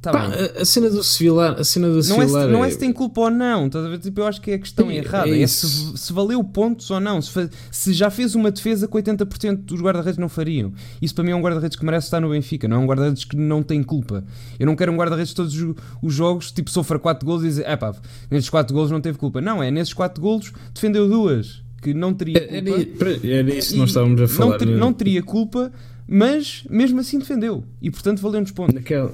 Tá 0.02 0.12
Pá, 0.12 0.28
a, 0.28 0.62
a, 0.62 0.66
cena 0.66 0.90
do 0.90 1.04
Sevilar, 1.04 1.60
a 1.60 1.64
cena 1.64 1.88
do 1.88 2.08
não, 2.08 2.22
é, 2.22 2.28
se, 2.28 2.48
não 2.48 2.66
é 2.66 2.70
se 2.70 2.78
tem 2.78 2.94
culpa 2.94 3.22
ou 3.22 3.32
não, 3.32 3.68
estás 3.68 3.86
a 3.86 3.90
ver? 3.90 4.00
Tipo, 4.00 4.22
eu 4.22 4.28
acho 4.28 4.42
que 4.42 4.52
é 4.52 4.56
a 4.56 4.60
questão 4.60 4.92
é, 4.92 4.98
errada. 4.98 5.30
É, 5.30 5.42
é 5.42 5.48
se, 5.48 5.98
se, 5.98 6.14
valeu 6.14 6.44
pontos 6.44 6.90
ou 6.92 7.00
não. 7.00 7.22
Se, 7.22 7.50
se, 7.72 7.94
já 7.94 8.10
fez 8.10 8.36
uma 8.36 8.52
defesa 8.52 8.88
que 8.88 8.94
80% 8.94 9.58
dos 9.64 9.82
guarda-redes 9.82 10.18
não 10.18 10.30
fariam. 10.30 10.72
Isso 11.02 11.16
para 11.16 11.24
mim 11.24 11.32
é 11.32 11.36
um 11.36 11.42
guarda-redes 11.42 11.78
que 11.78 11.86
merece 11.86 12.08
estar 12.08 12.20
no 12.20 12.30
Benfica, 12.30 12.68
não 12.68 12.78
é 12.78 12.80
um 12.80 12.86
guarda-redes 12.86 13.24
que 13.24 13.36
não 13.36 13.64
tem 13.64 13.82
culpa. 13.82 14.24
Eu 14.60 14.66
não 14.66 14.76
quero 14.76 14.92
um 14.92 14.98
guarda-redes 14.98 15.34
todos 15.34 15.54
os, 15.56 15.76
os, 16.02 16.14
jogos, 16.14 16.52
tipo, 16.52 16.70
sofra 16.70 17.00
4 17.00 17.26
golos 17.26 17.44
e 17.44 17.48
dizer, 17.48 17.66
é 17.68 17.76
pá, 17.76 17.96
nesses 18.30 18.50
4 18.50 18.74
golos 18.74 18.92
não 18.92 19.02
teve 19.02 19.18
culpa. 19.18 19.42
Não, 19.42 19.62
é 19.62 19.72
nesses 19.72 19.94
4 19.94 20.22
golos 20.22 20.52
defendeu 20.74 21.08
duas 21.08 21.62
que 21.82 21.94
não 21.94 22.14
teria 22.14 22.40
culpa. 22.40 23.06
Era, 23.06 23.28
era 23.28 23.54
isso 23.54 23.74
que 23.74 23.80
nós 23.80 23.90
estávamos 23.90 24.22
a 24.22 24.28
falar. 24.28 24.52
Não, 24.52 24.58
ter, 24.58 24.66
não 24.66 24.94
teria 24.94 25.24
culpa 25.24 25.72
mas 26.08 26.64
mesmo 26.70 27.00
assim 27.00 27.20
defendeu 27.20 27.64
e 27.82 27.92
portanto 27.92 28.22
valeu-nos 28.22 28.52
pontos. 28.52 28.74
Naquela, 28.74 29.14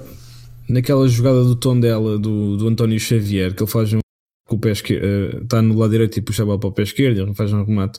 naquela 0.68 1.08
jogada 1.08 1.42
do 1.42 1.56
tom 1.56 1.78
dela, 1.78 2.18
do, 2.18 2.56
do 2.56 2.68
António 2.68 2.98
Xavier, 2.98 3.54
que 3.54 3.62
ele 3.62 3.70
faz 3.70 3.92
um 3.92 4.00
com 4.46 4.56
o 4.56 4.58
pé 4.58 4.72
esquerdo, 4.72 5.42
está 5.42 5.62
no 5.62 5.76
lado 5.76 5.90
direito 5.90 6.18
e 6.18 6.22
puxa 6.22 6.42
a 6.42 6.46
bola 6.46 6.58
para 6.58 6.68
o 6.68 6.72
pé 6.72 6.82
esquerdo, 6.82 7.18
ele 7.18 7.34
faz 7.34 7.52
um 7.52 7.64
remate. 7.64 7.98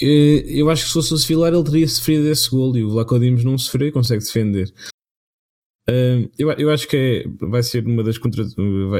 Eu 0.00 0.70
acho 0.70 0.82
que 0.82 0.88
se 0.88 0.94
fosse 0.94 1.12
o 1.12 1.18
Sevilar 1.18 1.52
ele 1.52 1.64
teria 1.64 1.88
sofrido 1.88 2.26
esse 2.28 2.48
gol 2.48 2.76
e 2.76 2.84
o 2.84 2.90
Vlaco 2.90 3.18
Dimos 3.18 3.44
não 3.44 3.58
sofreu 3.58 3.88
e 3.88 3.92
consegue 3.92 4.24
defender. 4.24 4.72
Eu, 6.38 6.52
eu 6.52 6.70
acho 6.70 6.86
que 6.86 6.96
é, 6.96 7.46
vai 7.46 7.62
ser 7.62 7.84
uma 7.86 8.04
das 8.04 8.18
contra, 8.18 8.44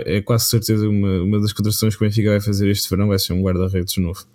é 0.07 0.23
quase 0.23 0.47
certeza 0.47 0.89
uma, 0.89 1.23
uma 1.23 1.41
das 1.41 1.53
contratações 1.53 1.95
que 1.95 2.03
o 2.03 2.09
Benfica 2.09 2.31
vai 2.31 2.41
fazer 2.41 2.69
este 2.71 2.89
verão 2.89 3.09
vai 3.09 3.19
ser 3.19 3.35
um 3.35 3.43
guarda-redes 3.43 3.97
novo. 3.99 4.27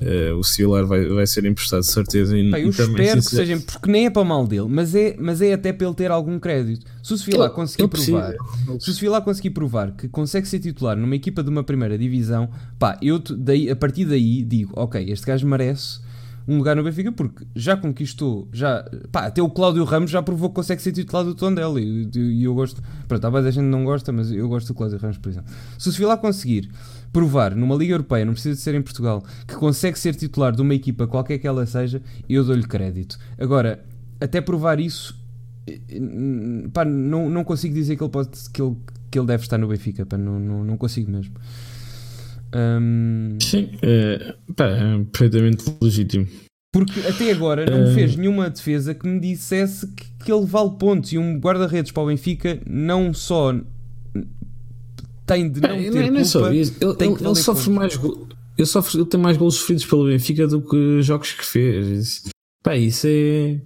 Uh, 0.00 0.36
o 0.36 0.42
Cilar 0.42 0.86
vai, 0.86 1.06
vai 1.06 1.26
ser 1.26 1.44
emprestado 1.44 1.80
de 1.80 1.86
certeza. 1.86 2.36
E, 2.36 2.50
Pá, 2.50 2.60
eu 2.60 2.70
espero 2.70 2.94
que 2.94 3.22
seja, 3.22 3.58
porque 3.60 3.90
nem 3.90 4.06
é 4.06 4.10
para 4.10 4.22
o 4.22 4.24
mal 4.24 4.46
dele, 4.46 4.66
mas 4.68 4.94
é, 4.94 5.16
mas 5.18 5.40
é 5.40 5.52
até 5.52 5.72
para 5.72 5.86
ele 5.86 5.96
ter 5.96 6.10
algum 6.10 6.38
crédito. 6.38 6.86
Se 7.02 7.14
o 7.14 7.18
Cilar 7.18 7.50
conseguir 7.50 7.88
provar, 7.88 8.34
se 8.78 8.90
o 8.90 8.92
Cilar 8.92 9.22
conseguir 9.22 9.50
provar 9.50 9.92
que 9.92 10.08
consegue 10.08 10.48
ser 10.48 10.60
titular 10.60 10.96
numa 10.96 11.16
equipa 11.16 11.42
de 11.42 11.50
uma 11.50 11.62
primeira 11.62 11.98
divisão, 11.98 12.48
pá, 12.78 12.98
eu 13.02 13.18
daí, 13.18 13.70
a 13.70 13.76
partir 13.76 14.04
daí 14.04 14.42
digo, 14.42 14.72
ok, 14.74 15.04
este 15.10 15.26
gajo 15.26 15.46
merece 15.46 16.00
um 16.46 16.58
lugar 16.58 16.74
no 16.74 16.82
Benfica 16.82 17.12
porque 17.12 17.44
já 17.54 17.76
conquistou, 17.76 18.48
já, 18.52 18.84
pá, 19.10 19.26
até 19.26 19.40
o 19.42 19.48
Cláudio 19.48 19.84
Ramos 19.84 20.10
já 20.10 20.22
provou 20.22 20.48
que 20.48 20.56
consegue 20.56 20.82
ser 20.82 20.92
titular 20.92 21.24
do 21.24 21.34
Tondela 21.34 21.80
e 21.80 22.08
eu, 22.14 22.22
eu, 22.22 22.32
eu 22.42 22.54
gosto, 22.54 22.82
pronto, 23.06 23.20
talvez 23.20 23.46
a 23.46 23.50
gente 23.50 23.64
não 23.64 23.84
gosta, 23.84 24.12
mas 24.12 24.30
eu 24.30 24.48
gosto 24.48 24.68
do 24.68 24.74
Cláudio 24.74 24.98
Ramos, 24.98 25.18
por 25.18 25.28
exemplo. 25.28 25.52
Se 25.78 25.88
o 25.88 25.92
Cilar 25.92 26.18
conseguir 26.18 26.68
provar 27.12 27.54
numa 27.54 27.76
Liga 27.76 27.94
Europeia, 27.94 28.24
não 28.24 28.32
precisa 28.32 28.54
de 28.54 28.60
ser 28.60 28.74
em 28.74 28.82
Portugal, 28.82 29.22
que 29.46 29.54
consegue 29.54 29.98
ser 29.98 30.14
titular 30.14 30.54
de 30.54 30.62
uma 30.62 30.74
equipa, 30.74 31.06
qualquer 31.06 31.38
que 31.38 31.46
ela 31.46 31.66
seja, 31.66 32.00
eu 32.28 32.42
dou-lhe 32.44 32.66
crédito. 32.66 33.18
Agora, 33.38 33.84
até 34.20 34.40
provar 34.40 34.80
isso, 34.80 35.14
eh, 35.66 35.78
pá, 36.72 36.84
não, 36.84 37.28
não 37.28 37.44
consigo 37.44 37.74
dizer 37.74 37.96
que 37.96 38.02
ele, 38.02 38.10
pode, 38.10 38.30
que 38.52 38.62
ele, 38.62 38.76
que 39.10 39.18
ele 39.18 39.26
deve 39.26 39.42
estar 39.42 39.58
no 39.58 39.68
Benfica, 39.68 40.06
pá, 40.06 40.16
não, 40.16 40.40
não, 40.40 40.64
não 40.64 40.76
consigo 40.76 41.10
mesmo. 41.10 41.34
Um... 42.54 43.38
Sim, 43.40 43.70
é, 43.82 44.34
pá, 44.56 44.66
é 44.66 45.04
perfeitamente 45.10 45.64
legítimo. 45.80 46.26
Porque 46.72 47.00
até 47.00 47.30
agora 47.30 47.66
não 47.66 47.86
me 47.86 47.94
fez 47.94 48.16
nenhuma 48.16 48.48
defesa 48.48 48.94
que 48.94 49.06
me 49.06 49.20
dissesse 49.20 49.86
que, 49.88 50.06
que 50.24 50.32
ele 50.32 50.46
vale 50.46 50.70
pontos 50.78 51.12
e 51.12 51.18
um 51.18 51.38
guarda-redes 51.38 51.92
para 51.92 52.02
o 52.02 52.06
Benfica 52.06 52.58
não 52.66 53.12
só 53.12 53.54
tem 55.32 55.50
de 55.50 55.60
não 55.60 55.68
ter 55.68 55.90
não, 55.90 56.06
culpa. 56.08 56.24
Só, 56.24 56.52
ele, 56.52 56.58
ele, 56.60 57.26
ele 57.26 57.34
sofre 57.34 57.70
mais 57.70 57.98
ele, 58.56 58.66
sofre, 58.66 58.98
ele 58.98 59.06
tem 59.06 59.20
mais 59.20 59.36
gols 59.36 59.56
sofridos 59.56 59.84
pelo 59.84 60.06
Benfica 60.06 60.46
do 60.46 60.60
que 60.60 61.02
jogos 61.02 61.32
que 61.32 61.44
fez. 61.44 62.24
Pá, 62.62 62.76
isso 62.76 63.06
é. 63.08 63.60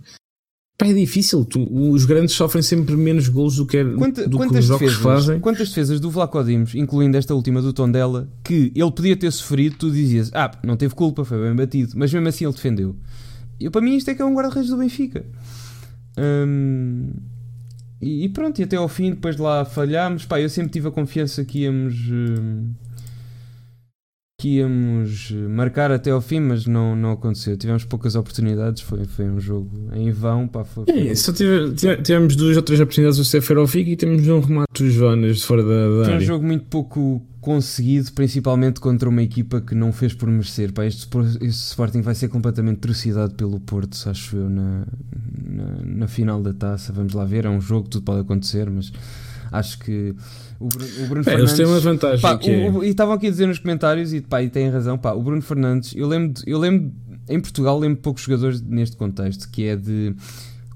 Pá, 0.78 0.86
é 0.86 0.92
difícil. 0.92 1.44
Tu, 1.44 1.66
os 1.90 2.04
grandes 2.04 2.34
sofrem 2.34 2.62
sempre 2.62 2.96
menos 2.96 3.28
gols 3.28 3.56
do 3.56 3.66
que, 3.66 3.84
Quanta, 3.84 4.28
do 4.28 4.38
que 4.38 4.58
os 4.58 4.64
jogos 4.64 4.80
defesas, 4.80 5.02
fazem. 5.02 5.40
Quantas 5.40 5.68
defesas 5.68 6.00
do 6.00 6.10
Vlaco 6.10 6.42
Dimos, 6.44 6.74
incluindo 6.74 7.16
esta 7.16 7.34
última 7.34 7.60
do 7.60 7.72
Tondela, 7.72 8.28
que 8.44 8.72
ele 8.74 8.92
podia 8.92 9.16
ter 9.16 9.30
sofrido, 9.32 9.76
tu 9.76 9.90
dizias, 9.90 10.30
ah, 10.32 10.50
não 10.62 10.76
teve 10.76 10.94
culpa, 10.94 11.24
foi 11.24 11.42
bem 11.42 11.54
batido, 11.54 11.92
mas 11.96 12.12
mesmo 12.12 12.28
assim 12.28 12.44
ele 12.44 12.54
defendeu. 12.54 12.96
E 13.58 13.68
para 13.70 13.80
mim 13.80 13.96
isto 13.96 14.10
é 14.10 14.14
que 14.14 14.22
é 14.22 14.24
um 14.24 14.34
guarda-redes 14.34 14.70
do 14.70 14.76
Benfica. 14.76 15.24
Hum, 16.18 17.12
e, 18.06 18.24
e, 18.24 18.28
pronto, 18.28 18.58
e 18.60 18.64
até 18.64 18.76
ao 18.76 18.88
fim, 18.88 19.10
depois 19.10 19.36
de 19.36 19.42
lá 19.42 19.64
falhámos. 19.64 20.24
Pá, 20.24 20.40
eu 20.40 20.48
sempre 20.48 20.70
tive 20.70 20.88
a 20.88 20.90
confiança 20.90 21.44
que 21.44 21.60
íamos. 21.60 21.94
Uh, 22.08 22.74
que 24.38 24.58
íamos 24.58 25.30
marcar 25.48 25.90
até 25.90 26.10
ao 26.10 26.20
fim, 26.20 26.40
mas 26.40 26.66
não, 26.66 26.94
não 26.94 27.12
aconteceu. 27.12 27.56
Tivemos 27.56 27.84
poucas 27.84 28.14
oportunidades, 28.14 28.82
foi, 28.82 29.06
foi 29.06 29.24
um 29.24 29.40
jogo 29.40 29.70
em 29.94 30.10
vão. 30.10 30.46
Pá, 30.46 30.62
foi, 30.62 30.84
foi... 30.84 31.08
É, 31.08 31.14
só 31.14 31.32
tive, 31.32 31.72
tivemos 31.74 32.36
duas 32.36 32.56
ou 32.56 32.62
três 32.62 32.78
oportunidades 32.78 33.18
do 33.18 33.24
Seferovic 33.24 33.90
e 33.90 33.96
temos 33.96 34.28
um 34.28 34.40
remate 34.40 34.84
dos 34.84 34.92
Jonas 34.92 35.38
de 35.38 35.44
fora 35.44 35.62
da, 35.62 35.98
da 35.98 36.04
Foi 36.04 36.16
um 36.16 36.20
jogo 36.20 36.44
muito 36.44 36.66
pouco 36.66 37.22
conseguido, 37.46 38.12
principalmente 38.12 38.80
contra 38.80 39.08
uma 39.08 39.22
equipa 39.22 39.60
que 39.60 39.72
não 39.72 39.92
fez 39.92 40.12
por 40.12 40.28
merecer. 40.28 40.72
Pá, 40.72 40.84
este, 40.84 41.08
este 41.42 41.68
Sporting 41.68 42.00
vai 42.00 42.12
ser 42.12 42.26
completamente 42.26 42.78
trucidado 42.78 43.34
pelo 43.34 43.60
Porto, 43.60 43.96
acho 44.10 44.36
eu, 44.36 44.50
na, 44.50 44.84
na, 45.48 45.64
na, 45.84 46.08
final 46.08 46.42
da 46.42 46.52
taça. 46.52 46.92
Vamos 46.92 47.12
lá 47.12 47.24
ver, 47.24 47.44
é 47.44 47.48
um 47.48 47.60
jogo, 47.60 47.88
tudo 47.88 48.02
pode 48.02 48.22
acontecer, 48.22 48.68
mas 48.68 48.92
acho 49.52 49.78
que 49.78 50.12
o 50.58 50.66
Bruno, 50.66 50.90
o 51.04 51.06
Bruno 51.06 51.20
é, 51.20 51.22
Fernandes. 51.22 51.52
Eles 51.52 51.52
têm 51.52 51.66
uma 51.66 51.78
vantagem. 51.78 52.20
Pá, 52.20 52.40
é... 52.42 52.68
o, 52.68 52.82
e 52.82 52.88
estavam 52.88 53.14
aqui 53.14 53.28
a 53.28 53.30
dizer 53.30 53.46
nos 53.46 53.60
comentários, 53.60 54.12
e, 54.12 54.20
pá, 54.20 54.42
e 54.42 54.50
têm 54.50 54.68
razão, 54.68 54.98
pá, 54.98 55.12
o 55.12 55.22
Bruno 55.22 55.40
Fernandes, 55.40 55.94
eu 55.94 56.08
lembro, 56.08 56.42
eu 56.48 56.58
lembro 56.58 56.90
em 57.28 57.38
Portugal, 57.38 57.78
lembro 57.78 57.98
poucos 58.02 58.24
jogadores 58.24 58.60
neste 58.60 58.96
contexto, 58.96 59.48
que 59.52 59.66
é 59.66 59.76
de 59.76 60.16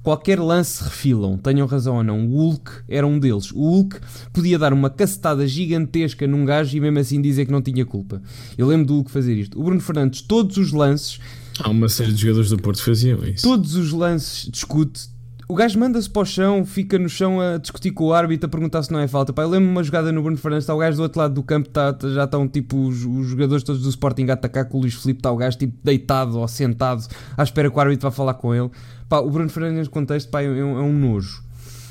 qualquer 0.03 0.41
lance 0.41 0.83
refilam, 0.83 1.37
tenham 1.37 1.67
razão 1.67 1.97
ou 1.97 2.05
não. 2.05 2.27
O 2.27 2.37
Hulk 2.37 2.71
era 2.89 3.07
um 3.07 3.19
deles. 3.19 3.51
O 3.53 3.61
Hulk 3.61 3.99
podia 4.33 4.59
dar 4.59 4.73
uma 4.73 4.91
cacetada 4.91 5.47
gigantesca 5.47 6.27
num 6.27 6.45
gajo 6.45 6.77
e 6.77 6.81
mesmo 6.81 6.99
assim 6.99 7.21
dizer 7.21 7.47
que 7.47 7.53
não 7.53 7.63
tinha 7.63 7.85
culpa. 7.85 8.23
Eu 8.57 8.67
lembro 8.67 8.87
do 8.87 8.95
Hulk 8.95 9.11
fazer 9.11 9.35
isto. 9.35 9.59
O 9.59 9.65
Bruno 9.65 9.81
Fernandes, 9.81 10.23
todos 10.23 10.57
os 10.57 10.73
lances. 10.73 11.19
Há 11.59 11.69
uma 11.71 11.89
série 11.89 12.13
de 12.13 12.21
jogadores 12.21 12.51
do 12.51 12.59
Porto 12.59 12.79
que 12.79 12.85
faziam 12.85 13.23
isso. 13.25 13.43
Todos 13.43 13.75
os 13.75 13.93
lances 13.93 14.49
discute. 14.51 15.09
O 15.51 15.55
gajo 15.57 15.81
manda-se 15.81 16.09
para 16.09 16.23
o 16.23 16.25
chão, 16.25 16.65
fica 16.65 16.97
no 16.97 17.09
chão 17.09 17.41
a 17.41 17.59
discutir 17.59 17.91
com 17.91 18.05
o 18.05 18.13
árbitro, 18.13 18.47
a 18.47 18.49
perguntar 18.49 18.85
se 18.85 18.93
não 18.93 19.01
é 19.01 19.09
falta. 19.09 19.33
Pá, 19.33 19.43
eu 19.43 19.49
lembro 19.49 19.69
uma 19.69 19.83
jogada 19.83 20.13
no 20.13 20.23
Bruno 20.23 20.37
Fernandes, 20.37 20.63
está 20.63 20.73
o 20.73 20.79
gajo 20.79 20.99
do 20.99 21.03
outro 21.03 21.19
lado 21.19 21.35
do 21.35 21.43
campo, 21.43 21.67
está, 21.67 21.93
já 22.15 22.23
estão 22.23 22.47
tipo 22.47 22.77
os, 22.87 23.05
os, 23.05 23.27
jogadores 23.27 23.65
todos 23.65 23.83
do 23.83 23.89
Sporting 23.89 24.27
a 24.29 24.35
atacar 24.35 24.67
com 24.67 24.79
o 24.79 24.83
Luís 24.83 24.95
Filipe, 24.95 25.19
está 25.19 25.33
o 25.33 25.37
gajo 25.37 25.59
tipo 25.59 25.77
deitado 25.83 26.39
ou 26.39 26.47
sentado 26.47 27.05
à 27.37 27.43
espera 27.43 27.69
que 27.69 27.77
o 27.77 27.81
árbitro 27.81 28.09
vá 28.09 28.15
falar 28.15 28.35
com 28.35 28.55
ele. 28.55 28.71
Pá, 29.09 29.19
o 29.19 29.29
Bruno 29.29 29.51
Fernandes 29.51 29.79
neste 29.79 29.91
contexto 29.91 30.31
pá, 30.31 30.41
é, 30.41 30.49
um, 30.49 30.79
é 30.79 30.83
um 30.83 30.97
nojo. 30.97 31.43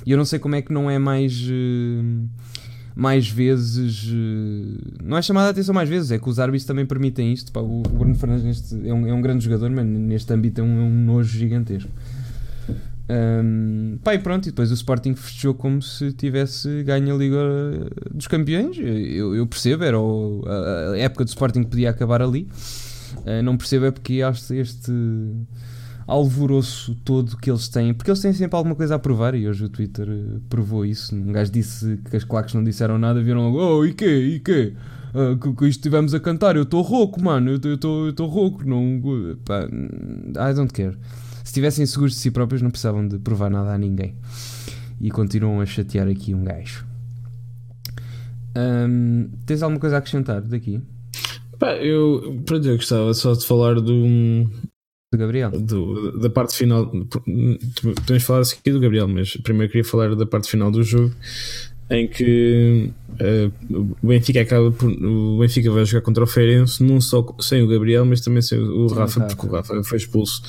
E 0.06 0.12
eu 0.14 0.18
não 0.18 0.24
sei 0.24 0.40
como 0.40 0.56
é 0.56 0.62
que 0.62 0.72
não 0.72 0.90
é 0.90 0.98
mais. 0.98 1.38
Uh, 1.42 2.30
mais 2.96 3.28
vezes. 3.28 4.06
Uh, 4.06 5.04
não 5.04 5.18
é 5.18 5.22
chamada 5.22 5.48
a 5.48 5.52
atenção 5.52 5.76
mais 5.76 5.90
vezes, 5.90 6.12
é 6.12 6.18
que 6.18 6.30
os 6.30 6.40
árbitros 6.40 6.66
também 6.66 6.86
permitem 6.86 7.34
isto. 7.34 7.52
O, 7.60 7.82
Bruno 7.82 8.16
Fernandes 8.16 8.74
é, 8.86 8.94
um, 8.94 9.06
é 9.06 9.14
um 9.14 9.22
grande 9.22 9.44
jogador, 9.44 9.70
mas 9.70 9.86
neste 9.86 10.32
âmbito 10.34 10.62
é 10.62 10.64
um, 10.64 10.80
é 10.80 10.84
um 10.84 11.04
nojo 11.04 11.38
gigantesco. 11.38 11.92
Um, 13.10 13.98
pá, 14.04 14.14
e 14.14 14.20
pronto, 14.20 14.46
e 14.46 14.52
depois 14.52 14.70
o 14.70 14.74
Sporting 14.76 15.16
fechou 15.16 15.56
como 15.56 15.82
se 15.82 16.14
tivesse 16.14 16.84
ganho 16.84 17.16
a 17.16 17.18
Liga 17.18 17.40
dos 18.14 18.28
Campeões. 18.28 18.78
Eu, 18.78 19.36
eu 19.36 19.48
percebo, 19.48 19.84
era 19.84 20.00
o, 20.00 20.44
a, 20.46 20.92
a, 20.92 20.98
época 20.98 21.26
do 21.26 21.30
Sporting 21.30 21.64
que 21.64 21.70
podia 21.72 21.90
acabar 21.90 22.22
ali. 22.22 22.48
Uh, 23.26 23.42
não 23.44 23.58
percebo 23.58 23.86
é 23.86 23.92
porque 23.92 24.22
este, 24.22 24.56
este 24.56 24.92
alvoroço 26.06 26.96
todo 27.04 27.36
que 27.38 27.50
eles 27.50 27.68
têm, 27.68 27.94
porque 27.96 28.12
eles 28.12 28.22
têm 28.22 28.32
sempre 28.32 28.56
alguma 28.56 28.76
coisa 28.76 28.96
a 28.96 29.00
provar 29.00 29.34
e 29.34 29.48
hoje 29.48 29.66
o 29.66 29.70
Twitter 29.70 30.08
uh, 30.08 30.40
provou 30.48 30.86
isso. 30.86 31.16
Um 31.16 31.32
gajo 31.32 31.52
disse 31.52 31.98
que 32.10 32.16
as 32.16 32.24
claques 32.24 32.54
não 32.54 32.64
disseram 32.64 33.00
nada, 33.00 33.24
viram 33.24 33.50
logo, 33.50 33.58
oh, 33.58 33.86
e 33.86 33.94
quê? 33.94 34.06
E 34.06 34.40
quê? 34.40 34.74
Uh, 35.16 35.36
que, 35.36 35.52
que 35.52 35.66
estivemos 35.66 36.14
a 36.14 36.20
cantar, 36.20 36.56
eu 36.56 36.62
estou 36.62 36.84
rouco, 36.84 37.20
mano, 37.20 37.60
eu 37.64 38.10
estou 38.10 38.28
rouco, 38.28 38.64
não. 38.64 39.02
Pá, 39.44 39.66
I 39.66 40.54
don't 40.54 40.72
care. 40.72 40.96
Se 41.50 41.54
estivessem 41.54 41.84
seguros 41.88 42.14
de 42.14 42.20
si 42.20 42.30
próprios, 42.30 42.62
não 42.62 42.70
precisavam 42.70 43.08
de 43.08 43.18
provar 43.18 43.50
nada 43.50 43.74
a 43.74 43.78
ninguém. 43.78 44.16
E 45.02 45.10
continuam 45.10 45.60
a 45.60 45.66
chatear 45.66 46.08
aqui 46.08 46.32
um 46.32 46.44
gajo. 46.44 46.86
Um, 48.56 49.32
tens 49.48 49.64
alguma 49.64 49.80
coisa 49.80 49.96
a 49.96 49.98
acrescentar 49.98 50.44
daqui? 50.44 50.80
Pá, 51.58 51.74
eu, 51.78 52.40
pronto, 52.46 52.68
eu 52.68 52.76
gostava 52.76 53.12
só 53.16 53.34
de 53.34 53.44
falar 53.44 53.82
do. 53.82 54.48
Do 55.12 55.18
Gabriel? 55.18 55.50
Do, 55.50 56.20
da 56.20 56.30
parte 56.30 56.56
final. 56.56 56.86
Podemos 56.86 58.24
falar 58.24 58.42
aqui 58.42 58.72
do 58.72 58.80
Gabriel, 58.80 59.08
mas 59.08 59.36
primeiro 59.38 59.72
queria 59.72 59.90
falar 59.90 60.14
da 60.14 60.28
parte 60.28 60.52
final 60.52 60.70
do 60.70 60.84
jogo 60.84 61.12
em 61.90 62.08
que 62.08 62.92
uh, 63.20 63.86
o 64.04 64.08
Benfica 64.08 64.42
acaba 64.42 64.72
por, 64.72 64.88
o 64.92 65.40
Benfica 65.40 65.72
vai 65.72 65.84
jogar 65.86 66.04
contra 66.04 66.24
o 66.24 66.28
Feirense 66.28 66.84
não 66.84 67.02
só 67.02 67.26
sem 67.40 67.64
o 67.64 67.68
Gabriel 67.68 68.06
mas 68.06 68.22
também 68.22 68.44
sem 68.44 68.60
o 68.60 68.86
Rafa, 68.86 69.22
porque 69.22 69.48
o 69.48 69.50
Rafa 69.50 69.84
foi 69.84 69.98
expulso 69.98 70.44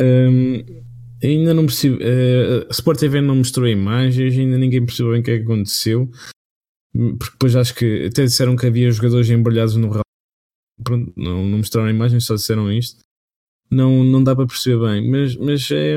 um, 0.00 0.64
ainda 1.22 1.54
não 1.54 1.66
percebo 1.66 1.96
uh, 1.96 2.66
a 2.68 2.70
Sport 2.70 2.98
TV 2.98 3.20
não 3.20 3.36
mostrou 3.36 3.66
imagens 3.66 4.36
ainda 4.36 4.58
ninguém 4.58 4.84
percebeu 4.84 5.12
bem 5.12 5.20
o 5.20 5.24
que 5.24 5.30
é 5.30 5.38
que 5.38 5.44
aconteceu 5.44 6.10
porque 7.18 7.32
depois 7.32 7.56
acho 7.56 7.74
que 7.74 8.06
até 8.06 8.24
disseram 8.24 8.56
que 8.56 8.66
havia 8.66 8.90
jogadores 8.90 9.28
embrulhados 9.30 9.76
no 9.76 10.02
Pronto, 10.82 11.12
não, 11.16 11.44
não 11.46 11.58
mostraram 11.58 11.88
imagens 11.88 12.24
só 12.24 12.34
disseram 12.34 12.70
isto 12.72 13.00
não, 13.70 14.04
não 14.04 14.22
dá 14.22 14.34
para 14.34 14.46
perceber 14.46 14.84
bem 14.84 15.10
mas, 15.10 15.36
mas 15.36 15.70
é 15.70 15.96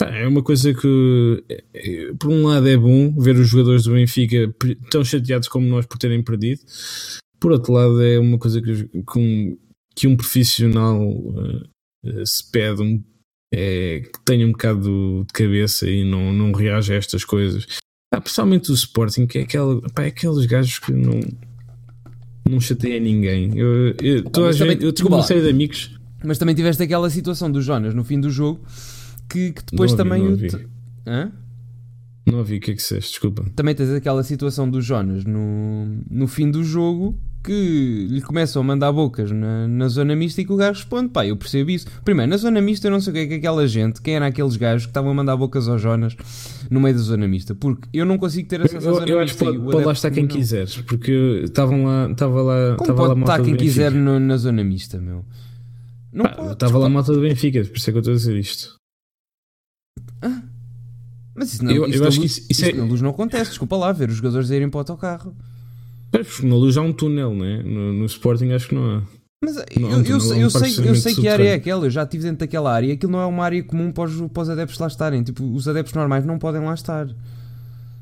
é 0.00 0.26
uma 0.26 0.42
coisa 0.42 0.74
que, 0.74 1.44
é, 1.48 2.12
por 2.18 2.30
um 2.30 2.46
lado, 2.46 2.68
é 2.68 2.76
bom 2.76 3.12
ver 3.16 3.36
os 3.36 3.48
jogadores 3.48 3.84
do 3.84 3.92
Benfica 3.92 4.54
tão 4.90 5.04
chateados 5.04 5.48
como 5.48 5.66
nós 5.68 5.86
por 5.86 5.98
terem 5.98 6.22
perdido. 6.22 6.60
Por 7.38 7.52
outro 7.52 7.72
lado, 7.72 8.02
é 8.02 8.18
uma 8.18 8.38
coisa 8.38 8.60
que, 8.60 8.88
que, 8.88 9.58
que 9.94 10.06
um 10.06 10.16
profissional 10.16 11.00
uh, 11.08 12.26
se 12.26 12.50
pede 12.50 12.82
um, 12.82 13.02
é, 13.56 14.00
que 14.00 14.24
tenha 14.24 14.46
um 14.46 14.52
bocado 14.52 15.24
de 15.26 15.32
cabeça 15.32 15.88
e 15.88 16.04
não, 16.04 16.32
não 16.32 16.52
reage 16.52 16.92
a 16.92 16.96
estas 16.96 17.24
coisas. 17.24 17.66
Ah, 18.12 18.20
principalmente 18.20 18.70
o 18.70 18.74
Sporting, 18.74 19.26
que 19.26 19.38
é, 19.38 19.42
aquela, 19.42 19.80
pá, 19.92 20.04
é 20.04 20.08
aqueles 20.08 20.46
gajos 20.46 20.78
que 20.78 20.92
não, 20.92 21.20
não 22.48 22.60
chateia 22.60 23.00
ninguém. 23.00 23.56
Eu, 23.56 23.94
eu, 24.02 24.24
ah, 24.36 24.64
eu 24.80 24.92
tenho 24.92 25.08
uma 25.08 25.22
série 25.22 25.42
de 25.42 25.50
amigos. 25.50 25.98
Mas 26.24 26.38
também 26.38 26.54
tiveste 26.54 26.82
aquela 26.82 27.10
situação 27.10 27.50
do 27.50 27.60
Jonas 27.60 27.94
no 27.94 28.02
fim 28.02 28.20
do 28.20 28.30
jogo 28.30 28.64
que, 29.28 29.52
que 29.52 29.62
depois 29.70 29.90
não 29.92 29.98
também. 29.98 30.22
Ouvi, 30.26 30.48
não, 30.48 30.58
ouvi. 30.58 30.68
Hã? 31.06 31.32
não 32.26 32.38
ouvi 32.38 32.56
o 32.56 32.60
que 32.60 32.70
é 32.70 32.74
que 32.74 32.80
disseste, 32.80 33.10
desculpa. 33.10 33.44
Também 33.54 33.74
tens 33.74 33.90
aquela 33.90 34.22
situação 34.22 34.68
do 34.68 34.80
Jonas 34.80 35.24
no, 35.24 35.86
no 36.10 36.26
fim 36.26 36.50
do 36.50 36.64
jogo 36.64 37.18
que 37.44 38.08
lhe 38.10 38.22
começam 38.22 38.62
a 38.62 38.64
mandar 38.64 38.90
bocas 38.90 39.30
na, 39.30 39.68
na 39.68 39.86
zona 39.88 40.16
mista 40.16 40.40
e 40.40 40.46
que 40.46 40.52
o 40.52 40.56
gajo 40.56 40.80
responde: 40.80 41.10
pá, 41.10 41.26
eu 41.26 41.36
percebo 41.36 41.70
isso. 41.70 41.86
Primeiro, 42.02 42.30
na 42.30 42.38
zona 42.38 42.60
mista 42.60 42.88
eu 42.88 42.90
não 42.90 43.00
sei 43.00 43.10
o 43.10 43.14
que 43.14 43.20
é 43.20 43.26
que 43.26 43.34
aquela 43.34 43.66
gente, 43.68 44.00
quem 44.00 44.16
era 44.16 44.26
aqueles 44.26 44.56
gajos 44.56 44.86
que 44.86 44.90
estavam 44.90 45.10
a 45.10 45.14
mandar 45.14 45.36
bocas 45.36 45.68
ao 45.68 45.78
Jonas 45.78 46.16
no 46.70 46.80
meio 46.80 46.96
da 46.96 47.02
zona 47.02 47.28
mista, 47.28 47.54
porque 47.54 47.86
eu 47.92 48.06
não 48.06 48.16
consigo 48.16 48.48
ter 48.48 48.62
acesso 48.62 48.88
à 48.88 48.92
zona 48.92 49.06
eu, 49.06 49.18
eu 49.18 49.22
mista. 49.22 49.44
Eu 49.44 49.50
acho 49.50 49.60
que 49.60 49.70
pode, 49.70 49.84
lá 49.84 49.92
estar 49.92 50.10
quem 50.10 50.22
não. 50.22 50.30
quiseres, 50.30 50.76
porque 50.78 51.42
estavam 51.44 51.84
lá, 51.84 52.10
estava 52.10 52.42
lá, 52.42 52.76
Como 52.76 52.94
pode 52.94 53.14
lá 53.14 53.20
estar 53.20 53.42
quem 53.42 53.56
quiser 53.56 53.92
no, 53.92 54.18
na 54.18 54.38
zona 54.38 54.64
mista, 54.64 54.98
meu. 54.98 55.24
Estava 56.50 56.78
lá 56.78 56.86
a 56.86 56.88
malta 56.88 57.12
do 57.12 57.20
Benfica, 57.20 57.62
por 57.64 57.76
isso 57.76 57.90
é 57.90 57.92
que 57.92 57.98
eu 57.98 58.00
estou 58.00 58.14
a 58.14 58.16
dizer 58.16 58.36
isto. 58.36 58.78
Ah, 60.22 60.42
mas 61.34 61.52
isso, 61.52 61.64
não, 61.64 61.72
eu, 61.72 61.86
isso 61.86 62.02
eu 62.02 62.08
acho 62.08 62.20
luz, 62.20 62.38
que 62.38 62.40
isso, 62.40 62.40
isso, 62.50 62.64
isso 62.64 62.76
é... 62.76 62.78
na 62.78 62.84
luz 62.84 63.02
não 63.02 63.10
acontece. 63.10 63.50
Desculpa 63.50 63.76
lá, 63.76 63.92
ver 63.92 64.08
os 64.08 64.16
jogadores 64.16 64.48
irem 64.50 64.70
para 64.70 64.78
o 64.78 64.80
autocarro. 64.80 65.34
Porque 66.22 66.46
na 66.46 66.54
luz 66.54 66.76
há 66.76 66.82
um 66.82 66.92
túnel, 66.92 67.34
né? 67.34 67.62
No, 67.64 67.92
no 67.92 68.04
Sporting 68.06 68.50
acho 68.52 68.68
que 68.68 68.74
não 68.74 68.98
há. 68.98 69.02
Mas 69.44 69.56
não, 69.78 69.90
eu, 69.90 70.04
eu, 70.04 70.18
eu, 70.18 70.36
eu 70.40 70.50
sei, 70.50 70.88
eu 70.88 70.94
sei 70.94 71.14
que 71.14 71.28
área 71.28 71.50
é 71.50 71.54
aquela, 71.54 71.84
eu 71.84 71.90
já 71.90 72.04
estive 72.04 72.24
dentro 72.24 72.38
daquela 72.38 72.72
área. 72.72 72.94
Aquilo 72.94 73.12
não 73.12 73.20
é 73.20 73.26
uma 73.26 73.44
área 73.44 73.62
comum 73.62 73.92
para 73.92 74.04
os, 74.04 74.30
para 74.30 74.42
os 74.42 74.48
adeptos 74.48 74.78
lá 74.78 74.86
estarem. 74.86 75.22
Tipo, 75.22 75.44
os 75.44 75.68
adeptos 75.68 75.92
normais 75.94 76.24
não 76.24 76.38
podem 76.38 76.62
lá 76.62 76.72
estar. 76.72 77.08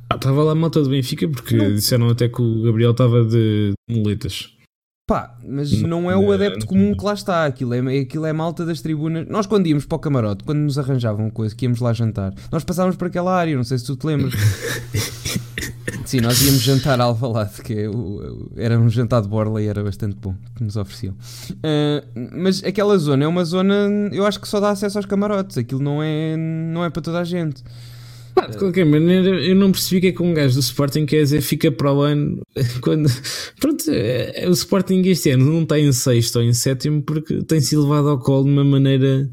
Ah, 0.08 0.14
estava 0.14 0.42
lá 0.44 0.52
a 0.52 0.54
malta 0.54 0.80
do 0.80 0.88
Benfica 0.88 1.26
porque 1.28 1.56
não. 1.56 1.74
disseram 1.74 2.08
até 2.08 2.28
que 2.28 2.40
o 2.40 2.62
Gabriel 2.62 2.92
estava 2.92 3.24
de 3.24 3.72
muletas. 3.90 4.52
Pá, 5.08 5.36
mas 5.44 5.82
não 5.82 6.08
é 6.08 6.16
o 6.16 6.30
adepto 6.30 6.64
comum 6.64 6.94
que 6.94 7.04
lá 7.04 7.14
está. 7.14 7.44
Aquilo 7.44 7.74
é, 7.74 7.98
aquilo 8.00 8.24
é 8.24 8.32
malta 8.32 8.64
das 8.64 8.80
tribunas. 8.80 9.26
Nós, 9.28 9.46
quando 9.46 9.66
íamos 9.66 9.84
para 9.84 9.96
o 9.96 9.98
camarote, 9.98 10.44
quando 10.44 10.58
nos 10.58 10.78
arranjavam 10.78 11.28
coisa, 11.28 11.54
que 11.56 11.64
íamos 11.64 11.80
lá 11.80 11.92
jantar, 11.92 12.32
nós 12.52 12.62
passávamos 12.62 12.96
por 12.96 13.08
aquela 13.08 13.34
área. 13.34 13.56
Não 13.56 13.64
sei 13.64 13.78
se 13.78 13.86
tu 13.86 13.96
te 13.96 14.06
lembras. 14.06 14.32
Sim, 16.04 16.20
nós 16.20 16.40
íamos 16.42 16.60
jantar 16.60 17.00
a 17.00 17.04
Alvalade, 17.04 17.62
que 17.62 17.72
é 17.72 17.90
era 18.56 18.78
um 18.78 18.88
jantar 18.88 19.22
de 19.22 19.28
borla 19.28 19.62
e 19.62 19.66
era 19.66 19.82
bastante 19.82 20.16
bom 20.16 20.34
que 20.56 20.62
nos 20.62 20.76
ofereciam. 20.76 21.14
Uh, 21.50 22.28
mas 22.32 22.62
aquela 22.62 22.96
zona 22.98 23.24
é 23.24 23.26
uma 23.26 23.44
zona, 23.44 23.90
eu 24.12 24.24
acho 24.26 24.40
que 24.40 24.48
só 24.48 24.60
dá 24.60 24.70
acesso 24.70 24.98
aos 24.98 25.06
camarotes. 25.06 25.58
Aquilo 25.58 25.82
não 25.82 26.02
é, 26.02 26.36
não 26.36 26.84
é 26.84 26.90
para 26.90 27.02
toda 27.02 27.20
a 27.20 27.24
gente. 27.24 27.62
Ah, 28.34 28.46
de 28.46 28.56
qualquer 28.56 28.86
maneira, 28.86 29.28
eu 29.44 29.54
não 29.54 29.70
percebi 29.70 30.00
que 30.00 30.06
é 30.08 30.12
que 30.12 30.22
um 30.22 30.32
gajo 30.32 30.54
do 30.54 30.60
Sporting 30.60 31.04
quer 31.04 31.22
dizer 31.22 31.42
fica 31.42 31.70
para 31.70 31.92
o 31.92 32.00
ano 32.00 32.40
quando. 32.80 33.08
Pronto, 33.60 33.84
é, 33.88 34.48
o 34.48 34.52
Sporting 34.52 35.02
este 35.02 35.30
ano 35.30 35.44
não 35.44 35.62
está 35.62 35.78
em 35.78 35.92
sexto 35.92 36.36
ou 36.36 36.42
em 36.42 36.54
sétimo 36.54 37.02
porque 37.02 37.42
tem 37.44 37.60
sido 37.60 37.82
levado 37.82 38.08
ao 38.08 38.18
colo 38.18 38.44
de 38.44 38.50
uma 38.50 38.64
maneira 38.64 39.30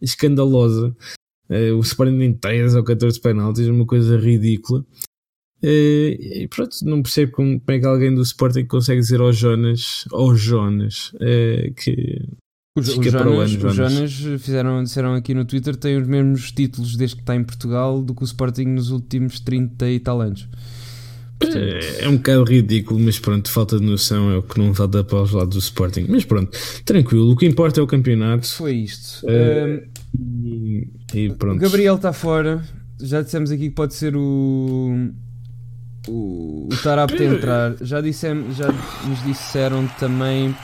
escandalosa. 0.00 0.94
É, 1.48 1.72
o 1.72 1.80
Sporting 1.80 2.18
tem 2.18 2.34
13 2.34 2.76
ou 2.76 2.84
14 2.84 3.20
penaltis, 3.20 3.66
uma 3.66 3.86
coisa 3.86 4.16
ridícula. 4.16 4.84
É, 5.62 6.42
e 6.42 6.48
pronto, 6.48 6.76
não 6.84 7.02
percebo 7.02 7.32
como, 7.32 7.60
como 7.60 7.76
é 7.76 7.80
que 7.80 7.86
alguém 7.86 8.14
do 8.14 8.22
Sporting 8.22 8.66
consegue 8.66 9.00
dizer 9.00 9.20
aos 9.20 9.36
Jonas, 9.36 10.04
aos 10.12 10.40
Jonas, 10.40 11.12
que 11.76 12.26
os, 12.76 12.88
os, 12.88 13.06
Jonas, 13.06 13.54
ano, 13.54 13.68
os 13.68 13.74
Jonas 13.74 14.12
fizeram, 14.42 14.82
disseram 14.82 15.14
aqui 15.14 15.32
no 15.32 15.46
Twitter 15.46 15.74
tem 15.74 15.96
os 15.96 16.06
mesmos 16.06 16.52
títulos 16.52 16.94
desde 16.94 17.16
que 17.16 17.22
está 17.22 17.34
em 17.34 17.42
Portugal 17.42 18.02
do 18.02 18.14
que 18.14 18.22
o 18.22 18.26
Sporting 18.26 18.66
nos 18.66 18.90
últimos 18.90 19.40
30 19.40 19.90
e 19.90 19.98
tal 19.98 20.20
anos. 20.20 20.46
Portanto... 21.38 21.58
É, 21.58 22.04
é, 22.04 22.08
um 22.08 22.16
bocado 22.16 22.44
ridículo, 22.44 23.00
mas 23.00 23.18
pronto, 23.18 23.50
falta 23.50 23.78
de 23.78 23.84
noção 23.84 24.30
é 24.30 24.36
o 24.36 24.42
que 24.42 24.58
não 24.58 24.74
falta 24.74 25.02
para 25.02 25.22
os 25.22 25.32
lados 25.32 25.56
do 25.56 25.58
Sporting. 25.58 26.04
Mas 26.06 26.26
pronto, 26.26 26.56
tranquilo, 26.84 27.30
o 27.30 27.36
que 27.36 27.46
importa 27.46 27.80
é 27.80 27.82
o 27.82 27.86
campeonato. 27.86 28.46
Foi 28.46 28.74
isto. 28.74 29.26
E, 29.26 30.88
e 31.14 31.30
pronto. 31.30 31.56
O 31.56 31.60
Gabriel 31.60 31.96
está 31.96 32.12
fora, 32.12 32.62
já 33.00 33.22
dissemos 33.22 33.50
aqui 33.50 33.70
que 33.70 33.74
pode 33.74 33.94
ser 33.94 34.14
o. 34.16 35.10
O, 36.08 36.68
o 36.72 36.76
Tarap 36.82 37.12
a 37.12 37.24
entrar, 37.24 37.76
já, 37.80 38.00
dissemos, 38.00 38.56
já 38.56 38.68
nos 38.68 39.24
disseram 39.24 39.86
também 39.98 40.54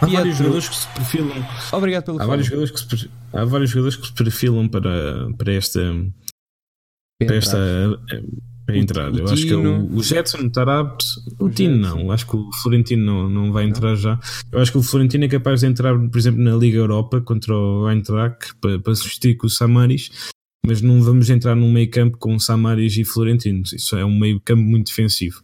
Há 0.00 0.06
vários 0.06 0.36
jogadores 0.36 0.68
que 0.68 0.76
se 0.76 0.88
perfilam. 0.88 1.48
Obrigado 1.72 2.04
pelo 2.04 2.22
há 2.22 2.26
vários 2.26 2.46
jogadores 2.46 2.70
que 2.70 2.96
se, 2.96 3.10
Há 3.32 3.44
vários 3.44 3.70
jogadores 3.70 3.96
que 3.96 4.06
se 4.06 4.12
perfilam 4.12 4.68
para, 4.68 5.28
para 5.36 5.52
esta. 5.52 5.80
Para 7.24 7.36
esta. 7.36 7.58
Para 8.64 8.76
entrar. 8.76 9.10
O, 9.10 9.18
Eu 9.18 9.24
acho 9.28 9.46
que 9.46 9.52
é 9.52 9.56
o, 9.56 9.94
o 9.94 10.02
Jetson. 10.02 10.50
O, 11.38 11.44
o 11.46 11.50
Tino 11.50 11.76
não. 11.76 12.12
Acho 12.12 12.26
que 12.26 12.36
o 12.36 12.48
Florentino 12.62 13.04
não, 13.04 13.28
não 13.28 13.52
vai 13.52 13.64
entrar 13.64 13.90
não. 13.90 13.96
já. 13.96 14.20
Eu 14.52 14.60
acho 14.60 14.70
que 14.70 14.78
o 14.78 14.82
Florentino 14.82 15.24
é 15.24 15.28
capaz 15.28 15.60
de 15.60 15.66
entrar, 15.66 15.98
por 15.98 16.18
exemplo, 16.18 16.42
na 16.42 16.54
Liga 16.54 16.78
Europa 16.78 17.20
contra 17.20 17.56
o 17.56 17.90
Eintracht 17.90 18.54
para, 18.60 18.78
para 18.78 18.94
substituir 18.94 19.36
com 19.36 19.46
o 19.46 19.50
Samaris. 19.50 20.10
Mas 20.68 20.82
não 20.82 21.00
vamos 21.00 21.30
entrar 21.30 21.54
num 21.54 21.72
meio 21.72 21.90
campo 21.90 22.18
com 22.18 22.38
Samaris 22.38 22.94
e 22.98 23.04
Florentino. 23.04 23.62
Isso 23.62 23.96
é 23.96 24.04
um 24.04 24.18
meio 24.18 24.38
campo 24.38 24.62
muito 24.62 24.88
defensivo. 24.88 25.40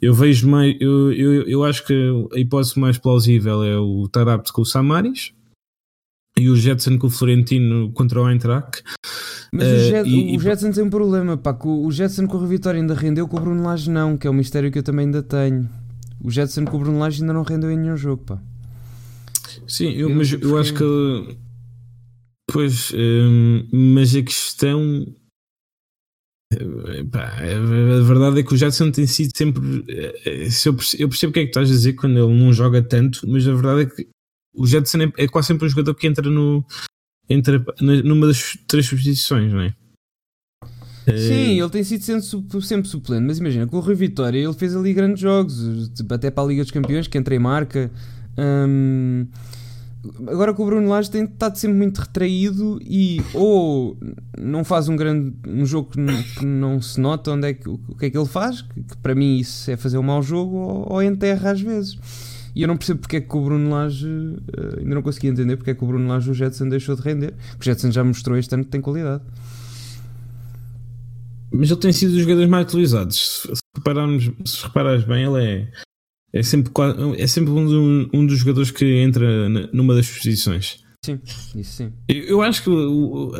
Eu 0.00 0.14
vejo 0.14 0.48
mais. 0.48 0.74
Eu, 0.80 1.12
eu, 1.12 1.42
eu 1.42 1.64
acho 1.64 1.86
que 1.86 1.94
a 2.32 2.38
hipótese 2.38 2.78
mais 2.80 2.96
plausível 2.96 3.62
é 3.62 3.76
o 3.76 4.08
Tarapte 4.08 4.54
com 4.54 4.62
o 4.62 4.64
Samaris 4.64 5.32
e 6.34 6.48
o 6.48 6.56
Jetson 6.56 6.98
com 6.98 7.08
o 7.08 7.10
Florentino 7.10 7.92
contra 7.92 8.22
o 8.22 8.28
Eintracht. 8.28 8.82
Mas 9.52 9.68
uh, 9.68 9.74
o, 9.74 9.78
Jet, 9.78 10.08
e, 10.08 10.36
o 10.36 10.40
Jetson 10.40 10.72
tem 10.72 10.82
um 10.82 10.90
problema, 10.90 11.36
pá. 11.36 11.56
O 11.62 11.90
Jetson 11.92 12.26
com 12.26 12.38
a 12.38 12.46
Vitória 12.46 12.80
ainda 12.80 12.94
rendeu, 12.94 13.28
com 13.28 13.36
o 13.36 13.40
Bruno 13.40 13.62
Lage 13.62 13.90
não, 13.90 14.16
que 14.16 14.26
é 14.26 14.30
um 14.30 14.34
mistério 14.34 14.72
que 14.72 14.78
eu 14.78 14.82
também 14.82 15.04
ainda 15.04 15.22
tenho. 15.22 15.68
O 16.22 16.30
Jetson 16.30 16.64
com 16.64 16.78
o 16.78 16.80
Bruno 16.80 16.98
Lage 16.98 17.20
ainda 17.20 17.34
não 17.34 17.42
rendeu 17.42 17.70
em 17.70 17.76
nenhum 17.76 17.96
jogo, 17.96 18.24
pá. 18.24 18.38
Sim, 19.68 19.90
eu, 19.92 20.08
eu 20.08 20.16
mas 20.16 20.32
eu 20.32 20.58
acho 20.58 20.74
que. 20.74 21.36
Pois, 22.54 22.92
hum, 22.94 23.66
mas 23.72 24.14
a 24.14 24.22
questão 24.22 25.12
a 26.52 28.02
verdade 28.06 28.38
é 28.38 28.42
que 28.44 28.54
o 28.54 28.56
Jetson 28.56 28.92
tem 28.92 29.08
sido 29.08 29.36
sempre. 29.36 29.84
Eh, 29.88 30.48
eu 31.00 31.08
percebo 31.08 31.30
o 31.30 31.32
que 31.32 31.40
é 31.40 31.42
que 31.42 31.48
estás 31.48 31.68
a 31.68 31.72
dizer 31.72 31.94
quando 31.94 32.16
ele 32.16 32.40
não 32.40 32.52
joga 32.52 32.80
tanto, 32.80 33.28
mas 33.28 33.48
a 33.48 33.52
verdade 33.52 33.80
é 33.80 33.86
que 33.86 34.08
o 34.54 34.64
Jetson 34.68 34.98
é, 34.98 35.24
é 35.24 35.26
quase 35.26 35.48
sempre 35.48 35.66
um 35.66 35.68
jogador 35.68 35.96
que 35.96 36.06
entra, 36.06 36.30
no, 36.30 36.64
entra 37.28 37.64
numa 37.80 38.28
das 38.28 38.56
três 38.68 38.86
substituições, 38.86 39.52
não 39.52 39.60
é? 39.60 39.74
Sim, 41.08 41.60
ele 41.60 41.70
tem 41.70 41.82
sido 41.82 42.02
sempre, 42.04 42.62
sempre 42.62 42.88
suplente, 42.88 43.26
mas 43.26 43.38
imagina, 43.38 43.66
com 43.66 43.78
o 43.78 43.80
Rui 43.80 43.96
Vitória 43.96 44.38
ele 44.38 44.54
fez 44.54 44.76
ali 44.76 44.94
grandes 44.94 45.20
jogos, 45.20 45.88
tipo, 45.88 46.14
até 46.14 46.30
para 46.30 46.44
a 46.44 46.46
Liga 46.46 46.62
dos 46.62 46.70
Campeões, 46.70 47.08
que 47.08 47.18
entra 47.18 47.34
em 47.34 47.40
marca. 47.40 47.90
Hum, 48.38 49.26
agora 50.26 50.54
que 50.54 50.60
o 50.60 50.66
Bruno 50.66 50.88
Lage 50.88 51.10
tem 51.10 51.24
estado 51.24 51.56
sempre 51.56 51.76
muito 51.76 51.98
retraído 51.98 52.78
e 52.82 53.20
ou 53.32 53.96
não 54.38 54.64
faz 54.64 54.88
um 54.88 54.96
grande 54.96 55.34
um 55.46 55.64
jogo 55.64 55.90
que 55.90 56.00
não, 56.00 56.22
que 56.22 56.44
não 56.44 56.82
se 56.82 57.00
nota 57.00 57.30
onde 57.30 57.48
é 57.48 57.54
que, 57.54 57.68
o 57.68 57.78
que 57.98 58.06
é 58.06 58.10
que 58.10 58.18
ele 58.18 58.26
faz, 58.26 58.62
que, 58.62 58.82
que, 58.82 58.96
para 58.98 59.14
mim 59.14 59.38
isso 59.38 59.70
é 59.70 59.76
fazer 59.76 59.98
um 59.98 60.02
mau 60.02 60.22
jogo, 60.22 60.56
ou, 60.56 60.92
ou 60.92 61.02
enterra 61.02 61.50
às 61.50 61.60
vezes. 61.60 61.98
E 62.54 62.62
eu 62.62 62.68
não 62.68 62.76
percebo 62.76 63.00
porque 63.00 63.16
é 63.16 63.20
que 63.20 63.36
o 63.36 63.44
Bruno 63.44 63.68
Lage, 63.70 64.06
uh, 64.06 64.78
ainda 64.78 64.94
não 64.94 65.02
consegui 65.02 65.26
entender 65.26 65.56
porque 65.56 65.70
é 65.70 65.74
que 65.74 65.82
o 65.82 65.86
Bruno 65.86 66.06
Lage 66.06 66.30
o 66.30 66.34
Jetson 66.34 66.68
deixou 66.68 66.94
de 66.94 67.02
render. 67.02 67.34
O 67.60 67.64
Jetson 67.64 67.90
já 67.90 68.04
mostrou 68.04 68.38
este 68.38 68.54
ano 68.54 68.64
que 68.64 68.70
tem 68.70 68.80
qualidade. 68.80 69.24
Mas 71.52 71.70
ele 71.70 71.80
tem 71.80 71.92
sido 71.92 72.12
dos 72.12 72.22
jogadores 72.22 72.48
mais 72.48 72.66
utilizados. 72.66 73.42
Se, 73.52 73.58
repararmos, 73.76 74.30
se 74.44 74.64
reparares 74.64 75.04
bem, 75.04 75.24
ele 75.24 75.44
é, 75.44 75.68
é 76.34 76.42
sempre, 76.42 76.72
é 77.16 77.26
sempre 77.28 77.52
um, 77.52 78.10
um 78.12 78.26
dos 78.26 78.38
jogadores 78.38 78.72
que 78.72 78.84
entra 78.84 79.48
numa 79.72 79.94
das 79.94 80.10
posições. 80.10 80.82
Sim, 81.04 81.20
isso 81.54 81.72
sim. 81.76 81.92
Eu, 82.08 82.42
acho 82.42 82.64
que 82.64 82.70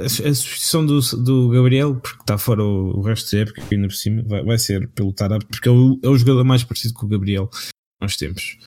a, 0.01 0.09
substituição 0.09 0.87
do, 0.87 1.01
do 1.01 1.49
Gabriel, 1.49 1.97
porque 1.97 2.21
está 2.21 2.39
fora 2.39 2.63
o, 2.63 3.01
resto 3.01 3.35
da 3.35 3.43
época, 3.43 3.63
ainda 3.73 3.89
por 3.89 3.95
cima, 3.95 4.23
vai, 4.23 4.45
vai 4.45 4.59
ser 4.59 4.87
pelo 4.91 5.13
Tarap, 5.13 5.45
porque 5.47 5.69
é 5.69 5.73
o, 5.73 5.99
é 6.03 6.09
o 6.09 6.17
jogador 6.17 6.45
mais 6.45 6.63
parecido 6.63 6.95
com 6.95 7.07
o 7.07 7.09
Gabriel 7.09 7.51
nós 8.01 8.17
temos. 8.17 8.59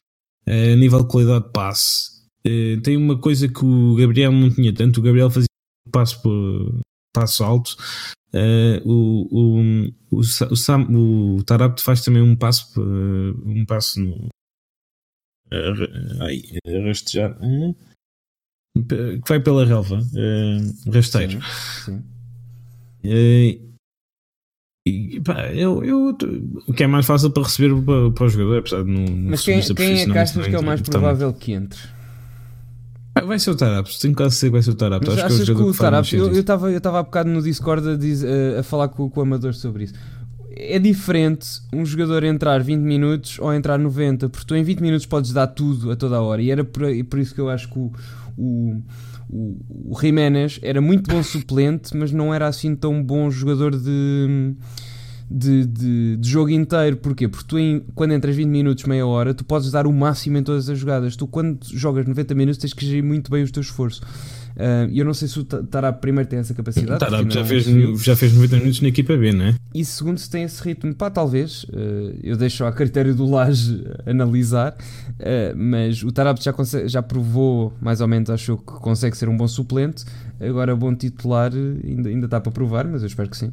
Uh, 0.46 0.74
a 0.74 0.76
nível 0.76 1.04
de 1.04 1.08
qualidade 1.08 1.46
de 1.46 1.52
passe, 1.52 2.10
uh, 2.46 2.82
tem 2.82 2.98
uma 2.98 3.18
coisa 3.20 3.48
que 3.48 3.64
o 3.64 3.96
Gabriel 3.96 4.32
não 4.32 4.50
tinha 4.50 4.74
tanto. 4.74 5.00
O 5.00 5.04
Gabriel 5.04 5.30
fazia 5.30 5.48
passo, 5.92 6.20
passo 7.14 7.44
alto, 7.44 7.78
Uh, 8.38 8.88
o, 8.88 9.28
o, 9.32 9.62
o, 10.12 10.20
o, 10.20 10.56
Sam, 10.56 10.86
o 10.92 11.44
Tarapto 11.44 11.82
faz 11.82 12.04
também 12.04 12.22
um 12.22 12.36
passo, 12.36 12.80
uh, 12.80 13.50
um 13.50 13.66
passo 13.66 14.00
no. 14.00 14.28
Uh, 15.52 16.22
ai, 16.22 16.44
rastejar. 16.86 17.36
Uh, 17.42 17.76
que 18.76 19.28
vai 19.28 19.40
pela 19.40 19.66
relva, 19.66 19.98
uh, 19.98 20.92
rasteiro. 20.92 21.40
Sim, 21.84 22.04
sim. 23.04 23.68
E, 24.88 25.20
pá, 25.20 25.48
eu, 25.52 25.84
eu, 25.84 26.18
o 26.68 26.74
que 26.74 26.84
é 26.84 26.88
mais 26.88 27.06
fácil 27.06 27.32
para 27.32 27.44
receber 27.44 27.76
para, 27.84 28.12
para 28.12 28.26
o 28.26 28.30
jogador, 28.30 28.60
apesar 28.60 28.84
de 28.84 28.90
não. 28.90 29.30
Mas 29.30 29.44
quem, 29.44 29.60
quem 29.76 30.00
é 30.00 30.06
que 30.06 30.18
achas 30.18 30.48
que 30.48 30.56
é 30.56 30.60
o 30.60 30.64
mais 30.64 30.82
provável 30.82 31.34
que 31.34 31.52
entre? 31.54 31.97
Vai 33.26 33.40
ser 33.40 33.52
o 33.52 33.56
Taraps, 33.56 34.00
tenho 34.00 34.16
quase 34.16 34.36
certeza 34.36 34.48
que 34.48 34.52
vai 34.52 34.62
ser 34.62 34.72
o 34.72 34.76
Taraps. 34.76 35.10
Acho 35.10 35.26
achas 35.26 35.44
que, 35.44 35.52
é 35.52 35.54
o, 35.54 35.58
que 35.58 35.64
o 35.64 36.28
eu 36.28 36.40
estava 36.40 36.72
eu 36.72 36.78
estava 36.78 37.00
há 37.00 37.04
bocado 37.04 37.30
no 37.30 37.42
Discord 37.42 37.90
a, 37.90 37.96
diz, 37.96 38.24
a, 38.24 38.60
a 38.60 38.64
falar 38.64 38.90
com, 38.90 39.10
com 39.10 39.20
o 39.20 39.24
Amador 39.24 39.54
sobre 39.54 39.86
isso. 39.86 39.94
É 40.60 40.80
diferente 40.80 41.62
um 41.72 41.86
jogador 41.86 42.24
entrar 42.24 42.64
20 42.64 42.82
minutos 42.82 43.38
ou 43.40 43.54
entrar 43.54 43.78
90, 43.78 44.30
porque 44.30 44.46
tu 44.46 44.56
em 44.56 44.64
20 44.64 44.80
minutos 44.80 45.06
podes 45.06 45.32
dar 45.32 45.48
tudo 45.48 45.92
a 45.92 45.96
toda 45.96 46.18
a 46.18 46.22
hora. 46.22 46.42
E 46.42 46.50
era 46.50 46.64
por, 46.64 46.84
por 47.10 47.20
isso 47.20 47.36
que 47.36 47.42
eu 47.42 47.50
acho 47.50 47.70
que 47.70 47.78
o, 47.78 47.92
o, 48.36 48.82
o, 49.30 49.92
o 49.92 50.02
Jiménez 50.02 50.60
era 50.64 50.82
muito 50.82 51.12
bom 51.12 51.22
suplente, 51.22 51.96
mas 51.96 52.12
não 52.12 52.34
era 52.34 52.48
assim 52.48 52.76
tão 52.76 53.04
bom 53.04 53.30
jogador 53.30 53.76
de 53.76 54.56
de, 55.30 55.66
de, 55.66 56.18
de, 56.18 56.30
jogo 56.30 56.50
inteiro. 56.50 56.98
Porquê? 56.98 57.28
Porque 57.28 57.46
tu, 57.48 57.60
em, 57.60 57.84
quando 57.94 58.14
entras 58.14 58.36
20 58.36 58.48
minutos, 58.48 58.84
meia 58.86 59.06
hora, 59.06 59.34
tu 59.34 59.44
podes 59.44 59.72
dar 59.72 59.86
o 59.86 59.94
máximo 59.94 60.38
em 60.38 60.44
todas 60.44 60.70
as 60.70 60.78
jogadas. 60.78 61.16
Tu, 61.16 61.28
quando 61.28 61.60
jogas 61.72 62.06
90 62.06 62.34
minutos, 62.34 62.58
tens 62.60 62.74
que 62.74 62.86
gerir 62.86 63.04
muito 63.04 63.30
bem 63.30 63.44
o 63.44 63.52
teu 63.52 63.62
esforço. 63.62 64.02
Uh, 64.58 64.90
eu 64.92 65.06
não 65.06 65.14
sei 65.14 65.28
se 65.28 65.40
o 65.40 65.44
Tarap 65.44 66.02
primeiro 66.02 66.28
tem 66.28 66.40
essa 66.40 66.54
capacidade. 66.54 67.00
Tarap 67.00 67.30
já, 67.32 67.46
fez, 67.46 67.66
já 68.02 68.16
fez 68.16 68.34
90 68.34 68.56
minutos 68.58 68.82
na 68.82 68.88
equipa 68.88 69.16
B, 69.16 69.32
não 69.32 69.46
é? 69.46 69.56
E 69.72 69.86
segundo, 69.86 70.18
se 70.18 70.28
tem 70.28 70.44
esse 70.44 70.64
ritmo, 70.64 70.96
pá, 70.96 71.12
talvez. 71.12 71.64
Uh, 71.66 72.18
eu 72.24 72.36
deixo 72.36 72.66
a 72.66 72.72
critério 72.72 73.14
do 73.14 73.30
Laje 73.30 73.86
analisar. 74.06 74.76
Uh, 75.20 75.56
mas 75.56 76.02
o 76.02 76.12
Tarap 76.12 76.42
já, 76.42 76.52
consegue, 76.52 76.88
já 76.88 77.04
provou, 77.04 77.72
mais 77.80 78.02
ou 78.02 78.08
menos, 78.08 78.30
achou 78.32 78.58
que 78.58 78.66
consegue 78.66 79.16
ser 79.16 79.30
um 79.30 79.38
bom 79.38 79.48
suplente. 79.48 80.06
Agora, 80.40 80.76
bom 80.76 80.96
titular, 80.96 81.52
ainda, 81.54 82.10
ainda 82.10 82.26
está 82.26 82.40
para 82.40 82.52
provar, 82.52 82.88
mas 82.88 83.04
eu 83.04 83.08
espero 83.08 83.30
que 83.30 83.38
sim. 83.38 83.52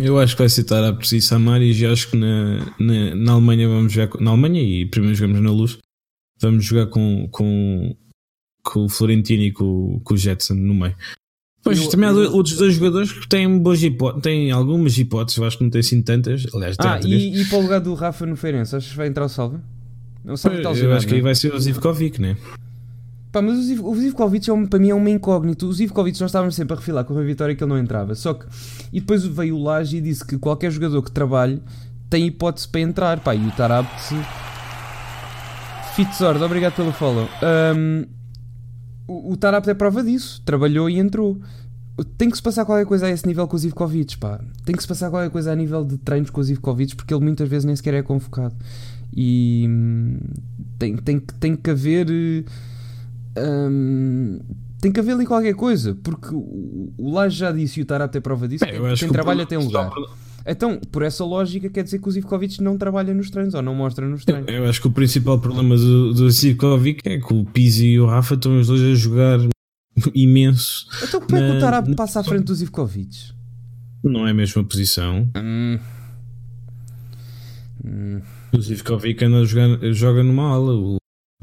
Eu 0.00 0.18
acho 0.18 0.34
que 0.34 0.42
vai 0.42 0.48
citar 0.48 0.82
a 0.82 0.92
Preci 0.92 1.20
Samaris 1.20 1.78
e 1.80 1.86
acho 1.86 2.10
que 2.10 2.16
na, 2.16 2.58
na, 2.78 3.14
na, 3.14 3.32
Alemanha 3.32 3.68
vamos 3.68 3.92
jogar 3.92 4.20
na 4.20 4.32
Alemanha 4.32 4.60
e 4.60 4.86
primeiro 4.86 5.14
jogamos 5.14 5.40
na 5.40 5.50
luz. 5.50 5.78
Vamos 6.40 6.64
jogar 6.64 6.86
com, 6.86 7.28
com, 7.30 7.96
com 8.62 8.84
o 8.84 8.88
Florentino 8.88 9.44
e 9.44 9.52
com, 9.52 10.00
com 10.02 10.14
o 10.14 10.16
Jetson 10.16 10.54
no 10.54 10.74
meio. 10.74 10.96
Pois 11.62 11.80
eu, 11.80 11.88
também 11.88 12.08
há 12.08 12.12
outros 12.12 12.56
dois 12.56 12.74
jogadores 12.74 13.10
que 13.10 13.26
têm, 13.26 13.58
boas 13.58 13.82
hipóteses, 13.82 14.22
têm 14.22 14.50
algumas 14.50 14.98
hipóteses, 14.98 15.38
eu 15.38 15.46
acho 15.46 15.56
que 15.56 15.64
não 15.64 15.70
têm 15.70 15.80
assim 15.80 16.02
tantas. 16.02 16.44
Aliás, 16.52 16.76
ah, 16.78 17.00
e, 17.02 17.40
e, 17.40 17.44
para 17.46 17.58
o 17.58 17.62
lugar 17.62 17.80
do 17.80 17.94
Rafa 17.94 18.26
no 18.26 18.36
Feirense, 18.36 18.76
achas 18.76 18.90
que 18.90 18.96
vai 18.96 19.06
entrar 19.06 19.24
o 19.24 19.28
Salve? 19.28 19.58
Não 20.22 20.36
sabe 20.36 20.62
eu, 20.62 20.74
eu 20.74 20.92
acho 20.92 21.06
que 21.06 21.14
aí 21.14 21.20
vai 21.22 21.34
ser 21.34 21.54
o 21.54 21.58
Zivkovic, 21.58 22.20
né? 22.20 22.36
Pá, 23.34 23.42
mas 23.42 23.58
o, 23.58 23.62
Ziv 23.64 23.84
o 23.84 23.96
Zivkovic 23.96 24.48
é 24.48 24.66
para 24.68 24.78
mim 24.78 24.90
é 24.90 24.94
uma 24.94 25.10
incógnita. 25.10 25.66
O 25.66 25.72
Zivkovic 25.72 26.20
nós 26.20 26.30
estávamos 26.30 26.54
sempre 26.54 26.74
a 26.74 26.76
refilar 26.76 27.04
com 27.04 27.18
a 27.18 27.22
vitória 27.24 27.52
que 27.52 27.64
ele 27.64 27.68
não 27.68 27.76
entrava. 27.76 28.14
Só 28.14 28.32
que. 28.32 28.46
E 28.92 29.00
depois 29.00 29.26
veio 29.26 29.56
o 29.56 29.62
Laje 29.64 29.96
e 29.96 30.00
disse 30.00 30.24
que 30.24 30.38
qualquer 30.38 30.70
jogador 30.70 31.02
que 31.02 31.10
trabalhe 31.10 31.60
tem 32.08 32.28
hipótese 32.28 32.68
para 32.68 32.82
entrar. 32.82 33.18
Pá, 33.18 33.34
e 33.34 33.44
o 33.44 33.50
Tarabt. 33.50 33.90
Fitzord, 35.96 36.44
obrigado 36.44 36.76
pelo 36.76 36.92
follow. 36.92 37.28
Um, 37.76 38.04
o, 39.08 39.32
o 39.32 39.38
é 39.68 39.74
prova 39.74 40.04
disso. 40.04 40.40
Trabalhou 40.44 40.88
e 40.88 41.00
entrou. 41.00 41.36
Tem 42.16 42.30
que 42.30 42.36
se 42.36 42.42
passar 42.42 42.64
qualquer 42.64 42.86
coisa 42.86 43.06
a 43.06 43.10
esse 43.10 43.26
nível 43.26 43.48
com 43.48 43.56
o 43.56 43.58
Zivkovic, 43.58 44.16
pá. 44.16 44.40
Tem 44.64 44.76
que 44.76 44.82
se 44.82 44.86
passar 44.86 45.10
qualquer 45.10 45.30
coisa 45.30 45.50
a 45.50 45.56
nível 45.56 45.84
de 45.84 45.98
treinos 45.98 46.30
com 46.30 46.40
o 46.40 46.44
Zivkovic, 46.44 46.94
porque 46.94 47.12
ele 47.12 47.24
muitas 47.24 47.48
vezes 47.48 47.64
nem 47.64 47.74
sequer 47.74 47.94
é 47.94 48.02
convocado. 48.02 48.54
E 49.12 49.66
hum, 49.68 50.18
tem, 50.78 50.96
tem, 50.98 51.18
tem 51.18 51.56
que 51.56 51.70
haver 51.70 52.44
Hum, 53.36 54.40
tem 54.80 54.92
que 54.92 55.00
haver 55.00 55.12
ali 55.12 55.26
qualquer 55.26 55.54
coisa, 55.54 55.96
porque 56.02 56.28
o, 56.32 56.92
Laje 56.98 57.38
já 57.38 57.50
disse 57.50 57.80
e 57.80 57.82
o 57.82 57.86
Tarap 57.86 58.12
tem 58.12 58.20
prova 58.20 58.46
disso. 58.46 58.64
Bem, 58.64 58.94
quem 58.96 59.08
trabalha 59.08 59.46
tem 59.46 59.58
lugar. 59.58 59.90
Então, 60.46 60.78
por 60.92 61.02
essa 61.02 61.24
lógica, 61.24 61.70
quer 61.70 61.82
dizer 61.82 61.98
que 61.98 62.06
o 62.06 62.10
Zivkovic 62.10 62.62
não 62.62 62.76
trabalha 62.76 63.14
nos 63.14 63.30
treinos 63.30 63.54
ou 63.54 63.62
não 63.62 63.74
mostra 63.74 64.06
nos 64.06 64.26
treinos. 64.26 64.46
Eu, 64.46 64.56
eu 64.56 64.68
acho 64.68 64.80
que 64.80 64.86
o 64.86 64.90
principal 64.90 65.38
problema 65.38 65.74
do, 65.74 66.12
do 66.12 66.30
Zivkovic 66.30 67.00
é 67.08 67.18
que 67.18 67.32
o 67.32 67.46
Pizzi 67.46 67.86
e 67.86 68.00
o 68.00 68.06
Rafa 68.06 68.34
estão 68.34 68.60
os 68.60 68.66
dois 68.66 68.82
a 68.82 68.94
jogar 68.94 69.38
imenso. 70.14 70.86
Então, 71.02 71.20
como 71.20 71.36
é 71.38 71.50
que 71.50 71.56
o 71.56 71.60
Tarap 71.60 71.94
passa 71.94 72.20
à 72.20 72.24
frente 72.24 72.44
do 72.44 72.54
Zivkovic? 72.54 73.32
Não 74.02 74.28
é 74.28 74.32
a 74.32 74.34
mesma 74.34 74.62
posição. 74.62 75.26
Hum. 75.34 75.78
Hum. 77.82 78.20
O 78.52 78.60
Zivkovic 78.60 79.24
anda 79.24 79.38
a 79.38 79.44
jogar, 79.46 79.78
joga 79.94 80.22
numa 80.22 80.50
ala. 80.50 80.74
O 80.74 80.98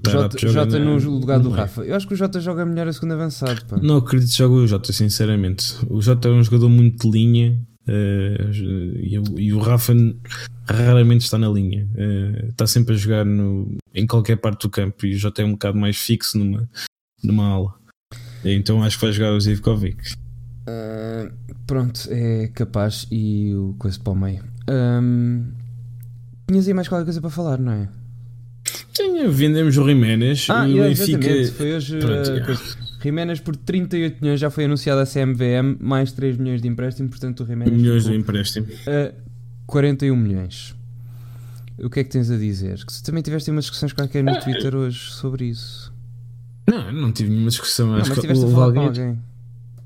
Jota, 0.10 0.48
Jota 0.48 0.80
no 0.80 0.98
lugar 0.98 1.40
do 1.40 1.50
Rafa. 1.50 1.84
Eu 1.84 1.96
acho 1.96 2.08
que 2.08 2.14
o 2.14 2.18
Jota 2.18 2.40
joga 2.40 2.66
melhor 2.66 2.88
a 2.88 2.94
segunda 2.94 3.14
avançado. 3.14 3.64
Pá. 3.66 3.78
Não 3.82 3.98
acredito 3.98 4.30
que 4.30 4.38
jogue 4.38 4.56
o 4.56 4.68
Jota, 4.68 4.92
sinceramente. 4.92 5.76
O 5.90 6.02
Jota 6.02 6.28
é 6.28 6.32
um 6.32 6.44
jogador 6.44 6.70
muito 6.70 7.10
de 7.10 7.18
linha 7.18 7.60
uh, 7.88 8.52
e, 8.52 9.22
e, 9.38 9.54
o 9.54 9.60
Rafa 9.60 9.94
raramente 10.68 11.26
está 11.26 11.38
na 11.38 11.50
linha. 11.50 11.88
Uh, 11.96 12.48
está 12.50 12.66
sempre 12.66 12.96
a 12.96 12.98
jogar 12.98 13.26
no, 13.26 13.78
em 13.94 14.08
qualquer 14.08 14.38
parte 14.38 14.64
do 14.64 14.70
campo 14.70 15.06
e 15.06 15.14
o 15.14 15.18
Jota 15.18 15.42
é 15.42 15.46
um 15.46 15.52
bocado 15.52 15.78
mais 15.78 15.98
fixo 15.98 16.38
numa, 16.38 16.70
numa 17.24 17.48
ala. 17.48 17.74
Então 18.44 18.84
acho 18.84 18.98
que 18.98 19.06
vai 19.06 19.14
jogar 19.14 19.34
o 19.34 19.40
Zivkovic. 19.40 20.14
Uh, 20.62 21.32
pronto, 21.68 22.02
é 22.10 22.48
capaz 22.48 23.08
e 23.12 23.54
o 23.54 23.76
coisa 23.78 24.00
para 24.00 24.14
o 24.14 24.16
meio. 24.16 24.44
Um, 24.70 25.52
tinhas 26.48 26.68
aí 26.68 26.74
mais 26.74 26.88
qualquer 26.88 27.06
coisa 27.06 27.22
para 27.22 27.30
falar, 27.30 27.60
não 27.60 27.72
é? 27.72 27.90
Sim, 29.02 29.28
vendemos 29.30 29.78
o 29.78 29.88
Jiménez 29.88 30.48
ah, 30.50 30.68
e 30.68 30.80
o 30.80 30.84
Benfica. 30.84 31.30
Foi 31.58 31.76
hoje. 31.76 31.98
Pronto, 31.98 32.32
uh, 32.32 33.02
Jiménez 33.02 33.40
por 33.40 33.56
38 33.56 34.22
milhões 34.22 34.40
já 34.40 34.50
foi 34.52 34.66
anunciado 34.66 35.02
a 35.02 35.06
CMVM, 35.06 35.78
mais 35.80 36.12
3 36.12 36.38
milhões 36.38 36.62
de 36.62 36.68
empréstimo, 36.68 37.10
portanto 37.10 37.44
o 37.44 37.46
Jiménez. 37.46 37.74
Milhões 37.74 38.04
de 38.04 38.14
empréstimo. 38.14 38.68
A 38.88 39.14
41 39.66 40.16
milhões. 40.16 40.76
O 41.80 41.90
que 41.90 42.02
é 42.02 42.04
que 42.04 42.12
tens 42.12 42.30
a 42.30 42.38
dizer? 42.38 42.78
Que 42.86 43.04
também 43.04 43.24
tiveste 43.24 43.50
umas 43.50 43.64
discussões 43.64 43.92
qualquer 43.92 44.24
no 44.24 44.40
Twitter 44.40 44.76
hoje 44.76 45.12
sobre 45.14 45.46
isso. 45.46 45.92
Não, 46.70 46.92
não 46.92 47.12
tive 47.12 47.32
nenhuma 47.32 47.50
discussão. 47.50 47.88
Não, 47.88 47.98
mas 47.98 48.10
tiveste 48.10 48.46
a 48.46 48.48
falar 48.48 48.66
alguém, 48.66 48.82
com 48.84 48.88
alguém. 48.88 49.20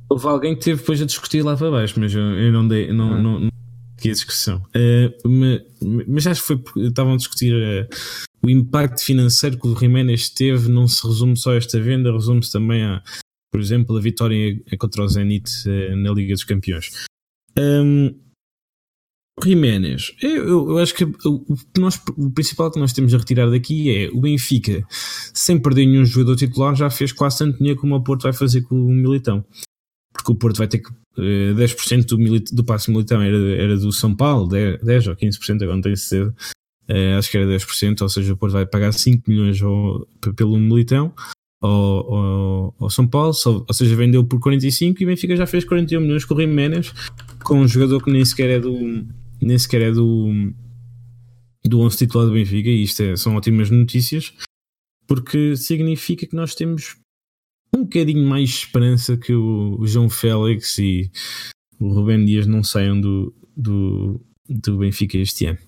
Houve 0.10 0.28
alguém 0.28 0.56
que 0.56 0.62
teve 0.66 0.82
depois 0.82 1.02
a 1.02 1.06
discutir 1.06 1.42
lá 1.42 1.56
para 1.56 1.72
baixo, 1.72 1.98
mas 1.98 2.14
eu, 2.14 2.22
eu 2.22 2.52
não 2.52 2.68
dei. 2.68 2.92
Não, 2.92 3.14
ah. 3.14 3.22
não, 3.22 3.40
não, 3.40 3.48
a 3.48 4.14
discussão. 4.14 4.62
Uh, 4.76 5.30
mas, 5.30 5.62
mas 6.08 6.28
acho 6.28 6.42
que 6.42 6.48
foi 6.48 6.86
estavam 6.88 7.14
a 7.14 7.18
discutir 7.18 7.54
uh, 7.54 7.88
o 8.46 8.50
impacto 8.50 9.04
financeiro 9.04 9.60
que 9.60 9.68
o 9.68 9.76
Jiménez 9.76 10.30
teve 10.30 10.70
não 10.70 10.88
se 10.88 11.06
resume 11.06 11.36
só 11.36 11.54
a 11.54 11.56
esta 11.56 11.80
venda, 11.80 12.12
resume-se 12.12 12.52
também 12.52 12.84
a, 12.84 13.02
por 13.52 13.60
exemplo, 13.60 13.98
a 13.98 14.02
vitória 14.02 14.62
contra 14.78 15.04
o 15.04 15.08
Zenit 15.08 15.50
uh, 15.68 15.96
na 15.96 16.12
Liga 16.12 16.34
dos 16.34 16.44
Campeões. 16.44 16.92
Um, 17.58 18.14
Jiménez, 19.44 20.16
eu, 20.22 20.70
eu, 20.70 20.78
acho 20.78 20.94
que 20.94 21.04
o, 21.04 21.46
nós, 21.78 22.02
o 22.16 22.32
principal 22.32 22.72
que 22.72 22.80
nós 22.80 22.94
temos 22.94 23.14
a 23.14 23.18
retirar 23.18 23.50
daqui 23.50 23.90
é 23.90 24.10
o 24.10 24.22
Benfica, 24.22 24.86
sem 25.34 25.60
perder 25.60 25.86
nenhum 25.86 26.06
jogador 26.06 26.38
titular, 26.38 26.76
já 26.76 26.90
fez 26.90 27.12
quase 27.12 27.40
tanto 27.40 27.58
dinheiro 27.58 27.80
como 27.80 27.96
o 27.96 28.04
Porto 28.04 28.24
vai 28.24 28.34
fazer 28.34 28.62
com 28.62 28.76
o 28.76 28.92
Militão 28.92 29.44
porque 30.16 30.32
o 30.32 30.36
Porto 30.36 30.58
vai 30.58 30.68
ter 30.68 30.80
que. 30.80 30.90
10% 31.18 31.94
eh, 31.94 32.04
do, 32.04 32.56
do 32.56 32.64
passe 32.66 32.92
militão 32.92 33.22
era, 33.22 33.38
era 33.56 33.78
do 33.78 33.90
São 33.92 34.14
Paulo, 34.14 34.50
10, 34.50 34.82
10 34.82 35.08
ou 35.08 35.16
15%, 35.16 35.62
agora 35.62 35.76
não 35.76 35.82
tenho 35.82 35.96
certeza. 35.96 36.36
Uh, 36.90 37.18
acho 37.18 37.30
que 37.30 37.38
era 37.38 37.46
10%, 37.46 38.02
ou 38.02 38.10
seja, 38.10 38.34
o 38.34 38.38
Porto 38.38 38.54
vai 38.54 38.66
pagar 38.66 38.92
5 38.92 39.30
milhões 39.30 39.62
ao, 39.62 40.08
pelo 40.36 40.58
Militão 40.58 41.14
ao, 41.62 42.14
ao, 42.14 42.76
ao, 42.80 42.90
São 42.90 43.08
Paulo, 43.08 43.34
ou 43.46 43.74
seja, 43.74 43.96
vendeu 43.96 44.24
por 44.24 44.40
45 44.40 45.02
e 45.02 45.06
Benfica 45.06 45.36
já 45.36 45.48
fez 45.48 45.64
41 45.64 46.02
milhões 46.02 46.26
com 46.26 46.36
o 46.36 46.40
Jiménez, 46.40 46.94
com 47.44 47.60
um 47.60 47.68
jogador 47.68 48.04
que 48.04 48.12
nem 48.12 48.24
sequer 48.24 48.50
é 48.50 48.60
do 48.60 49.06
nem 49.42 49.58
sequer 49.58 49.82
é 49.82 49.92
do 49.92 50.54
do 51.64 51.80
11 51.80 51.98
titular 51.98 52.28
do 52.28 52.34
Benfica, 52.34 52.70
e 52.70 52.84
isto 52.84 53.02
é, 53.02 53.16
são 53.16 53.36
ótimas 53.36 53.72
notícias, 53.72 54.34
porque 55.08 55.56
significa 55.56 56.28
que 56.28 56.36
nós 56.36 56.54
temos 56.54 56.98
um 57.76 57.84
bocadinho 57.84 58.28
mais 58.28 58.50
esperança 58.50 59.18
que 59.18 59.34
o, 59.34 59.78
o 59.80 59.88
João 59.88 60.10
Félix 60.10 60.78
e 60.78 61.12
o 61.80 61.90
Rubén 61.90 62.24
Dias 62.24 62.46
não 62.46 62.64
saiam 62.64 63.00
do, 63.02 63.34
do, 63.58 64.22
do 64.48 64.78
Benfica 64.78 65.18
este 65.18 65.48
ano. 65.48 65.60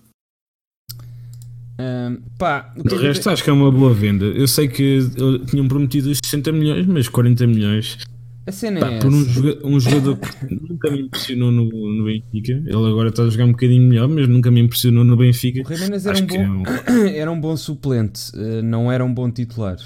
Um, 1.79 2.17
pá, 2.39 2.73
de 2.75 2.95
é 2.95 2.97
resto, 2.97 3.29
acho 3.29 3.43
que 3.43 3.49
é 3.49 3.53
uma 3.53 3.71
boa 3.71 3.93
venda. 3.93 4.25
Eu 4.25 4.47
sei 4.47 4.67
que 4.67 4.99
tinham 5.45 5.67
prometido 5.67 6.09
os 6.09 6.19
60 6.23 6.51
milhões, 6.51 6.87
mas 6.87 7.07
40 7.07 7.45
milhões. 7.45 7.99
A 8.47 8.51
cena 8.51 8.79
pá, 8.79 8.91
é 8.91 8.99
por 8.99 9.13
um 9.13 9.25
jogador, 9.25 9.67
um 9.67 9.79
jogador, 9.79 10.17
que 10.17 10.55
nunca 10.69 10.89
me 10.89 11.01
impressionou 11.01 11.51
no, 11.51 11.65
no 11.65 12.05
Benfica. 12.05 12.53
Ele 12.53 12.89
agora 12.89 13.09
está 13.09 13.23
a 13.23 13.29
jogar 13.29 13.45
um 13.45 13.51
bocadinho 13.51 13.87
melhor, 13.89 14.07
mas 14.07 14.27
nunca 14.27 14.49
me 14.49 14.61
impressionou 14.61 15.03
no 15.03 15.17
Benfica. 15.17 15.61
O 15.69 15.75
Jiménez 15.75 16.05
era, 16.05 16.17
um 16.17 16.25
bom, 16.25 16.35
é 16.35 16.49
um... 16.49 17.05
era 17.13 17.31
um 17.31 17.41
bom 17.41 17.57
suplente, 17.57 18.31
eh, 18.35 18.61
não 18.61 18.91
era 18.91 19.03
um 19.03 19.13
bom 19.13 19.29
titular. 19.29 19.77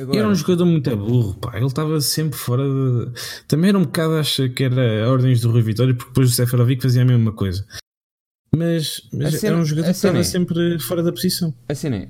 Agora... 0.00 0.18
Era 0.18 0.28
um 0.28 0.34
jogador 0.34 0.66
muito 0.66 0.96
burro, 0.96 1.34
pá. 1.34 1.56
Ele 1.56 1.66
estava 1.66 2.00
sempre 2.00 2.38
fora 2.38 2.62
de... 2.62 3.10
Também 3.46 3.70
era 3.70 3.78
um 3.78 3.82
bocado, 3.82 4.14
acho 4.14 4.48
que 4.50 4.64
era 4.64 5.08
ordens 5.10 5.40
do 5.40 5.50
Rui 5.50 5.62
Vitória, 5.62 5.94
porque 5.94 6.10
depois 6.10 6.30
o 6.30 6.32
Seferovic 6.32 6.80
fazia 6.80 7.02
a 7.02 7.04
mesma 7.04 7.32
coisa. 7.32 7.64
Mas, 8.56 9.02
mas 9.12 9.40
cena, 9.40 9.54
era 9.54 9.62
um 9.62 9.64
jogador 9.64 9.86
que 9.86 9.96
estava 9.96 10.18
é, 10.18 10.22
sempre 10.22 10.78
fora 10.78 11.02
da 11.02 11.12
posição. 11.12 11.52
A 11.68 11.74
cena 11.74 11.96
é, 11.96 12.08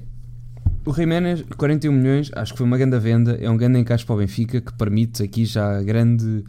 o 0.87 0.93
Jiménez, 0.93 1.43
41 1.57 1.93
milhões, 1.93 2.31
acho 2.35 2.53
que 2.53 2.59
foi 2.59 2.67
uma 2.67 2.77
grande 2.77 2.99
venda, 2.99 3.39
é 3.41 3.49
um 3.49 3.57
grande 3.57 3.79
encaixe 3.79 4.05
para 4.05 4.15
o 4.15 4.19
Benfica 4.19 4.61
que 4.61 4.73
permite 4.75 5.23
aqui 5.23 5.47
já 5.47 5.83
grande 5.83 6.45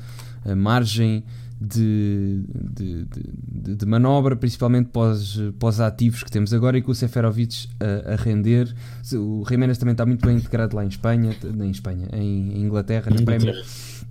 uh, 0.46 0.56
margem 0.56 1.24
de, 1.60 2.44
de, 2.74 3.06
de, 3.06 3.76
de, 3.76 3.86
manobra, 3.86 4.36
principalmente 4.36 4.90
pós, 4.90 5.40
pós 5.58 5.80
ativos 5.80 6.22
que 6.22 6.30
temos 6.30 6.54
agora 6.54 6.78
e 6.78 6.82
com 6.82 6.92
o 6.92 6.96
Seferovic 6.96 7.70
a, 7.80 8.14
a 8.14 8.16
render. 8.18 8.76
O 9.14 9.46
Jiménez 9.48 9.78
também 9.78 9.94
está 9.94 10.06
muito 10.06 10.26
bem 10.26 10.36
integrado 10.36 10.76
lá 10.76 10.84
em 10.84 10.90
Espanha, 10.90 11.34
em 11.44 11.72
Espanha, 11.72 12.10
em, 12.12 12.62
Inglaterra, 12.62 13.10
na 13.10 13.22
Premier, 13.22 13.56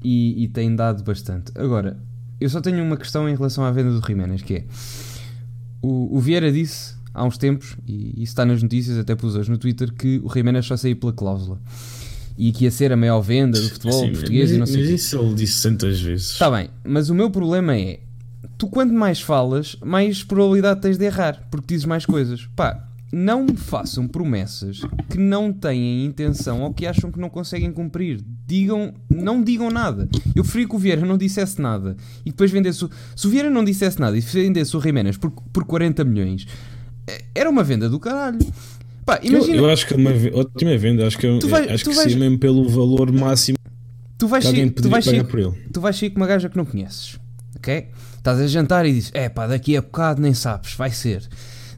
e, 0.03 0.43
e 0.43 0.49
tem 0.49 0.75
dado 0.75 1.05
bastante. 1.05 1.53
Agora, 1.55 1.99
eu 2.41 2.49
só 2.49 2.63
tenho 2.63 2.83
uma 2.83 2.97
questão 2.97 3.29
em 3.29 3.37
relação 3.37 3.63
à 3.63 3.71
venda 3.71 3.91
do 3.91 4.05
Jiménez, 4.05 4.41
que 4.41 4.55
é 4.55 4.65
o, 5.85 6.17
o 6.17 6.21
Vieira 6.21 6.51
disse 6.51 6.95
há 7.13 7.25
uns 7.25 7.37
tempos, 7.37 7.77
e 7.87 8.15
isso 8.17 8.33
está 8.33 8.45
nas 8.45 8.63
notícias, 8.63 8.99
até 8.99 9.15
pus 9.15 9.35
hoje 9.35 9.51
no 9.51 9.59
Twitter, 9.59 9.93
que 9.93 10.21
o 10.25 10.33
Jiménez 10.33 10.67
só 10.67 10.77
saiu 10.77 10.97
pela 10.97 11.13
cláusula. 11.13 11.61
E 12.37 12.51
que 12.51 12.65
ia 12.65 12.71
ser 12.71 12.91
a 12.93 12.97
maior 12.97 13.21
venda 13.21 13.61
do 13.61 13.69
futebol 13.69 14.01
Sim, 14.01 14.13
português 14.13 14.51
mas, 14.51 14.57
e 14.57 14.59
não 14.59 14.67
sei 14.67 14.81
Mas 14.81 14.91
isso 14.91 15.19
ele 15.19 15.35
disse 15.35 15.63
tantas 15.63 16.01
vezes. 16.01 16.31
Está 16.33 16.51
bem, 16.51 16.69
mas 16.83 17.09
o 17.09 17.15
meu 17.15 17.31
problema 17.31 17.77
é 17.77 18.01
tu 18.59 18.67
quanto 18.67 18.93
mais 18.93 19.21
falas, 19.21 19.77
mais 19.85 20.25
probabilidade 20.25 20.81
tens 20.81 20.99
de 20.99 21.05
errar, 21.05 21.47
porque 21.51 21.67
dizes 21.69 21.85
mais 21.85 22.05
coisas. 22.05 22.49
Pá, 22.57 22.89
não 23.15 23.47
façam 23.57 24.09
promessas 24.09 24.81
que 25.09 25.17
não 25.17 25.53
têm 25.53 26.05
intenção 26.05 26.63
ou 26.63 26.75
que 26.75 26.87
acham 26.87 27.13
que 27.13 27.21
não 27.21 27.31
conseguem 27.31 27.71
cumprir. 27.73 28.21
Digam, 28.47 28.93
não 29.09 29.43
digam 29.43 29.71
nada. 29.71 30.09
Eu 30.35 30.43
preferia 30.43 30.69
que 30.69 30.75
o 30.75 30.79
Vieira 30.79 31.07
não 31.07 31.17
dissesse 31.17 31.61
nada 31.61 31.97
e 32.27 32.31
depois 32.31 32.51
vendesse 32.51 32.85
o, 32.85 32.91
Se 33.15 33.27
o 33.27 33.31
Vieira 33.31 33.49
não 33.49 33.65
dissesse 33.65 34.01
nada 34.01 34.17
e 34.19 34.21
vendesse 34.21 34.77
o 34.77 34.81
Jiménez 34.81 35.17
por, 35.17 35.31
por 35.31 35.65
40 35.65 36.05
milhões, 36.05 36.47
eh, 37.07 37.25
era 37.35 37.49
uma 37.49 37.63
venda 37.63 37.89
do 37.89 38.01
caralho. 38.01 38.39
Pá, 39.07 39.21
imagina... 39.23 39.57
eu, 39.57 39.65
eu, 39.65 39.71
acho 39.71 39.87
que 39.87 39.95
é 39.95 39.97
uma 39.97 40.11
ótima 40.35 40.77
venda, 40.77 41.07
acho 41.07 41.19
que, 41.19 41.27
eu, 41.27 41.39
vai, 41.41 41.69
acho 41.69 41.85
que 41.85 41.95
vais... 41.95 42.13
sim, 42.13 42.19
mesmo 42.19 42.39
pelo 42.39 42.69
valor 42.69 43.13
máximo 43.13 43.59
tu 44.19 44.27
vais 44.27 44.43
que 44.43 44.49
alguém 44.49 44.71
tu 44.71 44.89
vais 44.89 45.05
pagar 45.05 45.25
por 45.25 45.39
ele. 45.39 45.53
Tu 45.73 45.81
vais 45.81 45.97
sair 45.97 46.11
com 46.11 46.17
uma 46.17 46.27
gaja 46.27 46.49
que 46.49 46.57
não 46.57 46.65
conheces, 46.65 47.19
ok? 47.57 47.89
Estás 48.17 48.41
a 48.41 48.47
jantar 48.47 48.87
e 48.87 48.93
dizes, 48.93 49.11
é 49.13 49.29
pá, 49.29 49.47
daqui 49.47 49.77
a 49.77 49.83
bocado 49.83 50.23
nem 50.23 50.33
sabes, 50.33 50.73
vai 50.75 50.91
ser 50.91 51.29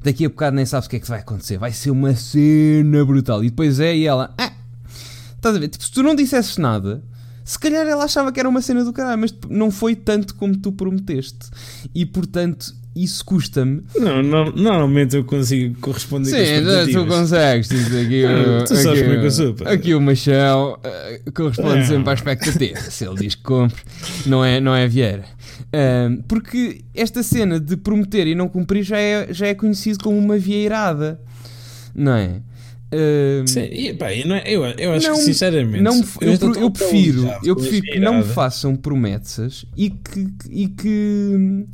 daqui 0.07 0.25
a 0.25 0.29
bocado 0.29 0.55
nem 0.55 0.65
sabes 0.65 0.87
o 0.87 0.91
que 0.91 0.97
é 0.97 1.01
que 1.01 1.09
vai 1.09 1.19
acontecer. 1.19 1.59
Vai 1.59 1.73
ser 1.73 1.91
uma 1.91 2.15
cena 2.15 3.05
brutal. 3.05 3.43
E 3.43 3.51
depois 3.51 3.81
é, 3.81 3.95
e 3.97 4.07
ela, 4.07 4.33
ah, 4.39 4.53
estás 5.35 5.57
a 5.57 5.59
ver? 5.59 5.69
Tipo, 5.69 5.85
se 5.85 5.91
tu 5.91 6.03
não 6.03 6.15
dissesses 6.15 6.57
nada, 6.59 7.03
se 7.45 7.59
calhar 7.59 7.85
ela 7.85 8.05
achava 8.05 8.31
que 8.31 8.39
era 8.39 8.49
uma 8.49 8.63
cena 8.63 8.85
do 8.85 8.93
caralho, 8.93 9.21
mas 9.21 9.35
não 9.51 9.71
foi 9.71 9.97
tanto 9.97 10.37
como 10.37 10.57
tu 10.57 10.71
prometeste. 10.71 11.51
E 11.93 12.07
portanto, 12.07 12.73
isso 12.97 13.25
custa-me. 13.25 13.83
Não, 13.95 14.23
não, 14.23 14.47
normalmente 14.53 15.17
eu 15.17 15.25
consigo 15.25 15.79
corresponder 15.81 16.31
Sim, 16.31 16.95
com 16.95 17.01
tu 17.01 17.07
consegues. 17.07 17.69
Tipo, 17.69 17.97
aqui, 17.99 18.25
ah, 18.25 18.65
tu 18.67 18.75
sabes 18.75 19.03
como 19.03 19.13
é 19.13 19.21
que 19.21 19.27
eu 19.27 19.31
sou, 19.31 19.55
pá. 19.55 19.71
Aqui 19.71 19.95
o 19.95 20.01
machão 20.01 20.73
uh, 20.75 21.33
corresponde 21.33 21.81
é. 21.81 21.85
sempre 21.85 22.11
à 22.11 22.15
expectativa. 22.15 22.81
Se 22.81 23.05
ele 23.05 23.17
diz 23.17 23.35
que 23.35 23.43
compre, 23.43 23.83
não 24.25 24.43
é, 24.43 24.61
não 24.61 24.75
é 24.75 24.89
Vieira. 24.89 25.25
Um, 25.75 26.23
porque 26.23 26.85
esta 26.95 27.23
cena 27.23 27.61
de 27.61 27.77
prometer 27.77 28.27
e 28.27 28.35
não 28.35 28.49
cumprir 28.49 28.83
já 28.83 28.99
é, 28.99 29.33
já 29.33 29.47
é 29.47 29.55
conhecido 29.55 30.03
como 30.03 30.19
uma 30.19 30.39
vieirada, 30.39 31.21
não 31.95 32.13
é? 32.13 32.41
Um, 32.93 33.47
Sim, 33.47 33.65
e, 33.65 33.93
pá, 33.95 34.15
eu, 34.15 34.27
não, 34.27 34.37
é, 34.37 34.43
eu, 34.47 34.65
eu 34.65 34.93
acho 34.93 35.09
não, 35.09 35.17
que 35.17 35.23
sinceramente 35.23 35.83
não, 35.83 35.97
eu, 36.21 36.33
eu, 36.33 36.55
eu 36.55 36.71
prefiro, 36.71 37.29
eu 37.43 37.57
prefiro 37.57 37.83
que 37.83 37.99
não 37.99 38.19
me 38.19 38.23
façam 38.25 38.77
promessas 38.77 39.67
e 39.77 39.91
que, 39.91 40.29
e 40.49 40.69
que 40.69 41.67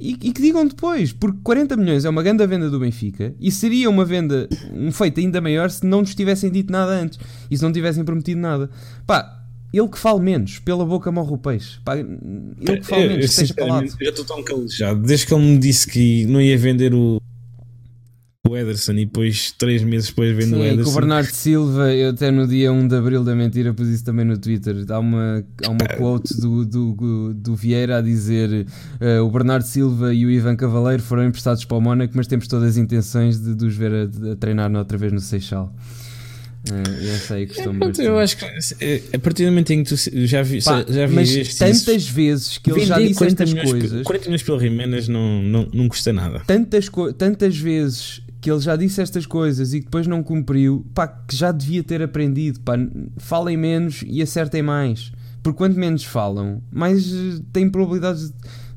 e, 0.00 0.12
e, 0.12 0.32
que 0.32 0.40
digam 0.40 0.66
depois, 0.66 1.12
porque 1.12 1.38
40 1.42 1.76
milhões 1.76 2.04
é 2.04 2.08
uma 2.08 2.22
grande 2.22 2.46
venda 2.46 2.70
do 2.70 2.80
Benfica 2.80 3.34
e 3.38 3.50
seria 3.50 3.90
uma 3.90 4.04
venda, 4.04 4.48
um 4.72 4.90
feito 4.90 5.20
ainda 5.20 5.40
maior 5.40 5.70
se 5.70 5.84
não 5.84 6.00
nos 6.00 6.14
tivessem 6.14 6.50
dito 6.50 6.72
nada 6.72 6.92
antes 6.92 7.18
e 7.50 7.56
se 7.56 7.62
não 7.62 7.70
tivessem 7.70 8.02
prometido 8.02 8.40
nada. 8.40 8.70
Pá, 9.06 9.44
ele 9.72 9.88
que 9.88 9.98
fale 9.98 10.20
menos, 10.20 10.58
pela 10.58 10.84
boca 10.86 11.12
morre 11.12 11.34
o 11.34 11.38
peixe. 11.38 11.78
Pá, 11.84 11.98
ele 11.98 12.08
que 12.58 12.82
fale 12.82 13.08
menos, 13.08 13.26
esteja 13.26 13.54
calado. 13.54 13.84
Eu 13.84 14.06
já 14.06 14.10
estou 14.10 14.24
tão 14.24 14.42
calejado. 14.42 15.02
Desde 15.02 15.26
que 15.26 15.34
ele 15.34 15.44
me 15.44 15.58
disse 15.58 15.86
que 15.86 16.24
não 16.26 16.40
ia 16.40 16.56
vender 16.56 16.94
o, 16.94 17.20
o 18.50 18.56
Ederson 18.56 18.92
e 18.92 19.04
depois, 19.04 19.52
três 19.52 19.82
meses 19.82 20.08
depois, 20.08 20.34
vende 20.34 20.50
Sim, 20.50 20.60
o 20.60 20.64
Ederson. 20.64 20.84
com 20.84 20.90
o 20.90 20.94
Bernardo 21.00 21.30
Silva, 21.30 21.94
eu 21.94 22.10
até 22.10 22.30
no 22.30 22.46
dia 22.46 22.72
1 22.72 22.88
de 22.88 22.96
Abril 22.96 23.22
da 23.22 23.34
Mentira 23.34 23.72
pus 23.72 23.88
isso 23.88 24.04
também 24.04 24.24
no 24.24 24.36
Twitter. 24.36 24.84
Há 24.88 24.98
uma, 24.98 25.44
há 25.64 25.70
uma 25.70 25.86
quote 25.96 26.36
do, 26.40 26.64
do, 26.64 27.34
do 27.34 27.54
Vieira 27.54 27.98
a 27.98 28.00
dizer 28.00 28.66
uh, 29.00 29.24
o 29.24 29.30
Bernardo 29.30 29.64
Silva 29.64 30.12
e 30.12 30.26
o 30.26 30.30
Ivan 30.30 30.56
Cavaleiro 30.56 31.02
foram 31.02 31.24
emprestados 31.24 31.64
para 31.64 31.76
o 31.76 31.80
Mónaco, 31.80 32.12
mas 32.16 32.26
temos 32.26 32.48
todas 32.48 32.70
as 32.70 32.76
intenções 32.76 33.40
de, 33.40 33.54
de 33.54 33.64
os 33.64 33.76
ver 33.76 33.92
a, 33.92 34.32
a 34.32 34.36
treinar 34.36 34.70
outra 34.74 34.98
vez 34.98 35.12
no 35.12 35.20
Seixal. 35.20 35.72
É, 36.70 37.14
essa 37.14 37.34
aí 37.36 37.48
é, 37.56 38.06
Eu 38.06 38.18
acho 38.18 38.36
que 38.36 38.44
é, 38.44 39.02
a 39.14 39.18
partir 39.18 39.44
do 39.44 39.50
momento 39.50 39.70
em 39.70 39.82
que 39.82 39.94
tu 39.94 39.96
já 40.26 40.42
vi, 40.42 40.62
Pá, 40.62 40.84
já 40.86 41.06
vi 41.06 41.14
mas 41.14 41.54
tantas 41.54 41.88
isso, 41.88 42.12
vezes 42.12 42.58
que 42.58 42.70
ele 42.70 42.84
já 42.84 42.98
disse 42.98 43.24
estas 43.24 43.54
coisas. 43.54 44.02
40 44.02 44.24
milhões 44.26 44.42
pelo 44.42 44.60
Jiménez 44.60 45.08
não, 45.08 45.42
não, 45.42 45.68
não 45.72 45.88
custa 45.88 46.12
nada. 46.12 46.42
Tantas, 46.46 46.90
tantas 47.16 47.56
vezes 47.56 48.20
que 48.40 48.50
ele 48.50 48.60
já 48.60 48.74
disse 48.74 49.02
estas 49.02 49.26
coisas 49.26 49.74
e 49.74 49.80
que 49.80 49.84
depois 49.84 50.06
não 50.06 50.22
cumpriu, 50.22 50.86
pá, 50.94 51.06
que 51.06 51.36
já 51.36 51.52
devia 51.52 51.84
ter 51.84 52.02
aprendido. 52.02 52.60
Pá, 52.60 52.74
falem 53.18 53.56
menos 53.56 54.02
e 54.06 54.22
acertem 54.22 54.62
mais. 54.62 55.12
Porque 55.42 55.58
quanto 55.58 55.78
menos 55.78 56.04
falam, 56.04 56.62
mais 56.70 57.12
eh, 57.12 57.40
têm 57.52 57.68
probabilidades 57.68 58.32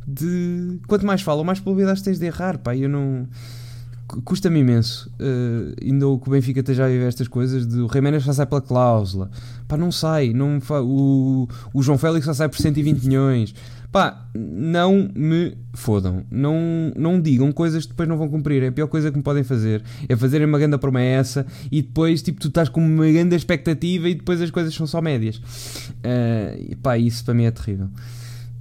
de. 0.07 0.79
Quanto 0.87 1.05
mais 1.05 1.21
falam, 1.21 1.43
mais 1.43 1.59
probabilidades 1.59 2.01
tens 2.01 2.19
de 2.19 2.25
errar. 2.25 2.57
Pá, 2.57 2.75
eu 2.75 2.89
não 2.89 3.27
custa-me 4.23 4.59
imenso. 4.59 5.11
Uh, 5.19 5.73
ainda 5.81 6.07
o 6.07 6.19
que 6.19 6.27
o 6.27 6.31
Benfica 6.31 6.59
esteja 6.59 6.85
a 6.85 6.87
viver 6.87 7.07
estas 7.07 7.27
coisas 7.27 7.67
de 7.67 7.79
o 7.79 7.89
Jiménez 7.91 8.23
só 8.23 8.33
sai 8.33 8.45
pela 8.45 8.61
cláusula. 8.61 9.29
Pá, 9.67 9.77
não 9.77 9.91
sai. 9.91 10.33
Não 10.33 10.59
fa... 10.61 10.81
o, 10.81 11.47
o 11.73 11.83
João 11.83 11.97
Félix 11.97 12.25
só 12.25 12.33
sai 12.33 12.49
por 12.49 12.57
120 12.57 13.03
milhões. 13.03 13.53
Pá, 13.91 14.25
não 14.33 15.09
me 15.13 15.55
fodam. 15.73 16.23
Não, 16.31 16.91
não 16.97 17.21
digam 17.21 17.51
coisas 17.51 17.83
que 17.83 17.91
depois 17.91 18.09
não 18.09 18.17
vão 18.17 18.27
cumprir. 18.27 18.63
É 18.63 18.67
a 18.67 18.71
pior 18.71 18.87
coisa 18.87 19.11
que 19.11 19.17
me 19.17 19.23
podem 19.23 19.43
fazer. 19.43 19.83
É 20.09 20.15
fazerem 20.15 20.47
uma 20.47 20.57
grande 20.57 20.77
promessa 20.77 21.45
e 21.71 21.81
depois, 21.81 22.21
tipo, 22.21 22.39
tu 22.39 22.47
estás 22.47 22.69
com 22.69 22.83
uma 22.83 23.11
grande 23.11 23.35
expectativa 23.35 24.09
e 24.09 24.15
depois 24.15 24.41
as 24.41 24.49
coisas 24.49 24.73
são 24.73 24.87
só 24.87 25.01
médias. 25.01 25.37
Uh, 25.99 26.75
pá, 26.77 26.97
isso 26.97 27.23
para 27.23 27.33
mim 27.33 27.43
é 27.43 27.51
terrível. 27.51 27.89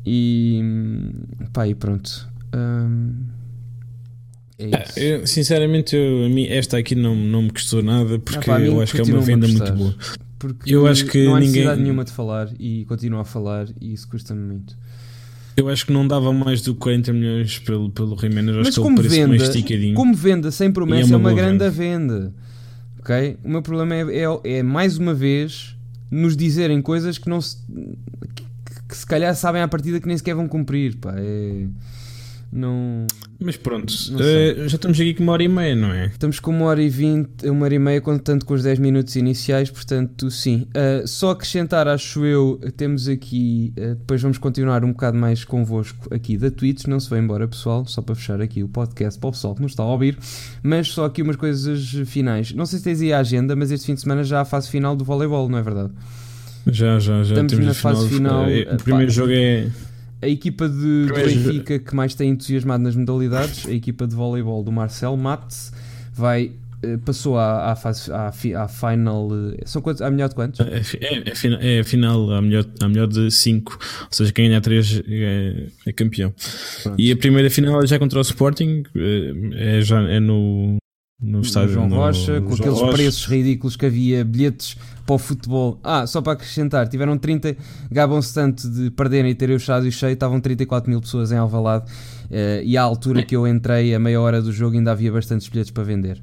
E 0.04 0.60
pá, 1.52 1.66
e 1.66 1.74
pronto. 1.74 2.28
Um, 2.54 3.41
é 4.62 4.76
ah, 4.76 4.84
eu, 4.96 5.26
sinceramente, 5.26 5.96
eu, 5.96 6.26
a 6.26 6.28
mim, 6.28 6.46
esta 6.46 6.78
aqui 6.78 6.94
não, 6.94 7.14
não 7.14 7.42
me 7.42 7.50
custou 7.50 7.82
nada 7.82 8.18
porque 8.18 8.50
ah, 8.50 8.54
pá, 8.54 8.60
eu 8.60 8.80
acho 8.80 8.94
que 8.94 9.00
é 9.00 9.04
uma 9.04 9.20
venda 9.20 9.48
muito 9.48 9.72
boa. 9.72 9.94
Porque 10.38 10.74
eu 10.74 10.86
acho 10.86 11.06
que 11.06 11.24
não 11.24 11.36
há 11.36 11.40
necessidade 11.40 11.70
ninguém... 11.70 11.84
nenhuma 11.84 12.04
de 12.04 12.12
falar 12.12 12.48
e 12.58 12.84
continuo 12.86 13.20
a 13.20 13.24
falar 13.24 13.68
e 13.80 13.92
isso 13.92 14.08
custa-me 14.08 14.40
muito. 14.40 14.76
Eu 15.56 15.68
acho 15.68 15.86
que 15.86 15.92
não 15.92 16.08
dava 16.08 16.32
mais 16.32 16.62
do 16.62 16.74
que 16.74 16.80
40 16.80 17.12
milhões 17.12 17.58
pelo, 17.58 17.90
pelo 17.90 18.18
Jiménez. 18.18 18.56
Acho 18.56 18.70
que 18.72 18.80
como 18.80 19.00
ele 19.00 19.08
venda, 19.08 19.28
mais 19.28 19.42
esticadinho. 19.42 19.94
como 19.94 20.14
venda 20.14 20.50
sem 20.50 20.72
promessa 20.72 21.12
é 21.12 21.16
uma, 21.16 21.30
é 21.30 21.32
uma 21.32 21.40
grande 21.40 21.68
venda. 21.70 21.70
venda. 21.70 22.34
Ok? 22.98 23.38
O 23.44 23.48
meu 23.48 23.62
problema 23.62 23.94
é, 23.94 24.24
é, 24.24 24.58
é, 24.58 24.62
mais 24.62 24.96
uma 24.96 25.12
vez 25.12 25.76
nos 26.10 26.36
dizerem 26.36 26.80
coisas 26.80 27.18
que 27.18 27.28
não 27.28 27.40
se, 27.40 27.58
que, 28.34 28.44
que, 28.88 28.96
se 28.96 29.06
calhar 29.06 29.34
sabem 29.36 29.62
à 29.62 29.68
partida 29.68 30.00
que 30.00 30.08
nem 30.08 30.16
sequer 30.16 30.34
vão 30.34 30.48
cumprir. 30.48 30.96
Pá. 30.96 31.14
É 31.16 31.66
Não. 32.52 33.06
Mas 33.40 33.56
pronto, 33.56 33.90
uh, 33.90 34.68
já 34.68 34.76
estamos 34.76 35.00
aqui 35.00 35.14
com 35.14 35.22
uma 35.22 35.32
hora 35.32 35.42
e 35.42 35.48
meia, 35.48 35.74
não 35.74 35.90
é? 35.90 36.06
Estamos 36.06 36.38
com 36.38 36.50
uma 36.50 36.66
hora 36.66 36.82
e 36.82 36.88
vinte, 36.90 37.48
uma 37.48 37.64
hora 37.64 37.74
e 37.74 37.78
meia, 37.78 37.98
contando 37.98 38.44
com 38.44 38.52
os 38.52 38.62
10 38.62 38.78
minutos 38.78 39.16
iniciais, 39.16 39.70
portanto, 39.70 40.30
sim. 40.30 40.66
Uh, 40.68 41.08
só 41.08 41.30
acrescentar, 41.30 41.88
acho 41.88 42.26
eu, 42.26 42.60
temos 42.76 43.08
aqui. 43.08 43.72
Uh, 43.78 43.94
depois 43.94 44.20
vamos 44.20 44.36
continuar 44.36 44.84
um 44.84 44.92
bocado 44.92 45.16
mais 45.16 45.44
convosco 45.44 46.14
aqui 46.14 46.36
da 46.36 46.50
Twitch. 46.50 46.84
Não 46.86 47.00
se 47.00 47.08
vai 47.08 47.20
embora, 47.20 47.48
pessoal, 47.48 47.86
só 47.86 48.02
para 48.02 48.14
fechar 48.14 48.42
aqui 48.42 48.62
o 48.62 48.68
podcast 48.68 49.18
para 49.18 49.28
o 49.28 49.32
pessoal 49.32 49.54
que 49.54 49.62
nos 49.62 49.72
está 49.72 49.82
a 49.82 49.86
ouvir. 49.86 50.18
Mas 50.62 50.88
só 50.88 51.06
aqui 51.06 51.22
umas 51.22 51.36
coisas 51.36 51.88
finais. 52.06 52.52
Não 52.52 52.66
sei 52.66 52.78
se 52.80 52.84
tens 52.84 53.00
aí 53.00 53.14
a 53.14 53.20
agenda, 53.20 53.56
mas 53.56 53.70
este 53.70 53.86
fim 53.86 53.94
de 53.94 54.02
semana 54.02 54.22
já 54.22 54.38
há 54.38 54.42
a 54.42 54.44
fase 54.44 54.68
final 54.68 54.94
do 54.94 55.04
voleibol, 55.04 55.48
não 55.48 55.56
é 55.56 55.62
verdade? 55.62 55.90
Já, 56.66 56.98
já, 56.98 57.22
já. 57.22 57.34
Estamos 57.34 57.58
na 57.58 57.72
fase 57.72 58.08
final. 58.08 58.44
final 58.44 58.74
o 58.74 58.76
primeiro 58.76 59.10
pá, 59.10 59.14
jogo 59.14 59.32
é 59.32 59.68
a 60.22 60.28
equipa 60.28 60.68
de, 60.68 61.06
do 61.06 61.14
Benfica 61.14 61.78
que 61.78 61.94
mais 61.94 62.14
tem 62.14 62.30
entusiasmado 62.30 62.82
nas 62.82 62.94
modalidades, 62.94 63.66
a 63.66 63.72
equipa 63.72 64.06
de 64.06 64.14
voleibol 64.14 64.62
do 64.62 64.70
Marcel 64.70 65.16
Matos, 65.16 65.72
vai 66.14 66.52
eh, 66.82 66.98
passou 67.04 67.38
à, 67.38 67.70
à, 67.70 67.76
fase, 67.76 68.10
à, 68.10 68.28
à 68.28 68.68
final. 68.68 69.28
Eh, 69.54 69.62
são 69.64 69.80
quantos? 69.80 70.02
À 70.02 70.10
melhor 70.10 70.28
de 70.28 70.34
quantos? 70.34 70.60
É, 70.60 70.80
é, 71.00 71.18
é, 71.28 71.76
é 71.76 71.80
a 71.80 71.84
final, 71.84 72.30
à 72.32 72.42
melhor, 72.42 72.66
à 72.80 72.88
melhor 72.88 73.06
de 73.06 73.30
5. 73.30 73.78
Ou 74.02 74.08
seja, 74.10 74.32
quem 74.32 74.48
ganhar 74.48 74.60
3 74.60 75.02
é, 75.08 75.66
é, 75.86 75.92
campeão. 75.92 76.34
Pronto. 76.82 77.00
E 77.00 77.12
a 77.12 77.16
primeira 77.16 77.48
final 77.50 77.82
é 77.82 77.86
já 77.86 77.98
contra 77.98 78.18
o 78.18 78.22
Sporting, 78.22 78.82
eh, 78.96 79.78
é, 79.78 79.80
já, 79.80 80.02
é 80.02 80.18
no, 80.18 80.76
no 81.20 81.40
estádio 81.40 81.74
João 81.74 81.88
no, 81.88 81.96
Rocha, 81.96 82.40
com 82.40 82.48
João 82.48 82.60
aqueles 82.60 82.80
Rocha. 82.80 82.92
preços 82.92 83.26
ridículos 83.26 83.76
que 83.76 83.86
havia, 83.86 84.24
bilhetes 84.24 84.76
para 85.04 85.14
o 85.14 85.18
futebol. 85.18 85.78
Ah, 85.82 86.06
só 86.06 86.20
para 86.20 86.32
acrescentar, 86.34 86.88
tiveram 86.88 87.16
30, 87.18 87.56
gabam-se 87.90 88.32
tanto 88.32 88.68
de 88.68 88.90
perderem 88.90 89.30
e 89.30 89.34
terem 89.34 89.56
o 89.56 89.58
estádio 89.58 89.90
cheio, 89.90 90.12
estavam 90.12 90.40
34 90.40 90.90
mil 90.90 91.00
pessoas 91.00 91.32
em 91.32 91.36
Alvalade 91.36 91.90
uh, 92.30 92.62
e 92.62 92.76
à 92.76 92.82
altura 92.82 93.22
que 93.22 93.34
eu 93.34 93.46
entrei, 93.46 93.94
a 93.94 93.98
meia 93.98 94.20
hora 94.20 94.40
do 94.40 94.52
jogo, 94.52 94.76
ainda 94.76 94.92
havia 94.92 95.12
bastantes 95.12 95.48
bilhetes 95.48 95.70
para 95.70 95.82
vender. 95.82 96.20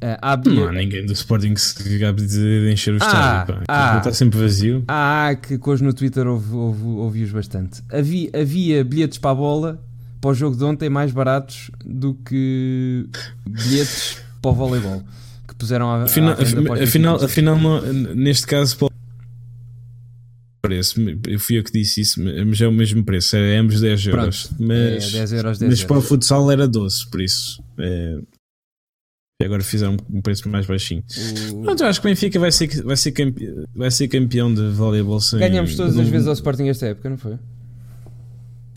Uh. 0.00 0.50
Não 0.50 0.68
há 0.68 0.72
ninguém 0.72 1.04
do 1.04 1.12
Sporting 1.12 1.54
que 1.54 1.60
se 1.60 1.98
gabe 1.98 2.22
de 2.22 2.70
encher 2.72 2.94
o 2.94 2.98
estádio, 2.98 3.62
ah, 3.68 3.94
ah, 3.94 3.98
está 3.98 4.12
sempre 4.12 4.38
vazio. 4.38 4.84
Ah, 4.88 5.34
que 5.40 5.58
hoje 5.64 5.82
no 5.82 5.92
Twitter 5.92 6.26
ouvi-os 6.26 7.32
bastante. 7.32 7.82
Havia, 7.92 8.30
havia 8.34 8.84
bilhetes 8.84 9.18
para 9.18 9.30
a 9.30 9.34
bola, 9.34 9.82
para 10.20 10.30
o 10.30 10.34
jogo 10.34 10.56
de 10.56 10.64
ontem, 10.64 10.88
mais 10.88 11.12
baratos 11.12 11.70
do 11.84 12.14
que 12.14 13.06
bilhetes 13.46 14.18
para 14.40 14.50
o 14.50 14.54
voleibol 14.54 15.02
puseram 15.60 15.90
a, 15.90 16.04
afinal, 16.04 16.32
a 16.32 16.82
afinal, 16.82 17.16
afinal 17.22 17.58
neste 18.14 18.46
caso 18.46 18.76
preço, 20.60 21.00
eu 21.26 21.38
fui 21.38 21.58
eu 21.58 21.64
que 21.64 21.72
disse 21.72 22.00
isso, 22.00 22.20
mas 22.46 22.60
é 22.60 22.66
o 22.66 22.72
mesmo 22.72 23.04
preço, 23.04 23.36
é 23.36 23.56
ambos 23.56 23.80
10 23.80 24.06
euros. 24.06 24.46
Pronto, 24.46 24.62
mas, 24.62 25.14
é 25.14 25.18
10 25.18 25.32
euros, 25.32 25.58
10 25.58 25.70
mas 25.70 25.84
para 25.84 25.98
o 25.98 26.02
futsal 26.02 26.50
era 26.50 26.68
12, 26.68 27.10
por 27.10 27.20
isso. 27.20 27.62
É, 27.78 28.18
agora 29.42 29.62
fizeram 29.62 29.96
um 30.10 30.20
preço 30.20 30.48
mais 30.48 30.66
baixinho. 30.66 31.02
O... 31.52 31.62
Pronto, 31.62 31.82
eu 31.82 31.88
acho 31.88 32.00
que 32.00 32.06
o 32.06 32.10
Benfica 32.10 32.38
vai 32.38 32.52
ser, 32.52 32.68
vai 32.82 32.96
ser, 32.96 33.12
campeão, 33.12 33.64
vai 33.74 33.90
ser 33.90 34.08
campeão 34.08 34.52
de 34.52 34.68
voleibol 34.68 35.20
sem. 35.20 35.38
Ganhamos 35.38 35.74
todas 35.74 35.98
as 35.98 36.08
vezes 36.08 36.26
ao 36.26 36.34
Sporting 36.34 36.68
esta 36.68 36.86
época, 36.86 37.10
não 37.10 37.18
foi? 37.18 37.38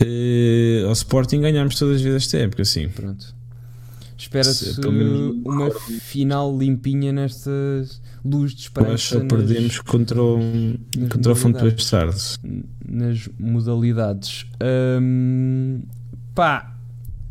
Uh, 0.02 0.86
ao 0.86 0.92
Sporting 0.92 1.40
ganhámos 1.40 1.78
todas 1.78 1.96
as 1.96 2.02
vezes 2.02 2.24
esta 2.24 2.38
época, 2.38 2.64
sim. 2.64 2.88
Pronto. 2.88 3.34
Espera-se 4.24 4.80
uma 5.44 5.70
final 5.70 6.56
limpinha 6.56 7.12
nestas 7.12 8.00
luz 8.24 8.54
de 8.54 8.62
esperança. 8.62 9.18
Nós 9.18 9.28
perdemos 9.28 9.80
contra 9.80 10.22
o, 10.22 10.38
contra 11.10 11.32
o. 11.32 11.36
Nas 12.88 13.28
modalidades. 13.38 14.46
Hum, 14.62 15.82
pá, 16.34 16.74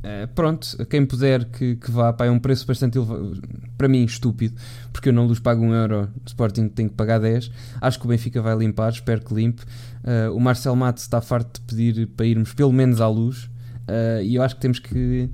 eh, 0.03 0.27
pronto, 0.27 0.85
quem 0.85 1.03
puder 1.03 1.45
que, 1.45 1.77
que 1.77 1.89
vá, 1.89 2.13
pá, 2.13 2.25
é 2.25 2.29
um 2.29 2.37
preço 2.37 2.67
bastante 2.67 2.97
elevado, 2.97 3.41
para 3.75 3.87
mim 3.87 4.03
estúpido, 4.03 4.53
porque 4.91 5.09
eu 5.09 5.13
não 5.13 5.25
luz 5.25 5.39
pago 5.39 5.63
1 5.63 5.65
um 5.65 5.73
euro, 5.73 6.09
o 6.23 6.27
Sporting 6.27 6.67
tem 6.67 6.87
que 6.87 6.93
pagar 6.93 7.19
10. 7.19 7.49
Acho 7.81 7.99
que 7.99 8.05
o 8.05 8.09
Benfica 8.09 8.39
vai 8.39 8.55
limpar, 8.55 8.91
espero 8.91 9.21
que 9.21 9.33
limpe. 9.33 9.63
Uh, 10.03 10.35
o 10.35 10.39
Marcel 10.39 10.75
Matos 10.75 11.03
está 11.03 11.21
farto 11.21 11.59
de 11.59 11.65
pedir 11.65 12.07
para 12.07 12.25
irmos 12.27 12.53
pelo 12.53 12.71
menos 12.71 13.01
à 13.01 13.07
luz, 13.07 13.45
uh, 13.87 14.21
e 14.21 14.35
eu 14.35 14.43
acho 14.43 14.55
que 14.55 14.61
temos 14.61 14.77
que 14.77 15.29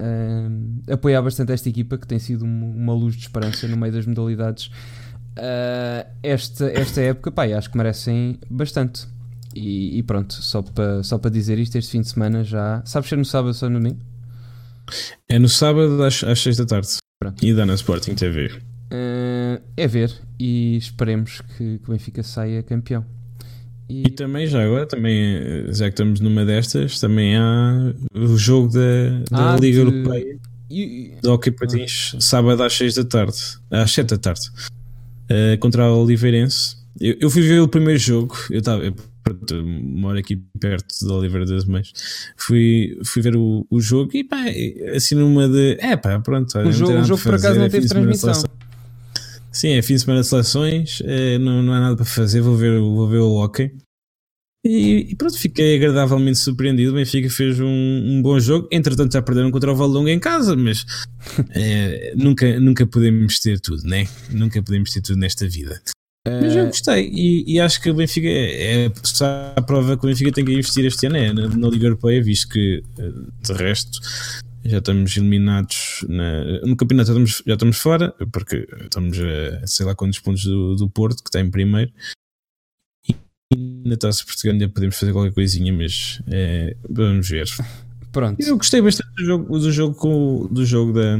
uh, 0.00 0.92
apoiar 0.92 1.22
bastante 1.22 1.52
esta 1.52 1.68
equipa 1.68 1.98
que 1.98 2.06
tem 2.06 2.18
sido 2.18 2.44
uma 2.44 2.92
luz 2.92 3.14
de 3.14 3.22
esperança 3.22 3.66
no 3.68 3.76
meio 3.76 3.92
das 3.92 4.06
modalidades. 4.06 4.66
Uh, 5.36 6.06
esta, 6.22 6.70
esta 6.70 7.00
época, 7.00 7.30
pá, 7.30 7.44
acho 7.44 7.70
que 7.70 7.76
merecem 7.76 8.38
bastante. 8.50 9.06
E, 9.54 9.98
e 9.98 10.02
pronto, 10.02 10.34
só 10.34 10.60
para 10.60 11.02
só 11.02 11.16
para 11.16 11.30
dizer 11.30 11.58
isto, 11.58 11.76
este 11.76 11.92
fim 11.92 12.00
de 12.02 12.08
semana 12.08 12.44
já. 12.44 12.82
Sabes 12.84 13.08
ser 13.08 13.16
no 13.16 13.24
sábado 13.24 13.56
ou 13.62 13.70
no 13.70 13.78
domingo? 13.78 14.00
É 15.28 15.38
no 15.38 15.48
sábado 15.48 16.02
às, 16.02 16.22
às 16.22 16.40
6 16.40 16.58
da 16.58 16.66
tarde. 16.66 16.88
Pronto. 17.18 17.44
E 17.44 17.54
dá 17.54 17.64
na 17.64 17.74
Sporting 17.74 18.14
TV. 18.14 18.48
Uh, 18.92 19.60
é 19.76 19.86
ver 19.88 20.12
e 20.38 20.76
esperemos 20.76 21.40
que, 21.40 21.78
que 21.78 21.88
o 21.88 21.92
Benfica 21.92 22.22
saia 22.22 22.62
campeão. 22.62 23.04
E... 23.88 24.02
e... 24.06 24.10
também, 24.10 24.46
já 24.46 24.64
agora, 24.64 24.86
também, 24.86 25.72
já 25.72 25.86
que 25.86 25.90
estamos 25.90 26.20
numa 26.20 26.44
destas, 26.44 26.98
também 26.98 27.36
há 27.36 27.94
o 28.14 28.36
jogo 28.36 28.72
da, 28.72 29.20
da 29.30 29.54
ah, 29.54 29.56
Liga 29.56 29.84
de... 29.84 29.96
Europeia 29.96 30.38
e... 30.70 31.12
do 31.22 31.32
Hockey 31.32 31.50
Patins, 31.50 32.12
ah. 32.16 32.20
sábado 32.20 32.62
às 32.62 32.72
6 32.74 32.94
da 32.94 33.04
tarde, 33.04 33.38
às 33.70 33.90
7 33.92 34.10
da 34.10 34.18
tarde, 34.18 34.50
uh, 34.50 35.58
contra 35.60 35.84
a 35.84 35.94
Oliveirense. 35.94 36.76
Eu, 37.00 37.16
eu, 37.20 37.30
fui 37.30 37.42
ver 37.42 37.60
o 37.60 37.68
primeiro 37.68 37.98
jogo, 37.98 38.36
eu 38.50 38.58
estava. 38.58 38.82
Moro 39.82 40.16
aqui 40.16 40.36
perto 40.58 41.04
de 41.04 41.12
Oliveira 41.12 41.44
das 41.44 41.64
Mães. 41.64 41.92
Fui, 42.36 42.96
fui 43.04 43.20
ver 43.20 43.36
o, 43.36 43.66
o 43.68 43.80
jogo 43.80 44.12
e 44.14 44.22
pá, 44.22 44.44
assim 44.94 45.16
numa 45.16 45.48
de. 45.48 45.76
É 45.80 45.96
pá, 45.96 46.20
pronto. 46.20 46.56
O 46.56 46.72
jogo, 46.72 46.92
o 46.92 47.04
jogo 47.04 47.22
por 47.22 47.34
acaso 47.34 47.58
não 47.58 47.68
teve 47.68 47.88
transmissão. 47.88 48.44
Sim, 49.56 49.68
é 49.68 49.80
fim 49.80 49.94
de 49.94 50.00
semana 50.00 50.20
de 50.20 50.26
seleções, 50.26 51.00
é, 51.02 51.38
não, 51.38 51.62
não 51.62 51.72
há 51.72 51.80
nada 51.80 51.96
para 51.96 52.04
fazer, 52.04 52.42
vou 52.42 52.54
ver, 52.54 52.78
vou 52.78 53.08
ver 53.08 53.20
o 53.20 53.36
hockey. 53.36 53.74
E, 54.62 55.12
e, 55.12 55.16
pronto, 55.16 55.38
fiquei 55.38 55.76
agradavelmente 55.76 56.36
surpreendido. 56.36 56.92
O 56.92 56.94
Benfica 56.94 57.30
fez 57.30 57.58
um, 57.58 57.66
um, 57.66 58.20
bom 58.20 58.38
jogo. 58.38 58.68
Entretanto, 58.70 59.14
já 59.14 59.22
perderam 59.22 59.50
contra 59.50 59.72
o 59.72 59.74
Valonga 59.74 60.10
em 60.10 60.18
casa, 60.18 60.54
mas 60.54 60.84
é, 61.56 62.12
nunca, 62.14 62.60
nunca 62.60 62.86
podemos 62.86 63.40
ter 63.40 63.58
tudo, 63.58 63.82
né? 63.84 64.06
Nunca 64.30 64.62
podemos 64.62 64.92
ter 64.92 65.00
tudo 65.00 65.18
nesta 65.18 65.48
vida. 65.48 65.80
Mas 66.28 66.54
eu 66.54 66.66
gostei 66.66 67.08
e, 67.08 67.54
e, 67.54 67.60
acho 67.60 67.80
que 67.80 67.88
o 67.88 67.94
Benfica 67.94 68.26
é, 68.26 68.86
é 68.86 68.92
a 69.56 69.62
prova 69.62 69.96
que 69.96 70.04
o 70.04 70.08
Benfica 70.08 70.32
tem 70.32 70.44
que 70.44 70.52
investir 70.52 70.84
este 70.84 71.06
ano 71.06 71.16
é 71.16 71.32
na, 71.32 71.48
na 71.48 71.68
Liga 71.68 71.86
Europeia, 71.86 72.20
visto 72.20 72.48
que 72.48 72.82
eh, 72.98 73.12
de 73.42 73.52
resto 73.52 74.00
já 74.68 74.78
estamos 74.78 75.16
eliminados 75.16 76.04
na, 76.08 76.60
no 76.66 76.76
campeonato, 76.76 77.08
já 77.08 77.12
estamos, 77.12 77.42
já 77.46 77.54
estamos 77.54 77.76
fora, 77.78 78.12
porque 78.32 78.66
estamos 78.82 79.18
a 79.18 79.66
sei 79.66 79.86
lá 79.86 79.94
quantos 79.94 80.18
pontos 80.20 80.44
do, 80.44 80.76
do 80.76 80.90
Porto, 80.90 81.22
que 81.22 81.28
está 81.28 81.40
em 81.40 81.50
primeiro. 81.50 81.92
E 83.08 83.88
na 83.88 83.96
taça 83.96 84.24
Portugal 84.24 84.54
ainda 84.54 84.68
podemos 84.68 84.98
fazer 84.98 85.12
qualquer 85.12 85.32
coisinha, 85.32 85.72
mas 85.72 86.20
é, 86.28 86.76
vamos 86.88 87.28
ver. 87.28 87.46
Pronto. 88.12 88.40
Eu 88.40 88.56
gostei 88.56 88.80
bastante 88.80 89.14
do 89.14 89.24
jogo, 89.24 89.58
do 89.58 89.72
jogo, 89.72 89.94
com, 89.94 90.48
do 90.50 90.64
jogo 90.64 90.92
da, 90.92 91.18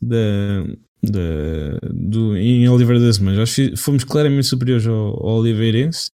da, 0.00 0.64
da, 1.02 1.78
do, 1.92 2.36
em 2.36 2.66
Oliveira 2.68 3.04
das 3.04 3.18
Mães. 3.18 3.38
Acho 3.38 3.54
que 3.56 3.76
fomos 3.76 4.02
claramente 4.02 4.46
superiores 4.46 4.86
ao, 4.86 4.94
ao 4.94 5.40
Oliveirense 5.40 6.10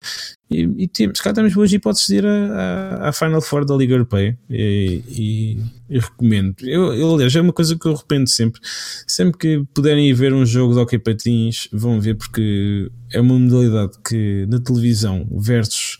e, 0.49 0.83
e 0.83 0.87
temos, 0.87 1.19
cá 1.19 1.33
temos 1.33 1.53
boas 1.53 1.71
hipóteses 1.73 2.07
de 2.07 2.15
ir 2.15 2.25
à, 2.25 3.11
Final 3.11 3.41
Four 3.41 3.65
da 3.65 3.75
Liga 3.75 3.93
Europeia 3.93 4.37
e, 4.49 5.03
e, 5.09 5.57
e 5.89 5.99
recomendo. 5.99 6.55
Eu, 6.61 6.93
eu, 6.93 7.13
aliás, 7.13 7.35
é 7.35 7.41
uma 7.41 7.51
coisa 7.51 7.77
que 7.77 7.85
eu 7.85 7.93
arrependo 7.93 8.29
sempre. 8.29 8.61
Sempre 9.05 9.37
que 9.37 9.63
puderem 9.73 10.09
ir 10.09 10.13
ver 10.13 10.33
um 10.33 10.45
jogo 10.45 10.73
de 10.73 10.79
hockey 10.79 10.99
patins, 10.99 11.67
vão 11.71 11.99
ver 11.99 12.15
porque 12.15 12.89
é 13.11 13.19
uma 13.19 13.37
modalidade 13.37 13.93
que 14.07 14.45
na 14.47 14.59
televisão 14.59 15.27
versus, 15.31 15.97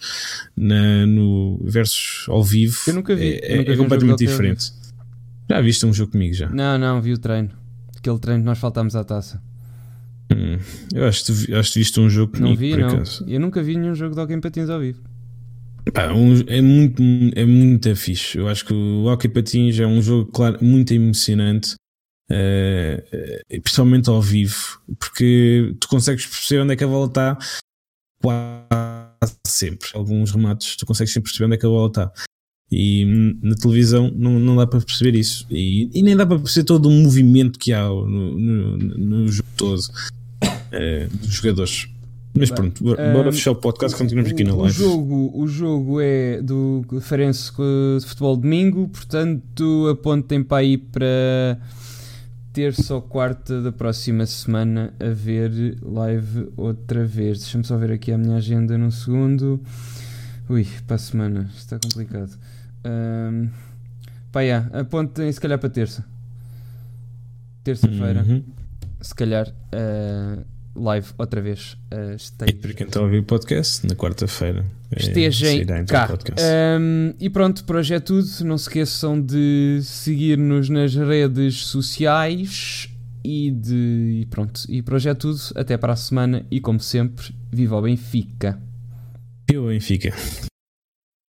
na, 0.55 1.05
no, 1.05 1.59
versus 1.63 2.25
ao 2.29 2.43
vivo 2.43 2.77
eu 2.87 2.93
nunca 2.93 3.15
vi, 3.15 3.39
é, 3.43 3.57
nunca 3.57 3.73
é 3.73 3.77
completamente 3.77 4.19
diferente. 4.19 4.71
Já 5.49 5.61
viste 5.61 5.85
um 5.85 5.93
jogo 5.93 6.13
comigo 6.13 6.33
já? 6.33 6.49
Não, 6.49 6.77
não, 6.77 7.01
vi 7.01 7.13
o 7.13 7.17
treino. 7.17 7.49
Aquele 7.97 8.19
treino 8.19 8.41
que 8.41 8.45
nós 8.45 8.59
faltámos 8.59 8.95
à 8.95 9.03
taça. 9.03 9.41
Hum, 10.31 10.57
eu 10.93 11.05
acho 11.05 11.25
que, 11.25 11.53
acho 11.53 11.73
que 11.73 11.79
viste 11.79 11.99
um 11.99 12.09
jogo 12.09 12.33
comigo, 12.33 12.49
Não 12.49 12.55
vi, 12.55 12.75
não. 12.75 12.87
Acaso. 12.89 13.25
Eu 13.27 13.39
nunca 13.39 13.63
vi 13.63 13.77
nenhum 13.77 13.95
jogo 13.95 14.13
de 14.13 14.21
Hockey 14.21 14.39
Patins 14.41 14.69
ao 14.69 14.79
vivo. 14.79 15.01
Pá, 15.93 16.11
um, 16.11 16.33
é 16.47 16.61
muito, 16.61 17.01
é 17.33 17.45
muito 17.45 17.95
fixe. 17.95 18.37
Eu 18.37 18.47
acho 18.47 18.65
que 18.65 18.73
o 18.73 19.05
Hockey 19.05 19.29
Patins 19.29 19.79
é 19.79 19.87
um 19.87 20.01
jogo, 20.01 20.29
claro, 20.31 20.57
muito 20.63 20.93
emocionante. 20.93 21.75
Uh, 22.29 23.61
principalmente 23.61 24.09
ao 24.09 24.21
vivo, 24.21 24.81
porque 24.99 25.73
tu 25.79 25.87
consegues 25.87 26.25
perceber 26.25 26.61
onde 26.61 26.73
é 26.73 26.75
que 26.75 26.83
a 26.83 26.87
bola 26.87 27.07
está 27.07 27.37
quase 28.21 29.37
sempre. 29.45 29.89
Alguns 29.93 30.31
remates, 30.31 30.75
tu 30.75 30.85
consegues 30.85 31.13
sempre 31.13 31.29
perceber 31.29 31.45
onde 31.45 31.55
é 31.55 31.57
que 31.57 31.65
a 31.65 31.69
bola 31.69 31.87
está. 31.87 32.11
E 32.69 33.37
na 33.41 33.55
televisão 33.55 34.11
não, 34.13 34.39
não 34.39 34.55
dá 34.57 34.67
para 34.67 34.81
perceber 34.81 35.17
isso. 35.17 35.45
E, 35.49 35.89
e, 35.93 36.03
nem 36.03 36.15
dá 36.15 36.25
para 36.25 36.37
perceber 36.37 36.65
todo 36.65 36.89
o 36.89 36.91
movimento 36.91 37.57
que 37.57 37.71
há 37.71 37.87
no, 37.87 38.37
no, 38.37 38.77
no 38.77 39.27
jogo 39.29 39.49
todo 39.55 39.79
uh, 39.79 41.17
dos 41.17 41.33
jogadores. 41.33 41.87
Mas 42.37 42.51
pronto, 42.51 42.83
bora 42.83 43.29
um, 43.29 43.31
fechar 43.31 43.51
o 43.51 43.55
podcast, 43.55 43.97
continuamos 43.97 44.31
aqui 44.31 44.43
na 44.43 44.53
live. 44.55 44.79
O 44.79 44.83
jogo, 44.83 45.31
o 45.33 45.47
jogo 45.47 46.01
é 46.01 46.39
do 46.41 46.85
Ferenc 47.01 47.35
de 47.35 48.05
Futebol 48.05 48.37
Domingo, 48.37 48.87
portanto 48.89 49.87
apontem 49.89 50.43
para 50.43 50.57
aí 50.57 50.77
para 50.77 51.57
terça 52.53 52.93
ou 52.93 53.01
quarta 53.01 53.61
da 53.61 53.71
próxima 53.71 54.25
semana 54.25 54.93
a 54.99 55.09
ver 55.09 55.77
live 55.81 56.49
outra 56.55 57.05
vez. 57.05 57.39
Deixa-me 57.39 57.63
só 57.63 57.75
ver 57.77 57.91
aqui 57.91 58.11
a 58.11 58.17
minha 58.17 58.37
agenda 58.37 58.77
num 58.77 58.91
segundo. 58.91 59.59
Ui, 60.49 60.67
para 60.85 60.95
a 60.95 60.99
semana, 60.99 61.49
está 61.57 61.79
complicado. 61.79 62.37
Um, 62.87 63.49
pá, 64.31 64.41
yeah, 64.41 64.79
apontem 64.79 65.31
se 65.31 65.39
calhar 65.41 65.59
para 65.59 65.69
terça. 65.69 66.05
Terça-feira, 67.63 68.23
uhum. 68.23 68.43
se 69.01 69.13
calhar. 69.13 69.49
Uh, 69.49 70.45
live 70.77 71.07
outra 71.17 71.41
vez. 71.41 71.77
Uh, 71.91 72.15
E 72.47 72.53
para 72.53 72.73
quem 72.73 72.87
está 72.87 72.99
a 72.99 73.03
ouvir 73.03 73.19
o 73.19 73.23
podcast, 73.23 73.85
na 73.87 73.95
quarta-feira. 73.95 74.65
É, 74.91 75.01
Estejam 75.01 75.85
cá. 75.85 76.07
Um, 76.79 77.13
e 77.19 77.29
pronto, 77.29 77.63
por 77.65 77.75
hoje 77.75 77.93
é 77.93 77.99
tudo. 77.99 78.27
Não 78.45 78.57
se 78.57 78.67
esqueçam 78.67 79.19
de 79.19 79.79
seguir-nos 79.83 80.69
nas 80.69 80.95
redes 80.95 81.65
sociais. 81.65 82.89
E 83.23 83.51
de. 83.51 84.21
E 84.21 84.25
pronto. 84.29 84.61
E 84.69 84.81
por 84.81 84.93
hoje 84.93 85.09
é 85.09 85.13
tudo. 85.13 85.39
Até 85.55 85.77
para 85.77 85.93
a 85.93 85.97
semana. 85.97 86.45
E 86.49 86.61
como 86.61 86.79
sempre, 86.79 87.35
viva 87.51 87.75
o 87.75 87.81
Benfica. 87.81 88.57
Viva 89.49 89.63
o 89.63 89.67
Benfica. 89.67 90.13